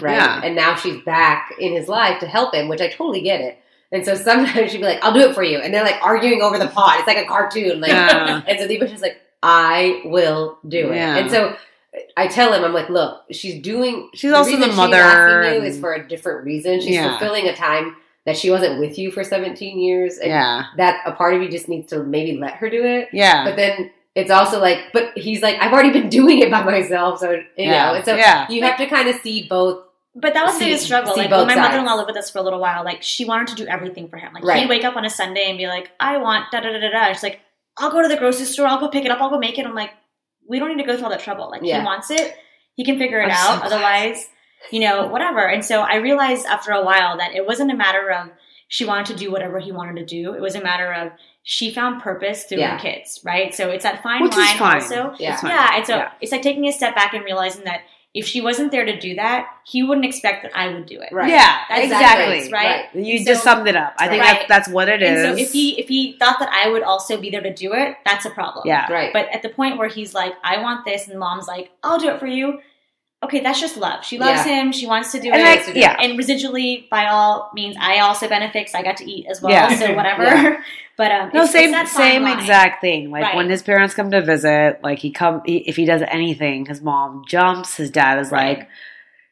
right? 0.00 0.16
Yeah. 0.16 0.40
And 0.42 0.54
now 0.56 0.74
she's 0.74 1.00
back 1.02 1.52
in 1.58 1.72
his 1.72 1.88
life 1.88 2.18
to 2.20 2.26
help 2.26 2.54
him, 2.54 2.68
which 2.68 2.80
I 2.80 2.88
totally 2.88 3.20
get 3.20 3.40
it. 3.40 3.58
And 3.90 4.06
so 4.06 4.14
sometimes 4.14 4.70
she'd 4.70 4.78
be 4.78 4.84
like, 4.84 5.04
"I'll 5.04 5.12
do 5.12 5.28
it 5.28 5.34
for 5.34 5.42
you," 5.42 5.58
and 5.58 5.72
they're 5.74 5.84
like 5.84 5.98
arguing 6.02 6.40
over 6.40 6.58
the 6.58 6.68
pot. 6.68 6.98
It's 6.98 7.06
like 7.06 7.18
a 7.18 7.26
cartoon, 7.26 7.80
like. 7.80 7.90
Yeah. 7.90 8.40
And 8.48 8.58
so 8.58 8.66
Deepesh 8.66 8.94
is 8.94 9.02
like, 9.02 9.18
I 9.42 10.00
will 10.04 10.58
do 10.66 10.90
it. 10.92 10.96
Yeah. 10.96 11.16
And 11.16 11.30
so 11.30 11.56
I 12.16 12.26
tell 12.26 12.52
him, 12.52 12.64
I'm 12.64 12.72
like, 12.74 12.88
look, 12.90 13.22
she's 13.30 13.62
doing. 13.62 14.10
She's 14.14 14.32
also 14.32 14.50
reason 14.50 14.68
the 14.70 14.76
mother 14.76 14.96
asking 14.96 15.52
you 15.52 15.58
and- 15.58 15.66
is 15.66 15.78
for 15.80 15.94
a 15.94 16.06
different 16.08 16.44
reason. 16.44 16.80
She's 16.80 16.90
Yeah. 16.96 17.10
fulfilling 17.18 17.46
a 17.48 17.54
time 17.56 17.96
that 18.26 18.36
she 18.36 18.50
wasn't 18.50 18.78
with 18.78 18.98
you 18.98 19.10
for 19.10 19.24
17 19.24 19.78
years. 19.80 20.18
And 20.18 20.30
Yeah. 20.30 20.64
that 20.76 21.00
a 21.06 21.12
part 21.12 21.34
of 21.34 21.42
you 21.42 21.48
just 21.48 21.68
needs 21.68 21.88
to 21.90 22.02
maybe 22.02 22.38
let 22.38 22.54
her 22.54 22.68
do 22.70 22.84
it. 22.84 23.08
Yeah. 23.12 23.44
But 23.44 23.56
then 23.56 23.90
it's 24.14 24.30
also 24.30 24.60
like, 24.60 24.78
but 24.92 25.16
he's 25.16 25.42
like, 25.42 25.56
I've 25.60 25.72
already 25.72 25.90
been 25.90 26.08
doing 26.20 26.38
it 26.40 26.50
by 26.50 26.62
myself. 26.62 27.18
So, 27.18 27.30
you 27.32 27.42
Yeah. 27.56 27.86
know, 27.86 27.94
and 27.94 28.04
so 28.04 28.14
Yeah. 28.14 28.46
you 28.48 28.62
have 28.62 28.76
to 28.78 28.86
kind 28.86 29.08
of 29.08 29.16
see 29.16 29.46
both. 29.48 29.82
But 30.14 30.34
that 30.34 30.44
was 30.44 30.58
the 30.58 30.66
biggest 30.66 30.84
struggle. 30.84 31.14
Like 31.16 31.30
when 31.30 31.46
my 31.46 31.54
mother-in-law 31.56 31.94
lived 31.94 32.08
with 32.08 32.16
us 32.18 32.28
for 32.30 32.38
a 32.38 32.42
little 32.42 32.60
while, 32.60 32.84
like 32.84 33.02
she 33.02 33.24
wanted 33.24 33.46
to 33.48 33.54
do 33.54 33.66
everything 33.66 34.08
for 34.08 34.18
him. 34.18 34.34
Like 34.34 34.44
Right. 34.44 34.60
he'd 34.60 34.68
wake 34.68 34.84
up 34.84 34.94
on 34.96 35.06
a 35.06 35.10
Sunday 35.10 35.48
and 35.48 35.56
be 35.56 35.66
like, 35.66 35.90
"I 35.98 36.18
want 36.18 36.50
da 36.52 36.60
da 36.60 36.70
da 36.70 36.78
da 36.78 36.90
da." 36.90 37.12
She's 37.14 37.22
like, 37.22 37.40
"I'll 37.78 37.90
go 37.90 38.02
to 38.02 38.08
the 38.08 38.18
grocery 38.18 38.44
store. 38.44 38.66
I'll 38.66 38.78
go 38.78 38.88
pick 38.88 39.06
it 39.06 39.10
up. 39.10 39.22
I'll 39.22 39.30
go 39.30 39.38
make 39.38 39.58
it." 39.58 39.64
I'm 39.64 39.74
like, 39.74 39.90
"We 40.52 40.58
don't 40.58 40.68
need 40.68 40.82
to 40.82 40.86
go 40.88 40.94
through 40.96 41.04
all 41.06 41.10
that 41.10 41.20
trouble. 41.20 41.50
Like 41.50 41.62
Yeah. 41.64 41.80
he 41.80 41.84
wants 41.86 42.10
it, 42.10 42.36
he 42.74 42.84
can 42.84 42.98
figure 42.98 43.20
it 43.20 43.24
I'm 43.24 43.30
out. 43.32 43.60
glad. 43.60 43.72
Otherwise, 43.72 44.28
you 44.70 44.80
know, 44.80 45.06
whatever." 45.08 45.40
And 45.54 45.64
so 45.64 45.80
I 45.80 45.96
realized 45.96 46.46
after 46.46 46.70
a 46.72 46.84
while 46.84 47.16
that 47.18 47.34
it 47.34 47.46
wasn't 47.46 47.70
a 47.72 47.76
matter 47.76 48.10
of 48.12 48.28
she 48.68 48.84
wanted 48.84 49.06
to 49.06 49.14
do 49.14 49.30
whatever 49.30 49.58
he 49.58 49.70
wanted 49.72 49.96
to 49.96 50.04
do. 50.06 50.34
It 50.34 50.40
was 50.40 50.54
a 50.54 50.62
matter 50.62 50.92
of 50.92 51.12
she 51.42 51.72
found 51.74 52.00
purpose 52.00 52.44
through 52.44 52.58
Yeah. 52.58 52.72
her 52.74 52.78
kids, 52.78 53.20
right? 53.24 53.54
So 53.54 53.70
it's 53.70 53.82
that 53.84 54.02
fine 54.02 54.22
Which 54.22 54.32
is 54.32 54.38
line 54.38 54.56
fine. 54.58 54.74
also. 54.82 55.14
Yeah. 55.18 55.32
It's 55.32 55.42
fine. 55.42 55.50
Yeah, 55.50 55.76
and 55.76 55.86
so 55.86 55.96
Yeah. 55.96 56.10
it's 56.20 56.32
like 56.32 56.42
taking 56.42 56.66
a 56.68 56.72
step 56.72 56.94
back 56.94 57.12
and 57.14 57.24
realizing 57.24 57.64
that 57.64 57.80
if 58.14 58.26
she 58.26 58.40
wasn't 58.42 58.70
there 58.70 58.84
to 58.84 58.98
do 59.00 59.14
that, 59.14 59.48
he 59.64 59.82
wouldn't 59.82 60.04
expect 60.04 60.42
that 60.42 60.52
I 60.54 60.68
would 60.68 60.84
do 60.86 61.00
it. 61.00 61.10
Right. 61.12 61.30
Yeah. 61.30 61.56
That's 61.70 61.84
Exactly. 61.84 62.36
exactly, 62.38 62.52
right? 62.52 62.94
You 62.94 63.18
So- 63.20 63.24
just 63.32 63.42
summed 63.42 63.66
it 63.66 63.74
up. 63.76 63.94
I 63.98 64.08
think 64.08 64.22
Right. 64.22 64.34
that's, 64.40 64.48
that's 64.48 64.68
what 64.68 64.88
it 64.90 65.02
is. 65.02 65.24
And 65.24 65.38
so 65.38 65.42
if 65.42 65.50
he 65.52 65.78
if 65.80 65.88
he 65.88 66.12
thought 66.18 66.38
that 66.40 66.50
I 66.52 66.68
would 66.68 66.82
also 66.82 67.18
be 67.18 67.30
there 67.30 67.40
to 67.40 67.52
do 67.54 67.72
it, 67.72 67.96
that's 68.04 68.26
a 68.26 68.30
problem. 68.30 68.66
yeah. 68.66 68.92
Right. 68.92 69.12
But 69.14 69.28
at 69.32 69.40
the 69.42 69.48
point 69.48 69.78
where 69.78 69.88
he's 69.88 70.12
like, 70.14 70.34
I 70.44 70.60
want 70.60 70.84
this, 70.84 71.08
and 71.08 71.18
mom's 71.18 71.48
like, 71.48 71.70
I'll 71.82 71.98
do 71.98 72.10
it 72.10 72.20
for 72.20 72.26
you. 72.26 72.60
Okay, 73.24 73.40
that's 73.40 73.60
just 73.60 73.76
love. 73.76 74.04
She 74.04 74.18
loves 74.18 74.42
him. 74.44 74.72
She 74.72 74.86
wants 74.86 75.12
to 75.12 75.20
do 75.20 75.30
And 75.30 75.40
it. 75.40 75.66
like, 75.66 75.76
yeah. 75.76 75.96
and 76.00 76.18
residually, 76.18 76.88
by 76.90 77.06
all 77.06 77.50
means, 77.54 77.76
I 77.80 78.00
also 78.00 78.28
benefit 78.28 78.66
'cause 78.66 78.74
I 78.74 78.82
got 78.82 78.96
to 78.96 79.08
eat 79.10 79.26
as 79.30 79.40
well. 79.40 79.52
Yeah. 79.52 79.68
So 79.78 79.94
whatever. 79.94 80.24
Yeah. 80.24 80.62
but 80.96 81.12
um, 81.12 81.30
No, 81.32 81.42
it's- 81.42 81.44
it's 81.44 81.52
same 81.52 81.70
that 81.70 81.88
same 81.88 82.22
line. 82.24 82.38
exact 82.40 82.80
thing. 82.80 83.10
Like 83.10 83.22
Right. 83.22 83.36
when 83.36 83.48
his 83.48 83.62
parents 83.62 83.94
come 83.94 84.10
to 84.10 84.22
visit, 84.22 84.80
like 84.82 84.98
he 84.98 85.12
come 85.12 85.40
he, 85.46 85.58
if 85.58 85.76
he 85.76 85.84
does 85.84 86.02
anything, 86.08 86.66
his 86.66 86.80
mom 86.82 87.22
jumps. 87.28 87.76
His 87.76 87.90
dad 87.90 88.18
is 88.18 88.32
Right. 88.32 88.58
like, 88.58 88.68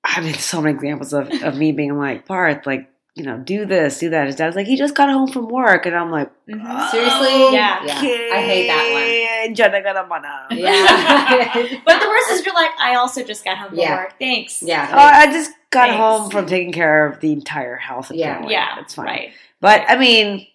I 0.05 0.20
mean, 0.20 0.34
so 0.34 0.62
many 0.62 0.74
examples 0.76 1.12
of, 1.12 1.28
of 1.43 1.57
me 1.59 1.72
being 1.72 1.99
like, 1.99 2.26
Barth, 2.26 2.66
like 2.66 2.88
you 3.21 3.27
know, 3.27 3.37
do 3.37 3.66
this, 3.66 3.99
do 3.99 4.09
that. 4.09 4.27
His 4.29 4.37
dad's 4.37 4.57
like, 4.57 4.66
he 4.66 4.77
just 4.77 4.95
got 4.95 5.11
home 5.11 5.29
from 5.29 5.49
work, 5.49 5.85
and 5.85 5.95
I'm 5.95 6.11
like, 6.11 6.31
Mhm. 6.49 6.91
Seriously? 6.91 7.53
Yeah. 7.55 7.85
Yeah. 7.85 7.93
I 8.33 8.41
hate 8.41 8.66
that 8.68 9.45
one. 9.45 9.55
Jana 9.55 9.83
gana 9.83 10.07
mana. 10.09 10.47
yeah. 10.51 11.53
But 11.85 12.01
the 12.01 12.09
worst 12.09 12.31
is 12.31 12.47
you're 12.47 12.55
like, 12.55 12.71
I 12.81 12.95
also 12.95 13.23
just 13.23 13.45
got 13.45 13.59
home 13.59 13.68
from 13.71 13.79
Yeah. 13.79 13.97
work. 13.97 14.14
Thanks. 14.18 14.62
yeah. 14.62 14.89
Oh, 14.91 14.99
I 14.99 15.27
just 15.31 15.53
got 15.68 15.89
Thanks. 15.89 16.01
home 16.01 16.31
from 16.31 16.47
taking 16.47 16.73
care 16.73 17.07
of 17.07 17.21
the 17.21 17.33
entire 17.33 17.77
house. 17.77 18.11
Yeah. 18.11 18.37
family. 18.39 18.53
Yeah. 18.55 18.81
it's 18.81 18.95
fine. 18.95 19.05
Right. 19.07 19.33
But 19.61 19.85
I 19.87 19.97
mean, 19.99 20.47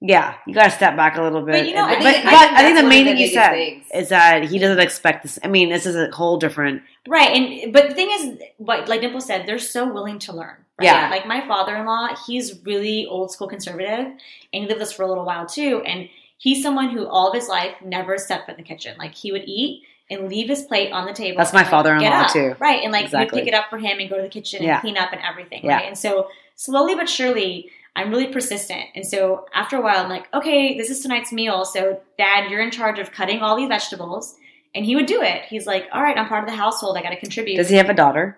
yeah, 0.00 0.34
you 0.46 0.54
got 0.54 0.64
to 0.64 0.70
step 0.70 0.96
back 0.96 1.16
a 1.16 1.22
little 1.22 1.42
bit. 1.42 1.52
But, 1.52 1.68
you 1.68 1.74
know, 1.74 1.86
And- 1.86 1.96
I 1.96 2.02
but, 2.02 2.12
think- 2.12 2.24
but 2.24 2.34
I 2.34 2.36
I 2.36 2.48
think 2.62 2.76
think, 2.76 2.78
the 2.78 2.88
main 2.88 3.04
thing 3.06 3.16
you 3.16 3.28
said 3.28 3.52
things. 3.52 3.86
is 3.94 4.08
that 4.10 4.44
he 4.44 4.58
doesn't 4.58 4.80
expect 4.80 5.22
this. 5.22 5.38
I 5.42 5.48
mean, 5.48 5.70
this 5.70 5.86
is 5.86 5.96
a 5.96 6.10
whole 6.14 6.36
different. 6.36 6.82
Right, 7.08 7.30
and 7.36 7.72
but 7.72 7.88
the 7.88 7.94
thing 7.94 8.10
is, 8.10 8.38
what 8.58 8.88
like 8.88 9.00
Dimple 9.00 9.20
said, 9.20 9.46
they're 9.46 9.58
so 9.58 9.90
willing 9.92 10.18
to 10.20 10.32
learn. 10.32 10.56
Right? 10.78 10.86
Yeah. 10.86 11.08
like 11.08 11.24
my 11.26 11.46
father-in-law, 11.46 12.16
he's 12.26 12.58
really 12.64 13.06
old 13.06 13.30
school 13.30 13.46
conservative, 13.46 14.06
and 14.06 14.18
he 14.52 14.66
lived 14.66 14.80
this 14.80 14.92
for 14.92 15.04
a 15.04 15.06
little 15.06 15.24
while 15.24 15.46
too. 15.46 15.82
And 15.86 16.08
he's 16.36 16.62
someone 16.64 16.90
who 16.90 17.06
all 17.06 17.28
of 17.28 17.34
his 17.34 17.48
life 17.48 17.76
never 17.84 18.18
stepped 18.18 18.46
foot 18.46 18.56
in 18.58 18.64
the 18.64 18.68
kitchen. 18.68 18.96
Like 18.98 19.14
he 19.14 19.30
would 19.30 19.44
eat 19.46 19.84
and 20.10 20.28
leave 20.28 20.48
his 20.48 20.62
plate 20.62 20.90
on 20.92 21.06
the 21.06 21.12
table. 21.12 21.38
That's 21.38 21.52
my 21.52 21.60
like, 21.62 21.70
father-in-law, 21.70 22.26
too. 22.26 22.56
Right, 22.58 22.82
and 22.82 22.90
like 22.92 23.04
Exactly. 23.04 23.36
we'd 23.38 23.44
pick 23.44 23.54
it 23.54 23.56
up 23.56 23.70
for 23.70 23.78
him 23.78 24.00
and 24.00 24.10
go 24.10 24.16
to 24.16 24.22
the 24.22 24.28
kitchen 24.28 24.62
Yeah. 24.64 24.72
and 24.72 24.80
clean 24.80 24.98
up 24.98 25.12
and 25.12 25.20
everything. 25.22 25.60
Yeah. 25.64 25.76
Right, 25.76 25.86
and 25.86 25.96
so 25.96 26.28
slowly 26.56 26.94
but 26.96 27.08
surely. 27.08 27.70
I'm 27.96 28.10
really 28.10 28.26
persistent. 28.28 28.86
And 28.94 29.06
so 29.06 29.46
after 29.54 29.76
a 29.76 29.80
while, 29.80 29.98
I'm 30.02 30.08
like, 30.10 30.26
okay, 30.34 30.76
this 30.76 30.90
is 30.90 31.00
tonight's 31.00 31.32
meal. 31.32 31.64
So, 31.64 32.00
dad, 32.18 32.50
you're 32.50 32.60
in 32.62 32.70
charge 32.72 32.98
of 32.98 33.12
cutting 33.12 33.40
all 33.40 33.56
these 33.56 33.68
vegetables. 33.68 34.34
And 34.74 34.84
he 34.84 34.96
would 34.96 35.06
do 35.06 35.22
it. 35.22 35.42
He's 35.48 35.66
like, 35.66 35.86
all 35.92 36.02
right, 36.02 36.18
I'm 36.18 36.26
part 36.26 36.42
of 36.42 36.50
the 36.50 36.56
household. 36.56 36.96
I 36.98 37.02
got 37.02 37.10
to 37.10 37.16
contribute. 37.20 37.56
Does 37.56 37.68
he 37.68 37.76
have 37.76 37.88
a 37.90 37.94
daughter? 37.94 38.36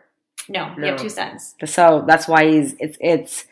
no, 0.49 0.73
we 0.77 0.83
No. 0.83 0.89
have 0.91 1.01
two 1.01 1.09
sons. 1.09 1.55
So 1.65 2.05
that's 2.07 2.29
why 2.29 2.45
he's 2.51 2.75
it's 2.79 2.99
it's 3.01 3.47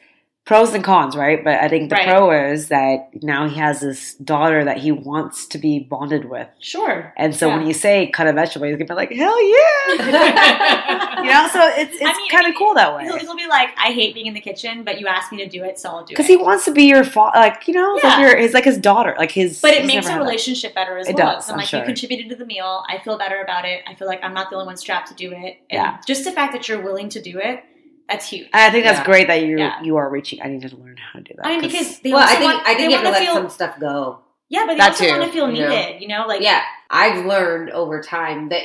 pros 0.46 0.74
and 0.74 0.84
cons, 0.84 1.16
right? 1.16 1.42
But 1.42 1.60
I 1.62 1.68
think 1.68 1.88
the 1.88 1.96
Right. 1.96 2.06
pro 2.08 2.30
is 2.52 2.68
that 2.68 3.08
now 3.22 3.48
he 3.48 3.56
has 3.56 3.80
this 3.80 4.12
daughter 4.16 4.62
that 4.64 4.76
he 4.76 4.92
wants 4.92 5.46
to 5.46 5.56
be 5.58 5.78
bonded 5.78 6.26
with. 6.26 6.48
Sure. 6.60 7.14
And 7.16 7.34
so 7.34 7.48
when 7.48 7.66
you 7.66 7.72
say 7.72 8.08
cut 8.08 8.26
a 8.26 8.32
vegetable, 8.34 8.66
he's 8.66 8.76
gonna 8.76 8.84
be 8.84 8.92
like, 8.94 9.10
hell 9.10 9.42
yeah. 9.42 9.62
you 11.22 11.30
know, 11.30 11.48
so 11.48 11.60
it's 11.80 11.94
it's 11.94 12.02
I 12.02 12.12
mean, 12.16 12.30
kind 12.30 12.46
of 12.46 12.54
cool 12.58 12.74
that 12.74 12.94
way. 12.94 13.04
He'll, 13.04 13.18
he'll 13.18 13.36
be 13.36 13.46
like, 13.46 13.70
I 13.78 13.92
hate 13.92 14.12
being 14.14 14.26
in 14.26 14.34
the 14.34 14.40
kitchen, 14.40 14.84
but 14.84 15.00
you 15.00 15.06
asked 15.06 15.32
me 15.32 15.38
to 15.38 15.48
do 15.48 15.64
it, 15.64 15.78
so 15.78 15.88
I'll 15.88 15.98
do 16.04 16.12
it. 16.12 16.16
Because 16.16 16.26
he 16.26 16.36
wants 16.36 16.66
to 16.66 16.72
be 16.72 16.84
your 16.84 17.04
father, 17.04 17.38
like 17.38 17.66
you 17.66 17.72
know, 17.74 17.94
it's 17.96 18.04
like 18.04 18.20
your, 18.20 18.36
he's 18.36 18.52
like 18.52 18.64
his 18.64 18.76
daughter, 18.78 19.14
like 19.18 19.30
his. 19.30 19.60
But 19.62 19.72
it 19.72 19.86
makes 19.86 20.06
never 20.06 20.18
a 20.18 20.18
that. 20.20 20.26
relationship 20.26 20.74
better 20.74 20.98
as 20.98 21.08
It 21.08 21.16
well. 21.16 21.36
does, 21.36 21.46
So 21.46 21.52
I'm 21.52 21.54
I'm 21.54 21.60
like, 21.60 21.68
sure. 21.68 21.80
you 21.80 21.86
contributed 21.86 22.28
to 22.30 22.36
the 22.36 22.44
meal. 22.46 22.84
I 22.88 22.98
feel 22.98 23.16
better 23.16 23.40
about 23.40 23.64
it. 23.64 23.82
I 23.86 23.94
feel 23.94 24.08
like 24.08 24.22
I'm 24.22 24.34
not 24.34 24.50
the 24.50 24.56
only 24.56 24.66
one 24.66 24.76
strapped 24.76 25.08
to 25.08 25.14
do 25.14 25.32
it. 25.32 25.56
And 25.70 25.82
Yeah. 25.82 25.98
Just 26.06 26.24
the 26.24 26.32
fact 26.32 26.52
that 26.52 26.68
you're 26.68 26.82
willing 26.82 27.08
to 27.10 27.22
do 27.22 27.38
it, 27.38 27.64
that's 28.08 28.28
huge. 28.28 28.48
I 28.52 28.70
think 28.70 28.84
that's 28.84 28.98
Yeah. 29.00 29.04
great 29.04 29.26
that 29.28 29.42
you 29.42 29.58
Yeah. 29.58 29.82
you 29.82 29.96
are 29.96 30.08
reaching. 30.08 30.40
I 30.42 30.48
need 30.48 30.62
to 30.68 30.76
learn 30.76 30.96
how 30.96 31.18
to 31.20 31.24
do 31.24 31.34
that. 31.36 31.46
I 31.46 31.50
mean, 31.50 31.60
because 31.62 32.00
they 32.00 32.12
well, 32.12 32.22
I 32.22 32.34
think 32.36 32.52
want, 32.52 32.62
I 32.66 32.74
think 32.74 32.78
they 32.78 32.84
you 32.84 32.90
have 32.96 33.04
to 33.04 33.10
let 33.10 33.22
feel, 33.22 33.34
some 33.34 33.48
stuff 33.50 33.78
go. 33.80 34.18
yeah, 34.48 34.64
but 34.66 34.74
they 34.74 34.78
That 34.78 34.90
also 34.90 35.04
too, 35.04 35.10
want 35.10 35.22
to 35.24 35.30
feel 35.32 35.50
you 35.50 35.62
know? 35.62 35.68
needed. 35.70 36.02
You 36.02 36.08
know, 36.08 36.26
like 36.26 36.40
yeah, 36.42 36.62
I've 36.90 37.24
learned 37.26 37.70
over 37.70 38.02
time 38.02 38.48
that 38.50 38.62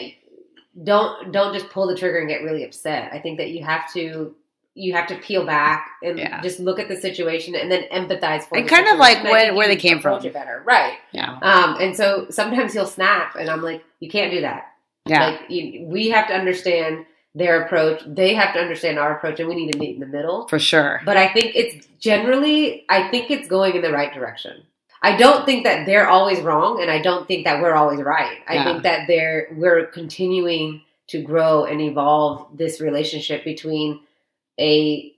don't 0.84 1.32
don't 1.32 1.54
just 1.54 1.70
pull 1.70 1.88
the 1.88 1.96
trigger 1.96 2.20
and 2.20 2.28
get 2.30 2.42
really 2.44 2.64
upset. 2.64 3.10
I 3.14 3.20
think 3.20 3.38
that 3.38 3.50
you 3.50 3.64
have 3.64 3.92
to 3.94 4.36
you 4.76 4.94
have 4.94 5.08
to 5.08 5.16
peel 5.16 5.46
back 5.46 5.90
and 6.02 6.18
Yeah. 6.18 6.40
just 6.42 6.60
look 6.60 6.80
at 6.80 6.88
the 6.88 6.96
situation 6.96 7.54
and 7.56 7.70
then 7.70 7.84
empathize 7.92 8.44
for 8.48 8.56
And 8.58 8.66
the 8.66 8.70
kind 8.70 8.88
of 8.88 8.98
like 8.98 9.18
And 9.18 9.28
I 9.28 9.32
where- 9.32 9.42
think 9.42 9.58
where 9.58 9.70
you 9.70 9.76
they 9.76 9.82
came 9.82 10.00
from. 10.00 10.24
it 10.24 10.32
better, 10.32 10.62
right? 10.66 10.94
yeah, 11.12 11.38
Um, 11.42 11.76
and 11.82 11.98
so 11.98 12.28
sometimes 12.30 12.72
he'll 12.74 12.86
snap, 12.86 13.36
and 13.36 13.50
I'm 13.50 13.62
like, 13.62 13.84
you 14.00 14.10
can't 14.10 14.32
do 14.32 14.42
that. 14.42 14.68
yeah, 15.06 15.26
Like 15.32 15.40
you, 15.50 15.86
we 15.86 16.10
have 16.12 16.28
to 16.28 16.34
understand 16.34 17.06
their 17.36 17.64
approach. 17.64 18.02
They 18.06 18.34
have 18.34 18.54
to 18.54 18.60
understand 18.60 18.98
our 19.00 19.16
approach, 19.18 19.40
and 19.40 19.48
we 19.48 19.56
need 19.56 19.72
to 19.74 19.78
meet 19.80 19.94
in 19.96 20.00
the 20.00 20.08
middle. 20.08 20.48
for 20.48 20.60
sure. 20.60 21.02
But 21.06 21.18
I 21.18 21.32
think 21.32 21.56
it's 21.56 21.88
generally, 22.00 22.86
I 22.90 23.08
think 23.10 23.30
it's 23.32 23.48
going 23.48 23.76
in 23.76 23.82
the 23.82 23.92
right 23.92 24.14
direction. 24.14 24.64
I 25.02 25.16
don't 25.16 25.46
think 25.46 25.64
that 25.64 25.86
they're 25.86 26.10
always 26.10 26.42
wrong, 26.42 26.82
and 26.82 26.92
I 26.92 27.02
don't 27.02 27.28
think 27.28 27.46
that 27.46 27.62
we're 27.62 27.76
always 27.76 28.02
right. 28.02 28.38
I 28.48 28.56
Yeah. 28.56 28.64
think 28.66 28.84
that 28.84 29.08
they're 29.08 29.48
we're 29.56 29.86
continuing 29.86 30.82
to 31.08 31.22
grow 31.22 31.66
and 31.66 31.80
evolve 31.82 32.48
this 32.58 32.82
relationship 32.82 33.44
between 33.44 34.02
a 34.60 35.14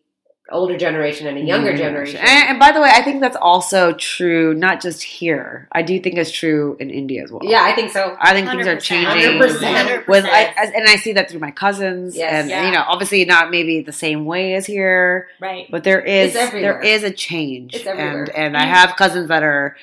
older 0.52 0.78
generation 0.78 1.28
and 1.28 1.38
a 1.38 1.42
younger 1.42 1.76
generation. 1.76 2.20
And, 2.20 2.50
and 2.50 2.60
by 2.60 2.72
the 2.72 2.82
way, 2.82 2.90
I 2.94 3.02
think 3.02 3.22
that's 3.22 3.38
also 3.42 3.94
true, 3.94 4.54
not 4.54 4.82
just 4.82 5.02
here. 5.04 5.68
I 5.72 5.82
do 5.82 6.00
think 6.00 6.18
it's 6.18 6.32
true 6.32 6.78
in 6.80 6.90
India 6.90 7.24
as 7.24 7.32
well. 7.32 7.42
yeah, 7.44 7.64
I 7.64 7.74
think 7.74 7.92
so. 7.92 8.16
I 8.20 8.34
think 8.34 8.48
things 8.50 8.68
are 8.68 8.76
100%. 8.78 8.82
changing. 8.82 9.40
100%. 9.40 10.08
With 10.08 10.26
I, 10.26 10.54
and 10.76 10.88
I 10.88 10.96
see 10.98 11.14
that 11.14 11.30
through 11.30 11.40
my 11.40 11.52
cousins, 11.52 12.16
Yes. 12.16 12.34
and 12.34 12.50
Yeah. 12.50 12.66
you 12.66 12.72
know, 12.72 12.84
obviously 12.88 13.24
not 13.26 13.52
maybe 13.52 13.82
the 13.82 13.92
same 13.94 14.26
way 14.26 14.56
as 14.56 14.66
here, 14.66 15.28
right. 15.40 15.68
but 15.72 15.84
there 15.84 16.02
is, 16.02 16.34
there 16.34 16.82
is 16.82 17.04
a 17.04 17.12
change, 17.12 17.76
It's 17.76 17.86
everywhere. 17.86 18.24
and 18.24 18.30
and 18.36 18.58
I 18.58 18.66
Mhm. 18.66 18.74
have 18.74 18.96
cousins 18.96 19.28
that 19.30 19.44
are 19.44 19.76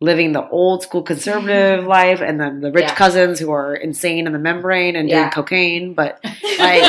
living 0.00 0.32
the 0.32 0.46
old 0.48 0.82
school 0.82 1.02
conservative 1.02 1.84
life, 1.98 2.20
and 2.20 2.40
then 2.40 2.60
the 2.60 2.70
rich 2.70 2.84
Yeah. 2.84 2.94
cousins 2.94 3.38
who 3.38 3.50
are 3.50 3.74
insane 3.74 4.26
in 4.26 4.32
the 4.32 4.38
membrane 4.38 4.94
and 4.96 5.08
doing 5.08 5.30
cocaine, 5.30 5.94
but 5.94 6.20
like 6.58 6.82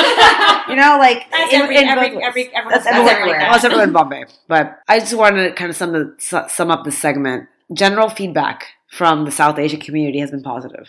you 0.68 0.76
know, 0.76 0.96
like 0.98 1.30
That's 1.30 1.52
in- 1.52 1.60
every, 1.62 1.76
in 1.78 1.88
every, 1.88 2.22
every, 2.22 2.54
everyone's 2.54 2.84
That's 2.84 2.86
everywhere. 2.86 3.16
everywhere. 3.20 3.38
That's 3.40 3.64
everywhere 3.64 3.84
in 3.86 3.92
Bombay. 3.92 4.24
But 4.48 4.78
I 4.88 4.98
just 5.00 5.14
wanted 5.16 5.48
to 5.48 5.54
kind 5.54 5.70
of 5.70 5.76
sum, 5.76 5.92
the, 5.92 6.46
sum 6.48 6.70
up 6.70 6.84
this 6.84 6.98
segment. 6.98 7.48
General 7.72 8.08
feedback 8.10 8.66
from 8.90 9.24
the 9.24 9.30
South 9.30 9.58
Asian 9.58 9.80
community 9.80 10.18
has 10.20 10.30
been 10.30 10.42
positive. 10.42 10.88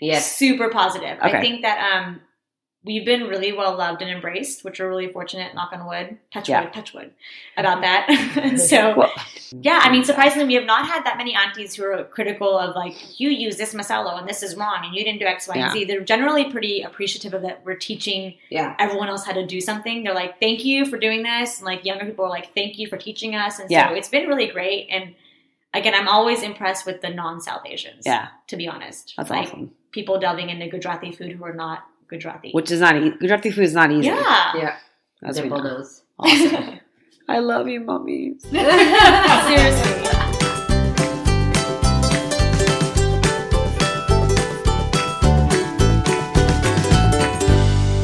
Yes. 0.00 0.34
super 0.36 0.68
positive. 0.70 1.18
Okay. 1.18 1.36
I 1.38 1.40
think 1.40 1.62
that 1.62 1.78
um, 2.06 2.20
we've 2.82 3.04
been 3.04 3.24
really 3.24 3.52
well 3.52 3.76
loved 3.76 4.00
and 4.00 4.10
embraced, 4.10 4.64
which 4.64 4.80
we're 4.80 4.88
really 4.88 5.12
fortunate. 5.12 5.54
Knock 5.54 5.70
on 5.72 5.86
wood, 5.86 6.16
touch 6.32 6.48
Yeah. 6.48 6.64
wood, 6.64 6.72
touch 6.72 6.94
wood 6.94 7.12
about 7.56 7.82
mm-hmm. 7.82 8.56
that. 8.56 8.58
so 8.68 9.06
yeah, 9.52 9.80
I 9.82 9.90
mean, 9.90 10.00
mm-hmm. 10.00 10.06
surprisingly, 10.06 10.46
we 10.46 10.54
have 10.54 10.64
not 10.64 10.86
had 10.86 11.04
that 11.04 11.18
many 11.18 11.34
aunties 11.34 11.74
who 11.74 11.84
are 11.84 12.04
critical 12.04 12.58
of 12.58 12.74
like 12.74 13.20
you 13.20 13.28
use 13.28 13.56
this 13.58 13.74
masala 13.74 14.18
and 14.18 14.28
this 14.28 14.42
is 14.42 14.56
wrong 14.56 14.80
and 14.84 14.94
you 14.94 15.04
didn't 15.04 15.20
do 15.20 15.26
X, 15.26 15.46
Y, 15.46 15.56
and 15.56 15.72
Z. 15.72 15.84
They're 15.84 16.00
generally 16.00 16.50
pretty 16.50 16.82
appreciative 16.82 17.34
of 17.34 17.42
that. 17.42 17.62
We're 17.64 17.74
teaching 17.76 18.34
Yeah. 18.48 18.74
everyone 18.78 19.08
else 19.08 19.24
how 19.24 19.32
to 19.32 19.46
do 19.46 19.60
something. 19.60 20.02
They're 20.02 20.14
like, 20.14 20.40
"Thank 20.40 20.64
you 20.64 20.86
for 20.86 20.98
doing 20.98 21.22
this," 21.22 21.58
and 21.58 21.66
like 21.66 21.84
younger 21.84 22.06
people 22.06 22.24
are 22.24 22.30
like, 22.30 22.54
"Thank 22.54 22.78
you 22.78 22.88
for 22.88 22.96
teaching 22.96 23.34
us." 23.34 23.58
And 23.58 23.70
Yeah. 23.70 23.88
so 23.90 23.94
it's 23.94 24.08
been 24.08 24.26
really 24.26 24.46
great. 24.46 24.88
And 24.90 25.14
again, 25.74 25.94
I'm 25.94 26.08
always 26.08 26.42
impressed 26.42 26.86
with 26.86 27.02
the 27.02 27.10
non-South 27.10 27.62
Asians. 27.66 28.04
Yeah, 28.06 28.28
to 28.46 28.56
be 28.56 28.66
honest, 28.68 29.14
that's 29.18 29.28
like, 29.28 29.48
awesome. 29.48 29.72
people 29.90 30.18
delving 30.18 30.48
into 30.48 30.68
Gujarati 30.68 31.12
food 31.12 31.32
who 31.32 31.44
are 31.44 31.52
not 31.52 31.84
Gujarati. 32.10 32.50
Which 32.52 32.70
is 32.70 32.80
not 32.80 32.96
easy. 32.96 33.10
Gujarati 33.18 33.50
food 33.50 33.64
is 33.64 33.74
not 33.74 33.90
easy. 33.92 34.06
yeah. 34.08 34.52
Yeah. 34.56 34.76
As 35.22 35.36
we 35.36 35.42
Dimple 35.48 35.62
know. 35.64 35.84
Awesome. 36.18 36.80
I 37.28 37.38
love 37.38 37.68
you, 37.68 37.80
mummies. 37.80 38.42
Seriously. 38.50 40.06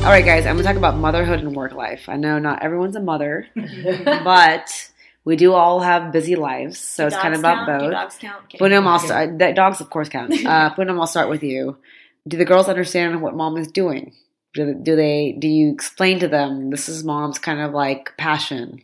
All 0.06 0.12
right, 0.12 0.24
guys, 0.24 0.46
I'm 0.46 0.54
going 0.54 0.58
to 0.58 0.62
talk 0.62 0.76
about 0.76 0.96
motherhood 0.96 1.40
and 1.40 1.52
work 1.56 1.72
life. 1.72 2.08
I 2.08 2.14
know 2.16 2.38
not 2.38 2.62
everyone's 2.62 2.94
a 2.94 3.00
mother, 3.00 3.48
but 4.04 4.90
we 5.24 5.34
do 5.34 5.52
all 5.52 5.80
have 5.80 6.12
busy 6.12 6.36
lives. 6.36 6.78
So 6.78 7.02
Do 7.02 7.06
it's 7.08 7.16
kind 7.16 7.34
of 7.34 7.40
about 7.40 7.66
count? 7.66 7.80
Do 7.80 7.84
both. 7.86 7.92
dogs 7.92 8.16
count? 8.20 8.48
Kidding. 8.48 8.64
Poonam, 8.68 8.86
I'll 8.86 9.00
start. 9.00 9.36
that- 9.40 9.56
Dogs, 9.56 9.80
of 9.80 9.90
course, 9.90 10.08
count. 10.08 10.32
Uh, 10.32 10.72
Poonam, 10.76 11.00
I'll 11.00 11.08
start 11.08 11.28
with 11.28 11.42
you. 11.42 11.76
Do 12.28 12.36
the 12.36 12.44
girls 12.44 12.68
understand 12.68 13.22
what 13.22 13.36
mom 13.36 13.56
is 13.56 13.68
doing? 13.68 14.12
Do, 14.54 14.74
do 14.74 14.96
they? 14.96 15.36
Do 15.38 15.48
you 15.48 15.72
explain 15.72 16.18
to 16.20 16.28
them 16.28 16.70
this 16.70 16.88
is 16.88 17.04
mom's 17.04 17.38
kind 17.38 17.60
of 17.60 17.72
like 17.72 18.16
passion? 18.16 18.82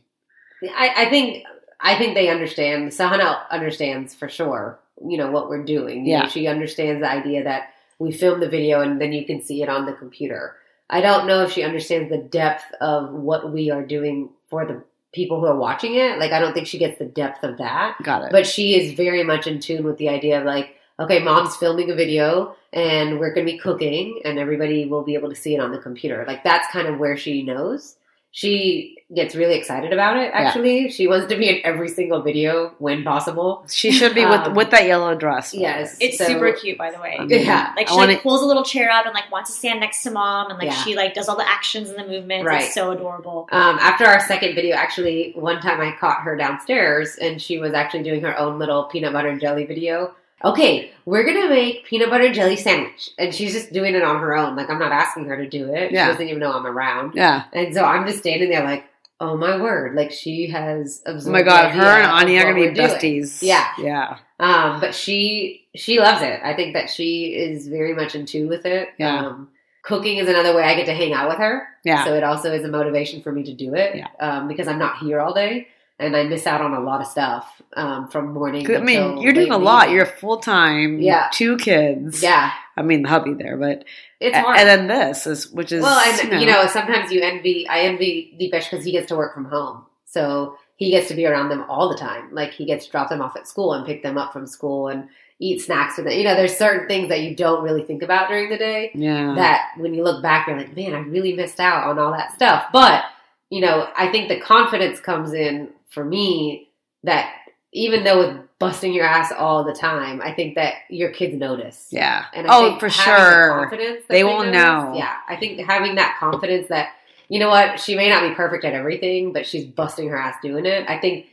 I, 0.62 1.06
I 1.06 1.10
think 1.10 1.44
I 1.80 1.96
think 1.98 2.14
they 2.14 2.28
understand. 2.28 2.90
Sahana 2.92 3.40
understands 3.50 4.14
for 4.14 4.28
sure. 4.28 4.78
You 5.04 5.18
know 5.18 5.30
what 5.30 5.48
we're 5.48 5.64
doing. 5.64 6.06
You 6.06 6.18
know, 6.18 6.22
Yeah. 6.24 6.28
she 6.28 6.46
understands 6.46 7.02
the 7.02 7.10
idea 7.10 7.42
that 7.44 7.70
we 7.98 8.12
film 8.12 8.40
the 8.40 8.48
video 8.48 8.80
and 8.80 9.00
then 9.00 9.12
you 9.12 9.24
can 9.24 9.42
see 9.42 9.62
it 9.62 9.68
on 9.68 9.86
the 9.86 9.92
computer. 9.92 10.56
I 10.90 11.00
don't 11.00 11.26
know 11.26 11.42
if 11.42 11.52
she 11.52 11.62
understands 11.62 12.10
the 12.10 12.18
depth 12.18 12.64
of 12.80 13.10
what 13.12 13.52
we 13.52 13.70
are 13.70 13.84
doing 13.84 14.28
for 14.50 14.66
the 14.66 14.84
people 15.12 15.40
who 15.40 15.46
are 15.46 15.56
watching 15.56 15.94
it. 15.94 16.18
Like 16.18 16.32
I 16.32 16.38
don't 16.38 16.52
think 16.52 16.66
she 16.66 16.78
gets 16.78 16.98
the 16.98 17.06
depth 17.06 17.42
of 17.42 17.58
that. 17.58 17.96
Got 18.02 18.24
it. 18.24 18.32
But 18.32 18.46
she 18.46 18.76
is 18.78 18.92
very 18.92 19.24
much 19.24 19.46
in 19.46 19.58
tune 19.58 19.84
with 19.84 19.96
the 19.96 20.10
idea 20.10 20.38
of 20.38 20.44
like, 20.46 20.76
okay, 21.02 21.18
mom's 21.22 21.56
filming 21.56 21.90
a 21.90 21.94
video 21.94 22.54
and 22.72 23.18
we're 23.18 23.34
going 23.34 23.46
to 23.46 23.52
be 23.52 23.58
cooking 23.58 24.20
and 24.24 24.38
everybody 24.38 24.86
will 24.86 25.02
be 25.02 25.14
able 25.14 25.28
to 25.28 25.36
see 25.36 25.54
it 25.54 25.58
on 25.60 25.72
the 25.72 25.78
computer. 25.78 26.24
Like 26.26 26.42
that's 26.44 26.66
kind 26.72 26.88
of 26.88 26.98
where 26.98 27.16
she 27.16 27.42
knows. 27.42 27.96
She 28.34 28.96
gets 29.14 29.34
really 29.36 29.56
excited 29.56 29.92
about 29.92 30.16
it 30.16 30.30
actually. 30.32 30.88
She 30.90 31.06
wants 31.06 31.26
to 31.30 31.36
be 31.36 31.50
in 31.50 31.60
every 31.64 31.90
single 31.90 32.22
video 32.22 32.72
when 32.78 33.04
possible. 33.04 33.66
she 33.70 33.92
should 33.92 34.14
be 34.14 34.24
with 34.24 34.40
um, 34.40 34.54
with 34.54 34.70
that 34.70 34.86
yellow 34.86 35.14
dress. 35.14 35.52
Yes. 35.52 35.98
It's 36.00 36.16
So- 36.16 36.24
super 36.24 36.50
cute, 36.52 36.78
by 36.78 36.90
the 36.90 36.98
way. 36.98 37.16
I 37.20 37.26
mean, 37.26 37.44
Yeah. 37.44 37.74
Like 37.76 37.88
she 37.88 37.94
wanna- 37.94 38.12
like 38.14 38.22
pulls 38.22 38.40
a 38.40 38.46
little 38.46 38.64
chair 38.64 38.88
up 38.90 39.04
and 39.04 39.12
like 39.12 39.30
wants 39.30 39.50
to 39.52 39.56
stand 39.58 39.80
next 39.80 40.02
to 40.04 40.10
mom 40.12 40.48
and 40.48 40.58
like 40.58 40.68
Yeah. 40.68 40.82
she 40.82 40.96
like 40.96 41.12
does 41.12 41.28
all 41.28 41.36
the 41.36 41.46
actions 41.46 41.90
and 41.90 41.98
the 41.98 42.06
movements. 42.10 42.46
Right. 42.46 42.62
It's 42.64 42.72
so 42.74 42.90
adorable. 42.92 43.50
Um, 43.52 43.76
after 43.82 44.06
our 44.06 44.20
second 44.20 44.54
video, 44.54 44.76
actually, 44.76 45.32
one 45.34 45.60
time 45.60 45.78
I 45.82 45.94
caught 46.00 46.22
her 46.22 46.34
downstairs 46.34 47.16
and 47.20 47.38
she 47.42 47.58
was 47.58 47.74
actually 47.74 48.04
doing 48.04 48.22
her 48.22 48.34
own 48.38 48.58
little 48.58 48.84
peanut 48.84 49.12
butter 49.12 49.28
and 49.28 49.42
jelly 49.42 49.66
video. 49.66 50.14
Okay, 50.44 50.90
we're 51.04 51.24
gonna 51.24 51.48
make 51.48 51.84
peanut 51.86 52.10
butter 52.10 52.24
and 52.24 52.34
jelly 52.34 52.56
sandwich, 52.56 53.10
and 53.18 53.34
she's 53.34 53.52
just 53.52 53.72
doing 53.72 53.94
it 53.94 54.02
on 54.02 54.20
her 54.20 54.36
own. 54.36 54.56
Like 54.56 54.70
I'm 54.70 54.78
not 54.78 54.92
asking 54.92 55.26
her 55.26 55.36
to 55.36 55.48
do 55.48 55.72
it. 55.72 55.92
Yeah. 55.92 56.06
She 56.06 56.12
doesn't 56.12 56.28
even 56.28 56.40
know 56.40 56.52
I'm 56.52 56.66
around, 56.66 57.14
Yeah. 57.14 57.44
and 57.52 57.74
so 57.74 57.84
I'm 57.84 58.06
just 58.06 58.18
standing 58.20 58.50
there 58.50 58.64
like, 58.64 58.84
oh 59.20 59.36
my 59.36 59.60
word! 59.60 59.94
Like 59.94 60.10
she 60.10 60.48
has 60.48 61.02
Oh 61.06 61.30
my 61.30 61.42
god, 61.42 61.70
her 61.70 61.82
and 61.82 62.10
Ani 62.10 62.38
are 62.38 62.42
gonna 62.44 62.54
be 62.54 62.60
we're 62.68 62.74
doing. 62.74 62.88
besties. 62.88 63.38
Yeah. 63.42 63.66
Yeah. 63.78 64.18
Um, 64.40 64.80
but 64.80 64.94
she 64.94 65.66
she 65.76 66.00
loves 66.00 66.22
it. 66.22 66.40
I 66.42 66.54
think 66.54 66.74
that 66.74 66.90
she 66.90 67.26
is 67.34 67.68
very 67.68 67.94
much 67.94 68.14
in 68.14 68.26
tune 68.26 68.48
with 68.48 68.66
it. 68.66 68.88
Yeah. 68.98 69.26
Um, 69.26 69.48
cooking 69.82 70.16
is 70.18 70.28
another 70.28 70.54
way 70.54 70.62
I 70.64 70.74
get 70.74 70.86
to 70.86 70.94
hang 70.94 71.12
out 71.12 71.28
with 71.28 71.38
her. 71.38 71.66
Yeah. 71.84 72.04
So 72.04 72.14
it 72.14 72.22
also 72.24 72.52
is 72.52 72.64
a 72.64 72.68
motivation 72.68 73.22
for 73.22 73.30
me 73.32 73.42
to 73.44 73.54
do 73.54 73.74
it. 73.74 73.96
Yeah. 73.96 74.08
Um, 74.20 74.48
because 74.48 74.66
I'm 74.68 74.78
not 74.78 74.98
here 74.98 75.20
all 75.20 75.32
day 75.34 75.68
and 76.02 76.16
I 76.16 76.24
miss 76.24 76.46
out 76.46 76.60
on 76.60 76.74
a 76.74 76.80
lot 76.80 77.00
of 77.00 77.06
stuff 77.06 77.62
um, 77.74 78.08
from 78.08 78.32
morning. 78.32 78.68
I 78.74 78.78
mean, 78.78 79.18
you're 79.18 79.32
doing 79.32 79.52
a 79.52 79.58
lot. 79.58 79.90
You're 79.90 80.06
full 80.06 80.38
time. 80.38 81.00
Yeah. 81.00 81.28
Two 81.32 81.56
kids. 81.56 82.22
yeah, 82.22 82.52
I 82.76 82.82
mean, 82.82 83.02
the 83.02 83.08
hubby 83.08 83.34
there, 83.34 83.56
but 83.56 83.84
it's 84.20 84.36
hard. 84.36 84.58
and 84.58 84.68
then 84.68 84.86
this 84.88 85.26
is 85.26 85.50
which 85.50 85.72
is 85.72 85.82
well, 85.82 85.98
and 85.98 86.40
you 86.40 86.46
know, 86.46 86.66
sometimes 86.66 87.12
you 87.12 87.20
envy. 87.22 87.66
I 87.68 87.80
envy 87.80 88.36
Deepesh 88.40 88.70
because 88.70 88.84
he 88.84 88.92
gets 88.92 89.08
to 89.08 89.16
work 89.16 89.34
from 89.34 89.46
home, 89.46 89.84
so 90.06 90.56
he 90.76 90.90
gets 90.90 91.08
to 91.08 91.14
be 91.14 91.26
around 91.26 91.48
them 91.48 91.64
all 91.68 91.88
the 91.88 91.98
time. 91.98 92.28
Like 92.32 92.52
he 92.52 92.64
gets 92.64 92.86
to 92.86 92.90
drop 92.90 93.08
them 93.08 93.22
off 93.22 93.36
at 93.36 93.46
school 93.46 93.72
and 93.72 93.86
pick 93.86 94.02
them 94.02 94.18
up 94.18 94.32
from 94.32 94.46
school 94.46 94.88
and 94.88 95.08
eat 95.38 95.60
snacks 95.60 95.96
with 95.96 96.06
them. 96.06 96.16
You 96.16 96.24
know, 96.24 96.34
there's 96.34 96.56
certain 96.56 96.86
things 96.86 97.08
that 97.08 97.20
you 97.20 97.34
don't 97.34 97.64
really 97.64 97.82
think 97.82 98.02
about 98.02 98.28
during 98.28 98.48
the 98.48 98.56
day. 98.56 98.90
yeah. 98.94 99.34
that 99.34 99.72
when 99.76 99.92
you 99.92 100.04
look 100.04 100.22
back, 100.22 100.46
you're 100.46 100.56
like, 100.56 100.74
man, 100.76 100.94
I 100.94 101.00
really 101.00 101.34
missed 101.34 101.58
out 101.60 101.84
on 101.88 101.98
all 101.98 102.12
that 102.12 102.32
stuff. 102.34 102.66
But, 102.72 103.04
you 103.50 103.60
know, 103.60 103.88
I 103.96 104.10
think 104.10 104.28
the 104.28 104.40
confidence 104.40 105.00
comes 105.00 105.32
in 105.32 105.70
for 105.92 106.04
me 106.04 106.68
that 107.04 107.32
even 107.72 108.04
though 108.04 108.18
with 108.18 108.40
busting 108.58 108.92
your 108.92 109.04
ass 109.06 109.32
all 109.32 109.64
the 109.64 109.72
time, 109.72 110.20
I 110.22 110.32
think 110.32 110.54
that 110.56 110.74
your 110.88 111.10
kids 111.10 111.34
notice. 111.34 111.88
Yeah. 111.90 112.26
And 112.34 112.46
I 112.46 112.50
oh, 112.54 112.78
for 112.78 112.86
the 112.88 112.90
sure. 112.90 113.48
confidence 113.50 114.00
that 114.02 114.08
They 114.08 114.24
will 114.24 114.38
notice- 114.44 114.52
know. 114.52 114.92
Yeah, 114.96 115.16
I 115.28 115.36
think 115.36 115.58
having 115.60 115.96
that 115.96 116.16
confidence 116.18 116.68
that 116.68 116.90
you 117.28 117.38
know 117.38 117.48
what, 117.48 117.80
she 117.80 117.94
may 117.96 118.10
not 118.10 118.28
be 118.28 118.34
perfect 118.34 118.64
at 118.64 118.74
everything, 118.74 119.32
but 119.32 119.46
she's 119.46 119.64
busting 119.64 120.08
her 120.08 120.18
ass 120.18 120.36
doing 120.42 120.66
it. 120.66 120.84
I 120.88 120.98
think 120.98 121.26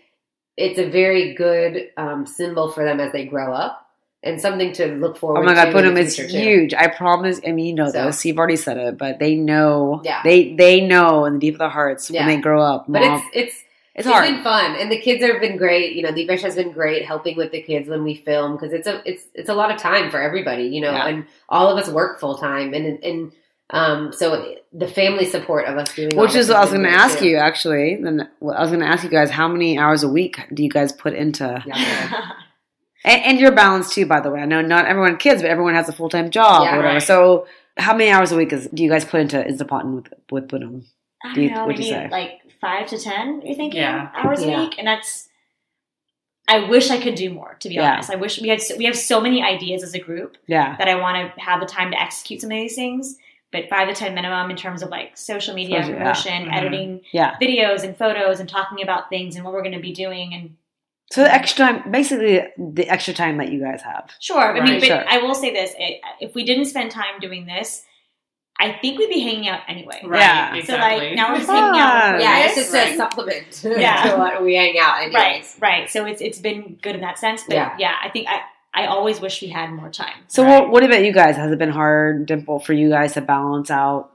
it's 0.56 0.80
a 0.80 0.90
very 0.90 1.34
good 1.34 1.90
um, 1.98 2.26
symbol 2.26 2.72
for 2.72 2.86
them 2.86 3.02
as 3.02 3.12
they 3.12 3.26
grow 3.26 3.54
up, 3.54 3.86
and 4.24 4.40
something 4.40 4.72
to 4.74 4.96
look 4.96 5.18
forward. 5.18 5.40
Oh 5.40 5.44
my 5.44 5.54
god, 5.54 5.74
the 5.74 5.98
is 5.98 6.16
future, 6.16 6.32
too. 6.32 6.38
huge. 6.38 6.74
I 6.74 6.88
promise. 6.88 7.42
I 7.46 7.52
mean, 7.52 7.66
you 7.66 7.74
know 7.74 7.92
So- 7.92 8.06
this. 8.06 8.26
You've 8.26 8.38
already 8.38 8.56
said 8.56 8.78
it, 8.78 8.98
but 8.98 9.20
they 9.20 9.36
know. 9.36 10.02
Yeah. 10.06 10.22
They 10.24 10.54
they 10.54 10.82
know 10.82 11.26
in 11.26 11.34
the 11.34 11.40
deep 11.40 11.56
of 11.56 11.60
their 11.60 11.70
hearts 11.70 12.10
Yeah. 12.10 12.26
when 12.26 12.36
they 12.36 12.42
grow 12.42 12.62
up. 12.62 12.86
But 12.88 13.02
it's 13.04 13.26
it's 13.34 13.64
it's 14.00 14.08
it's 14.08 14.14
hard. 14.14 14.26
been 14.28 14.44
fun, 14.44 14.76
and 14.76 14.92
the 14.92 15.00
kids 15.00 15.24
have 15.24 15.40
been 15.42 15.58
great. 15.58 15.94
You 15.96 16.04
know, 16.04 16.12
Divesh 16.12 16.42
has 16.42 16.56
been 16.56 16.72
great 16.72 17.06
helping 17.06 17.38
with 17.38 17.52
the 17.52 17.62
kids 17.62 17.88
when 17.88 18.04
we 18.04 18.16
film 18.16 18.54
because 18.56 18.74
it's 18.74 18.88
a 18.88 19.02
it's 19.10 19.24
it's 19.34 19.50
a 19.50 19.54
lot 19.54 19.72
of 19.72 19.78
time 19.80 20.10
for 20.12 20.20
everybody. 20.22 20.64
You 20.64 20.82
know, 20.82 20.92
Yeah. 20.92 21.08
and 21.08 21.26
all 21.48 21.70
of 21.70 21.78
us 21.82 21.90
work 21.90 22.20
full 22.20 22.38
time, 22.38 22.74
and 22.74 23.04
and 23.04 23.32
um, 23.72 24.12
so 24.14 24.56
the 24.74 24.88
family 24.88 25.26
support 25.26 25.66
of 25.66 25.78
us 25.78 25.94
doing 25.94 26.16
Which 26.16 26.34
is 26.36 26.48
what 26.48 26.58
I 26.58 26.62
was 26.62 26.72
going 26.72 26.84
to 26.84 26.90
ask 26.90 27.20
too. 27.20 27.28
you 27.28 27.38
actually. 27.38 28.00
Then 28.02 28.22
I 28.22 28.62
was 28.62 28.70
going 28.70 28.80
to 28.82 28.88
ask 28.88 29.04
you 29.04 29.10
guys 29.12 29.30
how 29.30 29.48
many 29.48 29.78
hours 29.78 30.02
a 30.04 30.10
week 30.10 30.40
do 30.54 30.64
you 30.64 30.70
guys 30.70 30.92
put 30.92 31.14
into 31.14 31.62
Yeah. 31.68 32.32
and, 33.06 33.22
and 33.24 33.40
your 33.40 33.52
balance 33.52 33.94
too? 33.94 34.06
By 34.08 34.22
the 34.22 34.32
way, 34.32 34.40
I 34.42 34.46
know 34.46 34.62
not 34.62 34.86
everyone 34.86 35.12
has 35.14 35.22
kids, 35.22 35.42
but 35.42 35.52
everyone 35.52 35.76
has 35.76 35.88
a 35.90 35.94
full 35.94 36.10
time 36.10 36.30
job 36.32 36.64
Yeah, 36.64 36.74
or 36.74 36.78
whatever. 36.78 36.94
right. 36.96 37.04
So 37.04 37.48
how 37.78 37.94
many 37.96 38.10
hours 38.12 38.32
a 38.32 38.36
week 38.38 38.52
is, 38.54 38.68
do 38.74 38.84
you 38.84 38.90
guys 38.90 39.06
put 39.06 39.22
into 39.22 39.38
Instapot 39.38 39.86
with 39.94 40.14
with 40.32 40.48
Poonam? 40.48 40.86
I 41.24 41.34
Do 41.36 41.42
you- 41.42 41.50
don't 41.50 41.58
know, 41.58 41.66
what'd 41.68 41.84
you 41.84 41.92
say? 41.92 42.08
like 42.10 42.39
five 42.62 42.88
to 42.88 42.98
ten. 42.98 43.42
You're 43.44 43.56
thinking 43.56 43.82
Yeah. 43.82 44.10
hours 44.14 44.44
Yeah. 44.44 44.58
a 44.58 44.62
week, 44.62 44.76
and 44.78 44.88
that's. 44.88 45.28
I 46.48 46.68
wish 46.68 46.90
I 46.90 47.00
could 47.00 47.14
do 47.16 47.30
more. 47.30 47.56
To 47.60 47.70
be 47.70 47.76
Yeah. 47.76 47.94
honest, 47.94 48.10
I 48.10 48.16
wish 48.16 48.42
we 48.42 48.50
had. 48.50 48.62
So, 48.62 48.76
we 48.76 48.86
have 48.86 48.98
so 48.98 49.22
many 49.22 49.44
ideas 49.44 49.84
as 49.84 49.94
a 49.94 50.00
group 50.00 50.36
Yeah, 50.48 50.76
that 50.78 50.88
I 50.88 50.96
want 50.96 51.36
to 51.36 51.42
have 51.42 51.60
the 51.60 51.68
time 51.68 51.92
to 51.92 52.02
execute 52.02 52.42
some 52.42 52.52
of 52.52 52.56
these 52.58 52.76
things. 52.76 53.18
But 53.52 53.68
five 53.70 53.88
to 53.88 53.94
ten 53.96 54.14
minimum 54.16 54.50
in 54.52 54.58
terms 54.58 54.82
of 54.84 54.90
like 54.90 55.18
social 55.18 55.56
media 55.56 55.78
Social- 55.82 55.94
yeah. 55.96 56.00
promotion, 56.00 56.46
Mhm. 56.46 56.56
editing 56.56 57.02
yeah. 57.12 57.36
videos 57.42 57.84
and 57.84 57.98
photos, 57.98 58.40
and 58.40 58.48
talking 58.50 58.82
about 58.84 59.10
things 59.10 59.36
and 59.36 59.44
what 59.46 59.54
we're 59.54 59.64
going 59.64 59.74
to 59.76 59.80
be 59.80 59.92
doing. 59.94 60.34
And 60.34 60.56
So 61.12 61.24
the 61.24 61.34
extra 61.34 61.66
time, 61.66 61.92
basically 61.92 62.42
the 62.58 62.88
extra 62.88 63.14
time 63.14 63.38
that 63.38 63.52
you 63.52 63.60
guys 63.60 63.82
have. 63.82 64.12
sure, 64.20 64.40
I 64.56 64.64
mean, 64.64 64.80
but 64.80 64.86
Sure. 64.88 65.04
I 65.08 65.18
will 65.18 65.34
say 65.36 65.52
this: 65.52 65.74
it, 65.80 66.00
if 66.20 66.36
we 66.36 66.44
didn't 66.44 66.66
spend 66.66 66.92
time 66.92 67.20
doing 67.20 67.46
this, 67.48 67.86
I 68.58 68.74
think 68.74 68.98
we'd 69.00 69.10
be 69.10 69.20
hanging 69.22 69.48
out 69.48 69.62
anyway. 69.68 70.02
Right, 70.06 70.20
Yeah. 70.20 70.62
So 70.64 70.74
like 70.76 71.14
now 71.16 71.32
we're 71.32 71.38
just 71.40 71.50
hanging 71.50 71.80
out. 71.80 72.12
Fun. 72.12 72.22
Yeah, 72.22 72.46
it's 72.46 72.56
just 72.56 72.74
Right. 72.74 72.94
a 72.94 72.98
supplement 72.98 73.62
Yeah. 73.82 74.04
to 74.12 74.18
what 74.18 74.44
we 74.44 74.56
hang 74.56 74.78
out. 74.80 74.98
Anyways. 75.02 75.14
Right, 75.16 75.46
right. 75.62 75.90
So 75.90 76.06
it's 76.06 76.22
it's 76.22 76.40
been 76.40 76.78
good 76.82 76.96
in 76.96 77.02
that 77.02 77.18
sense. 77.20 77.44
But 77.44 77.56
Yeah. 77.56 77.76
yeah, 77.80 77.96
I 78.04 78.10
think 78.10 78.28
I 78.28 78.42
I 78.74 78.86
always 78.88 79.20
wish 79.22 79.42
we 79.42 79.48
had 79.48 79.72
more 79.72 79.90
time. 79.90 80.14
So 80.28 80.44
Right. 80.44 80.62
what, 80.62 80.70
what 80.72 80.84
about 80.84 81.04
you 81.04 81.12
guys? 81.14 81.38
Has 81.38 81.52
it 81.52 81.58
been 81.58 81.72
hard, 81.72 82.26
Dimple, 82.26 82.60
for 82.60 82.74
you 82.74 82.90
guys 82.90 83.14
to 83.14 83.22
balance 83.22 83.72
out 83.72 84.12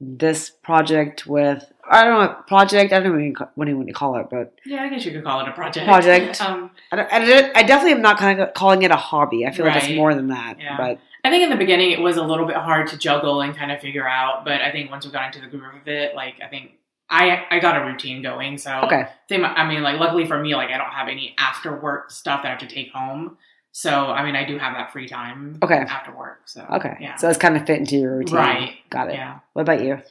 this 0.00 0.50
project 0.50 1.26
with 1.26 1.64
I 1.90 2.04
don't 2.04 2.20
know 2.20 2.34
project? 2.46 2.92
I 2.92 3.00
don't 3.00 3.04
know 3.04 3.12
what 3.12 3.22
you 3.22 3.64
do 3.64 3.70
you 3.70 3.76
want 3.76 3.88
to 3.88 3.94
call 3.94 4.16
it, 4.16 4.28
but 4.30 4.54
yeah, 4.64 4.82
I 4.82 4.88
guess 4.88 5.04
you 5.04 5.12
could 5.12 5.24
call 5.24 5.40
it 5.40 5.48
a 5.48 5.52
project. 5.52 5.86
Project. 5.86 6.40
Um, 6.48 6.70
I, 6.92 6.96
don't, 6.96 7.12
I, 7.12 7.60
I 7.60 7.62
definitely 7.62 7.92
am 7.92 8.02
not 8.02 8.18
kind 8.18 8.40
of 8.40 8.54
calling 8.54 8.82
it 8.82 8.90
a 8.90 8.96
hobby. 8.96 9.44
I 9.46 9.50
feel 9.50 9.66
like 9.66 9.82
it's 9.82 9.94
more 9.94 10.14
than 10.14 10.28
that. 10.28 10.58
Yeah. 10.60 10.76
But 10.76 10.98
I 11.24 11.30
think 11.30 11.42
in 11.44 11.50
the 11.50 11.56
beginning 11.56 11.90
it 11.90 12.00
was 12.00 12.16
a 12.16 12.22
little 12.22 12.46
bit 12.46 12.56
hard 12.56 12.86
to 12.88 12.96
juggle 12.96 13.40
and 13.40 13.56
kind 13.56 13.72
of 13.72 13.80
figure 13.80 14.08
out, 14.08 14.44
but 14.44 14.60
I 14.60 14.70
think 14.70 14.90
once 14.90 15.04
we 15.04 15.12
got 15.12 15.26
into 15.26 15.40
the 15.40 15.46
groove 15.46 15.74
of 15.74 15.88
it, 15.88 16.14
like 16.14 16.40
I 16.42 16.48
think 16.48 16.72
I 17.10 17.44
I 17.50 17.58
got 17.58 17.80
a 17.80 17.84
routine 17.84 18.22
going. 18.22 18.58
So 18.58 18.72
okay, 18.84 19.08
same, 19.28 19.44
I 19.44 19.66
mean, 19.66 19.82
like 19.82 19.98
luckily 19.98 20.26
for 20.26 20.38
me, 20.38 20.54
like 20.54 20.70
I 20.70 20.78
don't 20.78 20.92
have 20.92 21.08
any 21.08 21.34
after 21.38 21.78
work 21.78 22.10
stuff 22.10 22.42
that 22.42 22.48
I 22.48 22.50
have 22.52 22.60
to 22.60 22.66
take 22.66 22.92
home. 22.92 23.36
So 23.72 24.06
I 24.06 24.24
mean, 24.24 24.36
I 24.36 24.44
do 24.44 24.58
have 24.58 24.74
that 24.74 24.92
free 24.92 25.08
time. 25.08 25.58
Okay. 25.62 25.76
After 25.76 26.16
work. 26.16 26.42
So 26.46 26.66
okay. 26.72 26.96
yeah. 27.00 27.16
So 27.16 27.28
it's 27.28 27.38
kind 27.38 27.56
of 27.56 27.66
fit 27.66 27.78
into 27.78 27.96
your 27.96 28.18
routine. 28.18 28.36
Right. 28.36 28.76
Got 28.90 29.10
it. 29.10 29.14
yeah. 29.14 29.40
What 29.52 29.62
about 29.62 29.82
you? 29.82 30.02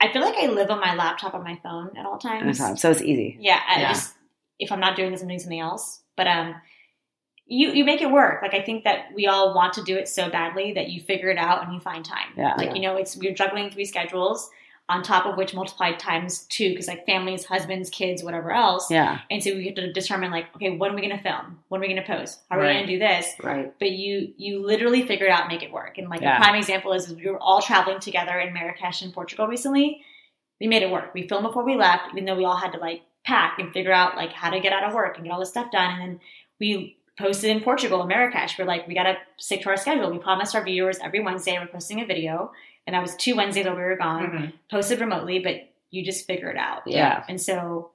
I 0.00 0.12
feel 0.12 0.22
like 0.22 0.36
I 0.36 0.46
live 0.46 0.70
on 0.70 0.80
my 0.80 0.94
laptop 0.94 1.34
on 1.34 1.42
my 1.42 1.58
phone 1.62 1.96
at 1.96 2.06
all 2.06 2.18
times. 2.18 2.42
Anytime. 2.60 2.76
So 2.76 2.90
it's 2.90 3.02
easy. 3.02 3.36
Yeah, 3.40 3.60
I 3.68 3.80
Yeah. 3.80 3.88
just 3.92 4.14
if 4.58 4.72
I'm 4.72 4.80
not 4.80 4.96
doing 4.96 5.10
this, 5.12 5.22
I'm 5.22 5.28
doing 5.28 5.38
something 5.40 5.60
else. 5.60 6.02
But 6.16 6.26
um, 6.28 6.54
you 7.46 7.72
you 7.72 7.84
make 7.84 8.02
it 8.02 8.10
work. 8.10 8.42
Like 8.42 8.54
I 8.54 8.62
think 8.62 8.84
that 8.84 9.06
we 9.14 9.26
all 9.26 9.54
want 9.54 9.72
to 9.74 9.82
do 9.82 9.96
it 9.96 10.08
so 10.08 10.28
badly 10.30 10.72
that 10.74 10.90
you 10.90 11.00
figure 11.00 11.30
it 11.30 11.38
out 11.38 11.64
and 11.64 11.72
you 11.74 11.80
find 11.80 12.04
time. 12.04 12.28
Yeah. 12.36 12.54
Like 12.56 12.74
you 12.74 12.82
know, 12.82 12.96
it's 12.96 13.16
we're 13.16 13.34
juggling 13.34 13.70
three 13.70 13.84
schedules 13.84 14.50
on 14.88 15.02
top 15.02 15.26
of 15.26 15.36
which 15.36 15.52
multiplied 15.54 15.98
times 15.98 16.46
two 16.48 16.70
because 16.70 16.88
like 16.88 17.04
families, 17.04 17.44
husbands, 17.44 17.90
kids, 17.90 18.22
whatever 18.22 18.50
else. 18.52 18.90
Yeah. 18.90 19.18
And 19.30 19.42
so 19.42 19.54
we 19.54 19.66
have 19.66 19.74
to 19.74 19.92
determine 19.92 20.30
like, 20.30 20.46
okay, 20.56 20.76
when 20.76 20.92
are 20.92 20.94
we 20.94 21.02
going 21.02 21.16
to 21.16 21.22
film? 21.22 21.58
When 21.68 21.80
are 21.80 21.82
we 21.82 21.88
going 21.92 22.02
to 22.02 22.06
post? 22.06 22.40
How 22.50 22.56
are 22.56 22.62
we 22.62 22.72
going 22.72 22.86
to 22.86 22.92
do 22.92 22.98
this? 22.98 23.26
Right. 23.42 23.72
But 23.78 23.90
you 23.90 24.32
you 24.38 24.64
literally 24.64 25.06
figure 25.06 25.26
it 25.26 25.30
out, 25.30 25.42
and 25.42 25.52
make 25.52 25.62
it 25.62 25.70
work. 25.72 25.98
And 25.98 26.08
like 26.08 26.22
Yeah. 26.22 26.36
a 26.36 26.40
prime 26.40 26.54
example 26.54 26.92
is, 26.94 27.08
is 27.08 27.14
we 27.14 27.28
were 27.30 27.38
all 27.38 27.60
traveling 27.60 28.00
together 28.00 28.38
in 28.38 28.54
Marrakesh 28.54 29.02
in 29.02 29.12
Portugal 29.12 29.46
recently. 29.46 30.02
We 30.60 30.66
made 30.66 30.82
it 30.82 30.90
work. 30.90 31.12
We 31.14 31.28
filmed 31.28 31.46
before 31.46 31.64
we 31.64 31.76
left, 31.76 32.08
even 32.12 32.24
though 32.24 32.36
we 32.36 32.44
all 32.44 32.56
had 32.56 32.72
to 32.72 32.78
like 32.78 33.02
pack 33.24 33.58
and 33.58 33.72
figure 33.72 33.92
out 33.92 34.16
like 34.16 34.32
how 34.32 34.48
to 34.50 34.58
get 34.58 34.72
out 34.72 34.84
of 34.84 34.94
work 34.94 35.16
and 35.16 35.24
get 35.24 35.32
all 35.32 35.40
this 35.40 35.50
stuff 35.50 35.70
done. 35.70 35.90
And 35.92 36.00
then 36.00 36.20
we 36.58 36.96
posted 37.18 37.50
in 37.50 37.60
Portugal, 37.60 38.00
in 38.02 38.08
Marrakesh. 38.08 38.58
We're 38.58 38.64
like, 38.64 38.88
we 38.88 38.94
got 38.94 39.02
to 39.02 39.16
stick 39.36 39.62
to 39.62 39.68
our 39.70 39.76
schedule. 39.76 40.10
We 40.10 40.18
promised 40.18 40.54
our 40.54 40.64
viewers 40.64 40.98
every 41.00 41.20
Wednesday 41.20 41.58
we're 41.58 41.66
posting 41.66 42.00
a 42.00 42.06
video, 42.06 42.52
and 42.88 42.94
that 42.94 43.02
was 43.02 43.14
two 43.16 43.36
Wednesdays 43.36 43.66
while 43.66 43.76
we 43.76 43.82
were 43.82 43.96
gone. 43.96 44.22
Mhm. 44.30 44.52
Posted 44.70 44.98
remotely, 45.00 45.40
but 45.40 45.56
you 45.90 46.02
just 46.02 46.26
figure 46.26 46.48
it 46.48 46.56
out. 46.56 46.82
Yeah. 46.86 47.22
And 47.28 47.38
so, 47.38 47.90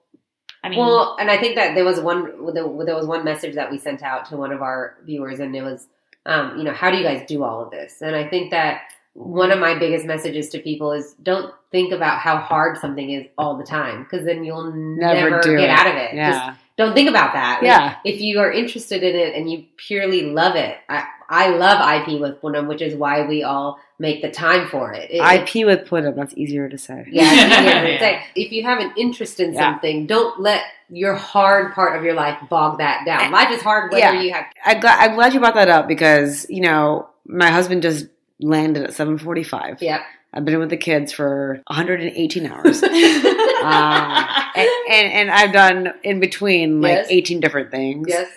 I 0.63 0.69
mean, 0.69 0.77
Well, 0.77 1.17
and 1.19 1.31
I 1.31 1.37
think 1.37 1.55
that 1.55 1.73
there 1.73 1.83
was 1.83 1.99
one 1.99 2.53
there 2.53 2.63
there 2.85 2.95
was 2.95 3.07
one 3.07 3.23
message 3.25 3.55
that 3.55 3.71
we 3.71 3.79
sent 3.79 4.03
out 4.03 4.25
to 4.29 4.37
one 4.37 4.51
of 4.51 4.61
our 4.61 4.97
viewers, 5.03 5.39
and 5.39 5.55
it 5.55 5.63
was, 5.63 5.87
um, 6.27 6.57
you 6.59 6.63
know, 6.63 6.73
how 6.73 6.91
do 6.91 6.97
you 6.97 7.03
guys 7.03 7.25
do 7.27 7.43
all 7.43 7.63
of 7.63 7.71
this? 7.71 8.01
And 8.03 8.15
I 8.15 8.27
think 8.27 8.51
that 8.51 8.81
one 9.15 9.51
of 9.51 9.57
my 9.59 9.77
biggest 9.77 10.05
messages 10.05 10.49
to 10.49 10.59
people 10.59 10.91
is 10.91 11.13
don't 11.23 11.51
think 11.71 11.91
about 11.91 12.19
how 12.19 12.37
hard 12.37 12.77
something 12.77 13.09
is 13.09 13.25
all 13.37 13.57
the 13.57 13.63
time, 13.65 14.03
because 14.03 14.25
then 14.25 14.43
you'll 14.43 14.71
Never 14.71 15.29
never, 15.31 15.41
get 15.41 15.59
it. 15.59 15.69
out 15.69 15.87
of 15.87 15.95
it. 15.95 16.11
Just 16.15 16.39
Yeah. 16.45 16.53
don't 16.77 16.93
think 16.93 17.09
about 17.09 17.33
that. 17.33 17.55
Like, 17.61 17.67
Yeah. 17.71 17.95
if 18.05 18.21
you 18.21 18.39
are 18.39 18.51
interested 18.51 19.01
in 19.03 19.15
it 19.15 19.35
and 19.35 19.51
you 19.51 19.65
purely 19.77 20.21
love 20.31 20.55
it, 20.55 20.77
I, 20.89 21.03
I 21.29 21.49
love 21.49 21.79
IP 21.81 22.19
with 22.19 22.41
Poonam, 22.41 22.67
which 22.67 22.81
is 22.81 22.95
why 22.95 23.25
we 23.25 23.43
all 23.43 23.79
make 24.03 24.21
the 24.21 24.29
time 24.29 24.67
for 24.67 24.93
it. 24.93 25.09
It- 25.09 25.21
IP 25.21 25.65
with 25.65 25.87
Poonam. 25.87 26.15
That's 26.15 26.33
easier 26.35 26.67
to 26.69 26.77
say. 26.77 27.05
yeah, 27.09 27.23
it's 27.33 27.41
easier 27.59 27.81
to 27.81 27.91
Yeah. 27.93 27.99
say. 27.99 28.23
if 28.35 28.51
you 28.51 28.61
have 28.63 28.79
an 28.79 28.91
interest 28.97 29.39
in 29.39 29.53
Yeah. 29.53 29.61
something, 29.61 30.05
don't 30.05 30.39
let 30.39 30.61
your 30.89 31.15
hard 31.15 31.73
part 31.73 31.95
of 31.97 32.03
your 32.03 32.13
life 32.13 32.37
bog 32.49 32.77
that 32.79 33.05
down. 33.05 33.31
Life 33.31 33.49
is 33.51 33.61
hard 33.63 33.91
whether 33.91 33.99
Yeah. 34.13 34.21
you 34.21 34.33
have. 34.33 34.45
I 34.65 34.75
glad, 34.75 34.99
I'm 35.09 35.15
glad 35.15 35.33
you 35.33 35.39
brought 35.39 35.55
that 35.55 35.69
up 35.69 35.87
because 35.87 36.45
you 36.49 36.61
know 36.61 37.07
my 37.25 37.49
husband 37.49 37.81
just 37.81 38.05
landed 38.39 38.83
at 38.83 38.89
7:45. 38.93 39.81
Yep. 39.81 40.01
I've 40.35 40.45
been 40.45 40.59
with 40.59 40.69
the 40.71 40.77
kids 40.77 41.11
for 41.13 41.61
118 41.67 42.45
hours, 42.51 42.81
um, 42.83 42.89
and, 44.55 44.69
and 44.89 45.07
and 45.13 45.31
I've 45.31 45.53
done 45.53 45.93
in 46.03 46.19
between 46.19 46.81
like 46.81 46.91
Yes. 46.91 47.07
18 47.09 47.39
different 47.39 47.71
things. 47.71 48.07
Yes. 48.09 48.27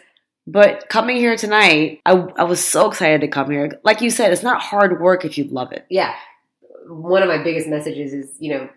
But 0.47 0.89
coming 0.89 1.17
here 1.17 1.37
tonight, 1.37 2.01
I, 2.07 2.13
I 2.13 2.45
was 2.45 2.63
so 2.65 2.89
excited 2.89 3.21
to 3.23 3.29
come 3.29 3.51
here. 3.51 3.81
Like 3.83 4.01
you 4.01 4.11
said, 4.11 4.33
it's 4.33 4.43
not 4.43 4.63
hard 4.63 5.01
work 5.01 5.25
if 5.25 5.37
you 5.37 5.45
love 5.45 5.73
it. 5.73 5.87
Yeah. 5.91 6.15
One 6.89 7.23
of 7.23 7.29
my 7.29 7.43
biggest 7.43 7.67
messages 7.69 8.13
is, 8.13 8.37
you 8.39 8.53
know, 8.55 8.69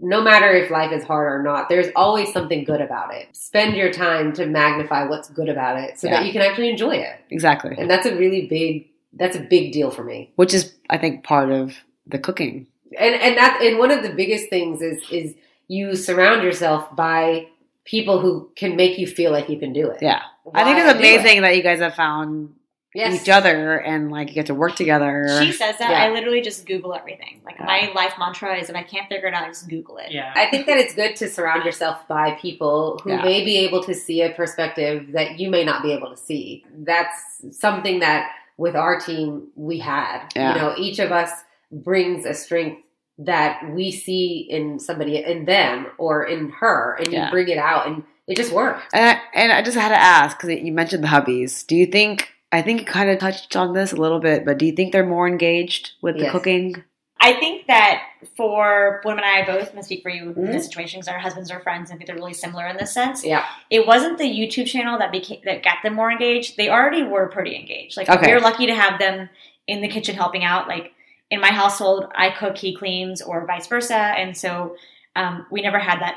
no 0.00 0.22
matter 0.22 0.50
if 0.52 0.70
life 0.70 0.92
is 0.92 1.04
hard 1.04 1.32
or 1.32 1.42
not, 1.42 1.68
there's 1.68 1.88
always 1.96 2.32
something 2.32 2.64
good 2.64 2.80
about 2.80 3.12
it. 3.14 3.36
Spend 3.36 3.76
your 3.76 3.92
time 3.92 4.32
to 4.34 4.46
magnify 4.46 5.04
what's 5.04 5.28
good 5.28 5.48
about 5.48 5.78
it 5.78 5.98
so 5.98 6.06
Yeah. 6.06 6.18
that 6.20 6.26
you 6.26 6.32
can 6.32 6.40
actually 6.40 6.70
enjoy 6.70 6.94
it. 6.96 7.16
Exactly. 7.30 7.74
And 7.76 7.90
that's 7.90 8.06
a 8.06 8.16
really 8.16 8.46
big 8.46 8.88
that's 9.14 9.36
a 9.36 9.40
big 9.40 9.72
deal 9.72 9.90
for 9.90 10.02
me. 10.02 10.32
Which 10.36 10.54
is, 10.54 10.74
I 10.88 10.96
think, 10.96 11.22
part 11.22 11.50
of 11.50 11.76
the 12.06 12.18
cooking. 12.18 12.66
And 12.98 13.14
and 13.14 13.36
that 13.36 13.60
and 13.60 13.78
one 13.78 13.90
of 13.90 14.02
the 14.02 14.10
biggest 14.14 14.48
things 14.48 14.80
is 14.80 15.02
is 15.10 15.34
you 15.68 15.94
surround 15.96 16.42
yourself 16.42 16.94
by 16.96 17.48
people 17.84 18.20
who 18.20 18.50
can 18.56 18.76
make 18.76 18.98
you 18.98 19.06
feel 19.06 19.30
like 19.32 19.48
you 19.50 19.58
can 19.58 19.72
do 19.74 19.90
it. 19.90 19.98
Yeah. 20.00 20.22
I 20.54 20.64
think 20.64 20.78
it's 20.78 20.92
do 20.92 20.98
it? 20.98 21.16
amazing 21.16 21.42
that 21.42 21.56
you 21.56 21.62
guys 21.62 21.80
have 21.80 21.94
found 21.94 22.54
Yes. 22.94 23.22
each 23.22 23.30
other 23.30 23.78
and 23.78 24.10
like 24.10 24.28
you 24.28 24.34
get 24.34 24.46
to 24.46 24.54
work 24.54 24.74
together. 24.76 25.24
She 25.40 25.50
says 25.52 25.78
that. 25.78 25.90
Yeah. 25.90 26.04
I 26.04 26.10
literally 26.10 26.42
just 26.42 26.66
Google 26.66 26.94
everything. 26.94 27.40
Like 27.42 27.56
Yeah. 27.58 27.64
my 27.64 27.90
life 27.94 28.12
mantra 28.18 28.58
is 28.58 28.68
if 28.68 28.76
I 28.76 28.82
can't 28.82 29.08
figure 29.08 29.28
it 29.28 29.34
out, 29.34 29.44
I 29.44 29.48
just 29.48 29.66
Google 29.70 29.96
it. 29.96 30.12
Yeah. 30.12 30.30
I 30.36 30.44
think 30.50 30.66
that 30.66 30.76
it's 30.76 30.94
good 30.94 31.16
to 31.16 31.28
surround 31.30 31.64
yourself 31.64 32.06
by 32.06 32.32
people 32.32 33.00
who 33.02 33.12
Yeah. 33.12 33.22
may 33.22 33.44
be 33.46 33.56
able 33.58 33.82
to 33.84 33.94
see 33.94 34.20
a 34.20 34.28
perspective 34.30 35.12
that 35.12 35.40
you 35.40 35.48
may 35.48 35.64
not 35.64 35.82
be 35.82 35.92
able 35.94 36.10
to 36.10 36.18
see. 36.18 36.66
That's 36.80 37.42
something 37.58 38.00
that 38.00 38.30
with 38.58 38.76
our 38.76 39.00
team 39.00 39.48
we 39.56 39.78
had. 39.78 40.28
Yeah. 40.36 40.52
You 40.54 40.60
know, 40.60 40.74
each 40.76 40.98
of 40.98 41.12
us 41.12 41.30
brings 41.70 42.26
a 42.26 42.34
strength 42.34 42.82
that 43.18 43.70
we 43.70 43.90
see 43.90 44.46
in 44.50 44.78
somebody 44.78 45.16
in 45.16 45.46
them 45.46 45.86
or 45.96 46.24
in 46.24 46.50
her 46.50 46.96
and 46.98 47.10
you 47.12 47.24
bring 47.30 47.48
it 47.48 47.56
out 47.58 47.86
and 47.86 48.02
it 48.26 48.36
just 48.36 48.52
works. 48.52 48.82
And 48.92 49.04
I, 49.18 49.22
and 49.34 49.52
I 49.52 49.62
just 49.62 49.76
had 49.76 49.88
to 49.90 50.00
ask 50.00 50.38
because 50.38 50.60
you 50.60 50.72
mentioned 50.72 51.02
the 51.04 51.08
hubbies. 51.08 51.66
Do 51.66 51.76
you 51.76 51.86
think? 51.86 52.28
I 52.54 52.60
think 52.60 52.80
you 52.80 52.86
kind 52.86 53.08
of 53.08 53.18
touched 53.18 53.56
on 53.56 53.72
this 53.72 53.92
a 53.92 53.96
little 53.96 54.20
bit, 54.20 54.44
but 54.44 54.58
do 54.58 54.66
you 54.66 54.72
think 54.72 54.92
they're 54.92 55.06
more 55.06 55.26
engaged 55.26 55.92
with 56.02 56.18
the 56.18 56.28
cooking? 56.28 56.82
I 57.18 57.32
think 57.34 57.66
that 57.68 58.02
for 58.36 59.00
women 59.06 59.24
and 59.24 59.42
I 59.42 59.46
both, 59.46 59.74
I'm 59.74 59.82
speak 59.82 60.02
for 60.02 60.10
you 60.10 60.24
in 60.30 60.34
Mhm. 60.34 60.52
this 60.52 60.64
situation 60.66 60.98
because 61.00 61.08
our 61.08 61.18
husbands 61.18 61.50
are 61.50 61.60
friends 61.60 61.88
and 61.90 61.96
I 61.96 61.98
think 61.98 62.08
they're 62.08 62.16
really 62.16 62.34
similar 62.34 62.66
in 62.66 62.76
this 62.76 62.92
sense. 62.92 63.24
Yeah. 63.24 63.46
It 63.70 63.86
wasn't 63.86 64.18
the 64.18 64.24
YouTube 64.24 64.66
channel 64.66 64.98
that 64.98 65.12
became 65.12 65.40
that 65.44 65.62
got 65.62 65.76
them 65.82 65.94
more 65.94 66.10
engaged. 66.10 66.56
They 66.58 66.68
already 66.68 67.04
were 67.04 67.28
pretty 67.28 67.56
engaged. 67.56 67.96
Like 67.96 68.10
Okay. 68.10 68.26
we're 68.34 68.40
lucky 68.40 68.66
to 68.66 68.74
have 68.74 68.98
them 68.98 69.30
in 69.66 69.80
the 69.80 69.88
kitchen 69.88 70.14
helping 70.16 70.44
out. 70.44 70.68
Like 70.68 70.92
in 71.30 71.40
my 71.40 71.52
household, 71.52 72.10
I 72.14 72.30
cook, 72.30 72.58
he 72.58 72.74
cleans, 72.74 73.22
or 73.22 73.46
vice 73.46 73.66
versa, 73.68 73.96
and 73.96 74.36
so 74.36 74.76
um, 75.16 75.46
we 75.50 75.62
never 75.62 75.78
had 75.78 76.00
that 76.00 76.16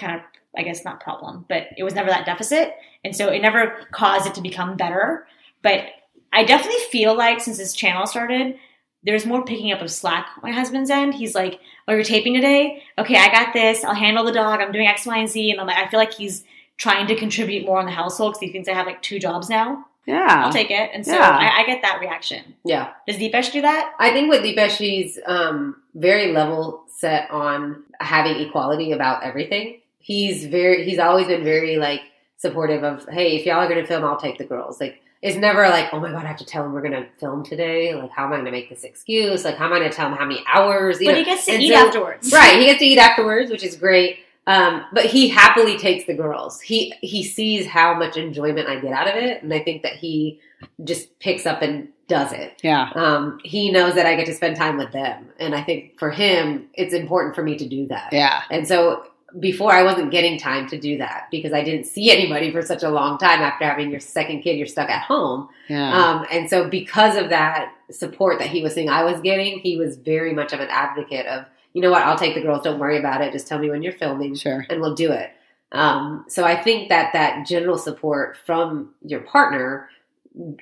kind 0.00 0.16
of, 0.16 0.22
I 0.56 0.62
guess, 0.62 0.84
not 0.84 1.00
problem, 1.00 1.44
but 1.48 1.68
it 1.76 1.82
was 1.84 1.94
never 1.94 2.10
that 2.10 2.26
deficit, 2.26 2.74
and 3.04 3.14
so 3.14 3.28
it 3.28 3.42
never 3.42 3.78
caused 3.92 4.26
it 4.26 4.34
to 4.34 4.40
become 4.40 4.76
better. 4.76 5.26
But 5.62 5.84
I 6.32 6.44
definitely 6.44 6.80
feel 6.90 7.16
like 7.16 7.40
since 7.40 7.58
this 7.58 7.72
channel 7.72 8.06
started, 8.06 8.58
there's 9.02 9.24
more 9.26 9.44
picking 9.44 9.72
up 9.72 9.80
of 9.82 9.90
slack 9.90 10.28
on 10.36 10.42
my 10.42 10.54
husband's 10.54 10.90
end. 10.90 11.14
He's 11.14 11.34
like, 11.34 11.60
"Oh, 11.86 11.94
you're 11.94 12.02
taping 12.04 12.34
today? 12.34 12.82
Okay, 12.98 13.16
I 13.16 13.30
got 13.30 13.52
this. 13.52 13.84
I'll 13.84 13.94
handle 13.94 14.24
the 14.24 14.32
dog. 14.32 14.60
I'm 14.60 14.72
doing 14.72 14.86
X, 14.86 15.06
Y, 15.06 15.16
and 15.16 15.28
Z." 15.28 15.50
And 15.50 15.60
I'm 15.60 15.66
like, 15.66 15.78
I 15.78 15.88
feel 15.88 16.00
like 16.00 16.12
he's 16.14 16.44
trying 16.76 17.06
to 17.06 17.14
contribute 17.16 17.64
more 17.64 17.78
on 17.78 17.86
the 17.86 17.92
household 17.92 18.32
because 18.34 18.40
he 18.40 18.52
thinks 18.52 18.68
I 18.68 18.74
have 18.74 18.86
like 18.86 19.02
two 19.02 19.18
jobs 19.18 19.48
now. 19.48 19.86
Yeah. 20.06 20.44
I'll 20.44 20.52
take 20.52 20.70
it, 20.70 20.90
and 20.92 21.04
so 21.04 21.12
Yeah. 21.12 21.28
I, 21.30 21.62
I 21.62 21.66
get 21.66 21.82
that 21.82 22.00
reaction. 22.00 22.54
Yeah. 22.64 22.90
Does 23.08 23.16
Deepesh 23.16 23.52
do 23.52 23.62
that? 23.62 23.92
I 23.98 24.10
think 24.12 24.30
with 24.30 24.42
Deepesh, 24.42 24.76
he's 24.76 25.18
um, 25.26 25.82
very 25.94 26.32
level 26.32 26.84
set 26.88 27.30
on 27.30 27.82
having 28.00 28.40
equality 28.40 28.92
about 28.92 29.22
everything. 29.24 29.80
He's 30.06 30.46
very, 30.46 30.84
he's 30.88 31.00
always 31.00 31.26
been 31.26 31.42
very 31.42 31.78
like 31.78 32.00
supportive 32.36 32.84
of, 32.84 33.04
hey, 33.08 33.34
if 33.36 33.44
y'all 33.44 33.56
are 33.56 33.68
going 33.68 33.80
to 33.80 33.86
film, 33.86 34.04
I'll 34.04 34.16
take 34.20 34.38
the 34.38 34.44
girls. 34.44 34.80
Like, 34.80 35.00
it's 35.20 35.36
never 35.36 35.62
like, 35.68 35.92
oh 35.92 35.98
my 35.98 36.12
god, 36.12 36.24
I 36.24 36.28
have 36.28 36.36
to 36.36 36.44
tell 36.44 36.64
him 36.64 36.72
we're 36.72 36.80
going 36.88 36.92
to 36.92 37.08
film 37.18 37.42
today. 37.44 37.92
Like, 37.94 38.10
how 38.12 38.24
am 38.26 38.32
I 38.32 38.36
going 38.36 38.44
to 38.44 38.52
make 38.52 38.68
this 38.70 38.84
excuse? 38.84 39.44
Like, 39.44 39.56
how 39.56 39.66
am 39.66 39.72
I 39.72 39.78
going 39.80 39.90
to 39.90 39.96
tell 39.96 40.06
him 40.08 40.16
how 40.16 40.24
many 40.24 40.44
hours? 40.46 41.00
You 41.00 41.06
But 41.08 41.12
know? 41.12 41.18
he 41.18 41.24
gets 41.24 41.46
to 41.46 41.52
And 41.54 41.62
eat 41.62 41.74
so- 41.74 41.86
afterwards, 41.86 42.32
Right, 42.32 42.60
he 42.60 42.66
gets 42.66 42.78
to 42.78 42.84
eat 42.84 42.98
afterwards, 42.98 43.50
which 43.50 43.64
is 43.64 43.74
great. 43.76 44.18
Um, 44.46 44.84
but 44.92 45.06
he 45.06 45.26
happily 45.28 45.76
takes 45.76 46.06
the 46.06 46.14
girls. 46.14 46.60
He 46.60 46.92
he 47.00 47.24
sees 47.24 47.66
how 47.66 47.94
much 47.94 48.16
enjoyment 48.16 48.68
I 48.68 48.78
get 48.78 48.92
out 48.92 49.08
of 49.08 49.16
it, 49.16 49.42
and 49.42 49.52
I 49.52 49.58
think 49.58 49.82
that 49.82 49.94
he 49.94 50.38
just 50.84 51.18
picks 51.18 51.46
up 51.46 51.62
and 51.62 51.88
does 52.06 52.30
it. 52.32 52.52
Yeah. 52.62 52.90
Um, 52.94 53.40
he 53.42 53.72
knows 53.72 53.96
that 53.96 54.06
I 54.06 54.14
get 54.14 54.26
to 54.26 54.34
spend 54.34 54.54
time 54.54 54.76
with 54.76 54.92
them, 54.92 55.30
and 55.40 55.52
I 55.52 55.64
think 55.64 55.98
for 55.98 56.12
him, 56.12 56.68
it's 56.74 56.94
important 56.94 57.34
for 57.34 57.42
me 57.42 57.56
to 57.58 57.66
do 57.68 57.88
that. 57.88 58.12
Yeah. 58.12 58.42
And 58.48 58.68
so 58.68 59.06
before, 59.38 59.72
I 59.72 59.82
wasn't 59.82 60.10
getting 60.10 60.38
time 60.38 60.66
to 60.68 60.78
do 60.78 60.98
that 60.98 61.28
because 61.30 61.52
I 61.52 61.62
didn't 61.62 61.84
see 61.86 62.10
anybody 62.10 62.50
for 62.50 62.62
such 62.62 62.82
a 62.82 62.88
long 62.90 63.18
time. 63.18 63.40
After 63.40 63.64
having 63.64 63.90
your 63.90 64.00
second 64.00 64.42
kid, 64.42 64.56
you're 64.56 64.66
stuck 64.66 64.88
at 64.88 65.02
home. 65.02 65.48
Yeah. 65.68 65.92
Um, 65.92 66.26
and 66.30 66.48
so 66.48 66.68
because 66.68 67.16
of 67.16 67.28
that 67.30 67.72
support 67.90 68.38
that 68.38 68.48
he 68.48 68.62
was 68.62 68.74
seeing 68.74 68.88
I 68.88 69.04
was 69.04 69.20
getting, 69.20 69.58
he 69.58 69.76
was 69.76 69.96
very 69.96 70.32
much 70.32 70.52
of 70.52 70.60
an 70.60 70.68
advocate 70.70 71.26
of, 71.26 71.44
you 71.72 71.82
know 71.82 71.90
what, 71.90 72.02
I'll 72.02 72.18
take 72.18 72.34
the 72.34 72.40
girls, 72.40 72.62
don't 72.62 72.78
worry 72.78 72.98
about 72.98 73.20
it, 73.20 73.32
just 73.32 73.46
tell 73.46 73.58
me 73.58 73.68
when 73.70 73.82
you're 73.82 73.92
filming 73.92 74.34
sure. 74.34 74.66
and 74.70 74.80
we'll 74.80 74.94
do 74.94 75.12
it. 75.12 75.30
Um, 75.72 76.24
so 76.28 76.44
I 76.44 76.56
think 76.62 76.88
that 76.88 77.12
that 77.12 77.46
general 77.46 77.76
support 77.76 78.36
from 78.46 78.94
your 79.04 79.20
partner 79.20 79.88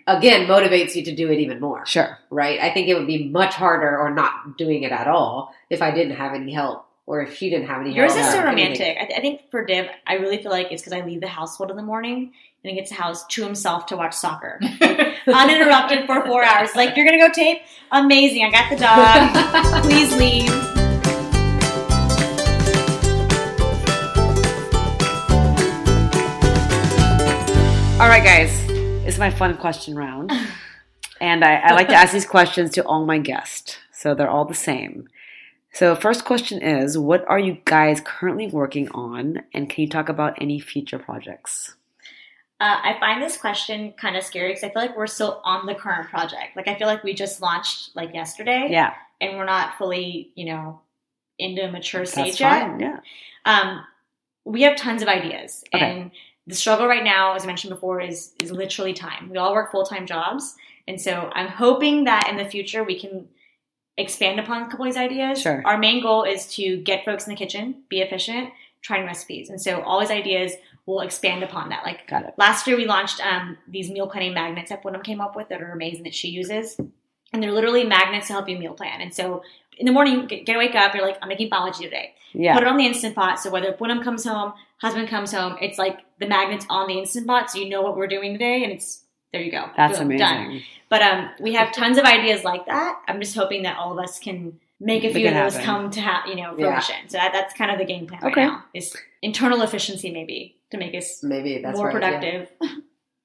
again 0.07 0.47
motivates 0.47 0.95
you 0.95 1.05
to 1.05 1.15
do 1.15 1.31
it 1.31 1.39
even 1.39 1.61
more, 1.61 1.85
Sure. 1.87 2.19
right? 2.31 2.61
I 2.61 2.73
think 2.73 2.89
it 2.89 2.95
would 2.95 3.07
be 3.07 3.29
much 3.29 3.55
harder 3.55 3.97
or 3.99 4.11
not 4.11 4.57
doing 4.57 4.83
it 4.83 4.93
at 4.93 5.07
all 5.09 5.53
if 5.71 5.83
I 5.83 5.91
didn't 5.91 6.17
have 6.17 6.35
any 6.35 6.53
help 6.53 6.87
or 7.07 7.23
if 7.23 7.37
she 7.37 7.51
didn't 7.51 7.67
have 7.67 7.81
any 7.81 7.95
Yours 7.95 8.15
is 8.15 8.31
so 8.31 8.43
romantic. 8.43 8.97
I, 8.99 9.05
th- 9.05 9.19
I 9.19 9.21
think 9.21 9.51
for 9.51 9.65
Div, 9.65 9.87
I 10.07 10.15
really 10.15 10.43
feel 10.43 10.51
like 10.51 10.73
it's 10.73 10.83
because 10.83 10.93
I 10.95 11.05
leave 11.05 11.21
the 11.21 11.29
household 11.29 11.71
in 11.71 11.77
the 11.77 11.83
morning 11.83 12.33
and 12.63 12.71
he 12.71 12.75
gets 12.75 12.91
the 12.91 12.97
house 12.97 13.27
to 13.27 13.45
himself 13.45 13.87
to 13.87 13.97
watch 13.97 14.15
soccer. 14.15 14.59
Uninterrupted 15.27 16.07
for 16.07 16.25
four 16.27 16.43
hours. 16.43 16.75
Like, 16.75 16.97
you're 16.97 17.07
going 17.07 17.19
to 17.19 17.27
go 17.27 17.33
tape? 17.33 17.59
Amazing. 17.93 18.45
I 18.45 18.51
got 18.51 18.71
the 18.71 18.77
dog. 18.77 19.83
Please 19.85 20.17
leave. 20.17 20.51
All 28.01 28.09
right, 28.09 28.25
guys. 28.25 28.65
It's 29.07 29.19
my 29.19 29.31
fun 29.31 29.57
question 29.57 29.95
round. 29.95 30.33
And 31.21 31.45
I, 31.45 31.55
I 31.55 31.75
like 31.75 31.89
to 31.89 31.95
ask 31.95 32.13
these 32.13 32.27
questions 32.27 32.71
to 32.73 32.85
all 32.85 33.07
my 33.07 33.19
guests. 33.19 33.79
So 33.93 34.15
they're 34.15 34.29
all 34.29 34.45
the 34.45 34.53
same. 34.53 35.09
So, 35.75 35.97
first 35.97 36.25
question 36.25 36.63
is 36.63 36.97
What 36.97 37.25
are 37.29 37.39
you 37.39 37.59
guys 37.65 38.01
currently 38.01 38.47
working 38.47 38.89
on? 38.93 39.43
And 39.53 39.69
can 39.69 39.83
you 39.83 39.89
talk 39.91 40.09
about 40.09 40.41
any 40.41 40.61
future 40.61 40.99
projects? 40.99 41.75
Uh, 42.61 42.79
I 42.83 42.97
find 43.01 43.21
this 43.21 43.37
question 43.37 43.93
kind 43.97 44.17
of 44.17 44.23
scary 44.23 44.51
because 44.51 44.63
I 44.65 44.69
feel 44.71 44.83
like 44.83 44.97
we're 44.97 45.09
still 45.09 45.41
on 45.45 45.67
the 45.67 45.75
current 45.75 46.09
project. 46.09 46.57
Like, 46.57 46.69
I 46.69 46.77
feel 46.77 46.87
like 46.87 47.03
we 47.03 47.13
just 47.13 47.43
launched 47.43 47.95
like 47.97 48.15
yesterday. 48.15 48.69
Yeah, 48.71 48.95
And 49.21 49.37
we're 49.37 49.45
not 49.45 49.77
fully, 49.77 50.31
you 50.37 50.45
know, 50.47 50.81
into 51.41 51.67
a 51.67 51.71
mature 51.71 52.03
that's 52.03 52.13
stage 52.13 52.41
yet. 52.41 52.61
fine. 52.69 52.81
Yeah. 52.81 53.01
um, 53.45 53.85
we 54.45 54.63
have 54.63 54.77
tons 54.77 55.03
of 55.03 55.09
ideas 55.09 55.65
Okay. 55.75 55.85
and 56.01 56.11
the 56.47 56.55
struggle 56.55 56.87
right 56.87 57.03
now 57.03 57.35
as 57.35 57.43
i 57.43 57.47
mentioned 57.47 57.71
before 57.73 57.99
is 58.01 58.33
is 58.43 58.53
literally 58.53 58.93
time 58.93 59.31
we 59.31 59.39
all 59.39 59.55
work 59.55 59.73
full-time 59.73 60.07
jobs 60.07 60.55
and 60.87 61.01
so 61.01 61.31
i'm 61.33 61.49
hoping 61.49 62.05
that 62.05 62.29
in 62.29 62.37
the 62.37 62.45
future 62.45 62.85
we 62.85 63.01
can 63.01 63.27
expand 63.97 64.41
upon 64.41 64.63
a 64.63 64.69
couple 64.69 64.85
of 64.87 64.93
these 64.93 64.97
ideas 65.01 65.41
Sure. 65.41 65.63
our 65.65 65.79
main 65.79 66.03
goal 66.03 66.25
is 66.25 66.47
to 66.55 66.79
get 66.79 67.05
folks 67.05 67.27
in 67.27 67.31
the 67.31 67.37
kitchen 67.37 67.83
be 67.89 68.01
efficient 68.01 68.51
try 68.83 68.99
new 69.01 69.07
recipes 69.07 69.51
and 69.51 69.61
so 69.61 69.81
all 69.83 70.01
these 70.01 70.11
ideas 70.11 70.53
will 70.87 71.01
expand 71.01 71.43
upon 71.43 71.69
that 71.71 71.85
like 71.85 72.07
Got 72.09 72.25
it. 72.25 72.35
last 72.37 72.67
year 72.67 72.77
we 72.77 72.87
launched 72.87 73.21
um, 73.25 73.57
these 73.69 73.91
meal 73.91 74.07
planning 74.09 74.35
magnets 74.35 74.71
that 74.71 74.85
Wyndham 74.85 75.03
came 75.03 75.21
up 75.21 75.37
with 75.37 75.49
that 75.49 75.63
are 75.63 75.71
amazing 75.73 76.03
that 76.05 76.15
she 76.15 76.29
uses 76.29 76.77
and 77.33 77.43
they're 77.43 77.53
literally 77.53 77.85
magnets 77.85 78.27
to 78.27 78.33
help 78.33 78.49
you 78.49 78.59
meal 78.59 78.75
plan 78.75 79.01
and 79.01 79.15
so 79.15 79.43
in 79.79 79.87
the 79.87 79.93
morning 79.93 80.15
you 80.15 80.27
get, 80.27 80.45
get 80.45 80.59
wake 80.59 80.75
up 80.75 80.95
you're 80.95 81.05
like 81.07 81.19
i'm 81.23 81.29
making 81.29 81.49
biology 81.49 81.85
today 81.85 82.15
Yeah. 82.33 82.55
put 82.55 82.63
it 82.65 82.69
on 82.69 82.77
the 82.77 82.87
instant 82.87 83.15
pot. 83.15 83.39
So 83.41 83.51
whether 83.51 83.75
Wyndham 83.79 84.03
comes 84.03 84.25
home, 84.25 84.53
husband 84.79 85.09
comes 85.09 85.33
home, 85.33 85.57
it's 85.61 85.79
like 85.79 86.01
the 86.19 86.27
magnets 86.27 86.67
on 86.69 86.89
the 86.89 86.99
instant 86.99 87.27
pot, 87.29 87.51
so 87.51 87.59
you 87.59 87.69
know 87.69 87.81
what 87.83 87.97
we're 87.97 88.09
doing 88.09 88.33
today, 88.33 88.65
and 88.65 88.73
it's 88.73 89.04
there 89.35 89.43
you 89.43 89.51
go. 89.51 89.69
That's 89.77 89.99
Boom, 89.99 90.07
amazing. 90.07 90.27
Done. 90.27 90.63
But 90.89 91.03
um, 91.03 91.31
we 91.41 91.55
have 91.55 91.73
tons 91.73 91.99
of 91.99 92.05
ideas 92.05 92.45
like 92.45 92.67
that. 92.67 93.01
I'm 93.09 93.21
just 93.21 93.35
hoping 93.37 93.65
that 93.65 93.77
all 93.79 93.93
of 93.93 93.99
us 94.03 94.19
can 94.21 94.61
make 94.81 95.03
a 95.05 95.13
few 95.13 95.27
of 95.29 95.35
those 95.35 95.55
happen. 95.55 95.67
come 95.67 95.91
to 95.91 96.01
ha- 96.01 96.25
you 96.29 96.37
know 96.37 96.55
Yeah. 96.57 96.81
fruition. 96.81 97.09
So 97.09 97.19
that, 97.19 97.33
that's 97.33 97.53
kind 97.55 97.71
of 97.71 97.79
the 97.79 97.85
game 97.85 98.07
plan 98.07 98.21
right 98.23 98.33
Okay. 98.33 98.45
now 98.47 98.63
is 98.75 98.97
internal 99.23 99.63
efficiency 99.63 100.11
maybe 100.13 100.57
to 100.71 100.77
make 100.79 100.95
us 100.95 101.23
Maybe 101.23 101.59
that's 101.63 101.77
more 101.77 101.89
right, 101.89 101.95
yeah. 102.01 102.11
productive. 102.21 102.49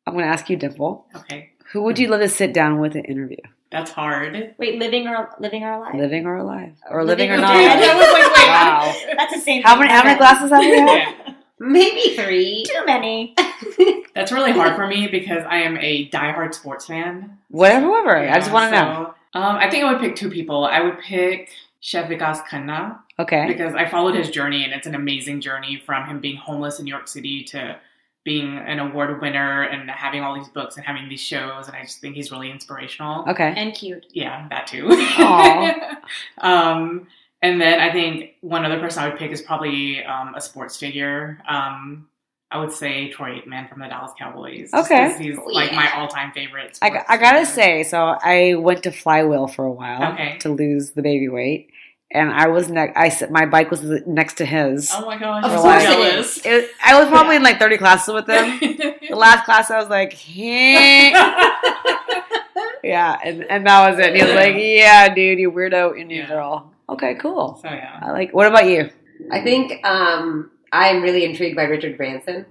I'm 0.07 0.13
going 0.13 0.25
to 0.25 0.31
ask 0.31 0.49
you, 0.49 0.57
Dimple. 0.57 1.05
Okay, 1.15 1.51
Who 1.71 1.83
would 1.83 1.99
you 1.99 2.07
love 2.07 2.21
to 2.21 2.29
sit 2.29 2.53
down 2.53 2.79
with 2.79 2.95
and 2.95 3.05
interview? 3.05 3.37
that's 3.71 3.91
hard. 3.91 4.55
Wait, 4.57 4.79
living 4.79 5.07
or 5.07 5.29
living 5.39 5.63
or 5.63 5.73
alive? 5.73 5.93
Living 5.93 6.25
or 6.25 6.37
alive? 6.37 6.73
Or 6.89 7.03
Living 7.03 7.29
living, 7.29 7.45
or 7.45 7.47
or 7.47 7.53
not? 7.53 7.53
dead. 7.53 7.83
I 7.83 7.95
was 7.95 8.13
like, 8.13 8.35
wait, 8.35 8.47
Wow. 8.47 9.15
That's 9.17 9.33
the 9.35 9.41
same. 9.41 9.61
How 9.61 9.77
many, 9.77 9.91
how 9.91 10.03
many 10.03 10.17
glasses 10.17 10.49
have 10.49 10.63
you 10.63 10.75
had? 10.87 10.97
Yeah. 10.97 11.33
Maybe 11.59 12.15
three. 12.15 12.63
Too 12.67 12.85
many. 12.85 13.35
That's 14.15 14.31
really 14.31 14.51
hard 14.51 14.75
for 14.75 14.87
me 14.87 15.07
because 15.07 15.43
I 15.47 15.57
am 15.57 15.77
a 15.77 16.09
diehard 16.09 16.53
sports 16.53 16.85
fan. 16.85 17.37
Whatever, 17.49 17.89
whatever. 17.89 18.17
I 18.17 18.39
just 18.39 18.51
want 18.51 18.73
to 18.73 18.79
know. 18.81 19.13
Um, 19.33 19.57
I 19.57 19.69
think 19.69 19.83
I 19.83 19.91
would 19.91 20.01
pick 20.01 20.15
two 20.15 20.29
people. 20.29 20.65
I 20.65 20.81
would 20.81 20.99
pick 20.99 21.49
Chef 21.81 22.09
Vikas 22.09 22.43
Khanna 22.45 22.99
Okay. 23.19 23.45
because 23.47 23.75
I 23.75 23.87
followed 23.89 24.15
his 24.15 24.29
journey 24.29 24.63
and 24.63 24.73
it's 24.73 24.87
an 24.87 24.95
amazing 24.95 25.41
journey 25.41 25.81
from 25.85 26.05
him 26.07 26.19
being 26.19 26.37
homeless 26.37 26.79
in 26.79 26.85
New 26.85 26.91
York 26.91 27.07
City 27.07 27.43
to 27.45 27.77
being 28.25 28.57
an 28.57 28.79
award 28.79 29.21
winner 29.21 29.63
and 29.63 29.89
having 29.89 30.21
all 30.23 30.35
these 30.35 30.49
books 30.49 30.77
and 30.77 30.85
having 30.85 31.07
these 31.09 31.21
shows. 31.21 31.67
And 31.67 31.75
I 31.75 31.83
just 31.83 31.99
think 32.01 32.15
he's 32.15 32.31
really 32.31 32.51
inspirational. 32.51 33.25
Okay. 33.29 33.53
And 33.55 33.73
cute. 33.73 34.05
Yeah, 34.11 34.47
that 34.49 34.67
too. 34.67 34.87
Aw. 34.89 35.97
um, 36.39 37.07
and 37.41 37.59
then 37.61 37.79
I 37.79 37.91
think 37.91 38.31
one 38.41 38.65
other 38.65 38.79
person 38.79 39.03
I 39.03 39.09
would 39.09 39.17
pick 39.19 39.31
is 39.31 39.41
probably 39.41 40.03
um, 40.03 40.33
a 40.35 40.41
sports 40.41 40.77
figure. 40.77 41.39
Um, 41.49 42.07
I 42.51 42.59
would 42.59 42.71
say 42.71 43.09
Troy 43.09 43.39
Aikman 43.39 43.69
from 43.69 43.79
the 43.79 43.87
Dallas 43.87 44.11
Cowboys. 44.17 44.71
just 44.71 44.73
Okay. 44.91 45.09
'cause 45.11 45.19
he's 45.19 45.37
Oh, 45.37 45.45
like 45.45 45.71
my 45.71 45.91
all-time 45.95 46.31
favorite. 46.31 46.79
I, 46.81 47.03
I 47.07 47.17
gotta 47.17 47.45
figure. 47.45 47.53
say, 47.53 47.83
so 47.83 48.17
I 48.21 48.55
went 48.55 48.81
to 48.83 48.91
Flywheel 48.91 49.47
for 49.47 49.65
a 49.65 49.71
while 49.71 50.13
Okay. 50.13 50.37
to 50.39 50.49
lose 50.49 50.91
the 50.91 51.03
baby 51.03 51.29
weight, 51.29 51.69
and 52.11 52.31
I 52.33 52.47
was 52.47 52.67
next. 52.69 52.97
I 52.97 53.07
s- 53.07 53.29
my 53.29 53.45
bike 53.45 53.69
was 53.69 53.83
next 54.07 54.33
to 54.39 54.45
his. 54.45 54.89
Oh 54.91 55.05
my 55.05 55.17
gosh, 55.19 55.43
Of 55.45 55.51
I'm 55.51 55.59
course 55.59 56.41
so 56.41 56.49
it. 56.49 56.63
It- 56.63 56.71
I 56.83 56.99
was 56.99 57.07
probably 57.09 57.35
in 57.35 57.43
like 57.43 57.59
thirty 57.59 57.77
classes 57.77 58.11
with 58.15 58.27
him. 58.27 58.57
the 58.59 59.15
last 59.15 59.45
class, 59.45 59.69
I 59.69 59.77
was 59.77 59.89
like, 59.89 60.13
"Heh." 60.13 61.11
yeah, 62.83 63.17
and 63.23 63.43
and 63.43 63.65
that 63.67 63.89
was 63.91 63.99
it. 63.99 64.15
He 64.15 64.23
was 64.23 64.33
like, 64.33 64.55
"Yeah, 64.57 65.13
dude, 65.13 65.39
you 65.39 65.51
weirdo 65.51 65.97
Indian 65.99 66.23
Yeah. 66.27 66.33
girl." 66.35 66.71
Okay, 66.93 67.15
cool. 67.15 67.59
so 67.61 67.69
yeah. 67.69 67.99
I 68.01 68.11
like. 68.11 68.33
What 68.33 68.47
about 68.47 68.67
you? 68.67 68.89
I 69.31 69.41
think 69.41 69.85
um, 69.85 70.49
I'm 70.71 71.01
really 71.01 71.25
intrigued 71.25 71.55
by 71.55 71.63
Richard 71.63 71.97
Branson. 71.97 72.45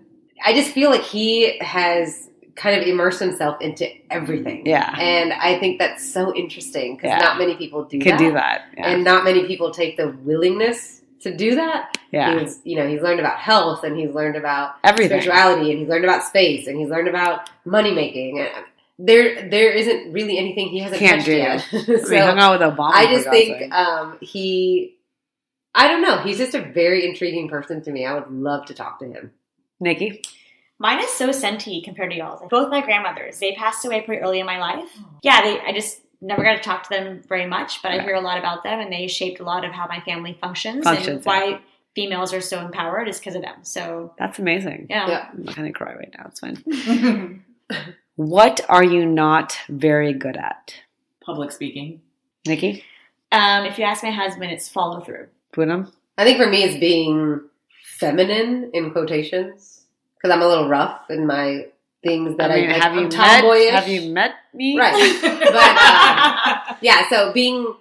I 0.44 0.52
just 0.55 0.70
feel 0.73 0.90
like 0.90 1.02
he 1.02 1.59
has 1.59 2.28
kind 2.55 2.81
of 2.81 2.86
immersed 2.86 3.20
himself 3.20 3.60
into 3.60 3.89
everything. 4.10 4.66
Yeah, 4.66 4.93
And 4.98 5.32
I 5.32 5.59
think 5.60 5.78
that's 5.78 6.05
so 6.12 6.35
interesting 6.35 6.97
because 6.97 7.09
Yeah. 7.10 7.19
not 7.19 7.39
many 7.39 7.56
people 7.56 7.85
do 7.85 8.01
can 8.01 8.12
that. 8.12 8.19
do 8.19 8.32
that. 8.32 8.62
Yeah, 8.77 8.89
And 8.90 9.05
not 9.05 9.23
many 9.24 9.47
people 9.47 9.70
take 9.70 9.97
the 9.97 10.09
willingness 10.24 11.02
to 11.20 11.36
do 11.36 11.55
that. 11.55 11.97
yeah. 12.10 12.39
He's, 12.40 12.60
you 12.65 12.77
know, 12.77 12.86
he's 12.89 13.01
learned 13.01 13.20
about 13.20 13.39
health 13.39 13.85
and 13.85 13.97
he's 13.97 14.10
learned 14.10 14.36
about 14.36 14.74
everything. 14.85 15.20
spirituality 15.20 15.70
and 15.70 15.78
he's 15.81 15.89
learned 15.89 16.05
about 16.05 16.24
space 16.24 16.66
and 16.66 16.77
he's 16.78 16.89
learned 16.89 17.06
about 17.09 17.48
money 17.65 17.93
making. 17.94 18.40
And, 18.40 18.51
there 18.98 19.48
there 19.48 19.70
isn't 19.72 20.12
really 20.12 20.38
anything 20.38 20.68
he 20.68 20.80
hasn't 20.80 21.00
Can't 21.00 21.16
touched 21.24 21.26
do. 21.26 21.36
yet. 21.36 21.66
I 21.72 22.10
mean, 22.10 22.20
hung 22.20 22.38
out 22.38 22.58
with 22.58 22.76
Obama. 22.76 22.92
I 22.92 23.14
just 23.14 23.28
think 23.28 23.72
um, 23.72 24.18
he. 24.20 24.96
I 25.74 25.86
don't 25.86 26.02
know. 26.02 26.18
He's 26.18 26.38
just 26.38 26.54
a 26.54 26.62
very 26.62 27.06
intriguing 27.06 27.48
person 27.48 27.82
to 27.82 27.92
me. 27.92 28.04
I 28.04 28.14
would 28.14 28.30
love 28.30 28.66
to 28.66 28.74
talk 28.74 28.98
to 29.00 29.06
him. 29.06 29.32
Nikki. 29.78 30.22
Mine 30.80 31.00
is 31.00 31.10
so 31.10 31.32
senti 31.32 31.82
compared 31.82 32.10
to 32.10 32.16
y'all's. 32.16 32.40
Both 32.50 32.70
my 32.70 32.80
grandmothers, 32.80 33.38
they 33.38 33.52
passed 33.54 33.84
away 33.84 34.00
pretty 34.02 34.22
early 34.22 34.40
in 34.40 34.46
my 34.46 34.58
life. 34.58 34.88
Yeah, 35.22 35.42
they. 35.42 35.60
I 35.60 35.72
just 35.72 36.00
never 36.20 36.42
got 36.42 36.56
to 36.56 36.62
talk 36.62 36.84
to 36.84 36.90
them 36.90 37.22
very 37.28 37.46
much, 37.46 37.80
but 37.82 37.92
I 37.92 38.00
hear 38.02 38.14
a 38.14 38.20
lot 38.20 38.38
about 38.38 38.64
them, 38.64 38.80
and 38.80 38.92
they 38.92 39.06
shaped 39.06 39.40
a 39.40 39.44
lot 39.44 39.64
of 39.64 39.72
how 39.72 39.86
my 39.86 40.00
family 40.00 40.36
functions, 40.40 40.82
Functions, 40.84 41.08
and 41.08 41.24
why 41.24 41.60
females 41.94 42.32
are 42.32 42.40
so 42.40 42.60
empowered 42.60 43.08
is 43.08 43.18
because 43.18 43.34
of 43.36 43.42
them. 43.42 43.62
So 43.62 44.14
That's 44.18 44.38
amazing. 44.38 44.86
yeah. 44.90 45.08
Yeah. 45.08 45.28
I'm 45.32 45.44
not 45.44 45.56
gonna 45.56 45.72
cry 45.72 45.94
right 45.94 46.12
now. 46.16 46.26
It's 46.28 46.40
fine. 46.40 47.44
What 48.18 48.60
are 48.68 48.82
you 48.82 49.06
not 49.06 49.56
very 49.68 50.12
good 50.12 50.36
at, 50.36 50.74
Public 51.24 51.52
speaking. 51.52 52.00
Nikki? 52.48 52.82
Um, 53.30 53.64
if 53.64 53.78
you 53.78 53.84
ask 53.84 54.02
my 54.02 54.10
husband, 54.10 54.50
it's 54.50 54.68
follow 54.68 54.98
through. 55.02 55.28
Poonam? 55.54 55.92
I 56.16 56.24
think 56.24 56.36
for 56.36 56.48
me, 56.48 56.64
it's 56.64 56.80
being 56.80 57.40
feminine 57.84 58.72
in 58.74 58.90
quotations 58.90 59.82
because 60.16 60.34
I'm 60.34 60.42
a 60.42 60.48
little 60.48 60.68
rough 60.68 61.08
in 61.10 61.28
my 61.28 61.66
things 62.02 62.36
that 62.38 62.50
I, 62.50 62.64
I 62.64 62.66
like, 62.66 62.82
have 62.82 62.92
I'm 62.92 62.98
you 62.98 63.04
met? 63.04 63.40
tomboyish. 63.40 63.70
Have 63.70 63.88
you 63.88 64.10
met 64.12 64.32
me? 64.52 64.76
Right. 64.76 65.20
uh, 66.68 66.74
Yeah, 66.80 67.08
so 67.08 67.32
being 67.32 67.72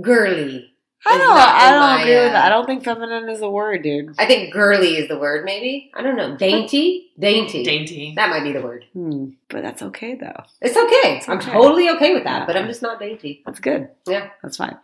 girly. 0.00 0.72
I 1.06 1.16
don't. 1.16 1.30
I 1.30 1.70
don't 1.70 1.80
my, 1.80 2.00
agree 2.00 2.14
with 2.16 2.32
that. 2.32 2.46
I 2.46 2.48
don't 2.48 2.66
think 2.66 2.84
feminine 2.84 3.28
is 3.28 3.40
a 3.40 3.48
word, 3.48 3.82
dude. 3.82 4.14
I 4.18 4.26
think 4.26 4.52
girly 4.52 4.96
is 4.96 5.08
the 5.08 5.18
word, 5.18 5.44
maybe. 5.44 5.90
I 5.94 6.02
don't 6.02 6.16
know. 6.16 6.36
Dainty? 6.36 7.12
Dainty. 7.18 7.62
Dainty. 7.62 8.14
That 8.16 8.30
might 8.30 8.42
be 8.42 8.52
the 8.52 8.60
word. 8.60 8.84
Hmm. 8.92 9.30
But 9.48 9.62
that's 9.62 9.82
okay 9.82 10.16
though. 10.16 10.42
It's 10.60 10.76
okay. 10.76 11.22
I'm 11.28 11.38
okay. 11.38 11.52
totally 11.52 11.88
okay 11.90 12.14
with 12.14 12.24
that, 12.24 12.46
but 12.46 12.56
I'm 12.56 12.66
just 12.66 12.82
not 12.82 12.98
dainty. 12.98 13.42
That's 13.46 13.60
good. 13.60 13.88
Yeah. 14.06 14.30
That's 14.42 14.56
fine. 14.56 14.76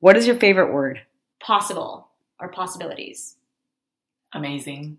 What 0.00 0.16
is 0.16 0.26
your 0.26 0.36
favorite 0.36 0.72
word? 0.72 1.02
Possible 1.40 2.08
or 2.40 2.48
possibilities. 2.48 3.36
Amazing. 4.32 4.98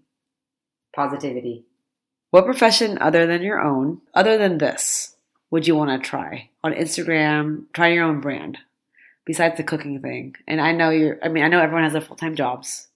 Positivity. 0.95 1.65
What 2.31 2.45
profession 2.45 2.99
other 3.01 3.25
than 3.25 3.41
your 3.41 3.59
own, 3.59 4.01
other 4.13 4.37
than 4.37 4.59
this, 4.59 5.15
would 5.49 5.67
you 5.67 5.75
want 5.75 5.89
to 6.01 6.07
try 6.07 6.49
on 6.63 6.73
Instagram? 6.73 7.63
Try 7.73 7.89
your 7.89 8.03
own 8.03 8.21
brand 8.21 8.59
besides 9.29 9.55
the 9.57 9.63
cooking 9.63 10.01
thing. 10.01 10.35
And 10.47 10.59
I 10.59 10.71
know 10.71 10.89
you're. 10.89 11.17
I 11.23 11.27
mean, 11.29 11.43
I 11.43 11.47
know 11.49 11.61
everyone 11.61 11.83
has 11.83 11.93
their 11.93 12.01
full 12.01 12.15
time 12.17 12.35
jobs. 12.35 12.87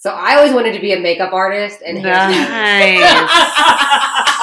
So 0.00 0.10
I 0.10 0.34
always 0.36 0.52
wanted 0.52 0.74
to 0.74 0.80
be 0.80 0.92
a 0.92 0.98
makeup 1.00 1.32
artist 1.32 1.78
and 1.86 1.98
hairstylist. 1.98 2.50
Nice. 2.50 3.30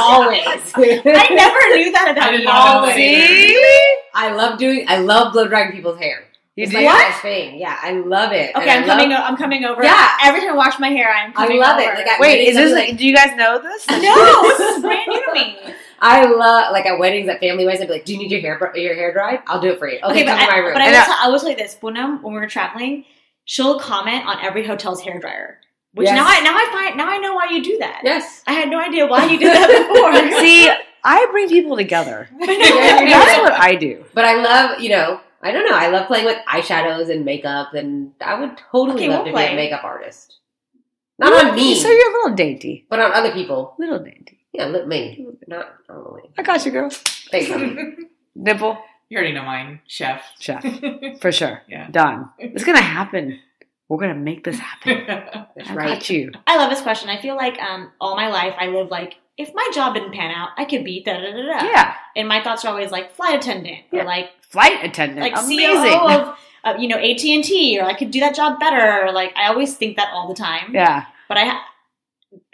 Always. 0.01 0.73
I 0.76 1.27
never 1.34 1.76
knew 1.77 1.91
that 1.91 2.09
about 2.11 2.27
I 2.27 2.31
did 2.31 2.39
you. 2.41 2.45
not 2.45 2.81
know 2.81 2.88
that 2.88 2.95
See? 2.95 3.95
I 4.13 4.34
love 4.34 4.57
doing. 4.59 4.85
I 4.88 4.97
love 4.99 5.34
blow 5.34 5.47
drying 5.47 5.72
people's 5.72 5.99
hair. 5.99 6.23
You 6.55 6.63
it's 6.63 6.72
do? 6.72 6.77
like 6.77 6.85
my 6.85 7.11
thing. 7.22 7.59
Yeah, 7.59 7.77
I 7.81 7.91
love 7.93 8.31
it. 8.31 8.55
Okay, 8.55 8.69
And 8.69 8.69
I 8.69 8.76
I'm 8.81 8.85
coming. 8.85 9.09
love- 9.09 9.19
o- 9.19 9.23
I'm 9.27 9.38
coming 9.38 9.65
over. 9.65 9.84
Yeah. 9.84 10.17
Every 10.23 10.39
time 10.41 10.51
I 10.51 10.55
wash 10.55 10.80
my 10.80 10.88
hair, 10.89 11.09
I'm 11.09 11.34
I 11.35 11.47
love 11.47 11.80
over. 11.80 11.91
it. 11.91 11.95
Like, 11.95 12.07
I- 12.07 12.17
Wait, 12.19 12.47
is 12.47 12.55
this? 12.55 12.72
Like- 12.73 12.97
do 12.97 13.05
you 13.05 13.13
guys 13.15 13.35
know 13.35 13.59
this? 13.61 13.85
no, 13.89 14.41
this 14.43 14.59
is 14.77 14.81
brand 14.81 15.01
new 15.07 15.26
to 15.26 15.34
me. 15.34 15.57
I 15.99 16.26
love 16.26 16.72
like 16.72 16.85
at 16.85 16.99
weddings 16.99 17.27
at 17.30 17.39
family 17.39 17.65
weddings. 17.65 17.81
I'd 17.81 17.88
be 17.88 17.93
like, 17.93 18.05
"Do 18.05 18.13
you 18.13 18.19
need 18.19 18.31
your 18.31 18.41
hair 18.41 18.72
your 18.76 18.95
hair 18.95 19.13
dried? 19.13 19.41
I'll 19.47 19.61
do 19.61 19.69
it 19.72 19.80
for 19.80 19.88
you." 19.89 19.97
Okay, 19.99 20.07
Okay, 20.11 20.23
but 20.26 20.38
come 20.38 20.39
to 20.39 20.51
my 20.51 20.57
I, 20.57 20.59
room. 20.59 20.73
but 20.73 20.81
I 20.81 20.85
And 20.85 20.93
will, 20.95 21.01
I- 21.01 21.05
tell, 21.05 21.17
I 21.22 21.27
will 21.30 21.39
tell 21.39 21.49
you 21.49 21.55
this: 21.55 21.76
Poonam, 21.81 22.22
when 22.22 22.34
we 22.34 22.39
were 22.39 22.47
traveling, 22.47 23.05
she'll 23.45 23.80
comment 23.80 24.26
on 24.26 24.43
every 24.43 24.65
hotel's 24.65 25.01
hair 25.01 25.19
dryer. 25.19 25.59
Which 25.93 26.07
Yes. 26.07 26.15
now 26.15 26.26
I 26.27 26.39
now 26.41 26.55
I 26.57 26.69
find 26.73 26.97
now 26.97 27.07
I 27.07 27.17
know 27.19 27.34
why 27.35 27.47
you 27.51 27.63
do 27.63 27.77
that. 27.80 28.01
yes, 28.03 28.43
I 28.47 28.53
had 28.53 28.69
no 28.69 28.80
idea 28.80 29.07
why 29.07 29.26
you 29.26 29.39
did 29.39 29.47
that 29.53 29.67
before. 29.69 30.13
See, 30.41 30.69
I 31.03 31.26
bring 31.31 31.47
people 31.47 31.77
together. 31.77 32.27
I 32.41 32.45
know. 32.45 32.53
Yeah, 32.53 33.01
you 33.01 33.09
That's 33.09 33.39
what 33.39 33.53
I 33.53 33.76
do. 33.76 34.03
but 34.13 34.26
I 34.26 34.35
love 34.41 34.80
you 34.81 34.89
know. 34.89 35.22
I 35.41 35.51
don't 35.51 35.69
know. 35.69 35.77
I 35.77 35.88
love 35.89 36.07
playing 36.07 36.26
with 36.26 36.38
eyeshadows 36.49 37.09
and 37.11 37.23
makeup, 37.23 37.76
and 37.76 38.13
I 38.19 38.39
would 38.39 38.57
totally 38.72 39.03
Okay, 39.03 39.09
love 39.09 39.26
we'll 39.26 39.34
to 39.34 39.38
be 39.39 39.45
a 39.53 39.55
makeup 39.55 39.84
artist. 39.84 40.39
Not 41.19 41.31
on 41.45 41.55
me, 41.55 41.76
So 41.80 41.88
you're 41.89 42.09
a 42.09 42.13
little 42.13 42.35
dainty. 42.35 42.85
but 42.89 42.99
on 42.99 43.13
other 43.13 43.31
people. 43.31 43.76
Little 43.77 43.99
dainty. 43.99 44.39
Yeah, 44.57 44.65
look 44.68 44.88
me. 44.88 45.26
Not 45.48 45.76
on 45.90 46.15
me. 46.18 46.30
I 46.38 46.44
got 46.44 46.65
you, 46.65 46.72
girl. 46.72 46.90
Thank 46.90 47.49
you. 47.49 48.07
Dimple, 48.41 48.77
You 49.10 49.18
already 49.18 49.34
know 49.34 49.44
mine, 49.44 49.80
chef. 49.88 50.22
chef, 50.40 50.64
for 51.22 51.32
sure. 51.32 51.61
Yeah. 51.68 51.90
Done. 51.90 52.30
It's 52.38 52.64
gonna 52.64 52.82
happen. 52.82 53.40
We're 53.88 53.98
gonna 53.99 54.15
make 54.15 54.44
this 54.44 54.60
happen. 54.60 55.03
That's 55.56 55.69
I 55.69 55.76
right. 55.76 55.88
got 55.99 56.10
you. 56.10 56.32
I 56.48 56.57
love 56.57 56.69
this 56.69 56.82
question. 56.82 57.10
I 57.10 57.22
feel 57.22 57.36
like 57.36 57.60
um, 57.61 57.91
all 58.02 58.15
my 58.15 58.27
life 58.30 58.56
I 58.57 58.68
live 58.68 58.90
like 58.90 59.15
if 59.38 59.53
my 59.53 59.68
job 59.73 59.94
didn't 59.95 60.14
pan 60.14 60.32
out, 60.32 60.49
I 60.57 60.65
could 60.65 60.84
be 60.84 61.03
da 61.03 61.14
da 61.18 61.32
da 61.32 61.44
da. 61.60 61.65
Yeah. 61.65 61.94
And 62.15 62.27
my 62.27 62.41
thoughts 62.44 62.64
are 62.65 62.69
always 62.69 62.91
like 62.91 63.15
flight 63.15 63.36
attendant 63.36 63.80
Yeah. 63.91 64.02
or 64.02 64.06
like 64.06 64.32
Flight 64.49 64.84
attendant. 64.84 65.19
like 65.19 65.34
Amazing. 65.38 65.99
COO 65.99 66.07
of 66.10 66.38
uh, 66.64 66.73
you 66.80 66.88
know 66.88 66.98
AT 66.98 67.23
and 67.26 67.44
T 67.44 67.77
or 67.80 67.86
I 67.86 67.94
could 67.94 68.11
do 68.11 68.19
that 68.22 68.34
job 68.36 68.60
better. 68.60 69.11
Like 69.11 69.34
I 69.36 69.48
always 69.49 69.76
think 69.77 69.98
that 69.98 70.10
all 70.14 70.27
the 70.27 70.36
time. 70.36 70.73
yeah. 70.73 71.06
But 71.27 71.38
I 71.38 71.45
ha- 71.45 71.65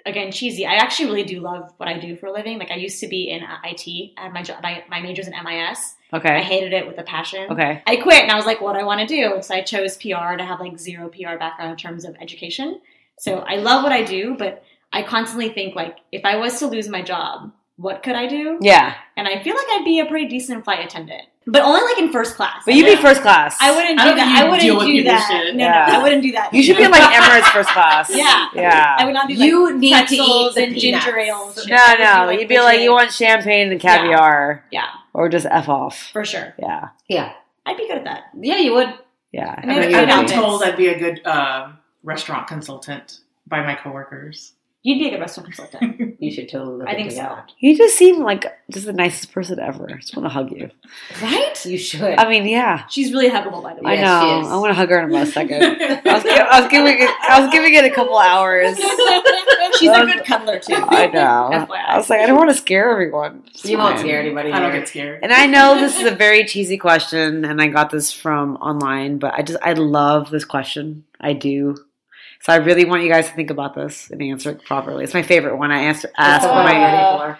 again 0.05 0.31
cheesy. 0.31 0.65
I 0.65 0.75
actually 0.75 1.05
really 1.05 1.23
do 1.23 1.39
love 1.39 1.71
what 1.77 1.89
I 1.89 1.99
do 1.99 2.15
for 2.15 2.27
a 2.27 2.31
living. 2.31 2.59
Like 2.59 2.71
I 2.71 2.75
used 2.75 2.99
to 3.01 3.07
be 3.07 3.29
in 3.29 3.43
uh, 3.43 3.57
IT. 3.63 4.13
I 4.17 4.23
had 4.23 4.33
my 4.33 4.43
job. 4.43 4.61
My, 4.61 4.83
my 4.89 5.01
major's 5.01 5.27
in 5.27 5.33
MIS. 5.33 5.95
Okay. 6.13 6.35
I 6.35 6.41
hated 6.41 6.73
it 6.73 6.87
with 6.87 6.97
a 6.97 7.03
passion. 7.03 7.51
Okay. 7.51 7.81
I 7.87 7.95
quit 7.97 8.21
and 8.21 8.31
I 8.31 8.35
was 8.35 8.45
like, 8.45 8.61
what 8.61 8.73
do 8.73 8.79
I 8.79 8.83
want 8.83 8.99
to 9.01 9.07
do? 9.07 9.33
And 9.35 9.45
so 9.45 9.55
I 9.55 9.61
chose 9.61 9.97
PR 9.97 10.35
to 10.37 10.45
have 10.45 10.59
like 10.59 10.77
zero 10.77 11.09
PR 11.09 11.37
background 11.37 11.71
in 11.71 11.77
terms 11.77 12.05
of 12.05 12.15
education. 12.19 12.81
So 13.17 13.39
I 13.39 13.57
love 13.57 13.83
what 13.83 13.91
I 13.91 14.03
do, 14.03 14.35
but 14.37 14.63
I 14.91 15.03
constantly 15.03 15.49
think 15.49 15.75
like, 15.75 15.99
if 16.11 16.25
I 16.25 16.37
was 16.37 16.59
to 16.59 16.67
lose 16.67 16.89
my 16.89 17.01
job, 17.01 17.51
what 17.81 18.03
could 18.03 18.15
I 18.15 18.27
do? 18.27 18.57
Yeah. 18.61 18.93
And 19.17 19.27
I 19.27 19.41
feel 19.43 19.55
like 19.55 19.65
I'd 19.71 19.85
be 19.85 19.99
a 19.99 20.05
pretty 20.05 20.27
decent 20.27 20.63
flight 20.63 20.85
attendant, 20.85 21.23
but 21.47 21.61
only 21.63 21.81
like 21.81 21.97
in 21.97 22.11
first 22.11 22.35
class. 22.35 22.63
But 22.65 22.75
you'd 22.75 22.85
be 22.85 22.95
first 22.95 23.21
class. 23.21 23.57
I 23.61 23.71
wouldn't 23.75 23.97
do 23.99 24.05
don't 24.05 24.15
that. 24.17 24.27
I 24.27 24.43
you'd 24.63 24.75
wouldn't 24.77 24.91
do 24.95 25.03
that. 25.05 25.51
No, 25.55 25.63
Yeah. 25.65 25.85
no, 25.89 25.99
I 25.99 26.03
wouldn't 26.03 26.21
do 26.23 26.31
that. 26.33 26.53
You 26.53 26.61
should 26.63 26.77
be 26.77 26.83
in 26.83 26.91
like 26.91 27.01
Emirates 27.13 27.51
first 27.51 27.69
class. 27.77 28.09
Yeah. 28.15 28.47
Yeah. 28.53 28.95
I 28.99 29.05
would 29.05 29.13
not 29.13 29.27
do 29.27 29.33
You 29.33 29.65
like 29.65 29.75
need 29.75 30.07
to 30.07 30.15
eat 30.15 30.55
the 30.55 30.63
and 30.63 30.77
ginger 30.77 31.17
ale. 31.17 31.45
and 31.47 31.55
shit. 31.55 31.67
No, 31.69 31.75
I 31.77 31.89
would 31.89 31.97
do, 31.97 32.03
no. 32.35 32.39
You'd 32.39 32.47
be 32.49 32.59
like, 32.59 32.65
legit- 32.73 32.81
you 32.83 32.91
want 32.91 33.11
champagne 33.11 33.71
and 33.71 33.81
caviar, 33.81 34.63
Yeah, 34.71 34.87
or 35.13 35.29
just 35.29 35.45
f 35.49 35.67
off. 35.69 36.09
for 36.13 36.23
sure. 36.23 36.53
Yeah. 36.59 36.89
Yeah, 37.09 37.33
I'd 37.65 37.77
be 37.77 37.87
good 37.87 37.97
at 37.97 38.03
that. 38.05 38.23
yeah, 38.39 38.57
you 38.57 38.73
would. 38.73 38.93
Yeah. 39.31 39.55
I 39.57 39.65
then 39.65 39.75
know 39.75 39.81
I 39.81 39.85
you 39.85 39.91
got 39.91 39.99
would 40.01 40.09
this. 40.27 40.31
be. 40.31 40.37
I'm 40.37 40.43
told 40.43 40.63
I'd 40.63 40.77
be 40.77 40.87
a 40.89 40.99
good 40.99 41.21
uh, 41.25 41.71
restaurant 42.03 42.47
consultant 42.47 43.19
by 43.47 43.63
my 43.63 43.75
coworkers. 43.75 44.53
You'd 44.83 44.97
be 44.97 45.07
a 45.07 45.11
good 45.11 45.19
restaurant 45.19 45.53
consultant. 45.53 45.97
You 46.21 46.31
should 46.31 46.49
totally 46.49 46.77
look 46.77 46.87
I 46.87 46.93
think 46.93 47.11
so. 47.11 47.17
that. 47.17 47.51
You 47.59 47.75
just 47.75 47.97
seem 47.97 48.21
like 48.21 48.45
just 48.69 48.85
the 48.85 48.93
nicest 48.93 49.31
person 49.31 49.59
ever. 49.59 49.89
I 49.91 49.97
just 49.97 50.15
want 50.15 50.25
to 50.25 50.29
hug 50.29 50.51
you. 50.51 50.69
right? 51.19 51.65
You 51.65 51.79
should. 51.79 52.19
I 52.19 52.29
mean, 52.29 52.47
yeah. 52.47 52.85
She's 52.89 53.11
really 53.11 53.29
huggable, 53.29 53.63
by 53.63 53.73
the 53.73 53.81
way. 53.81 53.97
I 53.97 54.01
know. 54.01 54.21
she 54.21 54.41
is. 54.45 54.51
I'm 54.51 54.61
gonna 54.61 54.75
hug 54.75 54.89
her 54.89 54.99
in 54.99 55.09
about 55.09 55.27
a 55.27 55.31
second. 55.31 55.63
I 55.81 56.13
was, 56.13 56.23
I 56.25 56.61
was 56.61 56.69
giving 56.69 56.95
it. 56.99 57.09
I 57.27 57.41
was 57.41 57.51
giving 57.51 57.73
it 57.73 57.85
a 57.85 57.89
couple 57.89 58.17
hours. 58.19 58.77
She's 59.79 59.89
a 59.89 60.05
good 60.05 60.25
cuddler 60.25 60.59
too. 60.59 60.75
I 60.75 61.07
know. 61.07 61.49
FYI. 61.51 61.85
I 61.87 61.97
was 61.97 62.09
like, 62.09 62.19
I 62.19 62.27
don't 62.27 62.37
want 62.37 62.49
to 62.51 62.55
scare 62.55 62.91
everyone. 62.91 63.43
It's 63.47 63.65
you 63.65 63.79
won't 63.79 63.97
scare 63.99 64.19
anybody. 64.19 64.51
I 64.51 64.59
don't 64.59 64.71
here. 64.71 64.79
get 64.81 64.89
scared. 64.89 65.19
And 65.23 65.33
I 65.33 65.47
know 65.47 65.79
this 65.79 65.99
is 65.99 66.05
a 66.05 66.15
very 66.15 66.45
cheesy 66.45 66.77
question, 66.77 67.45
and 67.45 67.61
I 67.61 67.67
got 67.67 67.89
this 67.89 68.11
from 68.11 68.57
online, 68.57 69.17
but 69.17 69.33
I 69.33 69.41
just 69.41 69.59
I 69.63 69.73
love 69.73 70.29
this 70.29 70.45
question. 70.45 71.03
I 71.19 71.33
do. 71.33 71.77
So 72.41 72.53
I 72.53 72.57
really 72.57 72.85
want 72.85 73.03
you 73.03 73.09
guys 73.09 73.27
to 73.27 73.33
think 73.33 73.49
about 73.49 73.75
this 73.75 74.09
and 74.09 74.21
answer 74.21 74.51
it 74.51 74.65
properly. 74.65 75.03
It's 75.03 75.13
my 75.13 75.21
favorite 75.21 75.57
one. 75.57 75.71
I 75.71 75.83
answer 75.83 76.09
ask 76.17 76.41
That's 76.41 76.45
I'm 76.45 76.65
my 76.65 77.27
ready 77.27 77.39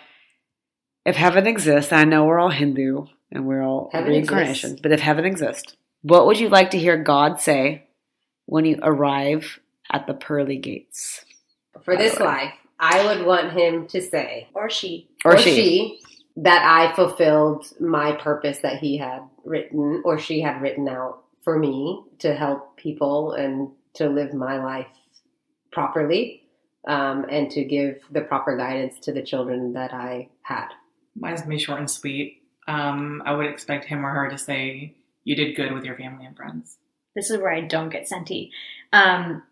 if 1.06 1.15
heaven 1.15 1.48
exists. 1.48 1.91
I 1.91 2.03
know 2.03 2.26
we're 2.26 2.40
all 2.40 2.49
Hindu 2.49 3.06
and 3.32 3.48
we're 3.48 3.64
all 3.64 3.90
Heaven 3.91 4.11
reincarnations, 4.11 4.80
but 4.82 4.91
if 4.91 4.99
heaven 4.99 5.26
exists, 5.26 5.76
what 6.03 6.28
would 6.28 6.40
you 6.40 6.49
like 6.49 6.72
to 6.72 6.80
hear 6.80 6.98
God 6.98 7.40
say 7.40 7.88
when 8.45 8.65
you 8.65 8.80
arrive 8.82 9.60
at 9.91 10.07
the 10.07 10.14
pearly 10.14 10.57
gates? 10.57 11.26
For 11.84 11.98
this 11.98 12.19
way. 12.19 12.26
life, 12.26 12.53
I 12.80 13.06
would 13.06 13.26
want 13.26 13.53
him 13.53 13.88
to 13.88 14.02
say, 14.02 14.49
Or 14.53 14.69
she. 14.69 15.10
Or, 15.26 15.38
she? 15.38 15.99
that 16.38 16.64
I 16.64 16.95
fulfilled 16.95 17.65
my 17.80 18.14
purpose 18.14 18.60
that 18.60 18.78
he 18.78 18.98
had 18.98 19.22
written 19.44 20.02
or 20.06 20.18
she 20.18 20.41
had 20.41 20.61
written 20.61 20.88
out 20.88 21.23
for 21.44 21.60
me 21.60 22.03
to 22.19 22.34
help 22.34 22.78
people 22.78 23.34
and 23.34 23.69
to 23.96 24.10
live 24.10 24.34
my 24.34 24.64
life 24.64 24.88
properly 25.72 26.44
um, 26.88 27.26
and 27.30 27.50
to 27.52 27.64
give 27.64 28.00
the 28.12 28.22
proper 28.22 28.58
guidance 28.58 29.00
to 29.02 29.12
the 29.12 29.22
children 29.22 29.74
that 29.74 29.94
I 29.94 30.30
had. 30.42 30.70
Mine's 31.16 31.42
gonna 31.42 31.56
be 31.56 31.60
short 31.60 31.80
and 31.80 31.90
sweet. 31.90 32.44
Um, 32.68 33.22
I 33.26 33.34
would 33.34 33.46
expect 33.46 33.86
him 33.86 34.06
or 34.06 34.10
her 34.10 34.30
to 34.30 34.38
say, 34.38 34.96
"You 35.24 35.36
did 35.36 35.56
good 35.56 35.74
with 35.74 35.84
your 35.84 35.98
family 35.98 36.26
and 36.26 36.36
friends." 36.36 36.78
This 37.16 37.30
is 37.30 37.38
where 37.38 37.52
I 37.52 37.62
don't 37.62 37.90
get 37.90 38.08
senti. 38.08 38.52
Um, 38.94 39.44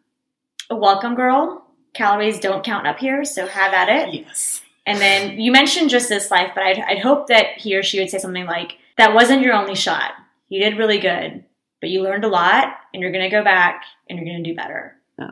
welcome 0.69 1.15
girl. 1.15 1.65
Calories 1.93 2.39
don't 2.39 2.63
count 2.63 2.87
up 2.87 2.99
here, 2.99 3.25
so 3.25 3.47
have 3.47 3.73
at 3.73 3.89
it. 3.89 4.13
Yes. 4.13 4.61
And 4.85 4.99
then 4.99 5.39
you 5.39 5.51
mentioned 5.51 5.89
just 5.89 6.07
this 6.07 6.31
life, 6.31 6.51
but 6.55 6.63
I'd, 6.63 6.79
I'd 6.79 6.99
hope 6.99 7.27
that 7.27 7.57
he 7.57 7.75
or 7.75 7.83
she 7.83 7.99
would 7.99 8.09
say 8.09 8.17
something 8.17 8.45
like, 8.45 8.77
"That 8.97 9.13
wasn't 9.13 9.41
your 9.41 9.53
only 9.53 9.75
shot. 9.75 10.13
You 10.47 10.63
did 10.63 10.77
really 10.77 10.99
good, 10.99 11.43
but 11.81 11.89
you 11.89 12.01
learned 12.01 12.23
a 12.25 12.27
lot 12.27 12.67
and 12.93 13.01
you're 13.01 13.11
going 13.11 13.23
to 13.23 13.29
go 13.29 13.43
back 13.43 13.83
and 14.09 14.17
you're 14.17 14.25
going 14.25 14.43
to 14.43 14.49
do 14.49 14.55
better. 14.55 14.95
Yeah. 15.17 15.31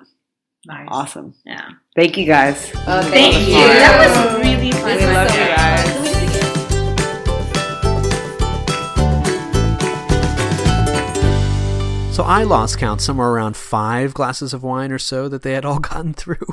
Nice. 0.66 0.88
Awesome. 0.90 1.34
Yeah. 1.46 1.70
Thank 1.96 2.18
you 2.18 2.26
guys. 2.26 2.70
Thank 2.72 3.48
you. 3.48 3.54
Fun. 3.54 3.68
That 3.68 4.34
was 4.34 4.46
really 4.46 4.72
fun. 4.72 4.98
We 4.98 5.06
love 5.06 5.30
so 5.30 5.40
you 5.40 5.46
guys. 5.46 5.94
Fun. 5.94 6.08
So 12.14 12.24
I 12.24 12.44
lost 12.44 12.80
count 12.80 13.00
somewhere 13.00 13.30
around 13.30 13.56
five 13.56 14.16
glasses 14.16 14.52
of 14.52 14.64
wine 14.64 14.92
or 14.92 14.98
so 14.98 15.30
that 15.30 15.44
they 15.44 15.54
had 15.54 15.66
all 15.66 15.80
gotten 15.92 16.14
through. 16.14 16.48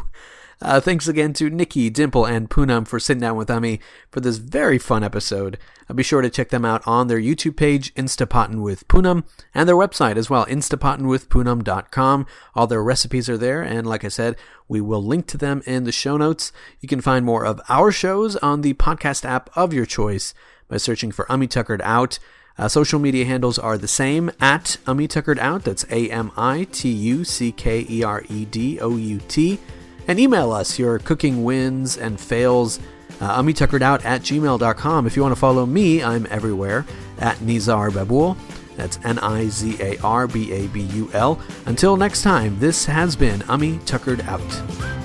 Uh, 0.63 0.81
thanks 0.81 1.09
again 1.09 1.33
to 1.35 1.51
Nikki, 1.51 1.91
Dimple, 1.91 2.25
and 2.25 2.49
Poonam 2.49 2.87
for 2.87 2.99
sitting 3.01 3.21
down 3.21 3.37
with 3.37 3.51
Ami 3.51 3.81
for 4.11 4.21
this 4.21 4.39
very 4.39 4.79
fun 4.79 5.03
episode. 5.03 5.59
Uh, 5.89 5.95
be 5.95 6.03
sure 6.03 6.23
to 6.23 6.31
check 6.31 6.49
them 6.51 6.65
out 6.65 6.83
on 6.87 7.09
their 7.09 7.21
YouTube 7.21 7.57
page, 7.57 7.93
Instant 7.97 8.31
Pottin 8.31 8.63
with 8.63 8.87
Poonam, 8.89 9.25
and 9.55 9.69
their 9.69 9.77
website 9.77 10.17
as 10.17 10.31
well, 10.31 10.47
instantpottinwithpoonam.com. 10.47 12.27
All 12.55 12.67
their 12.67 12.83
recipes 12.83 13.29
are 13.29 13.39
there, 13.39 13.63
and 13.63 13.87
like 13.87 14.05
I 14.05 14.09
said, 14.09 14.37
we 14.69 14.81
will 14.81 15.05
link 15.05 15.27
to 15.29 15.39
them 15.39 15.63
in 15.67 15.85
the 15.85 15.93
show 15.93 16.17
notes. 16.17 16.53
You 16.81 16.89
can 16.89 17.01
find 17.01 17.25
more 17.25 17.45
of 17.45 17.61
our 17.69 17.93
shows 17.93 18.37
on 18.37 18.63
the 18.63 18.75
podcast 18.75 19.25
app 19.25 19.51
of 19.55 19.73
your 19.73 19.87
choice 19.87 20.35
by 20.69 20.79
searching 20.79 21.13
for 21.13 21.31
Ami 21.31 21.47
Tuckered 21.47 21.83
Out. 21.83 22.19
Uh, 22.57 22.69
social 22.69 23.01
media 23.01 23.25
handles 23.25 23.59
are 23.59 23.77
the 23.77 23.89
same 23.89 24.31
at 24.41 24.77
Ami 24.87 25.09
Tuckered 25.09 25.41
Out. 25.41 25.65
That's 25.65 25.85
A 25.91 26.09
M 26.09 26.31
I 26.37 26.69
T 26.71 26.89
U 26.89 27.25
C 27.25 27.51
K 27.51 27.85
E 27.89 28.03
R 28.05 28.23
E 28.29 28.45
D 28.45 28.79
O 28.81 28.97
U 28.97 29.21
T. 29.27 29.59
And 30.07 30.19
email 30.19 30.53
us 30.53 30.79
your 30.79 30.99
cooking 30.99 31.45
wins 31.45 31.97
and 31.97 32.21
fails. 32.21 32.81
Uh, 33.21 33.25
Out 33.27 34.05
at 34.05 34.23
gmail.com. 34.23 35.07
If 35.07 35.17
you 35.17 35.23
want 35.23 35.35
to 35.35 35.41
follow 35.41 35.67
me, 35.67 36.03
I'm 36.03 36.27
everywhere 36.31 36.85
at 37.19 37.37
Nizar 37.39 37.91
Babul. 37.91 38.37
That's 38.77 38.99
N 39.05 39.19
I 39.21 39.49
Z 39.49 39.77
A 39.81 39.99
R 39.99 40.27
B 40.27 40.53
A 40.53 40.67
B 40.69 40.81
U 40.81 41.11
L. 41.13 41.41
Until 41.67 41.97
next 41.97 42.23
time, 42.23 42.59
this 42.59 42.85
has 42.87 43.15
been 43.17 43.43
Ami 43.43 43.79
Tuckered 43.87 44.21
Out. 44.23 45.04